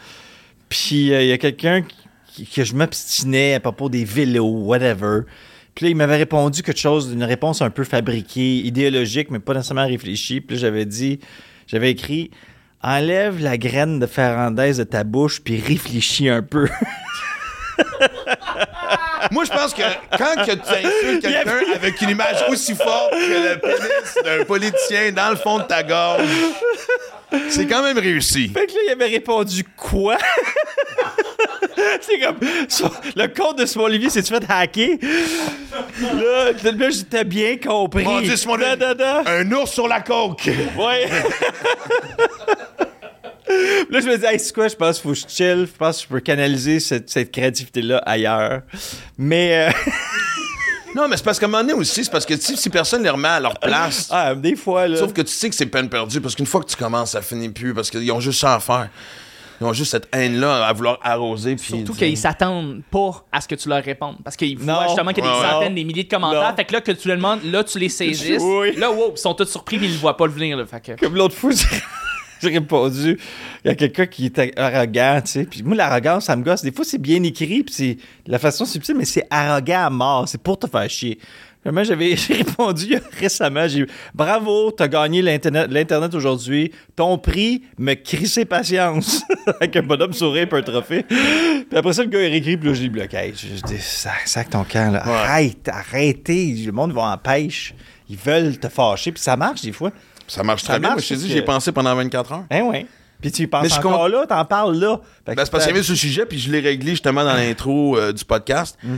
Puis 0.69 1.15
euh, 1.15 1.23
il 1.23 1.29
y 1.29 1.33
a 1.33 1.39
quelqu'un 1.39 1.83
que 1.83 2.65
je 2.65 2.75
m'obstinais 2.75 3.55
à 3.55 3.61
propos 3.61 3.89
des 3.89 4.05
vélos, 4.05 4.65
whatever. 4.65 5.21
Puis 5.77 5.85
là, 5.85 5.91
il 5.91 5.95
m'avait 5.95 6.17
répondu 6.17 6.65
quelque 6.65 6.81
chose, 6.81 7.13
une 7.13 7.23
réponse 7.23 7.63
un 7.63 7.71
peu 7.71 7.85
fabriquée, 7.85 8.57
idéologique, 8.57 9.31
mais 9.31 9.39
pas 9.39 9.55
nécessairement 9.55 9.87
réfléchie. 9.87 10.41
Puis 10.41 10.57
là, 10.57 10.63
j'avais 10.63 10.85
dit, 10.85 11.21
j'avais 11.69 11.93
écrit 11.93 12.33
Enlève 12.83 13.41
la 13.41 13.59
graine 13.59 14.01
de 14.01 14.07
Ferrandez 14.07 14.79
de 14.79 14.83
ta 14.83 15.05
bouche, 15.05 15.43
puis 15.45 15.61
réfléchis 15.61 16.29
un 16.29 16.43
peu. 16.43 16.69
Moi, 19.31 19.45
je 19.45 19.51
pense 19.51 19.75
que 19.75 19.83
quand 20.17 20.45
que 20.45 20.53
tu 20.53 20.87
insultes 20.87 21.23
quelqu'un 21.23 21.61
avec 21.75 22.01
une 22.01 22.11
image 22.11 22.45
aussi 22.49 22.75
forte 22.75 23.13
que 23.13 23.55
le 23.55 23.59
pénis 23.59 24.19
d'un 24.25 24.45
politicien 24.45 25.13
dans 25.13 25.31
le 25.31 25.37
fond 25.37 25.59
de 25.59 25.65
ta 25.65 25.83
gorge, 25.83 26.23
c'est 27.49 27.67
quand 27.67 27.83
même 27.83 27.99
réussi. 27.99 28.49
Fait 28.49 28.67
que 28.67 28.73
là, 28.73 28.81
il 28.89 28.93
avait 28.93 29.07
répondu 29.07 29.65
quoi? 29.77 30.17
c'est 32.01 32.19
comme. 32.19 32.37
le 33.17 33.27
compte 33.29 33.59
de 33.59 33.67
Simon 33.67 33.85
Olivier 33.85 34.11
s'est-tu 34.11 34.33
fait 34.33 34.45
hacker? 34.49 34.99
Là, 36.01 36.53
là 36.53 36.91
j'étais 36.91 37.25
bien 37.25 37.57
compris. 37.57 38.05
Mon 38.05 38.21
Dieu, 38.21 38.37
Simon 38.37 38.57
da. 38.59 39.23
Un 39.27 39.51
ours 39.53 39.73
sur 39.73 39.89
la 39.89 40.01
coke. 40.01 40.49
Ouais. 40.77 41.09
là, 43.91 44.01
je 44.01 44.07
me 44.07 44.17
dis, 44.19 44.25
hey, 44.27 44.39
c'est 44.39 44.55
quoi? 44.55 44.69
Je 44.69 44.77
pense 44.77 44.97
qu'il 45.01 45.03
faut 45.03 45.09
que 45.15 45.29
je 45.29 45.35
chill. 45.35 45.67
Je 45.73 45.77
pense 45.79 45.99
que 45.99 46.03
je 46.05 46.09
peux 46.09 46.21
canaliser 46.21 46.81
cette, 46.81 47.09
cette 47.11 47.31
créativité-là 47.33 47.99
ailleurs. 48.07 48.63
Mais. 49.19 49.69
euh, 49.69 49.73
Non, 50.95 51.09
mais 51.09 51.17
c'est 51.17 51.25
parce 51.25 51.39
qu'à 51.39 51.47
un 51.47 51.49
moment 51.49 51.63
donné 51.63 51.73
aussi, 51.73 52.05
c'est 52.05 52.11
parce 52.11 52.27
que 52.27 52.35
tu 52.35 52.41
sais, 52.43 52.55
si 52.57 52.69
personne 52.69 53.03
les 53.03 53.09
remet 53.09 53.27
à 53.29 53.41
leur 53.41 53.59
place. 53.59 54.09
ah, 54.11 54.35
des 54.35 54.55
fois, 54.57 54.87
là. 54.87 54.99
Sauf 54.99 55.15
que 55.15 55.23
tu 55.23 55.33
sais 55.33 55.49
que 55.49 55.55
c'est 55.55 55.65
peine 55.65 55.89
perdue 55.89 56.21
parce 56.21 56.35
qu'une 56.35 56.45
fois 56.45 56.61
que 56.61 56.67
tu 56.69 56.77
commences, 56.77 57.13
ça 57.13 57.23
finit 57.23 57.49
plus 57.49 57.73
parce 57.73 57.89
qu'ils 57.91 58.13
ont 58.13 58.21
juste 58.21 58.41
ça 58.41 58.57
à 58.57 58.61
faire. 58.61 58.91
Ils 59.59 59.65
ont 59.65 59.73
juste 59.73 59.93
cette 59.93 60.09
haine-là 60.13 60.67
à 60.67 60.73
vouloir 60.75 60.99
arroser. 61.03 61.57
Puis 61.57 61.65
Surtout 61.77 61.95
qu'ils 61.95 62.19
s'attendent 62.19 62.83
pas 62.91 63.25
à 63.33 63.41
ce 63.41 63.49
que 63.49 63.55
tu 63.55 63.71
leur 63.71 63.83
répondes. 63.83 64.17
Parce 64.23 64.37
qu'ils 64.37 64.59
voient 64.59 64.87
justement 64.89 65.15
qu'il 65.15 65.25
y 65.25 65.27
a 65.27 65.33
des 65.43 65.49
centaines, 65.49 65.75
des 65.77 65.85
milliers 65.85 66.05
de 66.05 66.11
commentaires. 66.11 66.51
Non. 66.51 66.57
Fait 66.57 66.65
que 66.67 66.73
là, 66.75 66.81
que 66.83 66.93
tu 66.93 67.09
le 67.09 67.17
demandes, 67.17 67.41
là, 67.45 67.65
tu 67.65 67.79
les 67.79 67.89
saisisses. 67.89 68.43
Oui. 68.43 68.77
Là, 68.77 68.91
wow, 68.91 69.13
ils 69.17 69.19
sont 69.19 69.33
tous 69.33 69.47
surpris 69.47 69.79
mais 69.79 69.87
ils 69.87 69.93
le 69.93 69.99
voient 69.99 70.17
pas 70.19 70.27
le 70.27 70.33
venir. 70.33 70.59
Là, 70.59 70.67
fait 70.67 70.81
que... 70.85 71.01
Comme 71.03 71.15
l'autre 71.17 71.37
j'ai- 71.41 71.79
j'ai 72.43 72.51
répondu, 72.51 73.19
il 73.65 73.69
y 73.69 73.71
a 73.71 73.75
quelqu'un 73.75 74.07
qui 74.07 74.27
était 74.27 74.53
arrogant, 74.59 75.21
tu 75.25 75.31
sais. 75.31 75.45
Puis 75.45 75.63
moi, 75.63 75.77
l'arrogance, 75.77 76.27
ça 76.27 76.37
me 76.37 76.43
gosse. 76.43 76.63
Des 76.63 76.73
fois, 76.73 76.85
c'est 76.85 76.99
bien 76.99 77.23
écrit, 77.23 77.63
puis 77.63 77.75
c'est 77.75 77.97
la 78.27 78.39
façon 78.39 78.65
subtile, 78.65 78.97
mais 78.97 79.05
c'est 79.05 79.27
arrogant 79.31 79.87
à 79.87 79.91
mort. 79.91 80.29
C'est 80.29 80.43
pour 80.43 80.59
te 80.59 80.67
faire 80.67 80.89
chier. 80.91 81.19
Moi, 81.65 81.85
j'avais 81.85 82.17
j'ai 82.17 82.35
répondu 82.35 82.99
récemment, 83.21 83.69
j'ai 83.69 83.87
Bravo, 84.15 84.73
t'as 84.73 84.89
gagné 84.89 85.23
l'Internet 85.23 85.71
l'Internet 85.71 86.13
aujourd'hui. 86.15 86.73
Ton 86.97 87.19
prix, 87.19 87.63
me 87.79 87.95
crisser 87.95 88.45
patience. 88.45 89.23
Avec 89.47 89.77
un 89.77 89.83
bonhomme 89.83 90.13
sourire 90.13 90.49
et 90.51 90.57
un 90.57 90.63
trophée. 90.63 91.05
Puis 91.05 91.79
après 91.79 91.93
ça, 91.93 92.03
le 92.03 92.09
gars, 92.09 92.21
il 92.21 92.31
réécrit, 92.31 92.57
puis 92.57 92.69
là, 92.69 92.75
je 92.75 92.83
l'ai 92.83 92.89
bloqué. 92.89 93.33
Je, 93.37 93.63
dis, 93.63 93.81
sac, 93.81 94.27
sac 94.27 94.51
ton 94.51 94.65
camp, 94.65 94.93
là. 94.93 95.05
Ouais. 95.07 95.13
Arrête, 95.13 95.69
arrêtez. 95.69 96.55
Le 96.67 96.73
monde 96.73 96.93
va 96.93 97.13
en 97.13 97.19
pêche. 97.19 97.75
Ils 98.09 98.17
veulent 98.17 98.59
te 98.59 98.69
fâcher, 98.69 99.13
puis 99.13 99.23
ça 99.23 99.37
marche 99.37 99.63
des 99.63 99.73
fois. 99.73 99.93
Ça 100.33 100.43
marche 100.43 100.63
très 100.65 100.75
Ça 100.75 100.79
bien. 100.79 100.93
Moi, 100.93 101.01
je 101.01 101.09
t'ai 101.09 101.17
dit, 101.17 101.21
parce 101.23 101.33
j'y 101.33 101.39
ai 101.39 101.41
que- 101.43 101.47
pensé 101.47 101.73
pendant 101.73 101.95
24 101.95 102.33
heures. 102.33 102.45
Ben 102.49 102.63
oui. 102.63 102.87
Puis 103.21 103.31
tu 103.31 103.43
y 103.43 103.47
penses 103.47 103.65
Mais 103.65 103.75
encore 103.75 104.09
là, 104.09 104.27
t'en 104.27 104.45
parles 104.45 104.77
là. 104.79 105.01
Ben, 105.27 105.35
c'est 105.37 105.51
parce 105.51 105.65
qu'il 105.65 105.75
y 105.75 105.77
avait 105.77 105.83
ce 105.83 105.95
sujet, 105.95 106.27
puis 106.27 106.39
je 106.39 106.51
l'ai 106.51 106.61
réglé 106.61 106.93
justement 106.93 107.23
dans 107.23 107.35
l'intro 107.35 107.97
euh, 107.97 108.13
du 108.13 108.25
podcast. 108.25 108.77
Mm. 108.83 108.97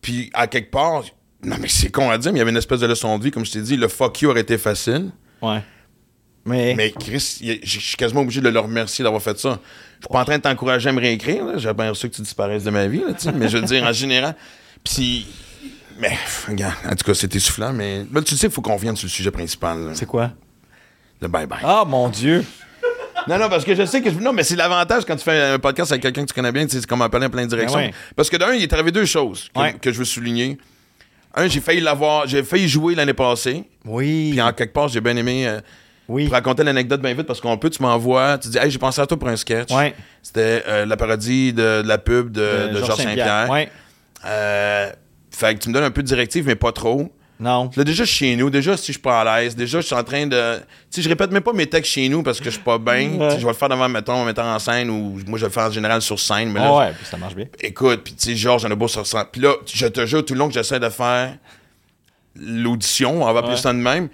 Puis 0.00 0.30
à 0.32 0.46
quelque 0.46 0.70
part, 0.70 1.04
non 1.44 1.56
mais 1.60 1.68
c'est 1.68 1.90
con 1.90 2.10
à 2.10 2.18
dire, 2.18 2.32
mais 2.32 2.38
il 2.38 2.40
y 2.40 2.42
avait 2.42 2.50
une 2.50 2.56
espèce 2.56 2.80
de 2.80 2.86
leçon 2.86 3.16
de 3.18 3.24
vie, 3.24 3.30
comme 3.30 3.44
je 3.44 3.52
t'ai 3.52 3.60
dit, 3.60 3.76
le 3.76 3.88
fuck 3.88 4.22
you 4.22 4.30
aurait 4.30 4.40
été 4.40 4.58
facile. 4.58 5.10
Ouais. 5.40 5.62
Mais, 6.46 6.74
Mais 6.74 6.90
Chris, 6.90 7.38
je 7.62 7.78
suis 7.78 7.96
quasiment 7.96 8.22
obligé 8.22 8.40
de 8.40 8.48
le 8.48 8.58
remercier 8.58 9.02
d'avoir 9.02 9.22
fait 9.22 9.38
ça. 9.38 9.60
Je 10.00 10.06
suis 10.06 10.12
pas 10.12 10.20
en 10.20 10.24
train 10.24 10.38
de 10.38 10.42
t'encourager 10.42 10.88
à 10.88 10.92
me 10.92 11.00
réécrire, 11.00 11.44
là. 11.44 11.58
j'ai 11.58 11.72
bien 11.74 11.90
reçu 11.90 12.08
que 12.08 12.14
tu 12.16 12.22
disparaisses 12.22 12.64
de 12.64 12.70
ma 12.70 12.86
vie, 12.86 13.02
là, 13.06 13.32
mais 13.34 13.48
je 13.48 13.58
veux 13.58 13.64
dire, 13.64 13.84
en 13.84 13.92
général. 13.92 14.34
Puis, 14.82 15.26
mais, 15.98 16.16
regarde, 16.48 16.74
en 16.86 16.96
tout 16.96 17.04
cas, 17.04 17.14
c'est 17.14 17.32
essoufflant, 17.36 17.74
mais 17.74 18.04
ben, 18.10 18.22
tu 18.22 18.34
sais, 18.36 18.46
il 18.46 18.52
faut 18.52 18.62
qu'on 18.62 18.76
vienne 18.76 18.96
sur 18.96 19.06
le 19.06 19.10
sujet 19.10 19.30
principal, 19.30 19.78
là. 19.84 19.90
c'est 19.94 20.06
quoi? 20.06 20.32
Le 21.20 21.28
bye-bye. 21.28 21.58
Ah, 21.62 21.84
mon 21.86 22.08
Dieu. 22.08 22.44
Non, 23.28 23.38
non, 23.38 23.48
parce 23.50 23.64
que 23.64 23.74
je 23.74 23.84
sais 23.84 24.00
que. 24.00 24.10
je- 24.10 24.18
Non, 24.18 24.32
mais 24.32 24.42
c'est 24.42 24.56
l'avantage 24.56 25.04
quand 25.04 25.14
tu 25.16 25.22
fais 25.24 25.38
un 25.52 25.58
podcast 25.58 25.92
avec 25.92 26.02
quelqu'un 26.02 26.22
que 26.22 26.28
tu 26.28 26.34
connais 26.34 26.52
bien, 26.52 26.66
c'est 26.68 26.84
comme 26.86 27.02
appeler 27.02 27.26
en 27.26 27.30
plein. 27.30 27.46
Ben 27.46 27.70
ouais. 27.74 27.92
Parce 28.16 28.30
que 28.30 28.36
d'un, 28.38 28.54
il 28.54 28.62
est 28.62 28.72
arrivé 28.72 28.90
deux 28.92 29.04
choses 29.04 29.50
que, 29.54 29.60
Ouais. 29.60 29.74
que 29.74 29.92
je 29.92 29.98
veux 29.98 30.04
souligner. 30.06 30.56
Un, 31.34 31.46
j'ai 31.46 31.60
failli 31.60 31.80
l'avoir, 31.80 32.26
j'ai 32.26 32.42
failli 32.42 32.66
jouer 32.66 32.94
l'année 32.94 33.12
passée. 33.12 33.64
Oui. 33.84 34.30
Puis 34.32 34.40
en 34.40 34.52
quelque 34.52 34.72
part, 34.72 34.88
j'ai 34.88 35.00
bien 35.02 35.14
aimé 35.16 35.46
euh, 35.46 35.60
Oui. 36.08 36.24
pour 36.24 36.32
raconter 36.32 36.64
l'anecdote 36.64 37.02
bien 37.02 37.12
vite 37.12 37.26
parce 37.26 37.40
qu'on 37.42 37.56
peut, 37.58 37.68
tu 37.70 37.82
m'envoies, 37.82 38.38
tu 38.38 38.48
dis, 38.48 38.58
hey, 38.58 38.70
j'ai 38.70 38.78
pensé 38.78 39.00
à 39.02 39.06
toi 39.06 39.18
pour 39.18 39.28
un 39.28 39.36
sketch. 39.36 39.70
Ouais. 39.70 39.94
C'était 40.22 40.64
euh, 40.66 40.86
la 40.86 40.96
parodie 40.96 41.52
de, 41.52 41.82
de 41.82 41.86
la 41.88 41.98
pub 41.98 42.32
de, 42.32 42.68
de 42.72 42.78
Georges 42.78 43.02
Saint-Pierre. 43.02 43.48
Ouais. 43.50 43.70
Euh, 44.24 44.90
fait 45.30 45.54
que 45.54 45.60
tu 45.60 45.68
me 45.68 45.74
donnes 45.74 45.84
un 45.84 45.90
peu 45.90 46.02
de 46.02 46.06
directive, 46.08 46.46
mais 46.46 46.56
pas 46.56 46.72
trop. 46.72 47.12
Non. 47.40 47.70
Là, 47.74 47.84
déjà, 47.84 48.04
je 48.04 48.08
suis 48.10 48.26
chez 48.26 48.36
nous. 48.36 48.50
Déjà, 48.50 48.76
si 48.76 48.86
je 48.88 48.92
suis 48.92 49.00
pas 49.00 49.22
à 49.22 49.40
l'aise, 49.40 49.56
déjà, 49.56 49.80
je 49.80 49.86
suis 49.86 49.94
en 49.94 50.04
train 50.04 50.26
de. 50.26 50.56
Tu 50.58 50.62
sais, 50.90 51.02
je 51.02 51.08
répète 51.08 51.30
même 51.32 51.42
pas 51.42 51.52
mes 51.54 51.66
textes 51.66 51.92
chez 51.92 52.06
nous 52.08 52.22
parce 52.22 52.38
que 52.38 52.44
je 52.44 52.50
suis 52.50 52.58
pas 52.60 52.76
bien. 52.78 53.12
Ouais. 53.18 53.30
Je 53.38 53.42
vais 53.42 53.48
le 53.52 53.54
faire 53.54 53.68
devant, 53.70 53.88
mettons, 53.88 54.22
un 54.22 54.24
metteur 54.26 54.44
en 54.44 54.58
scène 54.58 54.90
ou 54.90 55.18
moi, 55.26 55.38
je 55.38 55.44
vais 55.44 55.48
le 55.48 55.52
faire 55.52 55.64
en 55.68 55.70
général 55.70 56.02
sur 56.02 56.20
scène. 56.20 56.50
Mais 56.52 56.60
là, 56.60 56.66
Ah 56.68 56.76
ouais, 56.78 56.92
puis 56.92 57.06
ça 57.06 57.16
marche 57.16 57.34
bien. 57.34 57.46
écoute, 57.62 58.02
puis 58.04 58.14
tu 58.14 58.28
sais, 58.30 58.36
Georges, 58.36 58.62
j'en 58.62 58.70
ai 58.70 58.76
beau 58.76 58.88
sur 58.88 59.06
scène. 59.06 59.24
Puis 59.32 59.40
là, 59.40 59.54
je 59.72 59.86
te 59.86 60.04
jure, 60.04 60.22
tout 60.24 60.34
le 60.34 60.38
long 60.38 60.48
que 60.48 60.54
j'essaie 60.54 60.78
de 60.80 60.88
faire 60.90 61.34
l'audition, 62.36 63.22
on 63.22 63.32
va 63.32 63.38
appeler 63.40 63.54
Ouais. 63.54 63.58
ça 63.60 63.72
de 63.72 63.78
même, 63.78 64.08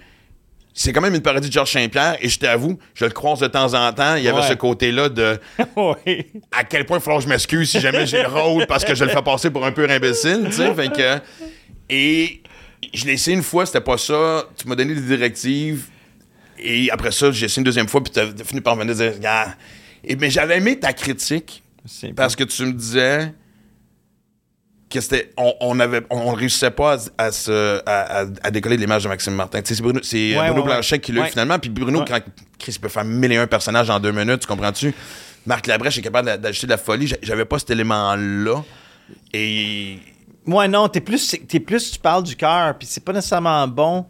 c'est 0.73 0.93
quand 0.93 1.01
même 1.01 1.15
une 1.15 1.21
parodie 1.21 1.47
de 1.49 1.53
Georges 1.53 1.71
Saint-Pierre. 1.71 2.17
Et 2.21 2.29
je 2.29 2.39
t'avoue, 2.39 2.77
je 2.93 3.05
le 3.05 3.11
croise 3.11 3.39
de 3.39 3.47
temps 3.47 3.73
en 3.73 3.91
temps. 3.93 4.15
Il 4.15 4.23
y 4.23 4.27
avait 4.27 4.39
Ouais. 4.39 4.47
ce 4.47 4.53
côté-là 4.53 5.09
de 5.09 5.39
à 6.51 6.63
quel 6.63 6.85
point 6.85 6.97
il 6.97 7.01
faut 7.01 7.15
que 7.17 7.23
je 7.23 7.27
m'excuse 7.27 7.69
si 7.69 7.79
jamais 7.79 8.05
j'ai 8.05 8.21
le 8.21 8.27
rôle 8.29 8.65
parce 8.67 8.85
que 8.85 8.93
je 8.95 9.03
le 9.03 9.09
fais 9.09 9.21
passer 9.21 9.49
pour 9.49 9.65
un 9.65 9.71
peu 9.71 9.89
imbécile, 9.89 10.43
tu 10.45 10.53
sais. 10.53 10.73
Fait 10.73 10.89
que. 10.89 11.19
Et 11.89 12.41
je 12.93 13.05
l'ai 13.05 13.13
essayé 13.13 13.35
une 13.35 13.43
fois, 13.43 13.65
c'était 13.65 13.81
pas 13.81 13.97
ça. 13.97 14.45
Tu 14.57 14.67
m'as 14.67 14.75
donné 14.75 14.93
des 14.95 15.01
directives. 15.01 15.85
Et 16.59 16.89
après 16.91 17.11
ça, 17.11 17.31
j'ai 17.31 17.45
essayé 17.45 17.59
une 17.59 17.65
deuxième 17.65 17.87
fois, 17.87 18.03
puis 18.03 18.11
t'as 18.11 18.25
fini 18.43 18.61
par 18.61 18.75
venir 18.75 18.95
dire. 18.95 19.13
Et, 20.03 20.15
mais 20.15 20.29
j'avais 20.29 20.57
aimé 20.57 20.79
ta 20.79 20.93
critique 20.93 21.63
parce 22.15 22.35
que 22.35 22.43
tu 22.43 22.65
me 22.65 22.73
disais 22.73 23.33
que 24.89 25.01
c'était. 25.01 25.31
On, 25.37 25.53
on 25.59 25.79
avait. 25.79 26.01
On, 26.09 26.17
on 26.17 26.31
réussissait 26.33 26.71
pas 26.71 26.95
à, 27.17 27.25
à 27.25 27.31
se, 27.31 27.81
à, 27.85 28.51
décoller 28.51 28.75
de 28.77 28.81
l'image 28.81 29.03
de 29.03 29.09
Maxime 29.09 29.33
Martin. 29.35 29.61
C'est 29.63 29.81
Bruno, 29.81 29.99
Ouais, 29.99 30.31
Bruno 30.31 30.53
ouais, 30.53 30.59
ouais. 30.59 30.63
Blanchet 30.63 30.99
qui 30.99 31.11
l'a 31.11 31.27
eu 31.27 31.29
finalement. 31.29 31.59
Puis 31.59 31.69
Bruno, 31.69 32.03
quand 32.07 32.19
Chris 32.57 32.77
peut 32.81 32.89
faire 32.89 33.03
mille 33.05 33.31
et 33.33 33.37
un 33.37 33.47
personnages 33.47 33.89
en 33.89 33.99
deux 33.99 34.11
minutes, 34.11 34.41
tu 34.41 34.47
comprends-tu? 34.47 34.93
Marc 35.45 35.67
Labrèche 35.67 35.97
est 35.97 36.01
capable 36.01 36.25
d'a- 36.27 36.37
d'ajouter 36.37 36.67
de 36.67 36.71
la 36.71 36.77
folie. 36.77 37.07
J'a- 37.07 37.17
J'avais 37.21 37.45
pas 37.45 37.59
cet 37.59 37.69
élément-là. 37.69 38.63
Et. 39.33 39.97
Moi, 40.47 40.67
non, 40.69 40.87
t'es 40.87 41.01
plus, 41.01 41.35
t'es 41.47 41.59
plus, 41.59 41.91
tu 41.91 41.99
parles 41.99 42.23
du 42.23 42.35
cœur, 42.35 42.77
puis 42.77 42.87
c'est 42.89 43.03
pas 43.03 43.11
nécessairement 43.11 43.67
bon 43.67 44.05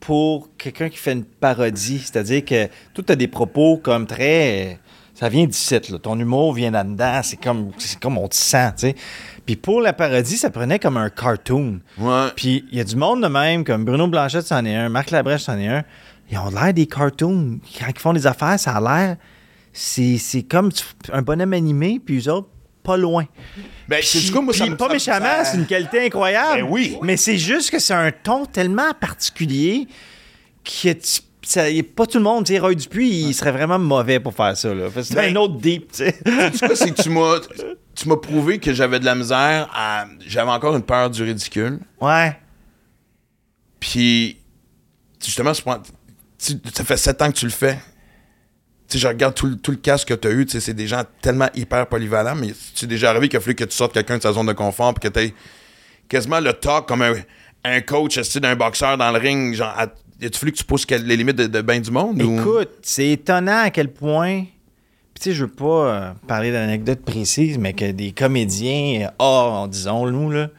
pour 0.00 0.48
quelqu'un 0.56 0.88
qui 0.88 0.96
fait 0.96 1.12
une 1.12 1.24
parodie. 1.24 1.98
C'est-à-dire 1.98 2.44
que 2.44 2.68
tout 2.94 3.04
a 3.08 3.14
des 3.14 3.28
propos 3.28 3.76
comme 3.76 4.06
très. 4.06 4.78
Ça 5.14 5.28
vient 5.28 5.46
d'ici, 5.46 5.74
là. 5.74 5.98
Ton 5.98 6.18
humour 6.18 6.52
vient 6.54 6.70
là-dedans. 6.70 7.20
C'est 7.22 7.38
comme, 7.38 7.72
c'est 7.78 7.98
comme 7.98 8.16
on 8.18 8.28
te 8.28 8.34
sent, 8.34 8.72
tu 8.72 8.80
sais. 8.88 8.94
Puis 9.44 9.56
pour 9.56 9.80
la 9.80 9.92
parodie, 9.92 10.36
ça 10.36 10.50
prenait 10.50 10.78
comme 10.78 10.96
un 10.96 11.10
cartoon. 11.10 11.80
Ouais. 11.98 12.28
Puis 12.36 12.64
il 12.70 12.78
y 12.78 12.80
a 12.80 12.84
du 12.84 12.96
monde 12.96 13.22
de 13.22 13.28
même, 13.28 13.64
comme 13.64 13.84
Bruno 13.84 14.08
Blanchet, 14.08 14.42
c'en 14.42 14.64
est 14.64 14.74
un, 14.74 14.88
Marc 14.88 15.10
Labrèche, 15.10 15.42
c'en 15.42 15.58
est 15.58 15.68
un. 15.68 15.84
Ils 16.30 16.38
ont 16.38 16.50
l'air 16.50 16.72
des 16.72 16.86
cartoons. 16.86 17.60
Quand 17.78 17.86
ils 17.88 17.98
font 17.98 18.12
des 18.12 18.26
affaires, 18.26 18.58
ça 18.58 18.76
a 18.76 18.80
l'air. 18.80 19.16
C'est, 19.72 20.16
c'est 20.18 20.42
comme 20.42 20.70
un 21.12 21.22
bonhomme 21.22 21.52
animé, 21.52 22.00
puis 22.04 22.18
eux 22.18 22.32
autres, 22.32 22.48
pas 22.86 22.96
loin. 22.96 23.26
Ben, 23.88 23.98
Puis, 23.98 24.06
c'est 24.08 24.20
du 24.20 24.32
coup, 24.32 24.40
moi, 24.42 24.54
ça 24.54 24.64
puis 24.64 24.70
me- 24.70 24.76
pas 24.76 24.86
ça- 24.88 24.92
méchamment, 24.94 25.26
ça- 25.26 25.44
c'est 25.44 25.56
une 25.58 25.66
qualité 25.66 26.06
incroyable. 26.06 26.62
Ben 26.62 26.68
oui. 26.70 26.96
Mais 27.02 27.16
c'est 27.16 27.36
juste 27.38 27.70
que 27.70 27.78
c'est 27.78 27.94
un 27.94 28.10
ton 28.12 28.46
tellement 28.46 28.92
particulier 28.98 29.86
que 30.64 30.92
tu- 30.92 31.20
ça, 31.42 31.68
y 31.70 31.78
a 31.78 31.82
pas 31.82 32.06
tout 32.06 32.18
le 32.18 32.24
monde 32.24 32.44
dire 32.44 32.62
Roy 32.62 32.74
Dupuis, 32.74 33.08
il 33.08 33.34
serait 33.34 33.52
vraiment 33.52 33.78
mauvais 33.78 34.18
pour 34.20 34.34
faire 34.34 34.56
ça. 34.56 34.74
Là. 34.74 34.88
Que 34.88 35.14
Ben- 35.14 35.36
un 35.36 35.40
autre 35.40 35.58
deep, 35.58 35.92
tu 35.92 35.98
sais. 36.04 36.18
Tu 36.24 36.58
c'est 36.74 36.90
que 36.92 37.02
tu 37.02 37.10
m'as. 37.10 37.38
Tu 37.94 38.08
m'as 38.08 38.16
prouvé 38.16 38.58
que 38.58 38.74
j'avais 38.74 38.98
de 39.00 39.04
la 39.04 39.14
misère 39.14 39.70
à. 39.74 40.06
J'avais 40.26 40.50
encore 40.50 40.74
une 40.76 40.82
peur 40.82 41.08
du 41.10 41.22
ridicule. 41.22 41.78
ouais. 42.00 42.36
Puis, 43.80 44.38
justement, 45.24 45.52
tu- 45.52 46.54
ça 46.74 46.84
fait 46.84 46.96
sept 46.96 47.22
ans 47.22 47.30
que 47.30 47.36
tu 47.38 47.44
le 47.46 47.50
fais. 47.52 47.78
Tu 48.88 48.98
sais, 48.98 48.98
je 49.00 49.08
regarde 49.08 49.34
tout, 49.34 49.46
le- 49.46 49.56
tout 49.56 49.72
le 49.72 49.76
casque 49.78 50.08
que 50.08 50.14
tu 50.14 50.28
as 50.28 50.30
eu, 50.30 50.46
tu 50.46 50.52
sais, 50.52 50.60
c'est 50.60 50.74
des 50.74 50.86
gens 50.86 51.02
tellement 51.20 51.48
hyper 51.54 51.86
polyvalents, 51.88 52.36
mais 52.36 52.52
c'est 52.74 52.86
déjà 52.86 53.10
arrivé 53.10 53.28
qu'il 53.28 53.36
a 53.36 53.40
fallu 53.40 53.56
que 53.56 53.64
tu 53.64 53.74
sortes 53.76 53.92
quelqu'un 53.92 54.18
de 54.18 54.22
sa 54.22 54.32
zone 54.32 54.46
de 54.46 54.52
confort 54.52 54.94
puis 54.94 55.10
que 55.10 55.18
tu 55.18 55.34
quasiment 56.08 56.38
le 56.40 56.52
talk 56.52 56.86
comme 56.86 57.02
un, 57.02 57.14
un 57.64 57.80
coach 57.80 58.16
d'un 58.38 58.54
boxeur 58.54 58.96
dans 58.96 59.10
le 59.10 59.18
ring. 59.18 59.54
Genre, 59.54 59.66
à- 59.76 59.82
a 59.84 60.28
fallu 60.32 60.52
que 60.52 60.58
tu 60.58 60.64
pousses 60.64 60.88
les 60.88 61.16
limites 61.16 61.36
de, 61.36 61.46
de 61.46 61.60
bien 61.62 61.80
du 61.80 61.90
monde? 61.90 62.22
ou- 62.22 62.38
Écoute, 62.40 62.70
c'est 62.82 63.08
étonnant 63.10 63.62
à 63.64 63.70
quel 63.70 63.92
point. 63.92 64.44
Puis, 65.14 65.22
tu 65.22 65.30
sais, 65.30 65.32
je 65.34 65.44
veux 65.46 65.50
pas 65.50 65.64
euh, 65.66 66.12
parler 66.28 66.52
d'anecdotes 66.52 67.02
précises, 67.04 67.58
mais 67.58 67.72
que 67.72 67.90
des 67.90 68.12
comédiens 68.12 69.08
euh, 69.20 69.64
A, 69.64 69.66
disons-nous, 69.68 70.30
là, 70.30 70.46
tu 70.48 70.52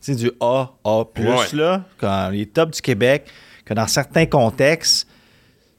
sais, 0.00 0.14
du 0.14 0.30
A, 0.40 0.70
A, 0.84 0.98
Ouais. 1.18 1.46
là, 1.52 1.84
quand 1.98 2.28
les 2.30 2.46
tops 2.46 2.76
du 2.76 2.80
Québec, 2.80 3.26
que 3.64 3.74
dans 3.74 3.86
certains 3.88 4.26
contextes, 4.26 5.06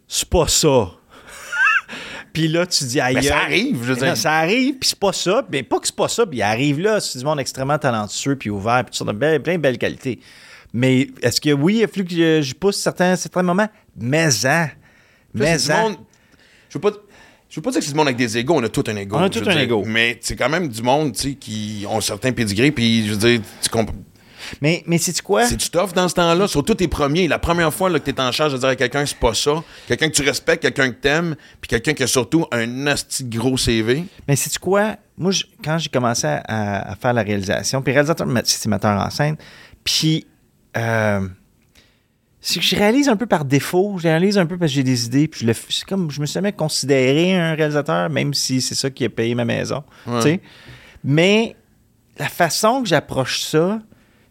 c'est 0.08 0.30
pas 0.30 0.48
ça. 0.48 0.92
Puis 2.36 2.48
là, 2.48 2.66
tu 2.68 2.84
dis 2.84 3.00
aïe. 3.02 3.24
Ça 3.24 3.38
arrive, 3.40 3.78
je 3.82 3.88
veux 3.94 3.96
dire. 3.96 4.08
non, 4.08 4.16
ça 4.16 4.34
arrive, 4.34 4.76
puis 4.78 4.90
c'est 4.90 5.00
pas 5.00 5.14
ça. 5.14 5.44
Mais 5.52 5.64
pas 5.64 5.80
que 5.80 5.88
c'est 5.88 5.96
pas 5.96 6.08
ça, 6.08 6.26
puis 6.26 6.38
il 6.40 6.42
arrive 6.44 6.80
là, 6.80 7.00
c'est 7.00 7.18
du 7.18 7.26
monde 7.26 7.40
extrêmement 7.40 7.78
talentueux, 7.80 8.36
puis 8.36 8.50
ouvert, 8.50 8.84
puis 8.86 8.92
tout 8.98 9.06
ça, 9.06 9.12
de 9.12 9.18
belles- 9.18 9.42
plein 9.42 9.56
de 9.56 9.62
belles 9.62 9.78
qualités. 9.78 10.20
Mais 10.74 11.08
est-ce 11.22 11.40
que 11.42 11.52
oui, 11.52 11.78
il 11.78 11.84
a 11.84 11.88
fallu 11.88 12.06
que 12.06 12.14
je, 12.14 12.42
je 12.42 12.54
pousse 12.54 12.78
certains, 12.78 13.16
certains 13.16 13.44
moments? 13.44 13.70
Mais 13.98 14.28
en. 14.46 14.50
Là, 14.50 14.70
Mais 15.34 15.72
en. 15.72 15.82
monde- 15.90 15.98
Je 16.70 16.78
veux 16.78 16.82
pas. 16.82 16.92
Je 17.50 17.56
veux 17.56 17.62
pas 17.62 17.72
dire 17.72 17.80
que 17.80 17.86
c'est 17.86 17.92
du 17.92 17.98
monde 17.98 18.08
avec 18.08 18.18
des 18.18 18.38
égos, 18.38 18.56
on 18.56 18.64
a 18.64 18.68
tout 18.70 18.84
un 18.88 18.96
ego. 18.98 19.16
On 19.18 19.22
a 19.24 19.30
tout 19.30 19.40
un 19.48 19.58
ego. 19.58 19.84
Mais 19.86 20.18
c'est 20.22 20.36
quand 20.36 20.50
même 20.50 20.68
du 20.68 20.82
monde, 20.82 21.14
tu 21.14 21.22
sais, 21.30 21.34
qui 21.36 21.86
ont 21.88 22.02
certains 22.02 22.34
pédigrés, 22.34 22.72
puis 22.72 23.06
je 23.08 23.12
veux 23.14 23.18
dire, 23.18 23.40
tu 23.62 23.70
comp- 23.70 23.92
Mais, 24.62 24.84
mais 24.88 24.98
c'est 24.98 25.20
quoi? 25.22 25.46
c'est 25.46 25.56
du 25.58 25.70
tough 25.70 25.94
dans 25.94 26.08
ce 26.08 26.16
temps-là. 26.16 26.48
Surtout 26.48 26.76
tes 26.76 26.88
premiers. 26.88 27.28
La 27.28 27.40
première 27.40 27.74
fois 27.74 27.90
là, 27.90 28.00
que 28.00 28.06
tu 28.06 28.12
es 28.12 28.20
en 28.22 28.32
charge 28.32 28.54
de 28.54 28.58
dire 28.58 28.70
à 28.70 28.76
quelqu'un, 28.76 29.06
c'est 29.06 29.18
pas 29.18 29.34
ça. 29.34 29.64
Quelqu'un 29.88 30.10
que 30.10 30.16
tu 30.16 30.22
respectes, 30.24 30.62
quelqu'un 30.62 30.90
que 30.90 30.96
t'aimes, 31.00 31.36
puis 31.62 31.68
quelqu'un 31.70 31.94
qui 31.94 32.04
a 32.04 32.08
surtout 32.08 32.46
un 32.52 32.88
asti 32.88 33.24
gros 33.26 33.58
CV. 33.58 34.06
Mais 34.28 34.36
c'est 34.36 34.58
quoi? 34.58 34.96
Moi, 35.18 35.32
je- 35.32 35.44
quand 35.64 35.78
j'ai 35.78 35.90
commencé 35.90 36.28
à, 36.28 36.92
à 36.92 36.96
faire 36.96 37.14
la 37.14 37.22
réalisation, 37.24 37.82
puis 37.82 37.94
réalisateur, 37.94 38.28
c'est 38.44 38.68
metteur 38.68 39.00
en 39.00 39.10
scène, 39.10 39.38
puis 39.84 40.26
euh, 40.78 41.28
c'est 42.42 42.60
que 42.60 42.66
je 42.66 42.76
réalise 42.76 43.10
un 43.10 43.16
peu 43.16 43.26
par 43.26 43.46
défaut, 43.46 43.96
je 43.98 44.04
réalise 44.04 44.38
un 44.38 44.46
peu 44.46 44.58
parce 44.58 44.72
que 44.72 44.76
j'ai 44.76 44.84
des 44.84 45.06
idées, 45.06 45.28
puis 45.28 45.42
je 45.42 45.46
le 45.48 45.54
c'est 45.54 45.86
comme 45.88 46.12
je 46.12 46.20
me 46.22 46.26
suis 46.26 46.34
jamais 46.34 46.52
considéré 46.54 47.34
un 47.36 47.56
réalisateur, 47.56 48.10
même 48.10 48.34
si 48.34 48.62
c'est 48.62 48.76
ça 48.76 48.90
qui 48.90 49.06
a 49.06 49.10
payé 49.10 49.34
ma 49.36 49.46
maison, 49.46 49.84
Ouais. 50.06 50.40
Mais 51.04 51.56
la 52.18 52.28
façon 52.30 52.82
que 52.84 52.88
j'approche 52.90 53.42
ça, 53.42 53.80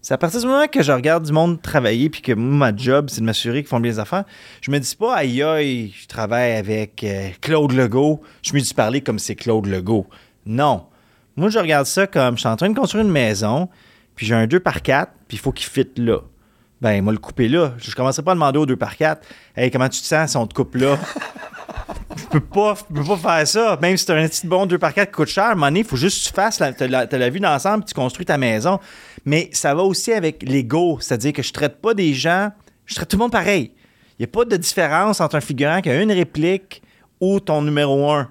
c'est 0.05 0.13
à 0.13 0.19
partir 0.19 0.39
du 0.39 0.47
moment 0.47 0.67
que 0.67 0.83
je 0.83 0.93
regarde 0.93 1.25
du 1.25 1.33
monde 1.33 1.63
travailler, 1.63 2.11
puis 2.11 2.21
que 2.21 2.33
moi, 2.35 2.71
ma 2.71 2.77
job, 2.77 3.07
c'est 3.09 3.23
de 3.23 3.25
m'assurer 3.25 3.63
qu'ils 3.63 3.71
font 3.71 3.81
bien 3.81 3.91
les 3.91 3.99
affaires, 3.99 4.25
je 4.61 4.71
me 4.71 4.79
dis 4.79 4.95
pas, 4.95 5.15
aïe 5.17 5.43
aïe, 5.43 5.95
je 5.99 6.07
travaille 6.07 6.53
avec 6.53 7.03
euh, 7.05 7.31
Claude 7.41 7.73
Legault, 7.73 8.21
je 8.43 8.53
me 8.53 8.61
dis 8.61 8.75
parler 8.75 9.01
comme 9.01 9.19
c'est 9.19 9.35
Claude 9.35 9.65
Legault. 9.65 10.07
Non. 10.45 10.85
Moi, 11.37 11.49
je 11.49 11.59
regarde 11.59 11.87
ça 11.87 12.07
comme 12.07 12.35
je 12.35 12.41
suis 12.41 12.49
en 12.49 12.57
train 12.57 12.69
de 12.69 12.79
construire 12.79 13.03
une 13.03 13.13
maison, 13.13 13.71
puis 14.15 14.27
j'ai 14.27 14.35
un 14.35 14.47
2 14.47 14.61
par 14.61 14.83
4 14.83 15.11
puis 15.27 15.39
il 15.39 15.41
faut 15.41 15.53
qu'il 15.53 15.71
fitte 15.71 15.99
là. 15.99 16.19
Ben, 16.83 17.03
moi, 17.03 17.15
le 17.15 17.19
couper 17.19 17.49
là. 17.49 17.73
Je 17.79 17.89
ne 17.89 17.95
commencerai 17.95 18.23
pas 18.23 18.33
à 18.33 18.35
demander 18.35 18.59
au 18.59 18.67
2 18.67 18.77
par 18.77 18.99
4 18.99 19.27
Hey, 19.57 19.71
comment 19.71 19.89
tu 19.89 20.03
te 20.03 20.07
sens 20.07 20.33
si 20.33 20.37
on 20.37 20.47
te 20.47 20.53
coupe 20.53 20.75
là? 20.75 20.99
Je 22.17 22.25
peux 22.27 22.41
pas, 22.41 22.75
je 22.75 22.95
peux 22.95 23.05
pas 23.05 23.17
faire 23.17 23.49
ça. 23.49 23.79
Même 23.83 23.97
si 23.97 24.07
tu 24.07 24.13
as 24.13 24.17
un 24.17 24.29
petit 24.29 24.47
bon 24.47 24.67
2 24.67 24.79
par 24.79 24.95
4 24.95 25.09
qui 25.09 25.15
coûte 25.15 25.29
cher, 25.29 25.45
à 25.45 25.53
un 25.53 25.55
moment 25.55 25.75
il 25.75 25.85
faut 25.85 25.97
juste 25.97 26.23
que 26.23 26.29
tu 26.29 26.35
fasses 26.35 26.61
la, 26.61 26.73
t'as 26.73 26.87
la, 26.87 27.07
t'as 27.07 27.19
la 27.19 27.31
vue 27.31 27.41
d'ensemble, 27.41 27.85
tu 27.85 27.95
construis 27.95 28.25
ta 28.25 28.39
maison. 28.39 28.79
Mais 29.25 29.49
ça 29.53 29.75
va 29.75 29.83
aussi 29.83 30.13
avec 30.13 30.43
l'ego, 30.43 30.99
c'est-à-dire 31.01 31.33
que 31.33 31.43
je 31.43 31.53
traite 31.53 31.81
pas 31.81 31.95
des 31.95 32.13
gens, 32.15 32.51
je 32.87 32.95
traite 32.95 33.09
tout 33.09 33.17
le 33.17 33.23
monde 33.23 33.33
pareil. 33.33 33.73
Il 34.19 34.23
n'y 34.23 34.25
a 34.25 34.29
pas 34.29 34.45
de 34.45 34.57
différence 34.57 35.21
entre 35.21 35.37
un 35.37 35.41
figurant 35.41 35.81
qui 35.81 35.91
a 35.91 36.01
une 36.01 36.13
réplique 36.13 36.83
ou 37.21 37.41
ton 37.41 37.63
numéro 37.63 38.11
1. 38.11 38.29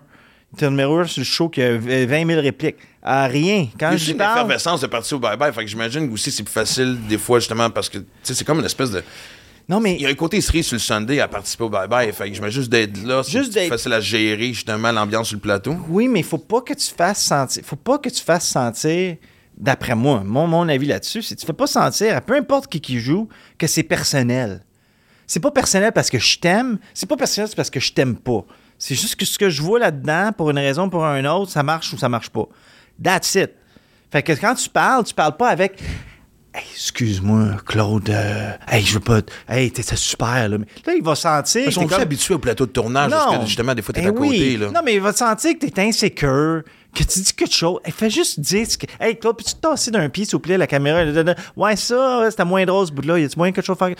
Ton 0.57 0.69
numéro 0.69 0.99
1 0.99 1.05
sur 1.05 1.21
le 1.21 1.25
show 1.25 1.49
qui 1.49 1.61
a 1.61 1.77
20 1.77 2.07
000 2.27 2.41
répliques. 2.41 2.77
Ah, 3.01 3.27
rien. 3.27 3.67
Quand 3.77 3.97
je 3.97 4.11
une 4.11 4.17
parle. 4.17 4.37
effervescence 4.37 4.81
de 4.81 4.87
partir 4.87 5.17
au 5.17 5.19
bye-bye. 5.19 5.51
Fait 5.51 5.61
que 5.61 5.67
j'imagine 5.69 6.11
aussi 6.13 6.31
c'est 6.31 6.43
plus 6.43 6.53
facile 6.53 6.97
des 7.09 7.17
fois, 7.17 7.39
justement, 7.39 7.69
parce 7.69 7.89
que, 7.89 7.97
c'est 8.21 8.45
comme 8.45 8.59
une 8.59 8.65
espèce 8.65 8.91
de. 8.91 9.03
Non, 9.67 9.79
mais 9.79 9.95
Il 9.95 10.01
y 10.01 10.05
a 10.05 10.09
un 10.09 10.13
côté 10.13 10.39
cerise 10.41 10.67
sur 10.67 10.75
le 10.75 10.79
Sunday 10.79 11.19
à 11.19 11.27
participer 11.27 11.63
au 11.63 11.69
bye-bye. 11.69 12.11
Fait 12.13 12.29
que 12.29 12.35
j'imagine 12.35 12.61
juste 12.61 12.71
d'être 12.71 13.03
là, 13.03 13.23
c'est 13.23 13.67
facile 13.67 13.93
à 13.93 13.99
gérer, 13.99 14.53
justement, 14.53 14.91
l'ambiance 14.91 15.29
sur 15.29 15.37
le 15.37 15.41
plateau. 15.41 15.75
Oui, 15.89 16.07
mais 16.07 16.19
il 16.19 16.25
faut 16.25 16.37
pas 16.37 16.61
que 16.61 16.73
tu 16.73 16.93
fasses 16.95 17.23
sentir. 17.23 17.63
faut 17.65 17.75
pas 17.75 17.97
que 17.97 18.09
tu 18.09 18.21
fasses 18.21 18.47
sentir, 18.47 19.17
d'après 19.63 19.95
moi, 19.95 20.21
mon, 20.25 20.45
mon 20.47 20.67
avis 20.69 20.85
là-dessus, 20.87 21.21
c'est 21.23 21.35
que 21.35 21.39
tu 21.39 21.47
fais 21.47 21.53
pas 21.53 21.67
sentir, 21.67 22.15
à 22.15 22.21
peu 22.21 22.35
importe 22.35 22.67
qui 22.67 22.81
qui 22.81 22.99
joue, 22.99 23.27
que 23.57 23.65
c'est 23.65 23.83
personnel. 23.83 24.63
C'est 25.25 25.39
pas 25.39 25.51
personnel 25.51 25.91
parce 25.93 26.09
que 26.09 26.19
je 26.19 26.37
t'aime, 26.37 26.77
c'est 26.93 27.07
pas 27.09 27.15
personnel 27.17 27.49
parce 27.55 27.69
que 27.69 27.79
je 27.79 27.93
t'aime 27.93 28.15
pas. 28.17 28.45
C'est 28.77 28.95
juste 28.95 29.15
que 29.15 29.25
ce 29.25 29.37
que 29.39 29.49
je 29.49 29.61
vois 29.61 29.79
là-dedans, 29.79 30.31
pour 30.37 30.49
une 30.51 30.59
raison 30.59 30.87
ou 30.87 30.89
pour 30.89 31.03
une 31.05 31.25
autre, 31.25 31.49
ça 31.51 31.63
marche 31.63 31.93
ou 31.93 31.97
ça 31.97 32.09
marche 32.09 32.29
pas. 32.29 32.45
That's 33.01 33.33
it. 33.35 33.51
Fait 34.11 34.21
que 34.21 34.33
quand 34.33 34.53
tu 34.55 34.69
parles, 34.69 35.03
tu 35.05 35.13
parles 35.13 35.37
pas 35.37 35.47
avec. 35.49 35.81
Hey, 36.53 36.63
excuse-moi, 36.73 37.57
Claude. 37.65 38.09
euh, 38.11 38.51
hey, 38.67 38.83
je 38.85 38.93
veux 38.95 38.99
pas. 38.99 39.21
Hey, 39.47 39.71
t'es 39.71 39.81
c'est 39.81 39.95
super, 39.95 40.49
là. 40.49 40.57
Mais 40.59 40.65
là, 40.85 40.93
il 40.95 41.03
va 41.03 41.15
sentir. 41.15 41.63
Ils 41.65 41.71
sont 41.71 41.87
comme- 41.87 41.99
habitués 42.01 42.35
au 42.35 42.39
plateau 42.39 42.67
de 42.67 42.71
tournage 42.71 43.09
parce 43.09 43.37
que, 43.39 43.45
justement, 43.47 43.73
des 43.73 43.81
fois, 43.81 43.93
t'es 43.93 44.01
Ben 44.01 44.09
à 44.09 44.11
côté. 44.11 44.57
Là. 44.57 44.69
Non, 44.69 44.81
mais 44.85 44.93
il 44.93 45.01
va 45.01 45.13
sentir 45.13 45.57
que 45.57 45.65
t'es 45.65 45.81
insécure, 45.81 46.61
que 46.93 47.03
tu 47.03 47.19
dis 47.19 47.33
quelque 47.33 47.53
chose. 47.53 47.79
Hey, 47.83 47.91
fais 47.91 48.09
juste 48.09 48.39
dire 48.39 48.69
ce 48.69 48.77
que. 48.77 48.85
Hey, 48.99 49.17
Claude, 49.17 49.37
peux-tu 49.37 49.55
tasser 49.55 49.91
d'un 49.91 50.09
pied, 50.09 50.25
s'il 50.25 50.33
vous 50.33 50.39
plaît, 50.39 50.57
la 50.57 50.67
caméra? 50.67 51.03
Ouais, 51.55 51.75
ça, 51.75 52.27
c'était 52.29 52.45
moins 52.45 52.65
drôle 52.65 52.87
ce 52.87 52.91
bout-là. 52.91 53.19
Y 53.19 53.25
a-tu 53.25 53.37
moyen 53.37 53.51
quelque 53.51 53.65
chose 53.65 53.77
à 53.79 53.87
faire? 53.87 53.95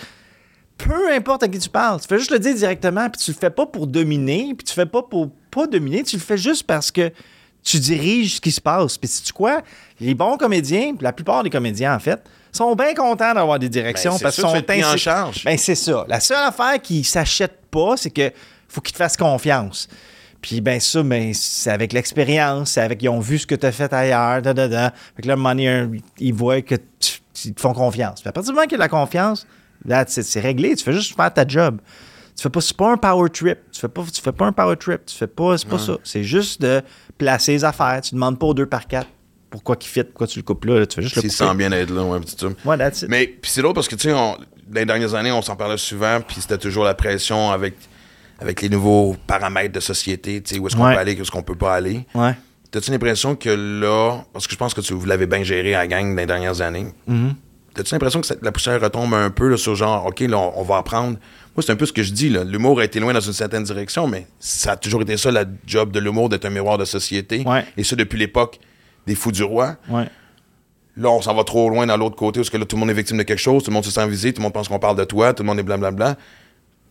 Peu 0.76 1.12
importe 1.12 1.42
à 1.44 1.48
qui 1.48 1.58
tu 1.58 1.68
parles, 1.68 2.00
tu 2.00 2.08
fais 2.08 2.18
juste 2.18 2.32
le 2.32 2.38
dire 2.40 2.54
directement, 2.54 3.08
puis 3.08 3.20
tu 3.20 3.30
le 3.30 3.36
fais 3.36 3.50
pas 3.50 3.64
pour 3.64 3.86
dominer, 3.86 4.54
puis 4.56 4.64
tu 4.64 4.72
le 4.72 4.84
fais 4.84 4.90
pas 4.90 5.02
pour 5.02 5.30
pas 5.50 5.66
dominer, 5.68 6.02
tu 6.02 6.16
le 6.16 6.22
fais 6.22 6.36
juste 6.36 6.64
parce 6.64 6.90
que 6.90 7.12
tu 7.62 7.78
diriges 7.78 8.36
ce 8.36 8.40
qui 8.40 8.50
se 8.50 8.60
passe. 8.60 8.98
Puis 8.98 9.08
sais-tu 9.08 9.32
quoi? 9.32 9.62
Les 10.00 10.14
bons 10.14 10.36
comédiens, 10.36 10.94
puis 10.94 11.04
la 11.04 11.12
plupart 11.12 11.44
des 11.44 11.50
comédiens, 11.50 11.94
en 11.94 12.00
fait, 12.00 12.20
sont 12.52 12.74
bien 12.74 12.94
contents 12.94 13.34
d'avoir 13.34 13.58
des 13.58 13.68
directions 13.68 14.12
Ben, 14.12 14.20
parce 14.20 14.34
qu'ils 14.34 14.44
tu 14.44 14.50
sont 14.50 14.62
pris 14.62 14.84
en 14.84 14.96
charge. 14.96 15.44
Ben, 15.44 15.56
c'est 15.56 15.74
ça. 15.74 16.04
La 16.08 16.20
seule 16.20 16.44
affaire 16.44 16.80
qui 16.82 17.04
s'achète 17.04 17.60
pas, 17.70 17.96
c'est 17.96 18.10
que 18.10 18.32
faut 18.68 18.80
qu'ils 18.80 18.92
te 18.92 18.98
fassent 18.98 19.16
confiance. 19.16 19.88
Puis 20.44 20.60
ben 20.60 20.78
ça, 20.78 21.02
ben, 21.02 21.32
c'est 21.32 21.70
avec 21.70 21.94
l'expérience, 21.94 22.72
c'est 22.72 22.82
avec 22.82 23.02
ils 23.02 23.08
ont 23.08 23.18
vu 23.18 23.38
ce 23.38 23.46
que 23.46 23.54
tu 23.54 23.64
as 23.64 23.72
fait 23.72 23.90
ailleurs, 23.94 24.42
da, 24.42 24.52
da, 24.52 24.68
da. 24.68 24.92
Fait 25.16 25.22
que 25.22 25.26
là, 25.28 25.32
à 25.32 25.36
un 25.36 25.38
moment 25.38 25.54
donné, 25.54 26.02
ils 26.18 26.34
voient 26.34 26.60
que 26.60 26.74
tu, 26.74 27.20
ils 27.46 27.54
te 27.54 27.62
font 27.62 27.72
confiance. 27.72 28.20
Puis 28.20 28.28
à 28.28 28.32
partir 28.32 28.52
du 28.52 28.54
moment 28.54 28.66
qu'il 28.66 28.72
y 28.72 28.74
a 28.74 28.76
de 28.76 28.82
la 28.82 28.90
confiance, 28.90 29.46
là, 29.86 30.04
c'est 30.06 30.40
réglé. 30.40 30.76
Tu 30.76 30.84
fais 30.84 30.92
juste 30.92 31.16
faire 31.16 31.32
ta 31.32 31.48
job. 31.48 31.80
Tu 32.36 32.42
fais 32.42 32.50
pas, 32.50 32.60
c'est 32.60 32.76
pas 32.76 32.92
un 32.92 32.98
power 32.98 33.30
trip. 33.30 33.56
Tu 33.72 33.80
fais 33.80 33.88
pas, 33.88 34.02
tu 34.02 34.20
fais 34.20 34.32
pas 34.32 34.44
un 34.44 34.52
power 34.52 34.76
trip. 34.76 35.06
Tu 35.06 35.16
fais 35.16 35.26
pas, 35.26 35.56
c'est 35.56 35.66
pas 35.66 35.78
ça. 35.78 35.96
C'est 36.04 36.24
juste 36.24 36.60
de 36.60 36.82
placer 37.16 37.52
les 37.52 37.64
affaires. 37.64 38.02
Tu 38.02 38.14
demandes 38.14 38.38
pas 38.38 38.48
aux 38.48 38.54
deux 38.54 38.66
par 38.66 38.86
quatre 38.86 39.08
pourquoi 39.48 39.76
qu'il 39.76 39.88
fit, 39.88 40.02
pourquoi 40.02 40.26
tu 40.26 40.40
le 40.40 40.42
coupes 40.42 40.64
là. 40.64 40.80
là. 40.80 40.86
Tu 40.86 40.96
fais 40.96 41.02
juste 41.02 41.14
le 41.14 41.22
couper. 41.22 41.32
sentent 41.32 41.56
bien 41.56 41.70
être 41.70 41.90
là, 41.90 42.02
ouais, 42.02 42.20
petit 42.20 42.44
homme. 42.44 42.56
Ouais, 42.64 42.76
that's 42.76 43.02
it. 43.02 43.08
Mais 43.08 43.28
puis 43.28 43.50
c'est 43.50 43.62
drôle 43.62 43.72
parce 43.72 43.86
que, 43.86 43.94
tu 43.94 44.08
sais, 44.08 44.10
dans 44.10 44.36
les 44.72 44.84
dernières 44.84 45.14
années, 45.14 45.30
on 45.30 45.42
s'en 45.42 45.54
parlait 45.54 45.78
souvent, 45.78 46.20
puis 46.20 46.40
c'était 46.40 46.58
toujours 46.58 46.82
la 46.82 46.94
pression 46.94 47.52
avec, 47.52 47.76
avec 48.40 48.62
les 48.62 48.68
nouveaux 48.68 49.16
paramètres 49.26 49.72
de 49.72 49.80
société, 49.80 50.42
tu 50.42 50.54
sais, 50.54 50.60
où 50.60 50.66
est-ce 50.66 50.76
qu'on 50.76 50.84
Ouais. 50.86 50.94
peut 50.94 51.00
aller, 51.00 51.16
où 51.16 51.22
est-ce 51.22 51.30
qu'on 51.30 51.42
peut 51.42 51.54
pas 51.54 51.74
aller. 51.74 52.06
Ouais. 52.14 52.34
T'as-tu 52.70 52.90
l'impression 52.90 53.36
que 53.36 53.48
là, 53.50 54.24
parce 54.32 54.46
que 54.46 54.52
je 54.52 54.58
pense 54.58 54.74
que 54.74 54.80
tu, 54.80 54.92
vous 54.94 55.06
l'avez 55.06 55.26
bien 55.26 55.42
géré 55.44 55.74
à 55.74 55.78
la 55.78 55.86
gang 55.86 56.10
dans 56.14 56.20
les 56.20 56.26
dernières 56.26 56.60
années, 56.60 56.86
Mhm. 57.06 57.34
t'as-tu 57.74 57.94
l'impression 57.94 58.20
que 58.20 58.26
la 58.42 58.50
poussière 58.52 58.80
retombe 58.80 59.14
un 59.14 59.30
peu 59.30 59.48
là, 59.48 59.56
sur 59.56 59.74
genre, 59.76 60.06
OK, 60.06 60.20
là, 60.20 60.38
on, 60.38 60.52
on 60.56 60.62
va 60.64 60.78
apprendre? 60.78 61.16
Moi, 61.56 61.62
c'est 61.64 61.70
un 61.70 61.76
peu 61.76 61.86
ce 61.86 61.92
que 61.92 62.02
je 62.02 62.12
dis. 62.12 62.28
L'humour 62.30 62.80
a 62.80 62.84
été 62.84 62.98
loin 62.98 63.12
dans 63.12 63.20
une 63.20 63.32
certaine 63.32 63.62
direction, 63.62 64.08
mais 64.08 64.26
ça 64.40 64.72
a 64.72 64.76
toujours 64.76 65.02
été 65.02 65.16
ça, 65.16 65.30
la 65.30 65.44
job 65.64 65.92
de 65.92 66.00
l'humour, 66.00 66.28
d'être 66.28 66.44
un 66.46 66.50
miroir 66.50 66.78
de 66.78 66.84
société. 66.84 67.44
Ouais. 67.46 67.64
Et 67.76 67.84
ça 67.84 67.94
depuis 67.94 68.18
l'époque 68.18 68.58
des 69.06 69.14
Fous 69.14 69.30
du 69.30 69.44
Roi. 69.44 69.76
Ouais. 69.88 70.08
Là, 70.96 71.10
on 71.10 71.22
s'en 71.22 71.34
va 71.34 71.44
trop 71.44 71.70
loin 71.70 71.86
dans 71.86 71.96
l'autre 71.96 72.16
côté, 72.16 72.40
parce 72.40 72.50
que 72.50 72.56
là, 72.56 72.64
tout 72.64 72.74
le 72.74 72.80
monde 72.80 72.90
est 72.90 72.94
victime 72.94 73.18
de 73.18 73.22
quelque 73.22 73.38
chose, 73.40 73.62
tout 73.62 73.70
le 73.70 73.74
monde 73.74 73.84
se 73.84 73.90
sent 73.92 74.06
visé, 74.08 74.32
tout 74.32 74.40
le 74.40 74.44
monde 74.44 74.52
pense 74.52 74.66
qu'on 74.68 74.78
parle 74.80 74.96
de 74.96 75.04
toi, 75.04 75.32
tout 75.32 75.42
le 75.44 75.46
monde 75.48 75.58
est 75.60 75.62
blablabla. 75.64 76.16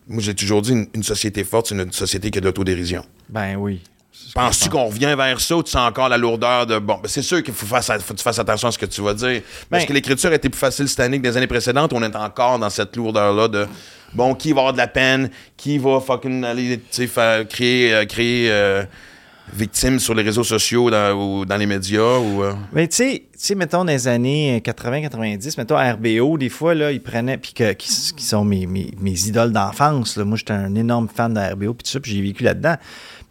Moi, 0.07 0.21
j'ai 0.21 0.33
toujours 0.35 0.61
dit, 0.61 0.71
une, 0.71 0.87
une 0.93 1.03
société 1.03 1.43
forte, 1.43 1.67
c'est 1.67 1.75
une 1.75 1.91
société 1.91 2.29
qui 2.31 2.37
a 2.37 2.41
de 2.41 2.45
l'autodérision. 2.45 3.05
Ben 3.29 3.55
oui. 3.55 3.81
Penses-tu 4.35 4.69
qu'on 4.69 4.85
revient 4.85 5.15
vers 5.17 5.39
ça 5.39 5.57
ou 5.57 5.63
tu 5.63 5.71
sens 5.71 5.89
encore 5.89 6.07
la 6.09 6.17
lourdeur 6.17 6.65
de. 6.67 6.77
Bon, 6.79 6.95
ben 7.01 7.07
c'est 7.09 7.21
sûr 7.23 7.41
qu'il 7.41 7.53
faut, 7.53 7.65
faire- 7.65 7.83
faut 8.01 8.13
que 8.13 8.19
tu 8.19 8.23
fasses 8.23 8.37
attention 8.39 8.67
à 8.67 8.71
ce 8.71 8.77
que 8.77 8.85
tu 8.85 9.01
vas 9.01 9.13
dire. 9.13 9.41
Parce 9.69 9.83
Ben- 9.83 9.87
que 9.87 9.93
l'écriture 9.93 10.31
a 10.31 10.35
été 10.35 10.49
plus 10.49 10.59
facile 10.59 10.87
cette 10.87 10.99
année 10.99 11.17
que 11.17 11.23
des 11.23 11.35
années 11.35 11.47
précédentes. 11.47 11.93
On 11.93 12.03
est 12.03 12.15
encore 12.15 12.59
dans 12.59 12.69
cette 12.69 12.95
lourdeur-là 12.95 13.47
de. 13.47 13.67
Bon, 14.13 14.35
qui 14.35 14.51
va 14.53 14.59
avoir 14.59 14.73
de 14.73 14.77
la 14.77 14.87
peine? 14.87 15.31
Qui 15.57 15.79
va 15.79 15.99
fucking 15.99 16.43
aller, 16.43 16.79
créer. 17.49 17.93
euh, 17.93 18.05
créer 18.05 18.51
euh, 18.51 18.83
victime 19.51 19.99
sur 19.99 20.13
les 20.13 20.23
réseaux 20.23 20.43
sociaux 20.43 20.89
ou 20.89 21.45
dans 21.45 21.57
les 21.57 21.65
médias? 21.65 22.17
Ou, 22.17 22.43
euh? 22.43 22.53
Mais 22.71 22.87
tu 22.87 23.21
sais, 23.35 23.55
mettons, 23.55 23.79
dans 23.79 23.91
les 23.91 24.07
années 24.07 24.61
80-90, 24.63 25.55
mettons, 25.57 25.75
à 25.75 25.93
RBO, 25.93 26.37
des 26.37 26.49
fois, 26.49 26.73
là, 26.73 26.91
ils 26.91 27.01
prenaient, 27.01 27.37
puis 27.37 27.53
qui, 27.53 28.23
sont 28.23 28.45
mes, 28.45 28.65
mes, 28.65 29.27
idoles 29.27 29.51
d'enfance. 29.51 30.17
Moi, 30.17 30.37
j'étais 30.37 30.53
un 30.53 30.73
énorme 30.75 31.07
fan 31.13 31.33
de 31.33 31.39
RBO, 31.39 31.73
puis 31.73 31.83
tout 31.83 31.91
ça, 31.91 31.99
puis 31.99 32.11
j'ai 32.11 32.21
vécu 32.21 32.43
là-dedans. 32.43 32.75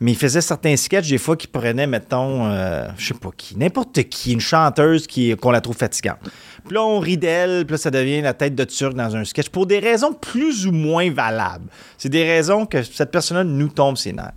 Mais 0.00 0.12
ils 0.12 0.18
faisaient 0.18 0.40
certains 0.40 0.76
sketchs, 0.76 1.08
des 1.08 1.18
fois, 1.18 1.36
qui 1.36 1.46
prenaient, 1.46 1.86
mettons, 1.86 2.46
euh, 2.46 2.88
je 2.96 3.08
sais 3.08 3.14
pas 3.14 3.30
qui, 3.36 3.56
n'importe 3.56 4.02
qui, 4.08 4.32
une 4.32 4.40
chanteuse 4.40 5.06
qui, 5.06 5.34
qu'on 5.36 5.52
la 5.52 5.60
trouve 5.60 5.76
fatigante. 5.76 6.18
Puis 6.64 6.74
là, 6.74 6.82
on 6.82 6.98
rit 6.98 7.16
d'elle, 7.16 7.64
puis 7.64 7.74
là, 7.74 7.78
ça 7.78 7.90
devient 7.90 8.20
la 8.20 8.34
tête 8.34 8.54
de 8.54 8.64
Turc 8.64 8.94
dans 8.94 9.14
un 9.14 9.24
sketch, 9.24 9.48
pour 9.48 9.66
des 9.66 9.78
raisons 9.78 10.12
plus 10.12 10.66
ou 10.66 10.72
moins 10.72 11.10
valables. 11.10 11.66
C'est 11.98 12.08
des 12.08 12.24
raisons 12.24 12.66
que 12.66 12.82
cette 12.82 13.12
personne-là 13.12 13.44
nous 13.44 13.68
tombe 13.68 13.96
ses 13.96 14.12
nerfs. 14.12 14.32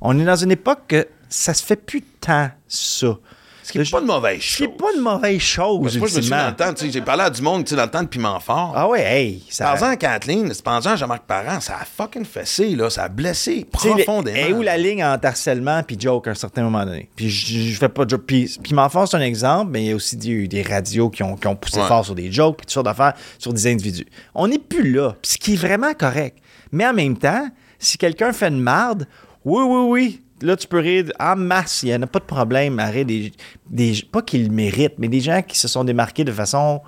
On 0.00 0.18
est 0.18 0.24
dans 0.24 0.36
une 0.36 0.52
époque 0.52 0.80
que 0.88 1.06
ça 1.30 1.54
se 1.54 1.62
fait 1.64 1.76
plus 1.76 2.02
tant, 2.02 2.50
ça. 2.68 3.16
Ce 3.62 3.72
qui 3.72 3.78
n'est 3.78 3.84
pas 3.84 4.00
de 4.00 4.06
mauvaise 4.06 4.40
Ce 4.40 4.46
qui 4.56 4.64
chose. 4.64 4.68
n'est 4.68 4.76
pas 4.76 4.86
une 4.96 5.00
mauvaise 5.02 5.40
chose, 5.40 5.80
moi, 5.80 5.88
je 5.90 5.98
me 6.00 6.04
ultimement. 6.16 6.36
dans 6.42 6.48
le 6.48 6.56
temps, 6.56 6.74
tu 6.74 6.86
sais, 6.86 6.90
j'ai 6.90 7.02
parlé 7.02 7.22
à 7.22 7.30
du 7.30 7.40
monde, 7.40 7.64
tu 7.64 7.70
sais, 7.70 7.76
dans 7.76 7.84
le 7.84 7.90
temps 7.90 8.02
de 8.02 8.08
Piment 8.08 8.40
Fort. 8.40 8.72
Ah 8.74 8.88
ouais, 8.88 9.02
hey, 9.02 9.44
ça... 9.48 9.66
Par 9.66 9.74
exemple, 9.74 9.96
Kathleen, 9.98 10.52
pensant 10.64 10.90
à 10.90 10.96
Jean-Marc 10.96 11.22
Parent, 11.22 11.60
ça 11.60 11.76
a 11.80 11.84
fucking 11.84 12.24
fessé, 12.24 12.70
là, 12.74 12.90
ça 12.90 13.04
a 13.04 13.08
blessé 13.08 13.64
profondément. 13.70 14.36
est 14.36 14.52
où 14.52 14.62
la 14.62 14.76
ligne 14.76 15.04
entre 15.04 15.26
harcèlement 15.26 15.84
puis 15.84 15.96
joke 16.00 16.26
à 16.26 16.32
un 16.32 16.34
certain 16.34 16.62
moment 16.64 16.84
donné? 16.84 17.10
Puis 17.14 17.30
je, 17.30 17.78
fais 17.78 17.88
pas 17.88 18.04
de 18.06 18.10
joke. 18.10 18.24
Puis, 18.26 18.58
M'enfant, 18.72 19.06
c'est 19.06 19.16
un 19.18 19.20
exemple, 19.20 19.70
mais 19.70 19.84
il 19.84 19.88
y 19.90 19.92
a 19.92 19.94
aussi 19.94 20.16
des, 20.16 20.48
des 20.48 20.62
radios 20.62 21.08
qui 21.10 21.22
ont, 21.22 21.36
qui 21.36 21.46
ont 21.46 21.54
poussé 21.54 21.78
Ouais. 21.80 21.86
fort 21.86 22.04
sur 22.04 22.16
des 22.16 22.32
jokes 22.32 22.56
puis 22.56 22.66
toutes 22.66 22.72
sortes 22.72 22.86
d'affaires 22.86 23.12
sur 23.38 23.52
des 23.52 23.68
individus. 23.68 24.06
On 24.34 24.48
n'est 24.48 24.58
plus 24.58 24.90
là, 24.90 25.14
puis 25.22 25.30
ce 25.32 25.38
qui 25.38 25.52
est 25.52 25.56
vraiment 25.56 25.94
correct. 25.94 26.38
Mais 26.72 26.86
en 26.88 26.92
même 26.94 27.16
temps, 27.16 27.48
si 27.78 27.98
quelqu'un 27.98 28.32
fait 28.32 28.48
une 28.48 28.58
marde, 28.60 29.06
oui, 29.44 29.62
oui, 29.64 29.84
oui, 29.88 30.22
là, 30.42 30.56
tu 30.56 30.66
peux 30.66 30.78
rire 30.78 31.06
en 31.18 31.36
masse, 31.36 31.82
il 31.82 31.86
n'y 31.86 31.94
en 31.94 32.02
a 32.02 32.06
pas 32.06 32.18
de 32.18 32.24
problème 32.24 32.78
à 32.78 32.86
rire 32.86 33.04
des, 33.06 33.32
des... 33.68 34.02
Pas 34.10 34.22
qu'ils 34.22 34.48
le 34.48 34.52
méritent, 34.52 34.98
mais 34.98 35.08
des 35.08 35.20
gens 35.20 35.42
qui 35.42 35.58
se 35.58 35.68
sont 35.68 35.84
démarqués 35.84 36.24
de 36.24 36.32
façon 36.32 36.80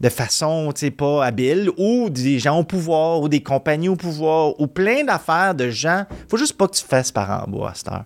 de 0.00 0.08
façon, 0.08 0.72
tu 0.72 0.80
sais, 0.80 0.90
pas 0.90 1.24
habile, 1.24 1.70
ou 1.76 2.08
des 2.08 2.38
gens 2.38 2.58
au 2.58 2.64
pouvoir, 2.64 3.20
ou 3.20 3.28
des 3.28 3.42
compagnies 3.42 3.88
au 3.88 3.96
pouvoir, 3.96 4.58
ou 4.60 4.66
plein 4.66 5.04
d'affaires 5.04 5.54
de 5.54 5.70
gens. 5.70 6.04
Faut 6.28 6.36
juste 6.36 6.56
pas 6.56 6.68
que 6.68 6.76
tu 6.76 6.84
fasses 6.84 7.10
par 7.10 7.42
en 7.42 7.50
bas 7.50 7.70
à 7.70 7.74
cette 7.74 7.88
heure. 7.88 8.04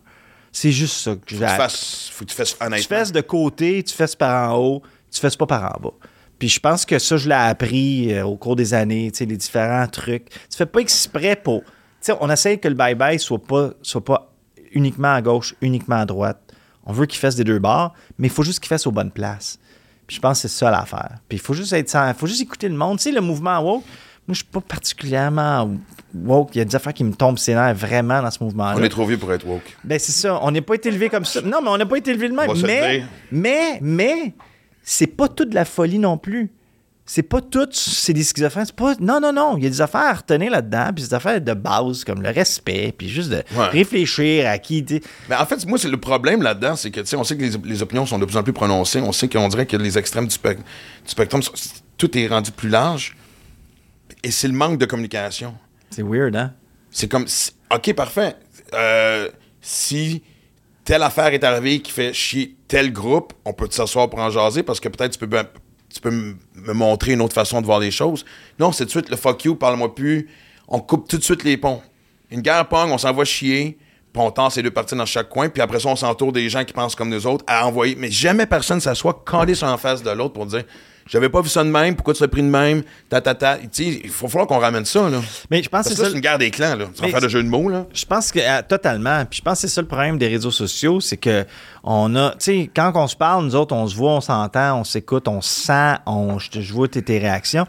C'est 0.50 0.72
juste 0.72 0.96
ça 0.96 1.14
que 1.14 1.34
je 1.34 1.36
Faut 1.36 1.44
tu 1.44 2.12
faut 2.12 2.24
que 2.24 2.30
tu 2.30 2.36
fasses 2.36 2.56
Tu 2.58 2.64
honnêtement. 2.64 2.96
fasses 2.96 3.12
de 3.12 3.20
côté, 3.20 3.82
tu 3.82 3.94
fasses 3.94 4.16
par 4.16 4.52
en 4.52 4.58
haut, 4.58 4.82
tu 5.10 5.20
fasses 5.20 5.36
pas 5.36 5.46
par 5.46 5.76
en 5.76 5.80
bas. 5.82 5.94
Puis 6.38 6.48
je 6.48 6.60
pense 6.60 6.84
que 6.84 6.98
ça, 6.98 7.16
je 7.16 7.28
l'ai 7.28 7.34
appris 7.34 8.12
euh, 8.12 8.24
au 8.24 8.36
cours 8.36 8.56
des 8.56 8.74
années, 8.74 9.10
tu 9.12 9.18
sais, 9.18 9.24
les 9.26 9.36
différents 9.36 9.86
trucs. 9.86 10.28
Tu 10.28 10.56
fais 10.56 10.66
pas 10.66 10.80
exprès 10.80 11.36
pour... 11.36 11.62
Tu 11.62 11.68
sais, 12.00 12.14
on 12.20 12.28
essaye 12.30 12.58
que 12.58 12.68
le 12.68 12.74
bye-bye 12.74 13.18
soit 13.18 13.38
pas, 13.38 13.70
soit 13.80 14.04
pas 14.04 14.31
uniquement 14.74 15.12
à 15.14 15.22
gauche, 15.22 15.54
uniquement 15.60 15.96
à 15.96 16.06
droite. 16.06 16.40
On 16.84 16.92
veut 16.92 17.06
qu'il 17.06 17.18
fasse 17.20 17.36
des 17.36 17.44
deux 17.44 17.58
bords, 17.58 17.92
mais 18.18 18.26
il 18.28 18.30
faut 18.32 18.42
juste 18.42 18.60
qu'il 18.60 18.68
fasse 18.68 18.86
aux 18.86 18.92
bonnes 18.92 19.10
places. 19.12 19.58
Puis 20.06 20.16
je 20.16 20.20
pense 20.20 20.42
que 20.42 20.48
c'est 20.48 20.58
ça 20.58 20.70
l'affaire. 20.70 21.18
Puis 21.28 21.38
il 21.38 21.40
faut 21.40 21.54
juste 21.54 21.72
être 21.72 21.88
sans- 21.88 22.12
faut 22.14 22.26
juste 22.26 22.40
écouter 22.42 22.68
le 22.68 22.74
monde. 22.74 22.98
Tu 22.98 23.04
sais, 23.04 23.12
le 23.12 23.20
mouvement 23.20 23.58
woke, 23.60 23.84
moi, 24.26 24.34
je 24.34 24.34
suis 24.34 24.44
pas 24.44 24.60
particulièrement 24.60 25.70
woke. 26.14 26.50
Il 26.54 26.58
y 26.58 26.60
a 26.60 26.64
des 26.64 26.76
affaires 26.76 26.92
qui 26.94 27.04
me 27.04 27.12
tombent 27.12 27.38
ses 27.38 27.54
nerfs 27.54 27.74
vraiment 27.74 28.20
dans 28.22 28.30
ce 28.30 28.42
mouvement-là. 28.42 28.76
On 28.78 28.82
est 28.82 28.88
trop 28.88 29.06
vieux 29.06 29.18
pour 29.18 29.32
être 29.32 29.46
woke. 29.46 29.76
Ben, 29.84 29.98
c'est 29.98 30.12
ça. 30.12 30.38
On 30.42 30.50
n'est 30.50 30.60
pas 30.60 30.74
été 30.74 30.88
élevé 30.88 31.08
comme 31.08 31.24
ça. 31.24 31.40
Non, 31.40 31.58
mais 31.62 31.68
on 31.68 31.76
n'a 31.78 31.86
pas 31.86 31.96
été 31.98 32.10
élevé 32.10 32.28
de 32.28 32.34
même. 32.34 32.50
Mais, 32.62 32.98
dire. 32.98 33.06
mais, 33.30 33.78
mais, 33.80 34.34
c'est 34.82 35.06
pas 35.06 35.28
toute 35.28 35.50
de 35.50 35.54
la 35.54 35.64
folie 35.64 35.98
non 35.98 36.18
plus. 36.18 36.50
C'est 37.14 37.22
pas 37.22 37.42
tout, 37.42 37.68
c'est 37.72 38.14
des 38.14 38.24
schizophrènes. 38.24 38.64
C'est 38.64 38.74
pas. 38.74 38.94
Non, 38.98 39.20
non, 39.20 39.34
non. 39.34 39.58
Il 39.58 39.64
y 39.64 39.66
a 39.66 39.68
des 39.68 39.82
affaires 39.82 40.00
à 40.06 40.14
retenir 40.14 40.50
là-dedans, 40.50 40.92
puis 40.94 41.04
des 41.04 41.12
affaires 41.12 41.42
de 41.42 41.52
base, 41.52 42.04
comme 42.04 42.22
le 42.22 42.30
respect, 42.30 42.94
puis 42.96 43.10
juste 43.10 43.28
de 43.28 43.42
Ouais. 43.54 43.66
réfléchir 43.68 44.48
à 44.48 44.56
qui. 44.56 44.82
Mais 45.28 45.36
en 45.36 45.44
fait, 45.44 45.66
moi, 45.66 45.76
c'est 45.76 45.90
le 45.90 45.98
problème 46.00 46.40
là-dedans, 46.40 46.74
c'est 46.74 46.90
que, 46.90 47.00
tu 47.00 47.06
sais, 47.08 47.16
on 47.16 47.22
sait 47.24 47.36
que 47.36 47.42
les, 47.42 47.50
les 47.64 47.82
opinions 47.82 48.06
sont 48.06 48.18
de 48.18 48.24
plus 48.24 48.38
en 48.38 48.42
plus 48.42 48.54
prononcées. 48.54 49.00
On 49.02 49.12
sait 49.12 49.28
qu'on 49.28 49.46
dirait 49.48 49.66
que 49.66 49.76
les 49.76 49.98
extrêmes 49.98 50.26
du, 50.26 50.34
spec- 50.34 50.56
du 50.56 50.62
spectrum, 51.04 51.42
sont- 51.42 51.52
tout 51.98 52.16
est 52.16 52.28
rendu 52.28 52.50
plus 52.50 52.70
large. 52.70 53.14
Et 54.22 54.30
c'est 54.30 54.48
le 54.48 54.54
manque 54.54 54.78
de 54.78 54.86
communication. 54.86 55.54
C'est 55.90 56.02
weird, 56.02 56.34
hein? 56.34 56.54
C'est 56.90 57.08
comme, 57.08 57.26
OK, 57.74 57.92
parfait. 57.92 58.36
Euh, 58.72 59.28
si 59.60 60.22
telle 60.82 61.02
affaire 61.02 61.26
est 61.34 61.44
arrivée 61.44 61.80
qui 61.82 61.92
fait 61.92 62.14
chier 62.14 62.56
tel 62.68 62.90
groupe, 62.90 63.34
on 63.44 63.52
peut 63.52 63.68
s'asseoir 63.70 64.08
pour 64.08 64.18
en 64.20 64.30
jaser 64.30 64.62
parce 64.62 64.80
que 64.80 64.88
peut-être 64.88 65.12
tu 65.12 65.18
peux, 65.18 65.28
tu 65.92 66.00
peux 66.00 66.10
me 66.10 66.72
montrer 66.72 67.12
une 67.12 67.20
autre 67.20 67.34
façon 67.34 67.60
de 67.60 67.66
voir 67.66 67.78
les 67.78 67.90
choses. 67.90 68.24
Non, 68.58 68.72
c'est 68.72 68.84
tout 68.84 68.88
de 68.88 69.04
suite 69.04 69.10
le 69.10 69.16
fuck 69.16 69.44
you, 69.44 69.54
parle-moi 69.54 69.94
plus. 69.94 70.28
On 70.68 70.80
coupe 70.80 71.08
tout 71.08 71.18
de 71.18 71.22
suite 71.22 71.44
les 71.44 71.56
ponts. 71.56 71.82
Une 72.30 72.40
guerre 72.40 72.66
pogne, 72.66 72.90
on 72.90 72.98
s'envoie 72.98 73.24
chier, 73.24 73.78
puis 74.12 74.22
on 74.22 74.30
tasse 74.30 74.56
les 74.56 74.62
deux 74.62 74.70
parties 74.70 74.94
dans 74.94 75.06
chaque 75.06 75.28
coin, 75.28 75.48
puis 75.48 75.60
après 75.60 75.80
ça, 75.80 75.88
on 75.88 75.96
s'entoure 75.96 76.32
des 76.32 76.48
gens 76.48 76.64
qui 76.64 76.72
pensent 76.72 76.94
comme 76.94 77.10
nous 77.10 77.26
autres 77.26 77.44
à 77.46 77.66
envoyer. 77.66 77.94
Mais 77.96 78.10
jamais 78.10 78.46
personne 78.46 78.80
s'assoit 78.80 79.22
collé 79.24 79.54
sur 79.54 79.68
en 79.68 79.76
face 79.76 80.02
de 80.02 80.10
l'autre 80.10 80.32
pour 80.32 80.46
dire 80.46 80.64
J'avais 81.12 81.28
pas 81.28 81.42
vu 81.42 81.50
ça 81.50 81.62
de 81.62 81.68
même, 81.68 81.94
pourquoi 81.94 82.14
tu 82.14 82.22
l'as 82.22 82.28
pris 82.28 82.40
de 82.40 82.48
même, 82.48 82.82
ta 83.10 83.20
ta 83.20 83.34
ta. 83.34 83.58
Il 83.78 84.08
faut 84.08 84.28
falloir 84.28 84.46
qu'on 84.46 84.58
ramène 84.58 84.86
ça, 84.86 85.10
là. 85.10 85.20
Mais 85.50 85.62
je 85.62 85.68
pense 85.68 85.84
Parce 85.84 85.88
que 85.90 85.94
c'est 85.94 86.02
ça, 86.04 86.08
c'est 86.08 86.14
une 86.14 86.22
guerre 86.22 86.38
des 86.38 86.50
clans, 86.50 86.74
là. 86.74 86.86
Sans 86.94 87.06
faire 87.06 87.20
de 87.20 87.28
jeu 87.28 87.42
de 87.42 87.48
mots, 87.50 87.68
là. 87.68 87.84
Je 87.92 88.06
pense 88.06 88.32
que 88.32 88.38
euh, 88.38 88.62
totalement. 88.66 89.22
Puis 89.26 89.40
je 89.40 89.42
pense 89.42 89.60
que 89.60 89.68
c'est 89.68 89.74
ça 89.74 89.82
le 89.82 89.86
problème 89.86 90.16
des 90.16 90.28
réseaux 90.28 90.50
sociaux, 90.50 91.00
c'est 91.00 91.18
que 91.18 91.44
on 91.84 92.16
a, 92.16 92.30
tu 92.30 92.36
sais, 92.38 92.70
quand 92.74 92.92
on 92.94 93.06
se 93.08 93.16
parle, 93.16 93.44
nous 93.44 93.54
autres, 93.54 93.74
on 93.74 93.86
se 93.86 93.94
voit, 93.94 94.12
on 94.12 94.20
s'entend, 94.22 94.80
on 94.80 94.84
s'écoute, 94.84 95.28
on 95.28 95.42
se 95.42 95.66
sent, 95.66 95.96
on, 96.06 96.38
je, 96.38 96.72
vois 96.72 96.88
tes, 96.88 97.02
tes 97.02 97.18
réactions. 97.18 97.66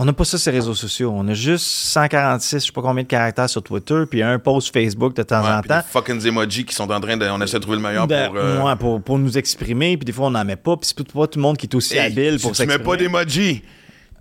On 0.00 0.04
n'a 0.04 0.12
pas 0.12 0.24
ça 0.24 0.38
sur 0.38 0.52
les 0.52 0.58
réseaux 0.58 0.74
sociaux. 0.76 1.12
On 1.12 1.26
a 1.26 1.34
juste 1.34 1.66
146, 1.66 2.60
je 2.60 2.66
sais 2.66 2.72
pas 2.72 2.82
combien 2.82 3.02
de 3.02 3.08
caractères 3.08 3.50
sur 3.50 3.62
Twitter, 3.64 4.04
puis 4.08 4.22
un 4.22 4.38
post 4.38 4.72
Facebook 4.72 5.14
de 5.16 5.24
temps 5.24 5.42
Ouais, 5.42 5.50
en 5.50 5.60
puis 5.60 5.68
temps. 5.70 5.78
des 5.78 5.82
fucking 5.90 6.24
emojis 6.26 6.64
qui 6.64 6.74
sont 6.74 6.88
en 6.90 7.00
train 7.00 7.16
de. 7.16 7.26
On 7.26 7.40
essaie 7.40 7.56
de 7.58 7.62
trouver 7.62 7.78
le 7.78 7.82
meilleur 7.82 8.06
Ben, 8.06 8.28
pour. 8.28 8.36
euh, 8.36 8.62
ouais, 8.62 8.76
pour, 8.76 9.02
pour 9.02 9.18
nous 9.18 9.36
exprimer, 9.36 9.96
puis 9.96 10.04
des 10.04 10.12
fois 10.12 10.28
on 10.28 10.30
n'en 10.30 10.44
met 10.44 10.54
pas, 10.56 10.76
puis 10.76 10.86
c'est 10.88 10.96
pas 11.12 11.26
tout 11.26 11.38
le 11.38 11.42
monde 11.42 11.56
qui 11.56 11.66
est 11.66 11.74
aussi 11.74 11.96
hey, 11.96 12.06
habile 12.12 12.38
si 12.38 12.46
pour 12.46 12.52
tu 12.52 12.62
mets 12.62 12.68
s'exprimer. 12.74 12.84
pas 12.84 12.96
d'emoji, 12.96 13.62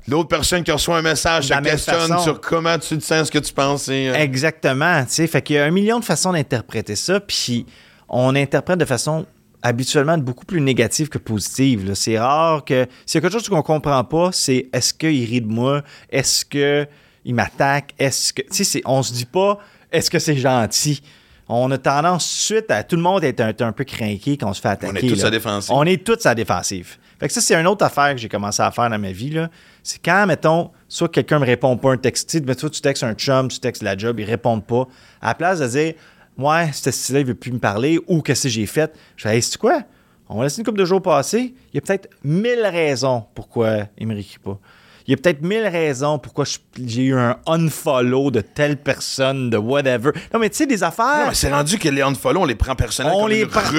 l'autre 0.08 0.30
personne 0.30 0.64
qui 0.64 0.72
reçoit 0.72 0.98
un 0.98 1.02
message 1.04 1.50
te 1.50 1.62
questionne 1.62 2.08
façon. 2.08 2.24
sur 2.24 2.42
comment 2.42 2.80
tu 2.80 2.98
te 2.98 3.04
sens, 3.04 3.28
ce 3.28 3.32
que 3.32 3.38
tu 3.40 3.54
penses. 3.54 3.88
et, 3.90 4.10
euh, 4.10 4.16
Exactement, 4.16 5.04
tu 5.06 5.12
sais, 5.14 5.28
fait 5.28 5.44
qu'il 5.44 5.58
y 5.58 5.60
a 5.60 5.66
un 5.66 5.72
million 5.72 6.00
de 6.00 6.06
façons 6.06 6.32
d'interpréter 6.34 6.96
ça, 6.96 7.20
puis 7.20 7.68
on 8.10 8.36
interprète 8.36 8.80
de 8.80 8.86
façon 8.86 9.28
habituellement 9.62 10.18
beaucoup 10.18 10.46
plus 10.46 10.62
négative 10.62 11.10
que 11.10 11.18
positive. 11.18 11.94
C'est 11.96 12.20
rare 12.20 12.64
que 12.64 12.88
s'il 13.06 13.16
y 13.16 13.18
a 13.20 13.22
quelque 13.22 13.40
chose 13.40 13.50
qu'on 13.50 13.62
comprend 13.62 14.04
pas, 14.04 14.32
c'est 14.32 14.68
est-ce 14.72 14.94
qu'il 14.94 15.26
rit 15.26 15.42
de 15.42 15.48
moi, 15.48 15.84
est-ce 16.10 16.46
que 16.46 16.88
il 17.26 17.36
m'attaque, 17.36 17.94
est-ce 18.00 18.32
que, 18.32 18.42
tu 18.42 18.64
sais, 18.64 18.82
on 18.86 19.04
se 19.04 19.12
dit 19.12 19.26
pas 19.26 19.60
est-ce 19.92 20.10
que 20.10 20.20
c'est 20.20 20.38
gentil. 20.38 21.02
On 21.50 21.72
a 21.72 21.78
tendance 21.78 22.30
suite 22.30 22.70
à 22.70 22.84
tout 22.84 22.98
le 22.98 23.02
monde 23.02 23.24
être 23.24 23.40
un, 23.40 23.54
un 23.58 23.72
peu 23.72 23.86
craqué 23.86 24.38
quand 24.38 24.50
on 24.50 24.54
se 24.54 24.60
fait 24.60 24.68
attaquer. 24.68 25.06
est 25.06 25.10
tous 25.10 25.22
là. 25.22 25.28
à 25.28 25.32
défensive. 25.32 25.72
On 25.74 25.84
est 25.84 26.04
tous 26.04 26.26
à 26.26 26.36
défensive. 26.36 26.98
Fait 27.20 27.28
que 27.28 27.34
ça, 27.34 27.40
c'est 27.40 27.56
une 27.56 27.68
autre 27.68 27.86
affaire 27.86 28.14
que 28.14 28.20
j'ai 28.20 28.28
commencé 28.28 28.62
à 28.62 28.70
faire 28.70 28.90
dans 28.90 29.00
ma 29.00 29.12
vie. 29.12 29.30
là. 29.30 29.50
C'est 29.82 30.04
quand, 30.04 30.28
mettons, 30.28 30.72
soit 30.90 31.08
quelqu'un 31.08 31.40
me 31.40 31.46
répond 31.46 31.78
pas 31.78 31.94
un 31.94 31.98
texte, 31.98 32.38
mais 32.46 32.54
toi, 32.54 32.70
tu 32.70 32.82
textes 32.82 33.04
un 33.04 33.14
chum, 33.14 33.48
tu 33.48 33.60
textes 33.60 33.82
la 33.82 33.98
job, 33.98 34.20
ils 34.20 34.26
répondent 34.26 34.66
pas. 34.66 34.88
À 35.22 35.30
la 35.30 35.36
place 35.36 35.60
de 35.60 35.68
dire, 35.68 35.94
ouais, 36.38 36.70
ce 36.74 36.92
style-là, 36.92 37.22
il 37.22 37.26
veut 37.28 37.36
plus 37.36 37.52
me 37.52 37.60
parler, 37.60 38.00
ou 38.08 38.22
qu'est-ce 38.22 38.44
que 38.44 38.50
j'ai 38.50 38.66
fait, 38.66 38.94
je 39.16 39.24
fais, 39.28 39.36
hey, 39.36 39.42
c'est 39.42 39.58
quoi? 39.58 39.82
On 40.30 40.38
va 40.40 40.44
laisser 40.44 40.60
une 40.60 40.66
couple 40.66 40.80
de 40.80 40.86
jours 40.86 41.02
passer. 41.02 41.54
Il 41.72 41.76
y 41.76 41.78
a 41.78 41.82
peut-être 41.82 42.10
mille 42.24 42.62
raisons 42.66 43.24
pourquoi 43.34 43.88
il 43.98 44.08
me 44.08 44.14
réécrit 44.14 44.40
pas. 44.40 44.60
Il 45.08 45.12
y 45.12 45.14
a 45.14 45.18
peut-être 45.18 45.42
mille 45.42 45.66
raisons 45.66 46.20
pourquoi 46.20 46.44
je- 46.44 46.58
j'ai 46.86 47.04
eu 47.04 47.16
un 47.18 47.38
unfollow 47.48 48.30
de 48.30 48.42
telle 48.42 48.76
personne, 48.76 49.50
de 49.50 49.56
whatever. 49.56 50.12
Non, 50.34 50.40
mais 50.42 50.50
tu 50.50 50.58
sais, 50.58 50.66
des 50.66 50.84
affaires. 50.84 51.20
Non, 51.22 51.28
mais 51.30 51.34
c'est 51.34 51.50
rendu 51.50 51.78
que 51.80 51.88
les 51.88 52.02
unfollow, 52.02 52.42
on 52.42 52.46
les 52.46 52.56
prend 52.56 52.76
personnellement 52.76 53.20
on 53.20 53.22
comme 53.22 53.30
les 53.32 53.44
une 53.44 53.48
par-. 53.48 53.72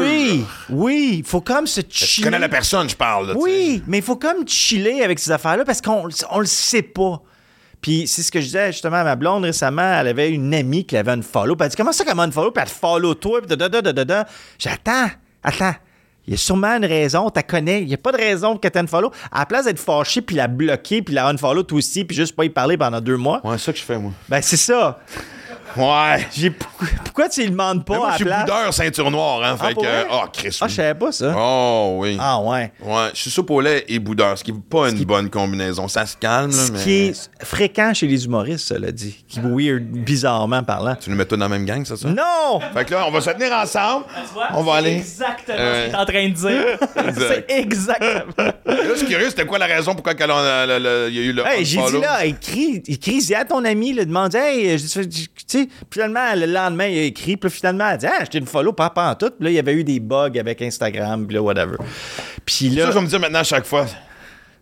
Oui, 0.00 0.44
oui, 0.70 1.14
il 1.18 1.24
faut 1.24 1.40
comme 1.40 1.68
se 1.68 1.82
Je 1.88 2.04
chiller. 2.04 2.24
connais 2.24 2.40
la 2.40 2.48
personne, 2.48 2.90
je 2.90 2.96
parle. 2.96 3.28
là. 3.28 3.34
Oui, 3.36 3.80
mais 3.86 3.98
il 3.98 4.02
faut 4.02 4.16
comme 4.16 4.46
chiller 4.48 5.02
avec 5.04 5.20
ces 5.20 5.30
affaires-là 5.30 5.64
parce 5.64 5.80
qu'on 5.80 6.08
on 6.32 6.38
le 6.40 6.46
sait 6.46 6.82
pas. 6.82 7.22
Puis 7.80 8.06
c'est 8.06 8.22
ce 8.22 8.32
que 8.32 8.40
je 8.40 8.46
disais 8.46 8.72
justement 8.72 8.96
à 8.96 9.04
ma 9.04 9.16
blonde 9.16 9.44
récemment. 9.44 9.98
Elle 10.00 10.08
avait 10.08 10.30
une 10.30 10.52
amie 10.54 10.84
qui 10.84 10.96
avait 10.96 11.12
une 11.12 11.22
follow. 11.22 11.56
Puis 11.56 11.64
elle 11.64 11.70
dit 11.70 11.76
Comment 11.76 11.92
ça 11.92 12.04
qu'elle 12.04 12.16
m'a 12.16 12.24
une 12.24 12.32
follow? 12.32 12.50
Puis 12.50 12.62
elle 12.62 12.68
te 12.68 12.74
follow 12.74 13.14
toi. 13.14 13.40
Puis 13.40 13.56
da 13.56 13.68
da 13.68 13.80
da 13.80 13.92
da 13.92 14.04
da. 14.04 14.26
J'attends, 14.58 15.08
attends. 15.42 15.74
Il 16.26 16.32
y 16.32 16.34
a 16.34 16.38
sûrement 16.38 16.76
une 16.76 16.84
raison, 16.84 17.30
tu 17.30 17.40
connais. 17.44 17.82
Il 17.82 17.86
n'y 17.86 17.94
a 17.94 17.98
pas 17.98 18.10
de 18.10 18.16
raison 18.16 18.56
t'ait 18.56 18.76
une 18.76 18.88
follow. 18.88 19.12
À 19.30 19.40
la 19.40 19.46
place 19.46 19.66
d'être 19.66 19.78
fâché, 19.78 20.22
puis 20.22 20.34
la 20.34 20.48
bloquer, 20.48 21.00
puis 21.00 21.14
la 21.14 21.28
unfollow 21.28 21.62
toi 21.62 21.78
aussi, 21.78 22.04
puis 22.04 22.16
juste 22.16 22.34
pas 22.34 22.44
y 22.44 22.50
parler 22.50 22.76
pendant 22.76 23.00
deux 23.00 23.16
mois. 23.16 23.40
Ouais, 23.44 23.56
c'est 23.58 23.66
ça 23.66 23.72
que 23.72 23.78
je 23.78 23.84
fais, 23.84 23.98
moi. 23.98 24.10
Ben 24.28 24.42
c'est 24.42 24.56
ça. 24.56 24.98
Ouais. 25.76 26.26
J'ai- 26.34 26.50
Pourquoi, 26.50 27.28
tu 27.28 27.42
lui 27.42 27.50
demandes 27.50 27.84
pas 27.84 27.94
Mais 27.94 27.98
moi, 27.98 28.08
à 28.08 28.12
je 28.12 28.16
suis 28.16 28.24
boudeur 28.24 28.74
ceinture 28.74 29.10
noire, 29.10 29.42
hein. 29.42 29.56
Ah, 29.60 29.66
fait 29.68 29.74
que. 29.74 30.06
Oh, 30.10 30.22
Chris. 30.32 30.58
Ah, 30.60 30.68
je 30.68 30.74
savais 30.74 30.94
pas 30.94 31.12
ça. 31.12 31.34
Oh, 31.36 31.96
oui. 32.00 32.16
Ah 32.20 32.40
ouais. 32.40 32.72
Ouais, 32.82 33.08
je 33.14 33.20
suis 33.22 33.30
soupe 33.30 33.50
au 33.50 33.60
lait 33.60 33.84
et 33.88 33.98
boudeur, 33.98 34.36
ce 34.38 34.44
qui 34.44 34.52
n'est 34.52 34.58
pas 34.58 34.88
une 34.90 35.04
bonne 35.04 35.28
combinaison. 35.30 35.88
Ça 35.88 36.06
se 36.06 36.16
calme, 36.16 36.50
là, 36.50 36.56
Ce 36.56 36.72
mais. 36.72 36.78
qui 36.82 36.92
est 37.08 37.30
fréquent 37.44 37.92
chez 37.94 38.06
les 38.06 38.24
humoristes, 38.24 38.66
cela 38.68 38.90
dit. 38.92 39.24
Qui 39.28 39.38
est 39.38 39.42
weird, 39.42 39.82
bizarrement 39.84 40.62
parlant. 40.62 40.96
Tu 40.96 41.10
nous 41.10 41.16
mets 41.16 41.24
tous 41.24 41.36
dans 41.36 41.44
la 41.44 41.48
même 41.48 41.64
gang, 41.66 41.84
c'est 41.84 41.96
ça? 41.96 42.08
Non! 42.08 42.60
Fait 42.74 42.84
que 42.84 42.92
là, 42.94 43.04
on 43.06 43.10
va 43.10 43.20
se 43.20 43.30
tenir 43.30 43.52
ensemble. 43.52 44.04
On 44.54 44.62
va 44.62 44.74
aller. 44.74 44.96
Exactement 44.96 45.56
Euh, 45.58 45.82
ce 45.82 45.86
qu'il 45.86 45.94
est 45.94 45.98
en 45.98 46.04
train 46.06 46.28
de 46.28 46.34
dire. 46.34 47.14
c'est 47.28 47.44
exactement. 47.50 48.22
Là, 48.38 48.52
c'est 48.96 49.06
curieux, 49.06 49.28
c'était 49.30 49.46
quoi 49.46 49.58
la 49.58 49.66
raison 49.66 49.94
pourquoi 49.94 50.14
qu'elle 50.14 50.30
a- 50.30 50.66
le- 50.66 50.78
le- 50.78 51.06
il 51.10 51.16
y 51.16 51.18
a 51.18 51.22
eu 51.22 51.32
le. 51.32 51.46
Hey, 51.46 51.64
j'ai 51.64 51.80
dit 51.82 52.00
là, 52.00 52.24
écris, 52.24 52.82
écris 52.86 53.34
à 53.34 53.44
ton 53.44 53.64
ami, 53.64 53.92
là, 53.92 54.04
demande, 54.04 54.34
hey, 54.34 54.78
je- 54.78 54.86
je- 54.86 55.00
tu 55.08 55.26
sais, 55.46 55.65
sais. 55.70 55.76
Puis 55.90 56.00
Finalement, 56.00 56.34
le 56.34 56.46
lendemain, 56.46 56.86
il 56.86 56.98
a 56.98 57.02
écrit. 57.02 57.36
Puis 57.36 57.50
finalement, 57.50 57.88
elle 57.90 57.98
dit 57.98 58.06
Ah, 58.06 58.18
j'étais 58.20 58.38
une 58.38 58.46
follow, 58.46 58.72
pas 58.72 58.92
en 58.96 59.14
tout. 59.14 59.30
Puis 59.30 59.44
là, 59.44 59.50
il 59.50 59.54
y 59.54 59.58
avait 59.58 59.74
eu 59.74 59.84
des 59.84 60.00
bugs 60.00 60.38
avec 60.38 60.62
Instagram. 60.62 61.26
Puis 61.26 61.34
là, 61.36 61.42
whatever. 61.42 61.76
Puis 62.44 62.70
Ça, 62.74 62.80
là. 62.80 62.86
je 62.90 62.94
vais 62.98 63.00
me 63.02 63.06
dire 63.08 63.20
maintenant 63.20 63.40
à 63.40 63.44
chaque 63.44 63.66
fois. 63.66 63.86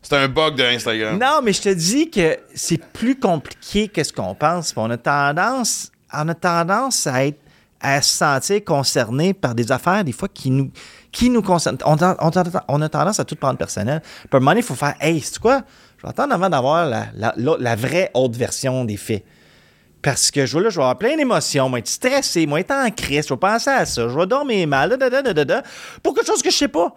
C'est 0.02 0.16
un 0.16 0.28
bug 0.28 0.54
de 0.56 0.62
Instagram. 0.64 1.18
Non, 1.18 1.40
mais 1.42 1.52
je 1.54 1.62
te 1.62 1.68
dis 1.70 2.10
que 2.10 2.36
c'est 2.54 2.82
plus 2.92 3.18
compliqué 3.18 3.88
que 3.88 4.04
ce 4.04 4.12
qu'on 4.12 4.34
pense. 4.34 4.72
Puis 4.72 4.80
On 4.84 4.90
a 4.90 4.96
tendance, 4.98 5.90
on 6.12 6.28
a 6.28 6.34
tendance 6.34 7.06
à 7.06 7.24
être 7.26 7.38
à 7.80 8.00
se 8.00 8.16
sentir 8.16 8.64
concerné 8.64 9.34
par 9.34 9.54
des 9.54 9.70
affaires 9.70 10.04
des 10.04 10.12
fois 10.12 10.28
qui 10.32 10.50
nous 10.50 10.70
qui 11.12 11.30
nous 11.30 11.42
concernent. 11.42 11.78
On, 11.84 11.94
a- 12.02 12.16
on 12.20 12.28
a- 12.30 12.64
on 12.68 12.82
a 12.82 12.88
tendance 12.88 13.20
à 13.20 13.24
tout 13.24 13.36
prendre 13.36 13.56
personnel. 13.58 14.00
Puis 14.02 14.28
à 14.32 14.36
un 14.36 14.40
moment 14.40 14.50
donné, 14.52 14.60
il 14.60 14.66
faut 14.66 14.74
faire 14.74 14.94
Hey, 15.00 15.20
c'est 15.20 15.38
quoi? 15.38 15.62
Je 15.98 16.02
vais 16.02 16.08
attendre 16.08 16.34
avant 16.34 16.48
d'avoir 16.50 16.86
la, 16.86 17.06
la, 17.14 17.32
la- 17.36 17.56
la 17.58 17.76
vraie 17.76 18.10
haute 18.14 18.36
version 18.36 18.84
des 18.84 18.96
faits. 18.96 19.24
Parce 20.04 20.30
que 20.30 20.44
je 20.44 20.56
vais 20.56 20.62
là, 20.64 20.70
je 20.70 20.76
vais 20.76 20.82
avoir 20.82 20.98
plein 20.98 21.16
d'émotions, 21.16 21.68
moi 21.68 21.80
être 21.80 21.88
stressé, 21.88 22.46
moi 22.46 22.60
être 22.60 22.70
en 22.72 22.90
crise, 22.90 23.26
je 23.26 23.32
vais 23.34 23.40
penser 23.40 23.70
à 23.70 23.86
ça, 23.86 24.06
je 24.06 24.16
vais 24.16 24.26
dormir 24.26 24.68
mal, 24.68 24.90
da, 24.90 24.96
da, 24.98 25.08
da, 25.08 25.22
da, 25.22 25.32
da, 25.32 25.44
da, 25.44 25.62
pour 26.02 26.14
quelque 26.14 26.26
chose 26.26 26.42
que 26.42 26.50
je 26.50 26.56
sais 26.56 26.68
pas. 26.68 26.94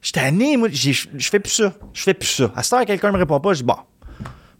Je 0.00 0.10
tanné, 0.10 0.56
moi, 0.56 0.68
je 0.72 0.92
fais 1.18 1.38
plus 1.38 1.52
ça. 1.52 1.74
Je 1.92 2.02
fais 2.02 2.14
plus 2.14 2.28
ça. 2.28 2.50
À 2.56 2.62
cette 2.62 2.72
heure, 2.72 2.86
quelqu'un 2.86 3.12
me 3.12 3.18
répond 3.18 3.38
pas, 3.38 3.52
je 3.52 3.58
dis 3.58 3.64
bon, 3.64 3.76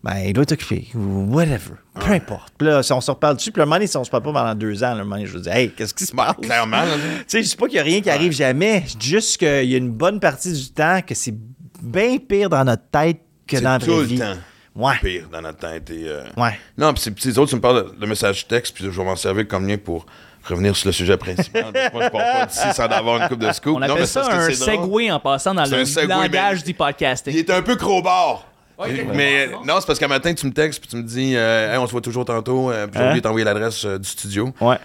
ben, 0.04 0.18
il 0.18 0.32
doit 0.34 0.42
être 0.42 0.52
occupé, 0.52 0.88
whatever, 0.94 1.76
peu 1.98 2.12
importe. 2.12 2.52
Puis 2.58 2.68
là, 2.68 2.82
si 2.82 2.92
on 2.92 3.00
se 3.00 3.10
reparle 3.10 3.36
dessus, 3.36 3.50
puis 3.50 3.60
le 3.60 3.64
moment 3.66 3.76
donné, 3.76 3.86
si 3.86 3.96
on 3.96 4.04
se 4.04 4.10
parle 4.10 4.22
pas 4.24 4.32
pendant 4.32 4.54
deux 4.54 4.84
ans, 4.84 4.88
un 4.88 4.96
moment 4.96 5.16
donné, 5.16 5.26
je 5.26 5.38
dire, 5.38 5.52
hey, 5.54 5.70
qu'est-ce 5.70 5.94
qui 5.94 6.04
se 6.04 6.12
passe? 6.14 6.36
Clairement. 6.42 6.84
Tu 6.84 7.24
sais, 7.26 7.42
je 7.42 7.48
dis 7.48 7.56
pas 7.56 7.66
qu'il 7.66 7.76
y 7.76 7.80
a 7.80 7.82
rien 7.82 8.02
qui 8.02 8.10
arrive 8.10 8.32
jamais. 8.32 8.84
Je 8.86 8.96
dis 8.98 9.08
juste 9.08 9.38
qu'il 9.38 9.70
y 9.70 9.74
a 9.74 9.78
une 9.78 9.90
bonne 9.90 10.20
partie 10.20 10.52
du 10.52 10.70
temps 10.70 11.00
que 11.06 11.14
c'est 11.14 11.34
bien 11.82 12.18
pire 12.18 12.50
dans 12.50 12.64
notre 12.64 12.88
tête 12.90 13.20
que 13.46 13.56
dans 13.58 13.72
la 13.72 13.78
tout 13.78 13.86
vraie 13.92 14.00
le 14.00 14.02
vie. 14.04 14.18
temps. 14.18 14.36
Ouais. 14.80 14.94
Pire 15.02 15.28
dans 15.30 15.42
notre 15.42 15.58
tête. 15.58 15.90
Et, 15.90 16.08
euh, 16.08 16.22
Ouais. 16.36 16.58
Non, 16.78 16.92
puis 16.94 17.12
les 17.24 17.38
autres, 17.38 17.50
tu 17.50 17.56
me 17.56 17.60
parles 17.60 17.92
de, 17.92 18.00
de 18.00 18.06
message 18.06 18.46
texte, 18.48 18.74
puis 18.74 18.84
je 18.84 18.90
vais 18.90 19.04
m'en 19.04 19.16
servir 19.16 19.46
comme 19.46 19.66
lien 19.68 19.76
pour 19.76 20.06
revenir 20.44 20.74
sur 20.74 20.88
le 20.88 20.92
sujet 20.92 21.16
principal. 21.16 21.64
Moi, 21.92 22.04
je 22.04 22.08
pars 22.08 22.10
pas 22.10 22.46
d'ici 22.46 22.72
sans 22.74 22.84
avoir 22.84 23.20
une 23.22 23.28
coupe 23.28 23.40
de 23.40 23.52
scoop. 23.52 23.76
On 23.76 23.78
non, 23.80 23.86
appelle 23.86 24.00
mais 24.00 24.06
ça 24.06 24.26
un 24.30 24.50
segway 24.50 25.10
en 25.10 25.20
passant 25.20 25.54
dans 25.54 25.64
le 25.64 25.84
segway, 25.84 26.06
langage 26.08 26.64
du 26.64 26.72
podcasting. 26.74 27.34
Il 27.34 27.40
est 27.40 27.50
un 27.50 27.62
peu 27.62 27.76
crowbar. 27.76 28.46
Ouais, 28.78 29.06
mais 29.14 29.48
non, 29.66 29.74
c'est 29.78 29.86
parce 29.86 29.98
qu'un 29.98 30.08
matin, 30.08 30.32
tu 30.32 30.46
me 30.46 30.52
textes 30.52 30.80
puis 30.80 30.88
tu 30.88 30.96
me 30.96 31.02
dis 31.02 31.34
euh, 31.36 31.70
Hey, 31.72 31.78
on 31.78 31.86
se 31.86 31.92
voit 31.92 32.00
toujours 32.00 32.24
tantôt. 32.24 32.70
euh, 32.70 32.86
puis 32.86 32.94
j'ai 32.96 33.00
Hein? 33.02 33.06
oublié 33.08 33.20
de 33.20 33.24
t'envoyer 33.24 33.44
l'adresse 33.44 33.84
euh, 33.84 33.98
du 33.98 34.08
studio. 34.08 34.54
Ouais. 34.58 34.76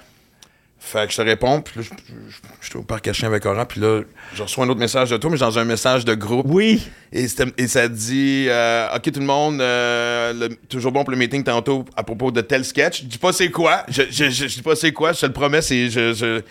Fait 0.87 1.07
que 1.07 1.11
je 1.13 1.17
te 1.17 1.21
réponds, 1.23 1.61
puis 1.61 1.79
là, 1.79 1.81
je- 1.81 1.89
je- 2.13 2.35
je 2.61 2.69
suis 2.69 2.77
au 2.77 2.83
parc 2.83 3.07
à 3.07 3.13
chien 3.13 3.27
avec 3.27 3.43
Oran, 3.47 3.65
puis 3.65 3.81
là, 3.81 4.01
je 4.35 4.43
reçois 4.43 4.65
un 4.65 4.69
autre 4.69 4.79
message 4.79 5.09
de 5.09 5.17
toi, 5.17 5.31
mais 5.31 5.37
dans 5.39 5.57
un 5.57 5.65
message 5.65 6.05
de 6.05 6.13
groupe. 6.13 6.45
Oui. 6.47 6.79
Et, 7.11 7.25
et 7.57 7.67
ça 7.67 7.87
dit 7.87 8.45
euh, 8.49 8.87
Ok, 8.95 9.11
tout 9.11 9.19
le 9.19 9.25
monde, 9.25 9.61
euh, 9.61 10.31
le- 10.33 10.55
toujours 10.69 10.91
bon 10.91 11.03
pour 11.03 11.09
le 11.11 11.17
meeting 11.17 11.43
tantôt 11.43 11.85
à 11.95 12.03
propos 12.03 12.29
de 12.29 12.41
tel 12.41 12.63
sketch. 12.63 13.01
Je 13.01 13.07
dis 13.07 13.17
pas 13.17 13.33
c'est 13.33 13.49
quoi. 13.49 13.83
Je, 13.87 14.03
je, 14.11 14.25
je, 14.25 14.47
je 14.47 14.55
dis 14.57 14.61
pas 14.61 14.75
c'est 14.75 14.91
quoi, 14.91 15.11
je 15.13 15.21
te 15.21 15.25
le 15.25 15.33
promets. 15.33 15.61
C'est, 15.63 15.89
je, 15.89 16.13
je- 16.13 16.41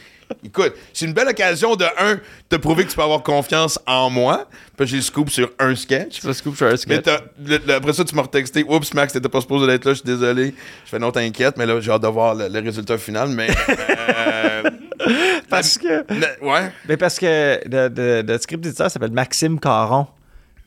Écoute, 0.42 0.72
c'est 0.92 1.04
une 1.06 1.12
belle 1.12 1.28
occasion 1.28 1.76
de, 1.76 1.84
un, 1.98 2.18
te 2.48 2.56
prouver 2.56 2.84
que 2.84 2.90
tu 2.90 2.96
peux 2.96 3.02
avoir 3.02 3.22
confiance 3.22 3.78
en 3.86 4.08
moi. 4.10 4.48
Puis 4.76 4.86
j'ai 4.86 4.96
le 4.96 5.02
scoop 5.02 5.30
sur 5.30 5.50
un 5.58 5.74
sketch. 5.76 6.20
Ça 6.20 6.32
scoop 6.34 6.56
sur 6.56 6.66
un 6.66 6.70
Mais 6.70 6.76
sketch. 6.76 7.04
le- 7.46 7.58
le- 7.66 7.74
après 7.74 7.92
ça, 7.92 8.04
tu 8.04 8.14
m'as 8.14 8.22
retexté. 8.22 8.64
Oups, 8.68 8.92
Max, 8.94 9.12
t'étais 9.12 9.28
pas 9.28 9.40
supposé 9.40 9.66
d'être 9.66 9.84
là, 9.84 9.92
je 9.92 9.98
suis 9.98 10.04
désolé. 10.06 10.54
Je 10.84 10.90
fais 10.90 10.98
non, 10.98 11.12
t'inquiète, 11.12 11.56
mais 11.56 11.66
là, 11.66 11.78
j'ai 11.80 11.90
hâte 11.90 12.02
de 12.02 12.08
voir 12.08 12.34
le, 12.34 12.48
le 12.48 12.60
résultat 12.60 12.98
final. 12.98 13.28
Mais. 13.28 13.48
euh, 13.68 14.70
Parce 15.48 15.78
que. 15.78 16.04
le- 16.12 16.46
ouais. 16.48 16.72
Ben 16.86 16.96
parce 16.96 17.18
que 17.18 17.60
le, 17.66 18.38
script 18.38 18.64
éditeur 18.66 18.90
s'appelle 18.90 19.12
Maxime 19.12 19.60
Caron. 19.60 20.06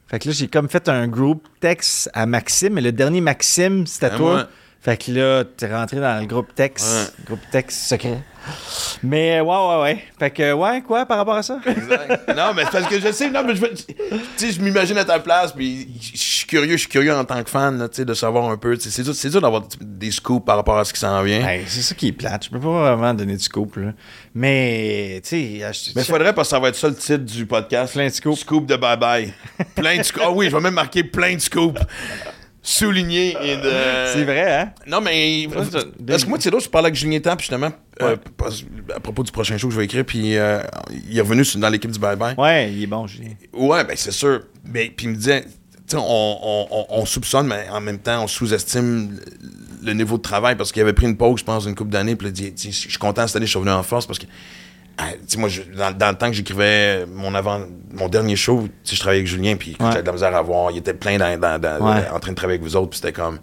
Fait 0.10 0.20
que 0.20 0.30
là, 0.30 0.34
j'ai 0.38 0.48
comme 0.48 0.70
fait 0.70 0.88
un 0.88 1.08
groupe 1.08 1.46
texte 1.60 2.10
à 2.14 2.26
Maxime, 2.26 2.74
mais 2.74 2.82
le 2.82 2.92
dernier 2.94 3.20
Maxime, 3.20 3.86
c'était 3.86 4.06
À 4.06 4.10
toi. 4.12 4.32
moi. 4.32 4.48
Fait 4.88 4.96
que 4.96 5.12
là, 5.12 5.44
t'es 5.44 5.68
rentré 5.68 5.98
dans 6.00 6.18
le 6.22 6.26
groupe 6.26 6.56
texte, 6.56 6.88
Ouais. 7.20 7.26
groupe 7.26 7.42
texte 7.52 7.78
secret. 7.90 8.20
Mais 9.04 9.42
ouais, 9.42 9.46
ouais, 9.58 9.82
ouais. 9.82 10.04
Fait 10.18 10.32
que, 10.32 10.54
ouais, 10.54 10.82
quoi 10.82 11.06
par 11.06 11.18
rapport 11.18 11.36
à 11.36 11.44
ça? 11.44 11.60
Exact. 11.66 12.34
non, 12.34 12.54
mais 12.56 12.64
c'est 12.64 12.72
parce 12.72 12.88
que 12.88 12.98
je 12.98 13.12
sais, 13.12 13.30
non, 13.30 13.44
mais 13.44 13.54
je 13.54 13.66
sais, 14.38 14.52
je 14.54 14.62
m'imagine 14.62 14.98
à 14.98 15.04
ta 15.04 15.20
place, 15.20 15.52
puis 15.52 15.90
je 16.02 16.18
suis 16.18 16.48
curieux, 16.48 16.72
je 16.72 16.78
suis 16.78 16.88
curieux 16.88 17.14
en 17.14 17.26
tant 17.26 17.44
que 17.44 17.50
fan, 17.50 17.78
là, 17.78 17.90
tu 17.90 17.98
sais, 17.98 18.06
de 18.06 18.14
savoir 18.14 18.50
un 18.50 18.56
peu. 18.56 18.78
C'est 18.80 19.30
dur, 19.30 19.42
d'avoir 19.42 19.64
des 19.82 20.12
scoops 20.12 20.46
par 20.46 20.56
rapport 20.56 20.78
à 20.80 20.86
ce 20.86 20.94
qui 20.94 21.02
s'en 21.02 21.22
vient. 21.22 21.42
Ben, 21.44 21.64
c'est 21.68 21.82
ça 21.82 21.94
qui 21.94 22.08
est 22.08 22.12
plate. 22.14 22.46
Je 22.46 22.50
peux 22.52 22.60
pas 22.62 22.96
vraiment 22.96 23.14
donner 23.14 23.36
du 23.36 23.44
scoop, 23.44 23.76
là. 23.76 23.92
Mais, 24.34 25.20
tu 25.22 25.30
sais, 25.60 25.64
ach- 25.66 25.92
Mais 25.98 26.04
il 26.04 26.06
faudrait 26.06 26.32
parce 26.34 26.48
que 26.48 26.56
ça 26.56 26.60
va 26.62 26.70
être 26.70 26.76
ça 26.78 26.88
le 26.88 26.96
titre 26.96 27.26
du 27.26 27.46
podcast. 27.46 27.92
Plein 27.92 28.06
de 28.08 28.14
scoops. 28.14 28.40
Scoop 28.40 28.66
de 28.66 28.78
bye 28.78 28.96
bye. 28.98 29.34
plein 29.76 29.98
de 29.98 30.04
scoops. 30.04 30.24
Ah 30.26 30.32
oui, 30.32 30.50
je 30.50 30.56
vais 30.56 30.62
même 30.62 30.76
marquer 30.76 31.04
plein 31.04 31.36
de 31.36 31.42
scoops. 31.42 31.82
Souligné 32.70 33.30
et 33.42 33.56
de. 33.58 33.72
c'est 34.14 34.26
vrai, 34.26 34.52
hein? 34.62 34.72
Non, 34.86 35.00
mais. 35.00 35.48
Parce 36.06 36.24
que 36.26 36.30
moi, 36.30 36.38
c'est 36.42 36.52
là, 36.52 36.60
je 36.60 36.68
parlais 36.68 36.88
avec 36.88 36.96
Julien 37.00 37.20
Temple, 37.22 37.40
justement, 37.40 37.72
euh, 38.02 38.16
Ouais. 38.16 38.96
à 38.96 39.00
propos 39.00 39.24
du 39.24 39.32
prochain 39.32 39.58
show 39.58 39.68
que 39.70 39.74
je 39.74 39.80
vais 39.80 39.86
écrire, 39.86 40.04
puis 40.06 40.36
euh, 40.38 40.60
il 41.10 41.18
est 41.18 41.22
revenu 41.22 41.44
dans 41.56 41.70
l'équipe 41.70 41.90
du 41.92 41.98
Bye 42.00 42.18
Bye. 42.18 42.36
Ouais, 42.38 42.70
il 42.74 42.84
est 42.84 42.88
bon, 42.88 43.08
Julien. 43.08 43.30
Ouais, 43.54 43.86
ben 43.86 43.96
c'est 43.96 44.12
sûr. 44.12 44.42
Mais, 44.66 44.92
puis 44.96 45.06
il 45.06 45.12
me 45.12 45.16
disait, 45.16 45.44
tu 45.44 45.50
sais, 45.88 45.98
on, 45.98 46.02
on- 46.04 46.68
on- 46.70 46.86
on 46.90 47.06
soupçonne, 47.06 47.48
mais 47.48 47.68
en 47.72 47.80
même 47.80 48.00
temps, 48.00 48.22
on 48.24 48.28
sous-estime 48.28 49.18
le, 49.84 49.94
niveau 49.94 50.18
de 50.18 50.22
travail 50.22 50.56
parce 50.58 50.74
qu'il 50.74 50.82
avait 50.82 50.92
pris 50.92 51.06
une 51.06 51.16
pause, 51.16 51.40
je 51.40 51.46
pense, 51.46 51.66
une 51.66 51.76
couple 51.76 51.92
d'années. 51.92 52.18
Puis 52.18 52.28
il 52.28 52.48
a 52.48 52.50
dit, 52.52 52.72
je 52.72 52.90
suis 52.90 52.98
content 52.98 53.26
cette 53.28 53.38
année, 53.38 53.46
je 53.46 53.52
suis 53.52 53.60
revenu 53.60 53.72
en 53.74 53.84
force 53.84 54.06
parce 54.06 54.20
que, 54.20 54.26
ah, 54.26 54.30
moi, 55.38 55.50
je- 55.50 55.62
dans, 55.62 55.96
dans 55.96 56.10
le 56.10 56.16
temps 56.18 56.28
que 56.28 56.34
j'écrivais 56.36 57.06
mon 57.06 57.34
avant, 57.36 57.62
mon 57.94 58.10
dernier 58.10 58.36
show, 58.36 58.68
je 58.84 59.00
travaillais 59.00 59.20
avec 59.22 59.28
Julien, 59.28 59.56
puis 59.56 59.72
Ouais. 59.80 59.88
j'avais 59.92 60.02
de 60.02 60.08
la 60.08 60.14
misère 60.14 60.36
à 60.36 60.42
voir. 60.42 60.72
Il 60.72 60.78
était 60.78 60.94
plein 60.94 61.18
dans- 61.18 61.40
dans- 61.40 61.60
dans- 61.62 61.86
Ouais. 61.94 62.08
en 62.10 62.20
train 62.20 62.32
de 62.32 62.36
travailler 62.36 62.58
avec 62.60 62.68
vous 62.68 62.76
autres, 62.76 62.90
puis 62.92 63.00
c'était 63.00 63.14
comme. 63.14 63.40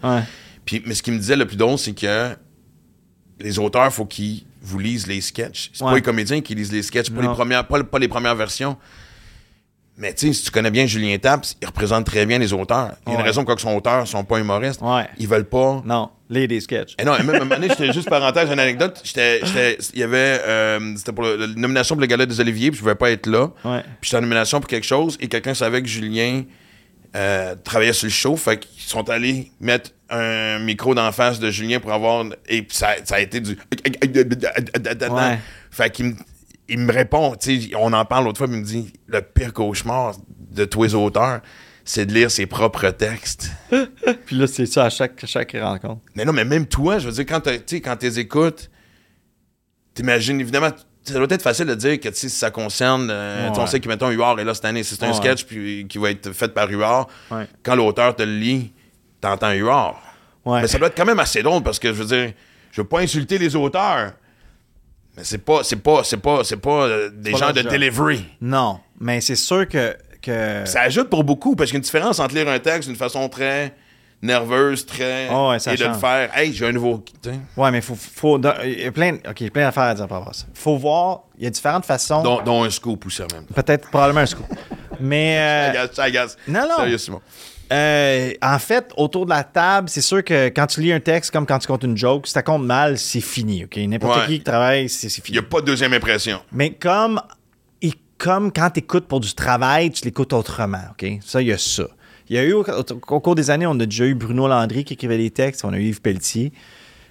Puis, 0.65 0.83
mais 0.87 0.95
ce 0.95 1.03
qu'il 1.03 1.13
me 1.15 1.19
disait 1.19 1.37
le 1.37 1.47
plus 1.47 1.57
drôle, 1.57 1.79
c'est 1.79 1.93
que 1.95 2.35
les 3.41 3.59
auteurs, 3.59 3.93
faut 3.93 4.07
qu'ils 4.07 4.45
vous 4.63 4.79
lisent 4.79 5.07
les 5.07 5.21
sketchs. 5.21 5.71
C'est 5.75 5.85
pas 5.85 5.95
les 5.95 6.03
comédiens 6.03 6.41
qui 6.41 6.55
lisent 6.55 6.73
les 6.73 6.83
sketchs, 6.83 7.11
pas 7.11 7.21
les, 7.21 7.29
premières, 7.29 7.67
pas, 7.67 7.83
pas 7.85 7.99
les 7.99 8.09
premières 8.09 8.35
versions. 8.35 8.77
Mais 9.97 10.13
tu 10.13 10.27
sais, 10.27 10.33
si 10.33 10.45
tu 10.45 10.51
connais 10.51 10.73
bien 10.73 10.87
Julien 10.87 11.17
Taps, 11.19 11.57
il 11.63 11.67
représente 11.67 12.05
très 12.07 12.27
bien 12.27 12.39
les 12.39 12.53
auteurs. 12.53 12.93
Il 13.07 13.11
y 13.11 13.13
a 13.13 13.15
une 13.15 13.21
Ouais. 13.21 13.27
raison 13.29 13.43
pourquoi 13.45 13.55
ils 13.59 13.63
sont 13.63 13.77
auteurs, 13.77 14.03
ils 14.05 14.09
sont 14.09 14.25
pas 14.25 14.39
humoristes. 14.39 14.81
Ouais. 14.83 15.07
Ils 15.19 15.29
veulent 15.29 15.49
pas. 15.49 15.83
Non, 15.85 16.11
les 16.29 16.49
des 16.49 16.61
sketchs. 16.61 16.95
Et 16.99 17.05
non, 17.05 17.15
et 17.17 17.23
même 17.23 17.31
à 17.37 17.37
un 17.37 17.41
moment 17.45 17.55
donné, 17.55 17.69
j'étais 17.69 17.93
juste 17.93 18.11
parenthèse, 18.11 18.51
une 18.51 18.59
anecdote. 18.59 19.01
Il 19.15 19.99
y 19.99 20.03
avait, 20.03 20.41
euh, 20.45 20.97
c'était 20.97 21.13
pour 21.13 21.25
la 21.25 21.47
nomination 21.47 21.95
pour 21.95 22.01
le 22.01 22.07
gala 22.09 22.27
des 22.27 22.41
Oliviers, 22.41 22.71
puis 22.71 22.79
je 22.79 22.83
pouvais 22.83 22.97
pas 22.97 23.11
être 23.13 23.29
là. 23.29 23.51
Ouais. 23.65 23.83
Puis 24.01 24.09
j'étais 24.11 24.17
en 24.17 24.23
nomination 24.23 24.59
pour 24.59 24.69
quelque 24.69 24.87
chose, 24.87 25.17
et 25.21 25.29
quelqu'un 25.29 25.55
savait 25.55 25.81
que 25.81 25.89
Julien 25.89 26.43
euh, 27.15 27.55
travaillait 27.63 27.93
sur 27.93 28.07
le 28.07 28.11
show, 28.13 28.37
fait 28.37 28.59
qu'ils 28.59 28.83
sont 28.83 29.09
allés 29.09 29.53
mettre 29.61 29.91
un 30.11 30.59
micro 30.59 30.97
d'en 30.97 31.13
face 31.13 31.39
de 31.39 31.51
Julien 31.53 31.79
pour 31.79 31.93
avoir. 31.93 32.25
Et 32.49 32.63
puis 32.63 32.77
ça, 32.77 32.95
ça 33.05 33.15
a 33.15 33.21
été 33.21 33.39
du. 33.41 33.57
Ouais. 35.11 35.39
Fait 35.71 35.91
qu'il 35.91 36.07
me, 36.07 36.15
il 36.69 36.79
me 36.79 36.93
répond, 36.93 37.35
tu 37.37 37.61
sais, 37.63 37.71
on 37.77 37.93
en 37.93 38.05
parle 38.05 38.25
l'autre 38.25 38.39
fois, 38.39 38.47
il 38.51 38.59
me 38.59 38.65
dit 38.65 38.93
le 39.07 39.21
pire 39.23 39.53
cauchemar 39.53 40.15
de 40.51 40.65
tous 40.65 40.83
les 40.85 40.95
auteurs, 40.95 41.41
c'est 41.85 42.07
de 42.07 42.15
lire 42.15 42.31
ses 42.31 42.47
propres 42.47 42.89
textes. 42.91 43.51
Puis 44.27 44.37
là, 44.37 44.47
c'est 44.47 44.65
ça 44.67 44.85
à 44.87 44.91
chaque, 44.91 45.25
chaque 45.27 45.55
rencontre. 45.61 46.01
Mais 46.15 46.25
non, 46.25 46.33
mais 46.33 46.45
même 46.45 46.67
toi, 46.67 46.99
je 46.99 47.07
veux 47.09 47.13
dire, 47.13 47.27
quand 47.27 47.41
tu 47.43 47.77
quand 47.81 47.97
tu 47.97 48.07
les 48.07 48.19
écoutes, 48.21 48.71
t'imagines, 49.95 50.41
évidemment, 50.41 50.71
ça 51.03 51.15
doit 51.15 51.27
être 51.29 51.43
facile 51.43 51.67
de 51.67 51.75
dire 51.75 52.01
que 52.01 52.09
si 52.13 52.31
ça 52.31 52.51
concerne, 52.51 53.09
euh, 53.11 53.49
tu 53.49 53.55
sais, 53.55 53.61
on 53.61 53.65
Ouais. 53.65 53.71
sait 53.71 53.81
que 53.81 53.89
mettons 53.89 54.09
Huard 54.11 54.41
est 54.41 54.45
là 54.45 54.55
cette 54.55 54.65
année, 54.65 54.83
c'est 54.83 55.03
un 55.03 55.09
Ouais. 55.09 55.13
sketch 55.15 55.45
puis, 55.45 55.87
qui 55.89 55.99
va 55.99 56.11
être 56.11 56.33
fait 56.33 56.49
par 56.49 56.69
Huard, 56.71 57.09
Ouais. 57.31 57.47
quand 57.63 57.77
l'auteur 57.77 58.17
te 58.17 58.23
le 58.23 58.35
lit, 58.37 58.73
t'entends 59.21 59.53
Huard. 59.53 60.01
Ouais. 60.45 60.63
Mais 60.63 60.67
ça 60.69 60.79
doit 60.79 60.89
être 60.89 60.97
quand 60.97 61.05
même 61.05 61.21
assez 61.21 61.43
drôle 61.43 61.63
parce 61.63 61.79
que 61.79 61.89
je 61.89 62.03
veux 62.03 62.07
dire, 62.07 62.33
je 62.73 62.81
veux 62.81 62.89
pas 62.89 63.01
insulter 63.01 63.37
les 63.39 63.55
auteurs. 63.55 64.13
Mais 65.17 65.25
c'est 65.25 65.39
pas, 65.39 65.63
c'est 65.63 65.77
pas, 65.77 66.03
c'est 66.05 66.17
pas, 66.17 66.43
c'est 66.45 66.57
pas 66.57 66.83
euh, 66.87 67.11
des 67.13 67.35
gens 67.37 67.53
de 67.53 67.61
job. 67.63 67.71
delivery. 67.71 68.25
Non, 68.41 68.81
mais 69.01 69.21
c'est 69.21 69.37
sûr 69.37 69.69
que. 69.69 69.97
que... 70.21 70.63
Ça 70.65 70.81
ajoute 70.83 71.09
pour 71.09 71.23
beaucoup 71.25 71.55
parce 71.55 71.71
qu'il 71.71 71.75
y 71.75 71.79
a 71.79 71.81
une 71.81 71.85
différence 71.85 72.19
entre 72.19 72.35
lire 72.35 72.49
un 72.49 72.59
texte 72.59 72.89
d'une 72.89 72.99
façon 72.99 73.29
très 73.29 73.75
nerveuse, 74.23 74.87
très. 74.87 75.29
Oh 75.31 75.51
ouais, 75.51 75.59
ça 75.59 75.75
et 75.75 75.77
de 75.77 75.85
le 75.85 75.95
faire. 75.95 76.37
Hey, 76.37 76.53
j'ai 76.53 76.67
un 76.67 76.73
nouveau. 76.73 77.05
Ouais, 77.57 77.71
mais 77.71 77.81
faut. 77.81 77.95
faut 77.95 78.39
dans- 78.39 78.55
il 78.65 78.81
y 78.81 78.87
a 78.87 78.93
plein, 78.93 79.15
OK, 79.29 79.41
il 79.41 79.45
y 79.45 79.49
a 79.49 79.51
plein 79.51 79.65
d'affaires 79.65 79.83
à 79.85 79.95
dire 79.95 80.09
par 80.09 80.19
rapport 80.19 80.31
à 80.33 80.35
ça. 80.35 80.47
Faut 80.55 80.77
voir, 80.79 81.25
il 81.39 81.45
y 81.45 81.47
a 81.47 81.51
différentes 81.51 81.85
façons. 81.85 82.23
Dont, 82.23 82.43
dont 82.43 82.65
un 82.65 82.71
scoop 82.71 83.07
aussi 83.07 83.23
même. 83.33 83.45
Peut-être, 83.55 83.89
probablement 83.91 84.21
un 84.21 84.27
scoop. 84.27 84.47
Mais. 85.01 85.37
euh, 85.39 85.71
Agace, 85.71 85.99
agace. 85.99 86.37
non, 86.49 86.63
non. 86.69 86.77
Sérieux, 86.79 86.99
Simon. 86.99 87.21
Euh, 87.73 88.33
en 88.43 88.59
fait, 88.59 88.91
autour 88.97 89.25
de 89.25 89.31
la 89.31 89.43
table, 89.45 89.89
c'est 89.89 90.01
sûr 90.03 90.23
que 90.23 90.49
quand 90.49 90.67
tu 90.67 90.81
lis 90.81 90.93
un 90.93 91.01
texte 91.01 91.31
comme 91.31 91.47
quand 91.47 91.59
tu 91.59 91.67
comptes 91.67 91.83
une 91.85 91.97
joke, 91.97 92.27
si 92.27 92.33
ça 92.33 92.43
compte 92.43 92.65
mal, 92.65 92.99
c'est 92.99 93.21
fini, 93.21 93.65
OK? 93.65 93.77
N'importe 93.79 94.21
Ouais. 94.21 94.27
qui 94.27 94.39
qui 94.39 94.45
travaille, 94.45 94.89
c'est 94.89 95.09
c'est 95.09 95.19
Il 95.19 95.25
fini. 95.25 95.39
n'y 95.39 95.45
a 95.45 95.49
pas 95.49 95.61
de 95.61 95.67
deuxième 95.67 95.93
impression. 95.95 96.41
Mais 96.53 96.73
comme, 96.73 97.21
et 97.83 97.93
comme 98.19 98.53
quand 98.53 98.71
tu 98.71 98.81
écoutes 98.81 99.07
pour 99.07 99.21
du 99.21 99.35
travail, 99.35 99.91
tu 99.91 100.05
l'écoutes 100.05 100.33
autrement, 100.33 100.83
OK? 100.93 101.07
Ça, 101.25 101.41
il 101.43 101.49
y 101.49 101.53
a 101.53 101.59
ça. 101.59 101.85
Il 102.29 102.37
y 102.37 102.39
a 102.39 102.45
eu, 102.45 102.53
au, 102.53 102.65
au 103.09 103.21
cours 103.21 103.35
des 103.35 103.51
années, 103.51 103.67
on 103.67 103.79
a 103.81 103.87
déjà 103.87 104.05
eu 104.07 104.15
Bruno 104.15 104.47
Landry 104.49 104.85
qui 104.85 104.95
écrivait 104.95 105.19
des 105.19 105.31
textes, 105.31 105.65
on 105.65 105.73
a 105.73 105.77
eu 105.79 105.85
Yves 105.85 106.01
Pelletier, 106.01 106.53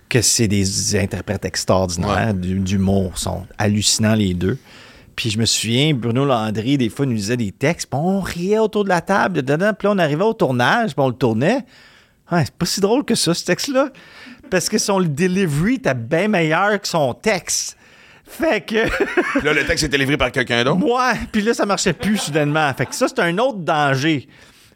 que 0.10 0.22
c'est 0.22 0.48
des 0.48 0.96
interprètes 0.96 1.46
extraordinaires, 1.46 2.28
Ouais. 2.28 2.34
du- 2.34 2.80
sont 3.16 3.46
hallucinants 3.58 4.16
les 4.16 4.34
deux. 4.34 4.58
Puis 5.16 5.30
je 5.30 5.40
me 5.40 5.46
souviens, 5.46 5.94
Bruno 5.94 6.26
Landry, 6.26 6.78
des 6.78 6.90
fois, 6.90 7.06
nous 7.06 7.14
lisait 7.14 7.38
des 7.38 7.52
textes, 7.52 7.90
puis 7.90 8.00
on 8.02 8.20
riait 8.20 8.60
autour 8.60 8.84
de 8.84 8.90
la 8.90 9.02
table, 9.02 9.42
dedans, 9.42 9.74
puis 9.78 9.88
là, 9.88 9.94
on 9.94 10.00
arrivait 10.00 10.24
au 10.24 10.34
tournage, 10.34 10.94
puis 10.94 11.04
on 11.04 11.10
le 11.10 11.16
tournait. 11.16 11.66
Ouais, 12.32 12.46
c'est 12.46 12.56
pas 12.56 12.66
si 12.66 12.82
drôle 12.82 13.04
que 13.06 13.16
ça, 13.16 13.34
ce 13.34 13.46
texte-là. 13.46 13.90
Parce 14.50 14.70
que 14.70 14.78
son 14.78 15.02
delivery 15.02 15.76
était 15.76 15.94
bien 15.94 16.28
meilleur 16.28 16.80
que 16.80 16.88
son 16.88 17.14
texte. 17.14 17.78
Fait 18.26 18.62
que. 18.62 18.88
Puis 19.40 19.42
là, 19.44 19.54
le 19.54 19.66
texte 19.66 19.84
était 19.84 19.98
livré 19.98 20.18
par 20.18 20.32
quelqu'un 20.32 20.64
d'autre? 20.64 20.84
Ouais, 20.84 21.20
puis 21.32 21.42
là, 21.42 21.54
ça 21.54 21.66
marchait 21.66 21.94
plus 21.94 22.18
soudainement. 22.18 22.74
Fait 22.74 22.86
que 22.86 22.96
ça, 22.96 23.08
c'est 23.08 23.20
un 23.20 23.38
autre 23.38 23.60
danger. 23.60 24.28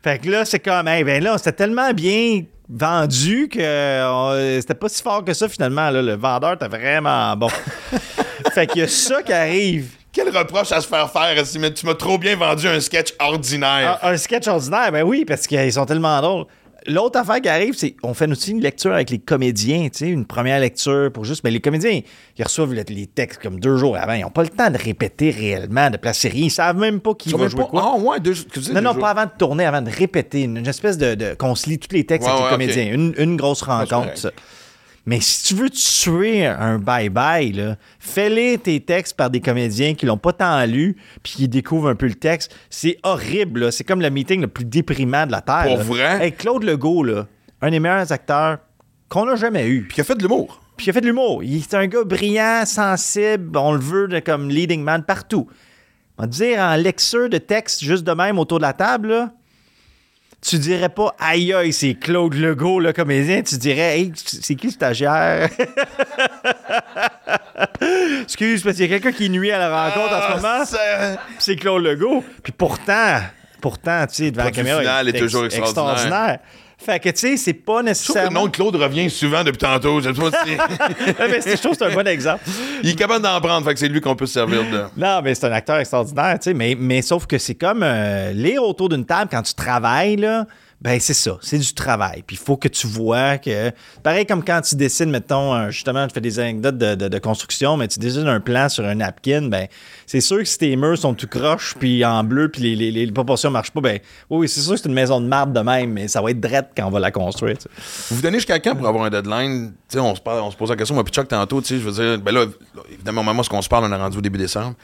Fait 0.03 0.19
que 0.19 0.29
là, 0.29 0.45
c'est 0.45 0.59
comme, 0.59 0.87
hey, 0.87 1.03
ben 1.03 1.23
là, 1.23 1.37
c'était 1.37 1.53
tellement 1.53 1.91
bien 1.93 2.43
vendu 2.69 3.47
que 3.47 3.59
euh, 3.59 4.59
c'était 4.59 4.75
pas 4.75 4.89
si 4.89 5.01
fort 5.01 5.23
que 5.23 5.33
ça 5.33 5.47
finalement. 5.47 5.89
Là. 5.89 6.01
Le 6.01 6.13
vendeur 6.13 6.53
était 6.53 6.67
vraiment 6.67 7.35
bon. 7.35 7.49
fait 8.53 8.67
qu'il 8.67 8.81
y 8.81 8.83
a 8.83 8.87
ça 8.87 9.23
qui 9.23 9.33
arrive. 9.33 9.96
Quel 10.17 10.35
reproche 10.35 10.71
à 10.71 10.81
se 10.81 10.87
faire 10.87 11.11
faire 11.11 11.45
si 11.45 11.59
mais 11.59 11.71
tu 11.71 11.85
m'as 11.85 11.93
trop 11.93 12.17
bien 12.17 12.35
vendu 12.35 12.67
un 12.67 12.79
sketch 12.79 13.13
ordinaire? 13.19 13.99
Un, 14.01 14.13
un 14.13 14.17
sketch 14.17 14.47
ordinaire, 14.47 14.91
ben 14.91 15.03
oui, 15.03 15.25
parce 15.25 15.45
qu'ils 15.45 15.71
sont 15.71 15.85
tellement 15.85 16.19
drôles. 16.21 16.45
L'autre 16.87 17.19
affaire 17.19 17.39
qui 17.41 17.49
arrive, 17.49 17.73
c'est 17.75 17.95
on 18.01 18.13
fait 18.15 18.27
aussi 18.31 18.51
une 18.51 18.61
lecture 18.61 18.93
avec 18.93 19.09
les 19.11 19.19
comédiens, 19.19 19.83
tu 19.89 19.97
sais, 19.99 20.07
une 20.07 20.25
première 20.25 20.59
lecture 20.59 21.11
pour 21.13 21.23
juste. 21.23 21.43
Mais 21.43 21.51
les 21.51 21.59
comédiens, 21.59 21.99
ils 22.37 22.43
reçoivent 22.43 22.73
le- 22.73 22.83
les 22.87 23.05
textes 23.07 23.41
comme 23.43 23.59
deux 23.59 23.77
jours 23.77 23.95
avant. 23.97 24.13
Ils 24.13 24.21
n'ont 24.21 24.29
pas 24.31 24.43
le 24.43 24.49
temps 24.49 24.69
de 24.71 24.77
répéter 24.77 25.29
réellement, 25.29 25.89
de 25.91 25.97
placer 25.97 26.29
rien. 26.29 26.45
Ils 26.45 26.49
savent 26.49 26.77
même 26.77 26.99
pas 27.01 27.13
qui 27.13 27.29
va 27.29 27.47
jouer 27.49 27.61
pas- 27.63 27.67
quoi. 27.67 27.93
Ah, 27.95 27.99
ouais, 27.99 28.19
deux, 28.19 28.33
que 28.33 28.53
tu 28.53 28.59
dis, 28.59 28.71
Non, 28.73 28.81
non, 28.81 28.95
pas 28.95 29.09
avant 29.11 29.25
de 29.25 29.31
tourner, 29.37 29.65
avant 29.65 29.81
de 29.81 29.91
répéter. 29.91 30.43
Une, 30.43 30.57
une 30.57 30.67
espèce 30.67 30.97
de, 30.97 31.13
de- 31.13 31.33
qu'on 31.35 31.53
se 31.55 31.69
lit 31.69 31.77
tous 31.77 31.93
les 31.93 32.05
textes 32.05 32.25
Ouais, 32.27 32.33
avec 32.33 32.43
ouais, 32.45 32.65
les 32.67 32.73
comédiens. 32.73 32.93
Une, 32.93 33.13
une 33.17 33.35
grosse 33.35 33.61
rencontre, 33.63 33.89
correct. 34.03 34.17
ça. 34.17 34.31
Mais 35.07 35.21
si 35.21 35.43
tu 35.45 35.55
veux 35.55 35.69
tuer 35.69 36.45
un 36.45 36.79
bye-bye, 36.79 37.55
là, 37.55 37.77
fais 37.97 38.29
lire 38.29 38.59
tes 38.61 38.81
textes 38.81 39.15
par 39.15 39.29
des 39.29 39.39
comédiens 39.39 39.93
qui 39.95 40.05
l'ont 40.05 40.17
pas 40.17 40.33
tant 40.33 40.65
lu, 40.65 40.97
puis 41.23 41.33
qui 41.37 41.47
découvrent 41.47 41.87
un 41.87 41.95
peu 41.95 42.07
le 42.07 42.15
texte. 42.15 42.53
C'est 42.69 42.97
horrible, 43.03 43.61
là. 43.61 43.71
C'est 43.71 43.85
comme 43.85 44.01
le 44.01 44.09
meeting 44.09 44.41
le 44.41 44.47
plus 44.47 44.65
déprimant 44.65 45.25
de 45.25 45.31
la 45.31 45.39
Terre. 45.41 45.63
Pour 45.63 45.77
là. 45.77 45.83
vrai? 45.83 46.25
Hey, 46.25 46.33
Claude 46.33 46.63
Legault, 46.63 47.03
là, 47.03 47.25
un 47.61 47.71
des 47.71 47.79
meilleurs 47.79 48.11
acteurs 48.11 48.57
qu'on 49.07 49.25
n'a 49.25 49.37
jamais 49.37 49.65
eu. 49.67 49.83
Puis 49.87 49.95
il 49.97 50.01
a 50.01 50.03
fait 50.03 50.15
de 50.15 50.21
l'humour. 50.21 50.61
Puis 50.75 50.87
il 50.87 50.89
a 50.89 50.93
fait 50.93 51.01
de 51.01 51.07
l'humour. 51.07 51.41
Il 51.41 51.55
est 51.55 51.73
un 51.73 51.87
gars 51.87 52.03
brillant, 52.03 52.63
sensible, 52.65 53.57
on 53.57 53.71
le 53.71 53.79
veut 53.79 54.09
de- 54.09 54.19
comme 54.19 54.49
leading 54.49 54.83
man 54.83 55.03
partout. 55.03 55.47
On 56.17 56.23
va 56.23 56.27
dire, 56.27 56.59
en 56.59 56.75
lecture 56.75 57.29
de 57.29 57.37
texte, 57.37 57.81
juste 57.81 58.03
de 58.03 58.11
même 58.11 58.37
autour 58.39 58.57
de 58.59 58.63
la 58.63 58.73
table, 58.73 59.07
là, 59.07 59.31
tu 60.41 60.57
dirais 60.59 60.89
pas 60.89 61.15
aïe 61.19 61.51
aïe, 61.53 61.73
c'est 61.73 61.95
Claude 61.95 62.33
Legault, 62.35 62.79
le 62.79 62.93
comédien. 62.93 63.41
Tu 63.41 63.57
dirais, 63.57 63.99
hey, 63.99 64.11
c'est 64.15 64.55
qui 64.55 64.67
le 64.67 64.71
stagiaire? 64.73 65.49
Excuse, 68.23 68.63
parce 68.63 68.75
qu'il 68.77 68.89
y 68.89 68.93
a 68.93 68.99
quelqu'un 68.99 69.15
qui 69.17 69.29
nuit 69.29 69.51
à 69.51 69.57
la 69.59 69.85
rencontre 69.89 70.13
en 70.13 70.21
ce 70.21 70.35
moment. 70.35 70.57
Ah, 70.61 70.65
ça- 70.65 71.17
C'est 71.39 71.55
Claude 71.55 71.83
Legault. 71.83 72.23
Puis 72.43 72.51
pourtant, 72.53 73.19
pourtant, 73.61 74.05
tu 74.07 74.15
sais, 74.15 74.31
devant 74.31 74.43
la 74.45 74.51
caméra, 74.51 74.79
final 74.81 75.07
il 75.09 75.15
est 75.15 75.19
toujours 75.19 75.45
extraordinaire. 75.45 76.39
Fait 76.79 76.99
que, 76.99 77.09
tu 77.09 77.17
sais, 77.17 77.37
c'est 77.37 77.53
pas 77.53 77.57
Je 77.57 77.63
trouve 77.63 77.73
que 77.73 77.81
le 77.81 77.83
nécessairement. 77.89 78.39
nom 78.41 78.45
de 78.45 78.51
Claude 78.51 78.75
revient 78.75 79.09
souvent 79.09 79.43
depuis 79.43 79.57
tantôt. 79.57 79.99
Je 79.99 80.13
sais 80.13 80.21
pas 80.21 80.31
si- 80.45 80.51
Ouais, 81.19 81.27
mais 81.29 81.41
c'est- 81.41 81.57
je 81.57 81.61
trouve 81.61 81.71
que 81.71 81.77
c'est 81.79 81.91
un 81.91 81.95
bon 81.95 82.07
exemple. 82.07 82.43
il 82.83 82.89
est 82.91 82.95
capable 82.95 83.23
d'en 83.23 83.41
prendre, 83.41 83.65
fait 83.65 83.73
que 83.73 83.79
c'est 83.79 83.89
lui 83.89 83.99
qu'on 83.99 84.15
peut 84.15 84.27
se 84.27 84.33
servir 84.33 84.61
de. 84.71 84.83
Non, 84.95 85.21
mais 85.23 85.33
c'est 85.35 85.47
un 85.47 85.51
acteur 85.51 85.77
extraordinaire, 85.77 86.37
tu 86.39 86.49
sais, 86.51 86.53
mais, 86.53 86.75
mais 86.79 87.01
sauf 87.01 87.25
que 87.25 87.37
c'est 87.39 87.55
comme 87.55 87.81
euh, 87.83 88.31
lire 88.31 88.63
autour 88.63 88.89
d'une 88.89 89.05
table 89.05 89.29
quand 89.31 89.41
tu 89.41 89.53
travailles, 89.55 90.17
là, 90.17 90.45
ben 90.79 90.99
c'est 90.99 91.15
ça, 91.15 91.37
c'est 91.41 91.57
du 91.57 91.73
travail. 91.73 92.23
Puis 92.25 92.35
il 92.35 92.39
faut 92.45 92.55
que 92.55 92.67
tu 92.67 92.85
vois 92.85 93.39
que... 93.39 93.71
Pareil 94.03 94.25
comme 94.27 94.43
quand 94.43 94.61
tu 94.61 94.75
dessines, 94.75 95.09
mettons, 95.09 95.71
justement, 95.71 96.05
tu 96.07 96.13
fais 96.13 96.21
des 96.21 96.39
anecdotes 96.39 96.77
de, 96.77 96.93
de- 96.93 97.07
de 97.07 97.17
construction, 97.19 97.77
mais 97.77 97.87
tu 97.87 97.97
dessines 97.99 98.27
un 98.27 98.39
plan 98.39 98.69
sur 98.69 98.85
un 98.85 98.95
napkin, 98.95 99.47
ben 99.49 99.67
c'est 100.05 100.21
sûr 100.21 100.37
que 100.37 100.45
si 100.45 100.57
tes 100.59 100.75
murs 100.75 100.97
sont 100.97 101.15
tout 101.15 101.27
croches, 101.27 101.75
puis 101.79 102.05
en 102.05 102.23
bleu, 102.23 102.49
puis 102.49 102.61
les, 102.61 102.75
les, 102.75 102.91
les 103.05 103.11
proportions 103.11 103.49
marchent 103.49 103.71
pas, 103.71 103.81
ben 103.81 103.99
oui, 104.29 104.47
c'est 104.47 104.61
sûr 104.61 104.73
que 104.73 104.77
c'est 104.81 104.87
une 104.87 104.93
maison 104.93 105.19
de 105.19 105.25
marbre 105.27 105.51
de 105.53 105.59
même, 105.61 105.93
mais 105.93 106.07
ça 106.07 106.21
va 106.21 106.29
être 106.29 106.39
drette 106.39 106.69
quand 106.77 106.85
on 106.85 106.91
va 106.91 106.99
la 106.99 107.11
construire. 107.11 107.57
Vous 108.09 108.15
vous 108.17 108.21
donnez 108.21 108.37
jusqu'à 108.37 108.59
quand 108.59 108.75
pour 108.75 108.87
avoir 108.87 109.05
un 109.05 109.09
deadline? 109.09 109.71
Tu 109.89 109.93
sais, 109.95 109.99
on 109.99 110.13
se, 110.15 110.21
parle, 110.21 110.41
on 110.41 110.51
se 110.51 110.57
pose 110.57 110.69
la 110.69 110.75
question, 110.75 110.93
moi, 110.93 111.03
puis 111.03 111.13
Chuck, 111.13 111.27
tantôt, 111.27 111.59
tu 111.61 111.67
sais, 111.69 111.79
je 111.79 111.89
veux 111.89 111.91
dire, 111.91 112.19
ben 112.23 112.31
là, 112.33 112.45
évidemment, 112.91 113.21
au 113.21 113.23
moment 113.23 113.41
où 113.41 113.55
on 113.55 113.61
se 113.61 113.69
parle, 113.69 113.85
on 113.85 113.91
est 113.91 113.95
rendu 113.97 114.17
au 114.17 114.21
début 114.21 114.37
décembre. 114.37 114.75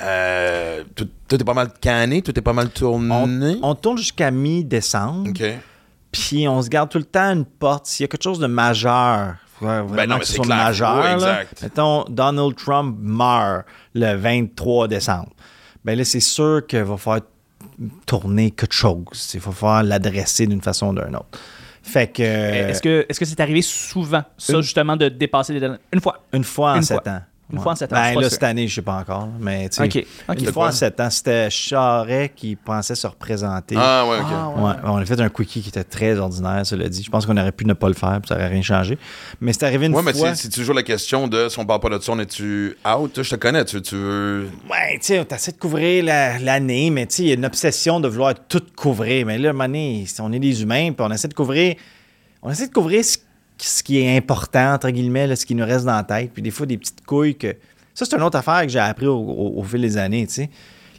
Euh, 0.00 0.84
tout, 0.94 1.08
tout 1.28 1.36
est 1.40 1.44
pas 1.44 1.54
mal 1.54 1.68
canné, 1.80 2.22
tout 2.22 2.36
est 2.36 2.42
pas 2.42 2.52
mal 2.54 2.70
tourné. 2.70 3.58
On, 3.62 3.70
on 3.70 3.74
tourne 3.74 3.98
jusqu'à 3.98 4.30
mi-décembre. 4.30 5.28
OK. 5.30 5.42
Puis 6.10 6.46
on 6.48 6.60
se 6.62 6.68
garde 6.68 6.90
tout 6.90 6.98
le 6.98 7.04
temps 7.04 7.32
une 7.32 7.44
porte. 7.44 7.86
S'il 7.86 8.04
y 8.04 8.06
a 8.06 8.08
quelque 8.08 8.22
chose 8.22 8.38
de 8.38 8.46
majeur, 8.46 9.34
faut 9.58 9.66
vraiment 9.66 9.88
Ben 9.94 10.08
non, 10.08 10.14
mais 10.16 10.20
que 10.20 10.26
ce 10.26 10.34
c'est 10.34 10.46
majeur. 10.46 11.06
Exact. 11.06 11.62
Mettons, 11.62 12.04
Donald 12.08 12.54
Trump 12.56 12.96
meurt 13.00 13.64
le 13.94 14.14
23 14.14 14.88
décembre. 14.88 15.30
Ben 15.84 15.96
là, 15.98 16.04
c'est 16.04 16.20
sûr 16.20 16.66
qu'il 16.66 16.82
va 16.82 16.96
falloir 16.96 17.22
tourner 18.06 18.50
quelque 18.50 18.74
chose. 18.74 19.30
Il 19.34 19.40
va 19.40 19.52
falloir 19.52 19.82
l'adresser 19.82 20.46
d'une 20.46 20.60
façon 20.62 20.88
ou 20.96 21.00
d'une 21.00 21.16
autre. 21.16 21.38
Fait 21.82 22.06
que. 22.12 22.22
Est-ce 22.22 22.80
que 22.82 23.04
est-ce 23.08 23.18
que 23.18 23.24
c'est 23.26 23.40
arrivé 23.40 23.60
souvent, 23.62 24.22
ça, 24.38 24.52
une- 24.54 24.62
justement, 24.62 24.96
de 24.96 25.08
dépasser 25.08 25.52
les 25.52 25.60
deadlines? 25.60 25.80
Une 25.92 26.00
fois. 26.00 26.20
Une 26.32 26.44
fois 26.44 26.72
en 26.72 26.76
Une 26.76 26.82
sept 26.82 27.02
fois. 27.02 27.12
ans. 27.12 27.20
Une 27.52 27.58
Ouais. 27.58 27.62
fois 27.64 27.72
en 27.72 27.76
sept 27.76 27.92
ans, 27.92 27.96
Ben 27.96 28.14
là, 28.14 28.20
sûr. 28.22 28.30
cette 28.30 28.42
année, 28.44 28.66
je 28.66 28.74
sais 28.76 28.80
pas 28.82 28.94
encore. 28.96 29.28
Mais 29.38 29.68
tu 29.68 29.76
sais, 29.76 29.82
OK. 29.84 30.06
OK. 30.28 30.38
une 30.40 30.44
fois 30.46 30.52
quoi? 30.52 30.68
en 30.68 30.72
sept 30.72 30.98
ans, 31.00 31.10
c'était 31.10 31.50
Charret 31.50 32.32
qui 32.34 32.56
pensait 32.56 32.94
se 32.94 33.06
représenter. 33.06 33.74
Ah, 33.78 34.06
ouais, 34.08 34.18
OK. 34.20 34.26
Ah, 34.30 34.48
ouais. 34.56 34.62
Ouais, 34.70 34.74
on 34.84 34.96
a 34.96 35.04
fait 35.04 35.20
un 35.20 35.28
quickie 35.28 35.60
qui 35.60 35.68
était 35.68 35.84
très 35.84 36.16
ordinaire, 36.18 36.64
cela 36.64 36.88
dit. 36.88 37.02
Je 37.02 37.10
pense 37.10 37.26
qu'on 37.26 37.36
aurait 37.36 37.52
pu 37.52 37.66
ne 37.66 37.74
pas 37.74 37.88
le 37.88 37.94
faire, 37.94 38.18
puis 38.22 38.28
ça 38.28 38.36
aurait 38.36 38.48
rien 38.48 38.62
changé. 38.62 38.98
Mais 39.40 39.52
c'est 39.52 39.64
arrivé 39.66 39.86
une 39.86 39.94
Ouais, 39.94 40.02
mais 40.02 40.12
fois. 40.14 40.34
c'est 40.34 40.44
c'est 40.44 40.48
toujours 40.48 40.74
la 40.74 40.82
question 40.82 41.28
de 41.28 41.48
si 41.50 41.58
on 41.58 41.66
parle 41.66 41.80
pas 41.80 41.90
de 41.90 41.98
ça, 42.02 42.12
on 42.12 42.18
est-tu 42.18 42.74
out? 42.88 43.22
Je 43.22 43.30
te 43.30 43.36
connais, 43.36 43.64
tu, 43.66 43.82
tu 43.82 43.96
veux. 43.96 44.48
Ouais, 44.70 44.94
tu 44.98 45.06
sais, 45.08 45.24
t'essaies 45.24 45.52
de 45.52 45.58
couvrir 45.58 46.04
la- 46.04 46.38
l'année, 46.38 46.88
mais 46.90 47.06
tu 47.06 47.16
sais, 47.16 47.22
il 47.24 47.28
y 47.28 47.30
a 47.32 47.34
une 47.34 47.44
obsession 47.44 48.00
de 48.00 48.08
vouloir 48.08 48.34
tout 48.48 48.62
couvrir. 48.74 49.26
Mais 49.26 49.36
là, 49.38 49.48
à 49.48 49.50
un 49.50 49.52
moment 49.52 49.64
donné, 49.66 50.06
on 50.20 50.32
est 50.32 50.38
des 50.38 50.62
humains, 50.62 50.92
puis 50.92 51.04
on 51.06 51.10
essaie 51.12 51.28
de 51.28 51.34
couvrir. 51.34 51.74
On 52.42 52.50
essaie 52.50 52.66
de 52.68 52.72
couvrir 52.72 53.04
ce, 53.04 53.18
ce 53.68 53.82
qui 53.82 53.98
est 53.98 54.16
important, 54.16 54.74
entre 54.74 54.90
guillemets, 54.90 55.26
là, 55.26 55.36
ce 55.36 55.46
qui 55.46 55.54
nous 55.54 55.64
reste 55.64 55.84
dans 55.84 55.96
la 55.96 56.04
tête. 56.04 56.30
Puis 56.32 56.42
des 56.42 56.50
fois, 56.50 56.66
des 56.66 56.78
petites 56.78 57.04
couilles 57.06 57.36
que. 57.36 57.54
Ça, 57.94 58.04
c'est 58.06 58.16
une 58.16 58.22
autre 58.22 58.38
affaire 58.38 58.62
que 58.62 58.68
j'ai 58.68 58.78
appris 58.78 59.06
au, 59.06 59.16
au- 59.18 59.54
au 59.60 59.62
fil 59.64 59.80
des 59.82 59.96
années, 59.98 60.26
tu 60.26 60.34
sais. 60.34 60.50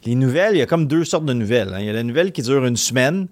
Les 0.06 0.14
nouvelles, 0.14 0.54
il 0.54 0.58
y 0.58 0.62
a 0.62 0.66
comme 0.66 0.86
deux 0.86 1.04
sortes 1.04 1.24
de 1.24 1.32
nouvelles. 1.32 1.70
hein. 1.74 1.78
Il 1.80 1.86
y 1.86 1.90
a 1.90 1.92
la 1.92 2.02
nouvelle 2.02 2.30
qui 2.30 2.42
dure 2.42 2.64
une 2.66 2.76
semaine. 2.76 3.26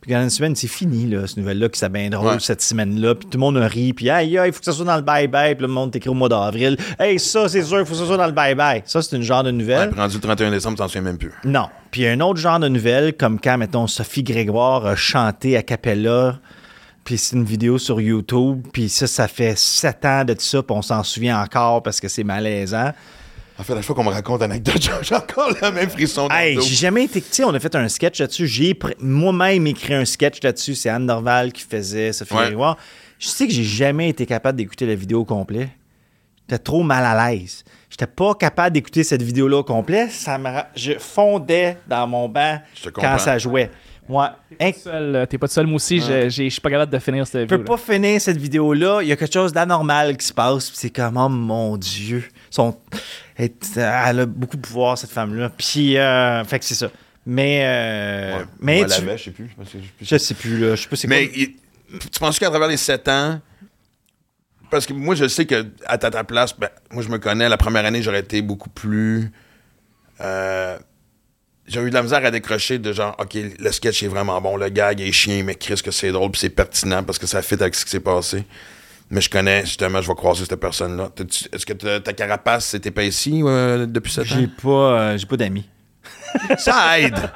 Puis 0.00 0.12
dans 0.12 0.22
une 0.22 0.30
semaine, 0.30 0.54
c'est 0.54 0.68
fini, 0.68 1.08
là, 1.08 1.26
cette 1.26 1.38
nouvelle-là, 1.38 1.68
qui 1.70 1.84
bien 1.88 2.08
drôle, 2.10 2.34
Ouais. 2.34 2.38
cette 2.38 2.62
semaine-là. 2.62 3.16
Puis 3.16 3.28
tout 3.28 3.36
le 3.36 3.40
monde 3.40 3.56
rit. 3.56 3.92
Puis, 3.94 4.08
aïe, 4.10 4.38
aïe, 4.38 4.50
il 4.50 4.52
faut 4.52 4.60
que 4.60 4.64
ça 4.64 4.72
soit 4.72 4.84
dans 4.84 4.94
le 4.96 5.02
bye-bye. 5.02 5.54
Puis 5.56 5.62
le 5.62 5.72
monde 5.72 5.90
t'écrit 5.90 6.08
au 6.10 6.14
mois 6.14 6.28
d'avril. 6.28 6.76
Hey, 7.00 7.18
ça, 7.18 7.48
c'est 7.48 7.62
sûr, 7.64 7.80
il 7.80 7.84
faut 7.84 7.94
que 7.94 7.98
ça 7.98 8.06
soit 8.06 8.16
dans 8.16 8.26
le 8.26 8.32
bye-bye. 8.32 8.82
Ça, 8.84 9.02
c'est 9.02 9.16
une 9.16 9.22
genre 9.22 9.42
de 9.42 9.50
nouvelle. 9.50 9.88
Ouais, 9.90 9.96
rendu 9.96 10.14
le 10.14 10.20
31 10.20 10.50
décembre, 10.52 10.78
t'en 10.78 10.86
souviens 10.86 11.02
même 11.02 11.18
plus. 11.18 11.32
Non. 11.44 11.66
Puis 11.90 12.02
il 12.02 12.04
y 12.04 12.06
a 12.06 12.12
un 12.12 12.20
autre 12.20 12.38
genre 12.38 12.60
de 12.60 12.68
nouvelle, 12.68 13.16
comme 13.16 13.40
quand, 13.40 13.58
mettons, 13.58 13.88
Sophie 13.88 14.22
Grégoire 14.22 14.86
a 14.86 14.94
chanté 14.94 15.56
a 15.56 15.64
cappella, 15.64 16.38
puis 17.08 17.16
c'est 17.16 17.36
une 17.36 17.44
vidéo 17.44 17.78
sur 17.78 18.02
YouTube, 18.02 18.66
puis 18.70 18.90
ça, 18.90 19.06
ça 19.06 19.28
fait 19.28 19.56
sept 19.56 20.04
ans 20.04 20.26
de 20.26 20.36
ça, 20.38 20.62
puis 20.62 20.76
on 20.76 20.82
s'en 20.82 21.02
souvient 21.02 21.40
encore 21.40 21.82
parce 21.82 22.00
que 22.00 22.06
c'est 22.08 22.22
malaisant. 22.22 22.92
En 23.58 23.62
fait, 23.62 23.72
à 23.72 23.76
chaque 23.76 23.86
fois 23.86 23.94
qu'on 23.94 24.04
me 24.04 24.10
raconte 24.10 24.42
anecdote, 24.42 24.76
j'ai- 25.02 25.14
encore 25.14 25.48
le 25.58 25.70
même 25.72 25.88
frisson 25.88 26.28
Hey, 26.30 26.60
j'ai 26.60 26.74
jamais 26.74 27.04
été. 27.04 27.22
Tu 27.22 27.28
sais, 27.30 27.44
on 27.44 27.54
a 27.54 27.58
fait 27.58 27.74
un 27.74 27.88
sketch 27.88 28.20
là-dessus. 28.20 28.46
J'ai 28.46 28.78
moi-même 29.00 29.66
écrit 29.66 29.94
un 29.94 30.04
sketch 30.04 30.42
là-dessus. 30.42 30.74
C'est 30.74 30.90
Anne 30.90 31.06
Dorval 31.06 31.50
qui 31.50 31.62
faisait 31.62 32.12
Sophie 32.12 32.34
Ouais. 32.34 32.44
Grégoire. 32.48 32.76
Je 33.18 33.28
sais 33.28 33.46
que 33.46 33.54
j'ai 33.54 33.64
jamais 33.64 34.10
été 34.10 34.26
capable 34.26 34.58
d'écouter 34.58 34.84
la 34.84 34.94
vidéo 34.94 35.20
au 35.20 35.24
complet. 35.24 35.70
J'étais 36.46 36.62
trop 36.62 36.82
mal 36.82 37.06
à 37.06 37.30
l'aise. 37.30 37.64
J'étais 37.88 38.06
pas 38.06 38.34
capable 38.34 38.74
d'écouter 38.74 39.02
cette 39.02 39.22
vidéo-là 39.22 39.56
au 39.56 39.64
complet. 39.64 40.10
Ça 40.10 40.36
me 40.36 40.50
Je 40.76 40.92
fondais 40.98 41.78
dans 41.88 42.06
mon 42.06 42.28
banc 42.28 42.58
quand 42.92 43.18
ça 43.18 43.38
jouait. 43.38 43.70
Ouais. 44.08 44.72
Seul, 44.72 45.16
euh, 45.16 45.26
T'es 45.26 45.36
pas 45.38 45.46
tout 45.48 45.52
seul. 45.54 45.66
Moi 45.66 45.76
aussi, 45.76 46.00
je 46.00 46.28
j'ai- 46.30 46.44
je 46.44 46.48
suis 46.50 46.60
pas 46.60 46.70
capable 46.70 46.90
de 46.92 46.98
finir 46.98 47.26
cette 47.26 47.42
Je 47.42 47.46
peux 47.46 47.56
vidéo. 47.56 47.76
pas 47.76 47.82
finir 47.92 48.20
cette 48.20 48.38
vidéo-là. 48.38 49.00
Il 49.02 49.08
y 49.08 49.12
a 49.12 49.16
quelque 49.16 49.32
chose 49.32 49.52
d'anormal 49.52 50.16
qui 50.16 50.26
se 50.26 50.32
passe. 50.32 50.68
puis 50.70 50.78
C'est 50.78 50.90
comme, 50.90 51.16
oh 51.16 51.28
mon 51.28 51.76
Dieu. 51.76 52.24
Son... 52.50 52.76
Elle 53.36 53.50
elle 53.76 54.20
a 54.20 54.26
beaucoup 54.26 54.56
de 54.56 54.62
pouvoir, 54.62 54.96
cette 54.98 55.10
femme-là. 55.10 55.50
Puis, 55.56 55.96
euh, 55.98 56.42
fait 56.44 56.58
que 56.58 56.64
c'est 56.64 56.74
ça. 56.74 56.90
Mais, 57.26 57.60
euh, 57.64 58.38
Ouais, 58.38 58.44
mais 58.60 58.84
tu- 58.86 58.90
je 58.90 58.94
sais 58.94 59.30
plus. 59.30 59.48
je 59.58 59.64
sais 59.64 59.78
plus. 59.78 59.90
je 60.00 60.16
sais 60.16 60.34
plus, 60.34 60.58
là. 60.58 60.74
Je 60.74 60.82
sais 60.82 60.88
pas 60.88 60.96
c'est 60.96 61.06
quoi. 61.08 61.16
Mais 61.16 61.30
il- 61.36 61.54
tu 62.00 62.18
penses 62.18 62.38
qu'à 62.38 62.48
travers 62.48 62.68
les 62.68 62.76
7 62.78 63.06
ans, 63.08 63.40
parce 64.70 64.86
que 64.86 64.92
moi, 64.94 65.14
je 65.14 65.28
sais 65.28 65.44
que 65.46 65.66
à 65.86 65.98
ta, 65.98 66.10
ta 66.10 66.24
place, 66.24 66.58
ben, 66.58 66.68
moi, 66.90 67.02
je 67.02 67.08
me 67.08 67.18
connais, 67.18 67.48
la 67.48 67.56
première 67.58 67.84
année, 67.84 68.02
j'aurais 68.02 68.20
été 68.20 68.40
beaucoup 68.42 68.70
plus. 68.70 69.30
euh, 70.20 70.78
j'ai 71.68 71.80
eu 71.80 71.90
de 71.90 71.94
la 71.94 72.02
misère 72.02 72.24
à 72.24 72.30
décrocher 72.30 72.78
de 72.78 72.92
genre, 72.92 73.14
OK, 73.18 73.34
le 73.58 73.72
sketch 73.72 74.02
est 74.02 74.08
vraiment 74.08 74.40
bon, 74.40 74.56
le 74.56 74.68
gag 74.68 75.00
est 75.00 75.12
chien, 75.12 75.42
mais 75.44 75.54
Chris, 75.54 75.80
que 75.84 75.90
c'est 75.90 76.10
drôle, 76.10 76.30
puis 76.30 76.40
c'est 76.40 76.50
pertinent 76.50 77.02
parce 77.04 77.18
que 77.18 77.26
ça 77.26 77.42
fit 77.42 77.54
avec 77.54 77.74
ce 77.74 77.84
qui 77.84 77.90
s'est 77.90 78.00
passé. 78.00 78.44
Mais 79.10 79.20
je 79.22 79.30
connais, 79.30 79.62
justement, 79.64 80.02
je 80.02 80.08
vais 80.08 80.14
croiser 80.14 80.44
cette 80.44 80.60
personne-là. 80.60 81.10
Est-ce 81.52 81.64
que 81.64 81.98
ta 81.98 82.12
carapace 82.12 82.66
s'est 82.66 82.80
épaissie 82.84 83.40
euh, 83.44 83.86
depuis 83.86 84.12
7 84.12 84.24
J'ai 84.24 84.34
ans? 84.44 84.48
pas, 84.62 84.68
euh, 84.68 85.16
j'ai 85.18 85.26
pas 85.26 85.36
d'amis. 85.38 85.66
Ça 86.58 86.98
aide! 87.00 87.16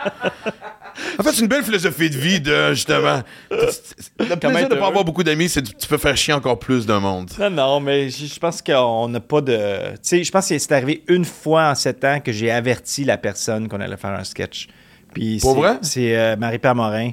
En 1.19 1.23
fait, 1.23 1.33
c'est 1.33 1.41
une 1.43 1.49
belle 1.49 1.63
philosophie 1.63 2.11
de 2.11 2.17
vie 2.17 2.41
de, 2.41 2.73
justement. 2.75 3.23
Le 3.51 4.37
plaisir 4.37 4.39
de 4.39 4.41
pas 4.69 4.77
heureux. 4.77 4.87
avoir 4.89 5.05
beaucoup 5.05 5.23
d'amis, 5.23 5.49
c'est 5.49 5.63
que 5.63 5.77
tu 5.77 5.87
peux 5.89 5.99
faire 5.99 6.17
chier 6.17 6.35
encore 6.35 6.59
plus 6.59 6.87
de 6.87 6.95
monde. 6.95 7.31
Non, 7.39 7.51
non, 7.51 7.81
mais 7.81 8.09
je 8.11 8.39
pense 8.39 8.61
qu'on 8.63 9.09
n'a 9.09 9.21
pas 9.21 9.41
de. 9.41 9.93
Tu 9.93 9.99
sais, 10.03 10.25
je 10.25 10.31
pense 10.33 10.49
que 10.49 10.59
c'est 10.59 10.73
arrivé 10.73 11.03
une 11.09 11.25
fois 11.25 11.71
en 11.71 11.75
sept 11.75 12.05
ans 12.05 12.21
que 12.21 12.33
j'ai 12.33 12.51
averti 12.51 13.05
la 13.05 13.17
personne 13.19 13.69
qu'on 13.69 13.81
allait 13.81 13.97
faire 13.97 14.11
un 14.19 14.25
sketch. 14.25 14.69
Puis 15.15 15.39
Pour 15.41 15.55
c'est- 15.55 15.61
vrai? 15.61 15.79
C'est 15.83 16.17
euh, 16.17 16.37
Marie-Pierre 16.37 16.75
Morin 16.75 17.11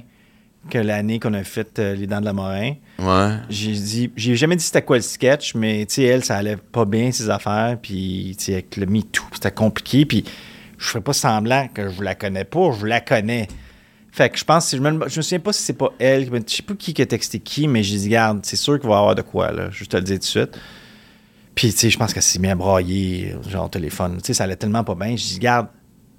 que 0.69 0.77
l'année 0.77 1.19
qu'on 1.19 1.33
a 1.33 1.43
fait 1.43 1.79
euh, 1.79 1.95
Les 1.95 2.05
Dents 2.05 2.19
de 2.19 2.25
la 2.25 2.33
Morin. 2.33 2.73
Ouais. 2.99 3.35
J'ai 3.49 3.71
dit, 3.71 4.11
j'ai 4.15 4.35
jamais 4.35 4.55
dit 4.57 4.63
c'était 4.63 4.81
quoi 4.81 4.97
le 4.97 5.01
sketch, 5.01 5.55
mais 5.55 5.85
tu 5.85 5.95
sais, 5.95 6.03
elle, 6.03 6.23
ça 6.23 6.35
allait 6.35 6.57
pas 6.57 6.85
bien 6.85 7.11
ses 7.11 7.29
affaires, 7.29 7.77
puis 7.81 8.35
tu 8.37 8.45
sais, 8.45 8.53
avec 8.53 8.75
le 8.75 8.85
MeToo, 8.85 9.23
c'était 9.33 9.51
compliqué, 9.51 10.05
puis 10.05 10.25
je 10.77 10.85
ferais 10.85 11.01
pas 11.01 11.13
semblant 11.13 11.67
que 11.73 11.89
je 11.89 12.03
la 12.03 12.13
connais 12.13 12.43
pas, 12.43 12.71
je 12.79 12.85
la 12.85 12.99
connais. 12.99 13.47
Fait 14.11 14.29
que 14.29 14.37
je 14.37 14.43
pense, 14.43 14.71
je 14.75 14.81
me, 14.81 15.07
je 15.07 15.17
me 15.17 15.21
souviens 15.21 15.39
pas 15.39 15.53
si 15.53 15.61
c'est 15.61 15.73
pas 15.73 15.93
elle, 15.99 16.25
je 16.25 16.55
sais 16.55 16.63
pas 16.63 16.73
qui 16.73 16.93
qui 16.93 17.01
a 17.01 17.05
texté 17.05 17.39
qui, 17.39 17.67
mais 17.67 17.83
j'ai 17.83 17.97
dit, 17.97 18.09
garde, 18.09 18.39
c'est 18.43 18.55
sûr 18.55 18.79
qu'il 18.79 18.89
va 18.89 18.95
y 18.95 18.99
avoir 18.99 19.15
de 19.15 19.21
quoi, 19.21 19.51
là, 19.51 19.69
je 19.71 19.85
te 19.85 19.95
le 19.97 20.03
dis 20.03 20.13
tout 20.13 20.19
de 20.19 20.23
suite. 20.23 20.59
Puis, 21.53 21.71
tu 21.71 21.77
sais, 21.77 21.89
je 21.89 21.97
pense 21.97 22.13
qu'elle 22.13 22.23
s'est 22.23 22.39
mis 22.39 22.47
à 22.47 22.55
brailler, 22.55 23.35
genre, 23.49 23.65
au 23.65 23.69
téléphone. 23.69 24.17
Tu 24.17 24.27
sais, 24.27 24.33
ça 24.33 24.45
allait 24.45 24.55
tellement 24.55 24.83
pas 24.83 24.95
bien. 24.95 25.09
J'ai 25.15 25.33
dit, 25.33 25.39
garde, 25.39 25.67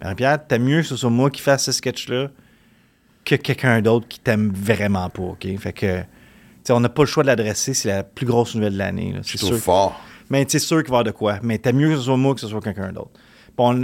Marie-Pierre, 0.02 0.46
t'as 0.46 0.58
mieux 0.58 0.82
que 0.82 0.86
ce 0.86 0.96
soit 0.96 1.10
moi 1.10 1.30
qui 1.30 1.40
fasse 1.40 1.64
ce 1.64 1.72
sketch-là 1.72 2.28
que 3.24 3.34
quelqu'un 3.36 3.80
d'autre 3.80 4.06
qui 4.08 4.20
t'aime 4.20 4.52
vraiment 4.54 5.08
pas, 5.08 5.22
OK? 5.22 5.46
Fait 5.58 5.72
que, 5.72 6.00
tu 6.00 6.06
sais, 6.64 6.72
on 6.72 6.80
n'a 6.80 6.88
pas 6.88 7.02
le 7.02 7.06
choix 7.06 7.22
de 7.22 7.28
l'adresser, 7.28 7.74
c'est 7.74 7.88
la 7.88 8.02
plus 8.02 8.26
grosse 8.26 8.54
nouvelle 8.54 8.74
de 8.74 8.78
l'année, 8.78 9.12
là, 9.12 9.20
c'est 9.22 9.38
sûr. 9.38 9.56
fort. 9.56 10.00
Mais 10.30 10.44
tu 10.44 10.52
sais, 10.52 10.58
sûr 10.58 10.82
qu'il 10.82 10.90
va 10.90 10.98
y 10.98 11.00
avoir 11.00 11.04
de 11.04 11.10
quoi. 11.10 11.38
Mais 11.42 11.58
t'as 11.58 11.72
mieux 11.72 11.88
que 11.88 11.96
ce 11.96 12.02
soit 12.02 12.16
moi 12.16 12.34
que 12.34 12.40
ce 12.40 12.48
soit 12.48 12.60
quelqu'un 12.60 12.92
d'autre. 12.92 13.10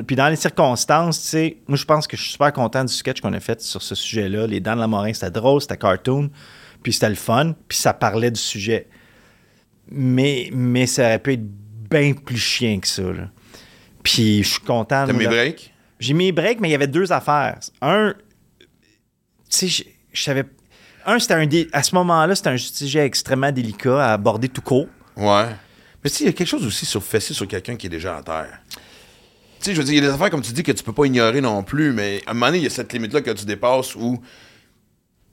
Puis 0.06 0.16
dans 0.16 0.28
les 0.28 0.36
circonstances, 0.36 1.20
tu 1.22 1.28
sais, 1.28 1.56
moi 1.68 1.76
je 1.76 1.84
pense 1.84 2.06
que 2.06 2.16
je 2.16 2.22
suis 2.22 2.32
super 2.32 2.52
content 2.52 2.84
du 2.84 2.92
sketch 2.92 3.20
qu'on 3.20 3.32
a 3.34 3.40
fait 3.40 3.60
sur 3.60 3.82
ce 3.82 3.94
sujet-là. 3.94 4.46
Les 4.46 4.60
Dents 4.60 4.74
de 4.74 4.80
la 4.80 4.86
Morin, 4.86 5.12
c'était 5.12 5.30
drôle, 5.30 5.60
c'était 5.60 5.76
cartoon, 5.76 6.30
puis 6.82 6.92
c'était 6.92 7.08
le 7.10 7.14
fun, 7.14 7.54
puis 7.68 7.76
ça 7.76 7.92
parlait 7.92 8.30
du 8.30 8.40
sujet. 8.40 8.88
Mais, 9.90 10.50
mais 10.52 10.86
ça 10.86 11.02
aurait 11.04 11.18
pu 11.18 11.34
être 11.34 11.44
bien 11.90 12.12
plus 12.14 12.38
chien 12.38 12.80
que 12.80 12.88
ça. 12.88 13.02
là. 13.02 13.28
Puis 14.02 14.42
je 14.42 14.48
suis 14.48 14.60
content. 14.60 15.04
T'as 15.06 15.12
de- 15.12 15.30
breaks? 15.30 15.72
J'ai 16.00 16.14
mis 16.14 16.32
break, 16.32 16.60
mais 16.60 16.68
il 16.68 16.72
y 16.72 16.74
avait 16.74 16.86
deux 16.86 17.12
affaires. 17.12 17.58
Un, 17.80 18.14
tu 18.60 18.66
sais, 19.48 19.68
je- 19.68 19.84
je 20.12 20.22
savais. 20.22 20.44
Un, 21.06 21.18
c'était 21.18 21.34
un. 21.34 21.46
dé- 21.46 21.68
À 21.72 21.82
ce 21.82 21.94
moment-là, 21.94 22.34
c'était 22.34 22.50
un 22.50 22.56
sujet 22.56 23.04
extrêmement 23.06 23.52
délicat 23.52 24.04
à 24.04 24.12
aborder 24.14 24.48
tout 24.48 24.60
court. 24.62 24.88
Ouais. 25.16 25.46
Mais 26.02 26.10
tu 26.10 26.16
sais, 26.16 26.24
il 26.24 26.26
y 26.26 26.30
a 26.30 26.32
quelque 26.32 26.48
chose 26.48 26.66
aussi 26.66 26.84
sur 26.84 27.02
fesser 27.02 27.32
sur 27.34 27.46
quelqu'un 27.48 27.76
qui 27.76 27.86
est 27.86 27.90
déjà 27.90 28.16
à 28.16 28.22
terre. 28.22 28.58
Sais, 29.66 29.74
je 29.74 29.78
veux 29.80 29.84
dire, 29.84 29.94
il 29.94 30.02
y 30.04 30.06
a 30.06 30.08
des 30.08 30.14
affaires, 30.14 30.30
comme 30.30 30.42
tu 30.42 30.52
dis, 30.52 30.62
que 30.62 30.70
tu 30.72 30.84
peux 30.84 30.92
pas 30.92 31.06
ignorer 31.06 31.40
non 31.40 31.62
plus, 31.64 31.92
mais 31.92 32.20
à 32.26 32.30
un 32.30 32.34
moment 32.34 32.46
donné, 32.46 32.58
il 32.58 32.64
y 32.64 32.66
a 32.68 32.70
cette 32.70 32.92
limite-là 32.92 33.20
que 33.20 33.32
tu 33.32 33.44
dépasses 33.44 33.96
où. 33.96 34.16
Tu 34.22 34.22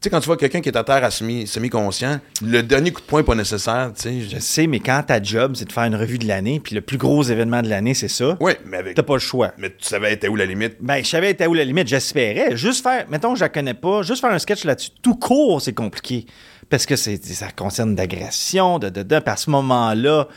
sais, 0.01 0.09
quand 0.09 0.19
tu 0.19 0.25
vois 0.25 0.37
quelqu'un 0.37 0.59
qui 0.59 0.67
est 0.69 0.75
à 0.75 0.83
terre 0.83 1.03
à 1.03 1.09
semi- 1.11 1.45
semi-conscient, 1.47 2.19
le 2.41 2.61
dernier 2.63 2.91
coup 2.91 2.99
de 2.99 3.05
poing 3.05 3.19
n'est 3.21 3.25
pas 3.25 3.35
nécessaire, 3.35 3.91
tu 3.95 4.01
sais. 4.01 4.21
Je 4.21 4.39
sais, 4.39 4.65
mais 4.67 4.79
quand 4.79 5.03
ta 5.05 5.21
job, 5.21 5.53
c'est 5.55 5.65
de 5.65 5.71
faire 5.71 5.83
une 5.83 5.95
revue 5.95 6.17
de 6.17 6.27
l'année, 6.27 6.59
puis 6.59 6.73
le 6.75 6.81
plus 6.81 6.97
gros 6.97 7.21
événement 7.23 7.61
de 7.61 7.69
l'année, 7.69 7.93
c'est 7.93 8.07
ça, 8.09 8.35
Ouais, 8.41 8.59
mais 8.65 8.77
avec. 8.77 8.95
t'as 8.95 9.03
pas 9.03 9.13
le 9.13 9.19
choix. 9.19 9.53
Mais 9.59 9.69
tu 9.69 9.85
savais 9.85 10.11
était 10.11 10.27
où 10.27 10.35
la 10.35 10.45
limite? 10.47 10.77
Ben, 10.81 11.03
je 11.03 11.09
savais 11.09 11.29
était 11.31 11.45
où 11.47 11.53
la 11.53 11.63
limite, 11.63 11.87
j'espérais. 11.87 12.57
Juste 12.57 12.81
faire, 12.83 13.05
mettons 13.09 13.33
que 13.33 13.39
je 13.39 13.43
la 13.45 13.49
connais 13.49 13.75
pas, 13.75 14.01
juste 14.01 14.19
faire 14.19 14.31
un 14.31 14.39
sketch 14.39 14.65
là-dessus, 14.65 14.89
tout 15.01 15.15
court, 15.15 15.61
c'est 15.61 15.73
compliqué. 15.73 16.25
Parce 16.69 16.85
que 16.87 16.95
c'est, 16.95 17.23
ça 17.23 17.51
concerne 17.51 17.93
d'agression, 17.95 18.79
de, 18.79 18.89
de, 18.89 19.03
de. 19.03 19.19
Puis 19.19 19.31
à 19.31 19.37
ce 19.37 19.49
moment-là, 19.51 20.27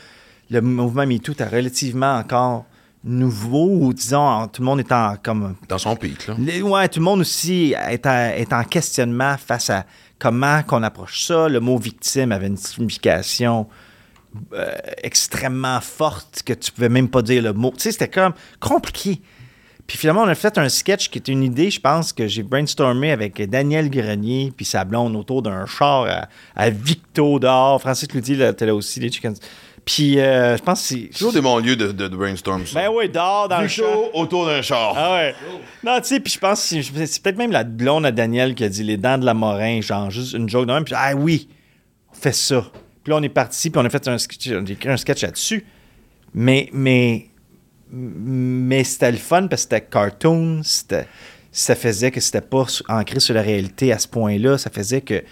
le 0.51 0.61
mouvement 0.61 1.05
MeToo 1.07 1.33
est 1.39 1.43
relativement 1.43 2.15
encore 2.15 2.65
nouveau, 3.07 3.69
ou 3.71 3.93
disons, 3.93 4.47
tout 4.47 4.61
le 4.61 4.65
monde 4.65 4.79
est 4.81 4.91
en 4.91 5.15
comme 5.21 5.55
Dans 5.67 5.77
son 5.77 5.95
pic, 5.95 6.27
là. 6.27 6.35
les- 6.37 6.61
ouais, 6.61 6.87
tout 6.89 6.99
le 6.99 7.05
monde 7.05 7.21
aussi 7.21 7.73
est, 7.89 8.05
à- 8.05 8.37
est 8.37 8.51
en 8.53 8.63
questionnement 8.63 9.35
face 9.37 9.69
à 9.69 9.85
comment 10.19 10.61
qu'on 10.63 10.83
approche 10.83 11.25
ça. 11.25 11.47
Le 11.47 11.59
mot 11.59 11.77
victime 11.77 12.31
avait 12.31 12.47
une 12.47 12.57
signification 12.57 13.67
euh, 14.53 14.71
extrêmement 15.03 15.79
forte 15.81 16.43
que 16.45 16.53
tu 16.53 16.71
pouvais 16.71 16.89
même 16.89 17.07
pas 17.09 17.21
dire 17.21 17.41
le 17.41 17.53
mot. 17.53 17.71
Tu 17.75 17.83
sais, 17.83 17.91
c'était 17.91 18.09
comme 18.09 18.33
compliqué. 18.59 19.21
Puis 19.87 19.97
finalement, 19.97 20.23
on 20.23 20.27
a 20.27 20.35
fait 20.35 20.57
un 20.57 20.67
sketch 20.67 21.09
qui 21.09 21.17
était 21.17 21.31
une 21.31 21.43
idée, 21.43 21.71
je 21.71 21.79
pense, 21.79 22.11
que 22.11 22.27
j'ai 22.27 22.43
brainstormé 22.43 23.11
avec 23.11 23.41
Daniel 23.49 23.89
Grenier 23.89 24.51
puis 24.55 24.65
sa 24.65 24.83
blonde 24.83 25.15
autour 25.15 25.41
d'un 25.41 25.65
char 25.65 26.03
à, 26.07 26.27
à 26.61 26.69
Victo 26.69 27.39
dehors. 27.39 27.79
Francis 27.79 28.07
Cloutier 28.09 28.35
là, 28.35 28.49
était 28.49 28.65
là 28.65 28.75
aussi, 28.75 28.99
les 28.99 29.09
chickens. 29.09 29.39
Puis 29.87 30.19
euh, 30.19 30.57
je 30.57 30.61
pense 30.61 30.81
que 30.81 30.87
c'est... 30.87 31.17
Toujours 31.17 31.31
des 31.31 31.39
bons 31.39 31.59
lieux 31.59 31.77
de, 31.77 31.93
de- 31.93 32.07
de 32.09 32.15
brainstorm, 32.15 32.67
ça. 32.67 32.73
Ben 32.81 32.89
oui, 32.93 33.07
dehors 33.07 33.47
dans 33.47 33.61
le 33.61 33.69
char. 33.69 33.85
chaud 33.85 34.09
autour 34.13 34.45
d'un 34.45 34.61
char. 34.61 34.93
Ah 34.97 35.13
ouais. 35.15 35.35
Non, 35.81 35.97
tu 36.01 36.07
sais, 36.07 36.19
puis 36.19 36.33
je 36.33 36.37
pense 36.39 36.61
que 36.61 36.81
c'est 36.83 37.05
c'est 37.05 37.23
peut-être 37.23 37.37
même 37.37 37.53
la 37.53 37.63
blonde 37.63 38.05
à 38.05 38.11
Daniel 38.11 38.53
qui 38.53 38.65
a 38.65 38.69
dit 38.69 38.83
les 38.83 38.97
dents 38.97 39.17
de 39.17 39.25
la 39.25 39.33
Morin, 39.33 39.79
genre 39.79 40.11
juste 40.11 40.33
une 40.33 40.49
joke 40.49 40.67
de 40.67 40.73
même, 40.73 40.83
puis 40.83 40.93
ah 40.97 41.15
oui, 41.15 41.47
on 42.11 42.15
fait 42.15 42.35
ça. 42.35 42.69
Puis 43.01 43.11
là, 43.11 43.15
on 43.17 43.23
est 43.23 43.29
parti, 43.29 43.69
puis 43.69 43.79
on 43.81 43.85
a 43.85 43.89
fait 43.89 44.05
un 44.09 44.17
sketch, 44.17 44.49
on 44.51 44.65
a 44.65 44.69
écrit 44.69 44.89
un 44.89 44.97
sketch 44.97 45.21
là-dessus. 45.21 45.65
Mais, 46.33 46.69
mais, 46.73 47.27
mais 47.89 48.83
c'était 48.83 49.11
le 49.11 49.17
fun 49.17 49.47
parce 49.47 49.65
que 49.65 49.75
c'était 49.75 49.81
cartoon, 49.89 50.61
c'était, 50.63 51.07
ça 51.53 51.75
faisait 51.75 52.11
que 52.11 52.19
c'était 52.19 52.41
pas 52.41 52.65
ancré 52.89 53.21
sur 53.21 53.33
la 53.33 53.41
réalité 53.41 53.93
à 53.93 53.99
ce 53.99 54.09
point-là, 54.09 54.57
ça 54.57 54.69
faisait 54.69 54.99
que 54.99 55.23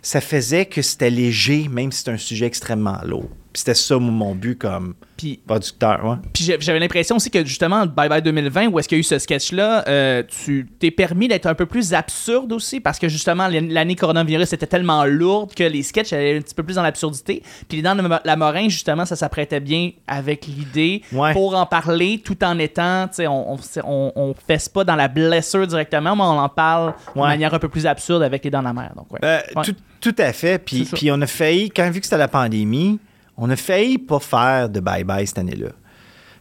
ça 0.00 0.22
faisait 0.22 0.64
que 0.64 0.80
c'était 0.80 1.10
léger, 1.10 1.68
même 1.68 1.92
si 1.92 2.02
c'est 2.02 2.10
un 2.10 2.16
sujet 2.16 2.46
extrêmement 2.46 2.98
lourd. 3.04 3.28
Puis 3.52 3.58
c'était 3.60 3.74
ça 3.74 3.98
mon, 3.98 4.34
but 4.36 4.56
comme 4.56 4.94
Puis 5.16 5.40
producteur, 5.44 6.04
ouais. 6.04 6.16
Puis 6.32 6.44
j'avais 6.60 6.78
l'impression 6.78 7.16
aussi 7.16 7.30
que 7.32 7.44
justement, 7.44 7.84
Bye 7.84 8.08
Bye 8.08 8.22
2020, 8.22 8.68
où 8.68 8.78
est-ce 8.78 8.88
qu'il 8.88 8.96
y 8.96 9.00
a 9.00 9.02
eu 9.02 9.04
ce 9.04 9.18
sketch-là, 9.18 9.84
euh, 9.88 10.22
tu 10.28 10.68
t'es 10.78 10.92
permis 10.92 11.26
d'être 11.26 11.46
un 11.46 11.54
peu 11.54 11.66
plus 11.66 11.92
absurde 11.92 12.52
aussi, 12.52 12.78
parce 12.78 12.98
que 13.00 13.08
justement, 13.08 13.48
l'an- 13.48 13.66
l'année 13.68 13.96
coronavirus 13.96 14.52
était 14.52 14.68
tellement 14.68 15.04
lourde 15.04 15.52
que 15.54 15.64
les 15.64 15.82
sketchs 15.82 16.12
allaient 16.12 16.36
un 16.38 16.40
petit 16.42 16.54
peu 16.54 16.62
plus 16.62 16.74
dans 16.76 16.82
l'absurdité. 16.84 17.42
Puis 17.68 17.78
les 17.78 17.82
dents 17.82 17.96
de 17.96 18.02
la 18.24 18.36
Morin, 18.36 18.68
justement, 18.68 19.04
ça 19.04 19.16
s'apprêtait 19.16 19.60
bien 19.60 19.90
avec 20.06 20.46
l'idée 20.46 21.02
Ouais. 21.12 21.32
pour 21.32 21.56
en 21.56 21.66
parler 21.66 22.22
tout 22.24 22.42
en 22.44 22.56
étant, 22.60 23.08
tu 23.08 23.14
sais, 23.16 23.26
on, 23.26 23.54
on, 23.54 23.58
on, 23.84 24.12
on 24.14 24.34
fesse 24.46 24.68
pas 24.68 24.84
dans 24.84 24.96
la 24.96 25.08
blessure 25.08 25.66
directement, 25.66 26.14
mais 26.14 26.22
on 26.22 26.38
en 26.38 26.48
parle 26.48 26.94
de 27.16 27.20
manière 27.20 27.52
un 27.52 27.58
peu 27.58 27.68
plus 27.68 27.84
absurde 27.86 28.22
avec 28.22 28.44
les 28.44 28.50
dents 28.50 28.60
de 28.60 28.64
la 28.64 28.72
mer. 28.72 28.92
Donc, 28.96 29.12
ouais. 29.12 29.18
Euh, 29.24 29.40
tout, 29.64 29.74
tout 30.00 30.14
à 30.18 30.32
fait. 30.32 30.58
Puis, 30.64 30.84
puis 30.84 31.10
on 31.10 31.20
a 31.20 31.26
failli, 31.26 31.68
quand 31.70 31.90
vu 31.90 31.98
que 32.00 32.06
c'était 32.06 32.16
la 32.16 32.28
pandémie, 32.28 33.00
on 33.40 33.48
a 33.50 33.56
failli 33.56 33.98
pas 33.98 34.20
faire 34.20 34.68
de 34.68 34.80
bye-bye 34.80 35.26
cette 35.26 35.38
année-là. 35.38 35.70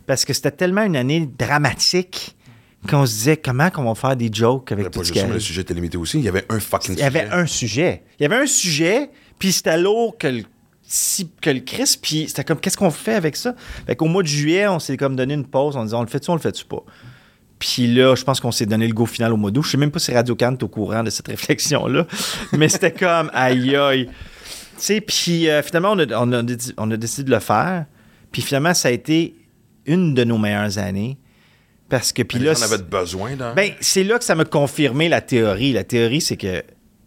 Parce 0.05 0.26
que 0.26 0.34
c'était 0.34 0.51
tellement 0.51 0.84
une 0.84 0.97
année 0.97 1.27
dramatique 1.38 2.35
qu'on 2.89 3.05
se 3.05 3.13
disait 3.13 3.38
comment 3.38 3.69
qu'on 3.69 3.84
va 3.85 3.95
faire 3.95 4.15
des 4.15 4.30
jokes 4.31 4.71
avec 4.71 4.91
tout 4.91 5.01
pas 5.01 5.27
le 5.27 5.39
sujet 5.39 5.61
était 5.61 5.73
limité 5.73 5.97
aussi. 5.97 6.19
Il 6.19 6.26
y 6.26 6.30
avait 6.30 6.45
un 6.49 6.59
fucking 6.59 6.95
Il 6.95 6.99
y 6.99 7.03
avait 7.03 7.21
sujet. 7.26 7.34
un 7.34 7.45
sujet. 7.45 8.03
Il 8.19 8.23
y 8.23 8.26
avait 8.26 8.35
un 8.35 8.45
sujet, 8.47 9.09
puis 9.38 9.51
c'était 9.51 9.77
lourd 9.77 10.17
que 10.17 10.27
le, 10.27 10.43
que 11.41 11.49
le 11.49 11.59
Chris, 11.61 11.97
puis 12.01 12.26
c'était 12.27 12.43
comme, 12.43 12.59
qu'est-ce 12.59 12.77
qu'on 12.77 12.91
fait 12.91 13.15
avec 13.15 13.35
ça? 13.35 13.55
Fait 13.85 13.95
qu'au 13.95 14.07
mois 14.07 14.23
de 14.23 14.27
juillet, 14.27 14.67
on 14.67 14.80
s'est 14.80 14.97
comme 14.97 15.15
donné 15.15 15.34
une 15.35 15.45
pause 15.45 15.77
en 15.77 15.84
disant, 15.84 15.99
on 15.99 16.03
le 16.03 16.07
fait-tu, 16.09 16.30
on 16.31 16.35
le 16.35 16.41
fait-tu 16.41 16.65
pas? 16.65 16.84
Puis 17.59 17.88
là, 17.93 18.15
je 18.15 18.23
pense 18.23 18.39
qu'on 18.39 18.51
s'est 18.53 18.65
donné 18.65 18.88
le 18.88 18.93
go 18.93 19.05
final 19.05 19.34
au 19.34 19.38
mois 19.38 19.51
d'août. 19.51 19.63
Je 19.63 19.71
sais 19.71 19.77
même 19.77 19.91
pas 19.91 19.99
si 19.99 20.13
Radio 20.13 20.35
Can 20.35 20.53
est 20.53 20.63
au 20.63 20.69
courant 20.69 21.03
de 21.03 21.09
cette 21.09 21.27
réflexion-là, 21.35 22.05
mais 22.53 22.69
c'était 22.69 22.93
comme, 22.93 23.30
aïe 23.34 23.76
aïe. 23.76 24.09
Sais, 24.80 25.01
puis 25.01 25.49
euh, 25.49 25.61
finalement, 25.61 25.91
on 25.91 25.99
a, 25.99 26.06
on, 26.18 26.31
a, 26.31 26.41
dédi- 26.43 26.73
on 26.77 26.89
a 26.91 26.97
décidé 26.97 27.23
de 27.30 27.35
le 27.35 27.39
faire. 27.39 27.85
Puis 28.31 28.41
finalement, 28.41 28.73
ça 28.73 28.88
a 28.88 28.91
été 28.91 29.35
une 29.85 30.14
de 30.14 30.23
nos 30.23 30.38
meilleures 30.38 30.77
années. 30.77 31.18
Parce 31.89 32.14
que, 32.14 32.22
puis 32.22 32.38
là, 32.39 32.53
avaient 32.65 32.84
besoin, 32.84 33.35
ben, 33.56 33.72
c'est 33.81 34.03
là 34.03 34.19
que 34.19 34.23
ça 34.23 34.35
m'a 34.35 34.45
confirmé 34.45 35.10
la 35.10 35.22
théorie. 35.22 35.73
La 35.73 35.84
théorie, 35.84 36.22
c'est 36.22 36.38
que 36.38 36.64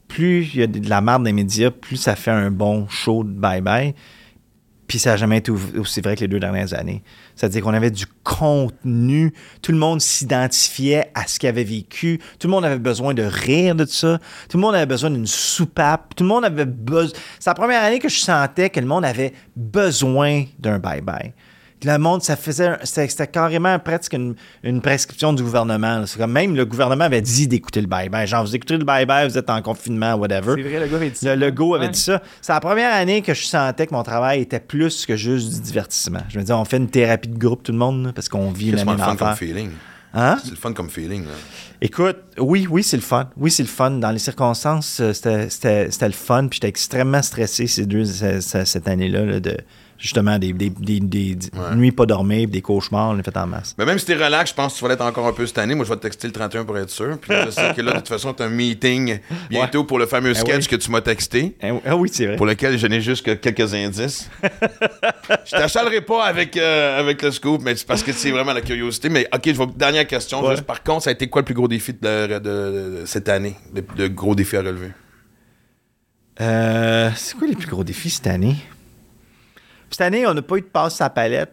plus 0.09 0.51
il 0.55 0.61
y 0.61 0.63
a 0.65 0.67
de 0.67 0.89
la 0.89 1.01
merde 1.01 1.23
dans 1.23 1.27
les 1.27 1.33
médias, 1.33 1.71
plus 1.71 1.97
ça 1.97 2.17
fait 2.17 2.33
un 2.33 2.51
bon 2.51 2.89
show 2.89 3.23
de 3.23 3.31
bye-bye. 3.31 3.95
Puis 4.93 4.99
ça 4.99 5.13
n'a 5.13 5.17
jamais 5.17 5.39
été 5.39 5.51
au- 5.51 5.59
aussi 5.79 6.03
vrai 6.03 6.17
que 6.17 6.21
les 6.21 6.29
deux 6.29 6.39
dernières 6.39 6.75
années. 6.75 7.03
C'est-à-dire 7.35 7.63
qu'on 7.63 7.73
avait 7.73 7.91
du 7.91 8.05
contenu, 8.25 9.33
tout 9.63 9.73
le 9.73 9.79
monde 9.79 10.03
s'identifiait 10.03 11.11
à 11.15 11.27
ce 11.27 11.39
qu'il 11.39 11.49
avait 11.49 11.65
vécu, 11.65 12.21
tout 12.39 12.47
le 12.47 12.51
monde 12.51 12.67
avait 12.67 12.79
besoin 12.79 13.15
de 13.15 13.23
rire 13.23 13.75
de 13.75 13.87
ça, 13.87 14.19
tout 14.51 14.59
le 14.59 14.61
monde 14.61 14.75
avait 14.75 14.85
besoin 14.85 15.09
d'une 15.09 15.27
soupape, 15.27 16.15
tout 16.15 16.25
le 16.25 16.29
monde 16.29 16.45
avait 16.45 16.67
besoin... 16.67 17.19
C'est 17.39 17.49
la 17.49 17.55
première 17.55 17.83
année 17.83 18.01
que 18.01 18.11
je 18.11 18.19
sentais 18.19 18.69
que 18.69 18.81
le 18.81 18.87
monde 18.87 19.07
avait 19.07 19.33
besoin 19.57 20.45
d'un 20.59 20.79
bye-bye. 20.79 21.33
Le 21.85 21.99
monde, 21.99 22.23
ça 22.23 22.37
faisait, 22.37 22.71
c'était 22.85 23.09
c'était 23.09 23.27
carrément 23.27 23.79
presque 23.79 24.13
une, 24.13 24.35
une 24.63 24.81
prescription 24.81 25.33
du 25.33 25.43
gouvernement. 25.43 26.05
comme 26.17 26.31
même 26.33 26.55
le 26.55 26.65
gouvernement 26.65 27.05
avait 27.05 27.21
dit 27.23 27.49
d'écouter 27.49 27.81
le 27.81 27.89
bye-bye. 27.89 28.27
Genre, 28.27 28.45
vous 28.45 28.55
écoutez 28.55 28.77
le 28.77 28.85
bye-bye, 28.85 29.29
vous 29.29 29.37
êtes 29.39 29.51
en 29.51 29.61
confinement, 29.63 30.15
whatever. 30.15 30.55
C'est 30.57 30.63
vrai, 30.69 30.81
le 30.81 30.87
gars 30.87 30.97
avait 30.97 31.11
dit 31.11 31.19
Le 31.25 31.31
ça. 31.31 31.37
logo 31.37 31.75
avait 31.75 31.87
Ouais. 31.87 31.91
dit 31.93 32.01
ça. 32.01 32.23
C'est 32.41 32.53
la 32.53 32.61
première 32.61 32.95
année 32.95 33.21
que 33.23 33.35
je 33.35 33.45
sentais 33.45 33.87
que 33.87 33.95
mon 33.95 34.03
travail 34.05 34.41
était 34.43 34.61
plus 34.61 35.07
que 35.07 35.17
juste 35.17 35.53
du 35.55 35.61
divertissement. 35.61 36.21
Je 36.29 36.37
me 36.39 36.43
disais, 36.43 36.55
on 36.55 36.65
fait 36.65 36.77
une 36.77 36.89
thérapie 36.91 37.29
de 37.29 37.39
groupe, 37.39 37.63
tout 37.65 37.73
le 37.73 37.79
monde, 37.79 38.07
là, 38.07 38.13
parce 38.13 38.29
qu'on 38.29 38.51
vit 38.53 38.71
c'est 38.71 38.77
la 38.77 38.83
le 38.85 38.89
même 38.91 38.99
fun 38.99 39.17
comme 39.17 39.29
affaire. 39.29 39.39
feeling. 39.49 39.71
Hein? 40.15 40.37
C'est 40.45 40.51
le 40.51 40.57
fun 40.57 40.73
comme 40.75 40.91
feeling, 40.91 41.25
là. 41.25 41.31
Écoute, 41.81 42.19
oui, 42.39 42.69
oui, 42.71 42.83
c'est 42.85 42.97
le 42.99 43.03
fun. 43.03 43.29
Oui, 43.37 43.51
c'est 43.51 43.63
le 43.63 43.69
fun. 43.69 43.91
Dans 43.93 44.11
les 44.13 44.19
circonstances, 44.19 45.01
euh, 45.01 45.13
c'était- 45.13 45.49
c'était 45.51 45.91
c'était 45.91 46.07
le 46.07 46.13
fun. 46.13 46.47
Puis 46.49 46.57
j'étais 46.59 46.69
extrêmement 46.69 47.23
stressé 47.23 47.67
ces 47.67 47.87
deux, 47.87 48.05
ce- 48.05 48.41
ce- 48.41 48.65
cette 48.65 48.87
année-là, 48.87 49.25
là, 49.25 49.41
de 49.41 49.57
justement 50.03 50.37
des, 50.39 50.53
des, 50.53 50.69
des- 50.69 50.99
des- 51.01 51.39
Ouais. 51.55 51.77
nuits 51.77 51.93
pas 51.93 52.05
dormir, 52.07 52.49
des 52.49 52.61
cauchemars, 52.61 53.11
on 53.11 53.15
les 53.15 53.23
fait 53.23 53.37
en 53.37 53.47
masse. 53.47 53.75
Mais 53.79 53.85
même 53.87 53.99
si 54.01 54.05
t'es 54.07 54.15
relax, 54.17 54.51
je 54.51 54.55
pense 54.55 54.73
que 54.75 54.79
tu 54.79 54.85
vas 54.85 54.91
l'être 54.91 55.01
encore 55.05 55.27
un 55.29 55.33
peu 55.33 55.47
cette 55.47 55.59
année. 55.59 55.75
Moi, 55.77 55.85
je 55.85 55.91
vais 55.91 55.97
te 55.97 56.03
texter 56.03 56.27
le 56.27 56.33
31 56.33 56.65
pour 56.65 56.77
être 56.77 56.91
sûr. 56.91 57.17
Puis 57.21 57.33
je 57.47 57.51
sais 57.51 57.73
que 57.75 57.81
là, 57.81 57.93
de 57.93 57.97
toute 57.99 58.09
façon, 58.09 58.33
t'as 58.33 58.47
un 58.47 58.49
meeting 58.49 59.21
bientôt 59.49 59.85
pour 59.85 59.99
le 60.01 60.07
fameux 60.07 60.33
Ah 60.35 60.41
sketch 60.41 60.63
oui. 60.65 60.67
que 60.67 60.77
tu 60.77 60.91
m'as 60.91 61.01
texté. 61.03 61.57
Ah 61.63 61.73
oui- 61.73 61.81
ah 61.87 61.97
oui, 61.97 62.11
c'est 62.13 62.27
vrai. 62.27 62.37
Pour 62.37 62.47
lequel 62.47 62.77
je 62.79 62.87
n'ai 62.89 63.01
juste 63.01 63.25
que 63.25 63.31
quelques 63.33 63.73
indices. 63.75 64.29
je 64.43 65.51
t'achalerai 65.53 66.01
pas 66.01 66.25
avec, 66.25 66.57
euh, 66.57 66.99
avec 66.99 67.23
le 67.23 67.31
scoop, 67.31 67.63
mais 67.63 67.77
c'est 67.77 67.87
parce 67.87 68.03
que 68.03 68.13
c'est 68.13 68.33
vraiment 68.33 68.53
la 68.53 68.61
curiosité. 68.61 69.09
Mais 69.09 69.29
ok, 69.33 69.43
je 69.47 69.53
vais. 69.53 69.67
Dernière 69.77 70.07
question. 70.09 70.43
Ouais. 70.45 70.51
Juste, 70.51 70.63
par 70.67 70.83
contre, 70.83 71.05
ça 71.05 71.11
a 71.11 71.13
été 71.13 71.29
quoi 71.29 71.43
le 71.43 71.47
plus 71.47 71.55
gros 71.55 71.69
défi 71.69 71.93
de, 71.93 71.99
de- 72.27 72.39
de- 72.39 72.41
de 72.41 73.03
cette 73.07 73.29
année? 73.29 73.55
Le, 73.75 73.83
le 73.97 74.09
gros 74.09 74.35
défi 74.35 74.57
à 74.57 74.61
relever? 74.63 74.89
Euh, 76.41 77.11
c'est 77.15 77.37
quoi 77.37 77.47
les 77.47 77.55
plus 77.55 77.69
gros 77.69 77.85
défis 77.85 78.11
cette 78.11 78.27
année? 78.27 78.57
Cette 79.93 80.01
année, 80.01 80.27
on 80.27 80.35
n'a 80.35 80.43
pas 80.43 80.57
eu 80.57 80.63
de 80.63 80.67
passe 80.67 81.01
à 81.01 81.05
la 81.05 81.11
palette 81.11 81.53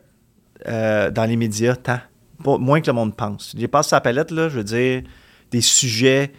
euh, 0.68 1.12
dans 1.12 1.26
les 1.26 1.36
médias 1.36 1.76
tant. 1.76 2.00
Pas- 2.44 2.58
moins 2.58 2.80
que 2.82 2.88
le 2.88 2.94
monde 2.94 3.16
pense. 3.16 3.54
Les 3.58 3.68
passes 3.68 3.92
à 3.94 3.98
la 3.98 4.02
palette, 4.02 4.32
là, 4.32 4.48
je 4.50 4.58
veux 4.58 4.64
dire, 4.64 5.04
des 5.52 5.62
sujets 5.62 6.32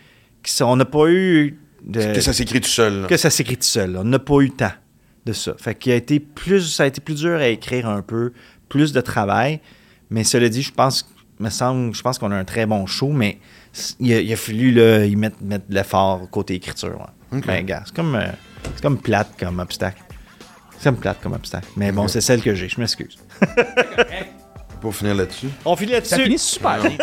qui 0.42 0.50
sont. 0.52 0.64
On 0.64 0.76
n'a 0.76 0.84
pas 0.86 1.06
eu. 1.08 1.58
De, 1.84 2.14
Que 2.14 2.20
ça 2.20 2.32
s'écrit 2.32 2.60
tout 2.60 2.68
seul. 2.68 3.02
là. 3.02 3.06
que 3.06 3.16
ça 3.16 3.30
s'écrit 3.30 3.56
tout 3.56 3.62
seul. 3.64 3.92
là. 3.92 4.00
On 4.00 4.04
n'a 4.04 4.18
pas 4.18 4.40
eu 4.40 4.50
tant 4.50 4.72
de 5.26 5.32
ça. 5.34 5.54
Fait 5.58 5.74
qu'il 5.74 5.92
a 5.92 5.96
été 5.96 6.20
plus, 6.20 6.62
ça 6.74 6.82
a 6.84 6.86
été 6.86 7.00
plus 7.02 7.14
dur 7.16 7.36
à 7.38 7.46
écrire 7.48 7.88
un 7.88 8.02
peu, 8.02 8.32
plus 8.70 8.92
de 8.92 9.00
travail. 9.02 9.60
Mais 10.10 10.24
cela 10.24 10.48
dit, 10.48 10.62
je 10.62 10.72
pense, 10.72 11.06
me 11.38 11.50
semble, 11.50 11.94
je 11.94 12.02
pense 12.02 12.18
qu'on 12.18 12.30
a 12.32 12.36
un 12.36 12.44
très 12.44 12.64
bon 12.66 12.86
show, 12.86 13.08
mais 13.10 13.38
il 13.98 14.12
a, 14.12 14.20
il 14.20 14.32
a 14.32 14.36
fallu 14.36 14.72
là, 14.72 15.04
y 15.04 15.16
mettre, 15.16 15.36
mettre 15.42 15.66
de 15.68 15.74
l'effort 15.74 16.28
côté 16.30 16.54
écriture. 16.54 17.06
ouais. 17.32 17.40
Ben, 17.46 17.64
gars, 17.64 17.82
c'est 17.86 17.94
comme, 17.94 18.14
euh, 18.16 18.26
c'est 18.74 18.82
comme 18.82 18.98
plate 18.98 19.30
comme 19.38 19.58
obstacle. 19.60 20.02
C'est 20.80 20.84
comme 20.88 20.96
plate 20.96 21.18
comme 21.22 21.34
obstacle. 21.34 21.68
Mais 21.76 21.92
bon, 21.92 22.08
c'est 22.08 22.22
celle 22.22 22.40
que 22.42 22.54
j'ai, 22.54 22.68
je 22.68 22.80
m'excuse. 22.80 23.16
Pour 24.80 24.96
finir 24.96 25.14
là-dessus. 25.14 25.48
On 25.66 25.76
finit 25.76 25.90
Ça 25.92 26.16
là-dessus. 26.16 26.22
finit 26.24 26.38
super 26.38 26.80
bien. 26.80 26.96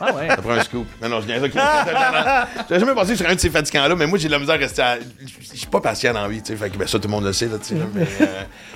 Ah 0.00 0.14
ouais. 0.14 0.28
Ça 0.28 0.36
prend 0.36 0.50
un 0.50 0.62
scoop. 0.62 0.86
Non, 1.00 1.08
non, 1.08 1.20
je 1.22 1.26
viens. 1.26 1.40
J'avais 2.68 2.78
jamais 2.80 2.94
pensé 2.94 3.16
sur 3.16 3.26
un 3.26 3.34
de 3.34 3.40
ces 3.40 3.48
fatigants-là, 3.48 3.96
mais 3.96 4.06
moi, 4.06 4.18
j'ai 4.18 4.26
de 4.28 4.32
la 4.32 4.38
misère 4.38 4.56
à 4.56 4.58
rester 4.58 4.82
à. 4.82 4.98
Je 4.98 5.56
suis 5.56 5.66
pas 5.66 5.80
patient 5.80 6.12
dans 6.12 6.20
la 6.20 6.28
vie, 6.28 6.42
tu 6.42 6.48
sais. 6.52 6.56
Fait 6.58 6.68
que 6.68 6.76
ben, 6.76 6.86
ça, 6.86 6.98
tout 6.98 7.08
le 7.08 7.12
monde 7.12 7.24
le 7.24 7.32
sait, 7.32 7.46
là, 7.46 7.56
tu 7.56 7.68
sais. 7.68 7.74
là, 7.76 7.86
mais, 7.94 8.06
euh, 8.20 8.26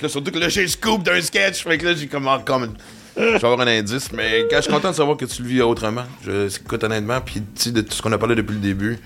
là, 0.00 0.08
surtout 0.08 0.30
que 0.30 0.38
là, 0.38 0.48
j'ai 0.48 0.62
le 0.62 0.68
scoop 0.68 1.02
d'un 1.02 1.20
sketch. 1.20 1.62
Fait 1.64 1.76
que 1.76 1.84
là, 1.88 1.94
j'ai 1.94 2.06
comme. 2.06 2.26
ah, 2.28 2.40
comme 2.42 2.64
une- 2.64 2.76
Je 3.18 3.22
vais 3.22 3.34
avoir 3.46 3.60
un 3.60 3.66
indice, 3.66 4.10
mais 4.12 4.46
quand 4.50 4.56
je 4.56 4.62
suis 4.62 4.72
content 4.72 4.90
de 4.92 4.96
savoir 4.96 5.18
que 5.18 5.26
tu 5.26 5.42
le 5.42 5.48
vis 5.48 5.60
autrement. 5.60 6.04
Je, 6.24 6.46
écoute, 6.56 6.82
honnêtement, 6.82 7.20
puis 7.20 7.42
tu 7.42 7.44
sais, 7.64 7.70
de 7.72 7.82
tout 7.82 7.92
ce 7.92 8.00
qu'on 8.00 8.12
a 8.12 8.16
parlé 8.18 8.36
depuis 8.36 8.54
le 8.54 8.60
début. 8.60 8.98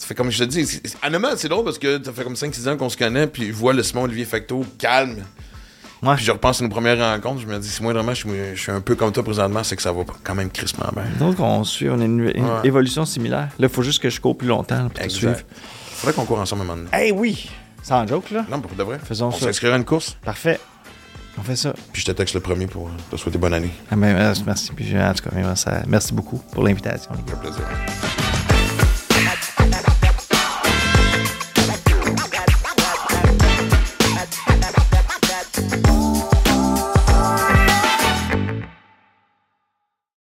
Ça 0.00 0.06
fait 0.06 0.14
comme 0.14 0.30
je 0.30 0.38
te 0.38 0.44
dis, 0.44 0.80
honnêtement, 1.06 1.28
c'est 1.36 1.48
drôle 1.50 1.62
parce 1.62 1.76
que 1.78 2.02
ça 2.02 2.10
fait 2.10 2.24
comme 2.24 2.32
5-6 2.32 2.70
ans 2.70 2.76
qu'on 2.78 2.88
se 2.88 2.96
connaît, 2.96 3.26
puis 3.26 3.48
je 3.48 3.52
vois 3.52 3.74
le 3.74 3.82
Simon 3.82 4.04
Olivier 4.04 4.24
Facto 4.24 4.64
calme. 4.78 5.16
Ouais. 6.02 6.14
Puis 6.16 6.24
je 6.24 6.32
repense 6.32 6.62
à 6.62 6.64
nos 6.64 6.70
premières 6.70 6.96
rencontres, 6.98 7.42
je 7.42 7.46
me 7.46 7.58
dis, 7.58 7.68
si 7.68 7.82
moi 7.82 7.92
vraiment 7.92 8.14
je 8.14 8.20
suis, 8.26 8.30
je 8.54 8.58
suis 8.60 8.72
un 8.72 8.80
peu 8.80 8.94
comme 8.94 9.12
toi 9.12 9.22
présentement, 9.22 9.62
c'est 9.62 9.76
que 9.76 9.82
ça 9.82 9.92
va 9.92 10.02
quand 10.24 10.34
même 10.34 10.48
crissement 10.50 10.88
bien. 10.94 11.04
Donc, 11.18 11.38
on 11.38 11.62
suit, 11.64 11.90
on 11.90 12.00
a 12.00 12.04
une, 12.06 12.32
une 12.34 12.44
Ouais. 12.46 12.60
évolution 12.64 13.04
similaire. 13.04 13.48
Là, 13.58 13.66
il 13.66 13.68
faut 13.68 13.82
juste 13.82 14.00
que 14.02 14.08
je 14.08 14.18
cours 14.22 14.38
plus 14.38 14.48
longtemps 14.48 14.88
pour 14.88 15.02
te 15.02 15.08
suivre. 15.10 15.36
Faudrait 15.92 16.14
qu'on 16.14 16.24
court 16.24 16.38
ensemble 16.40 16.62
un 16.62 16.64
moment 16.64 16.76
donné. 16.78 16.88
Hey, 16.94 17.12
oui! 17.12 17.50
Sans 17.82 18.06
joke, 18.06 18.30
là. 18.30 18.46
Non, 18.50 18.58
pour 18.62 18.72
de 18.74 18.82
vrai. 18.82 18.98
Faisons 19.04 19.26
on 19.26 19.32
ça. 19.32 19.40
s'inscrira 19.44 19.74
à 19.74 19.76
une 19.78 19.84
course, 19.84 20.16
Parfait. 20.24 20.58
On 21.38 21.42
fait 21.42 21.56
ça. 21.56 21.74
puis 21.92 22.00
je 22.00 22.06
te 22.06 22.12
texte 22.12 22.34
le 22.34 22.40
premier 22.40 22.66
pour 22.66 22.90
te 23.10 23.16
souhaiter 23.18 23.36
bonne 23.38 23.52
année. 23.54 23.70
Ah 23.90 23.96
ben, 23.96 24.34
merci. 24.46 24.72
Puis, 24.74 24.98
en 24.98 25.12
tout 25.12 25.22
cas, 25.24 25.30
merci, 25.34 25.66
merci 25.86 26.14
beaucoup 26.14 26.38
pour 26.52 26.64
l'invitation. 26.64 27.10
plaisir. 27.42 27.62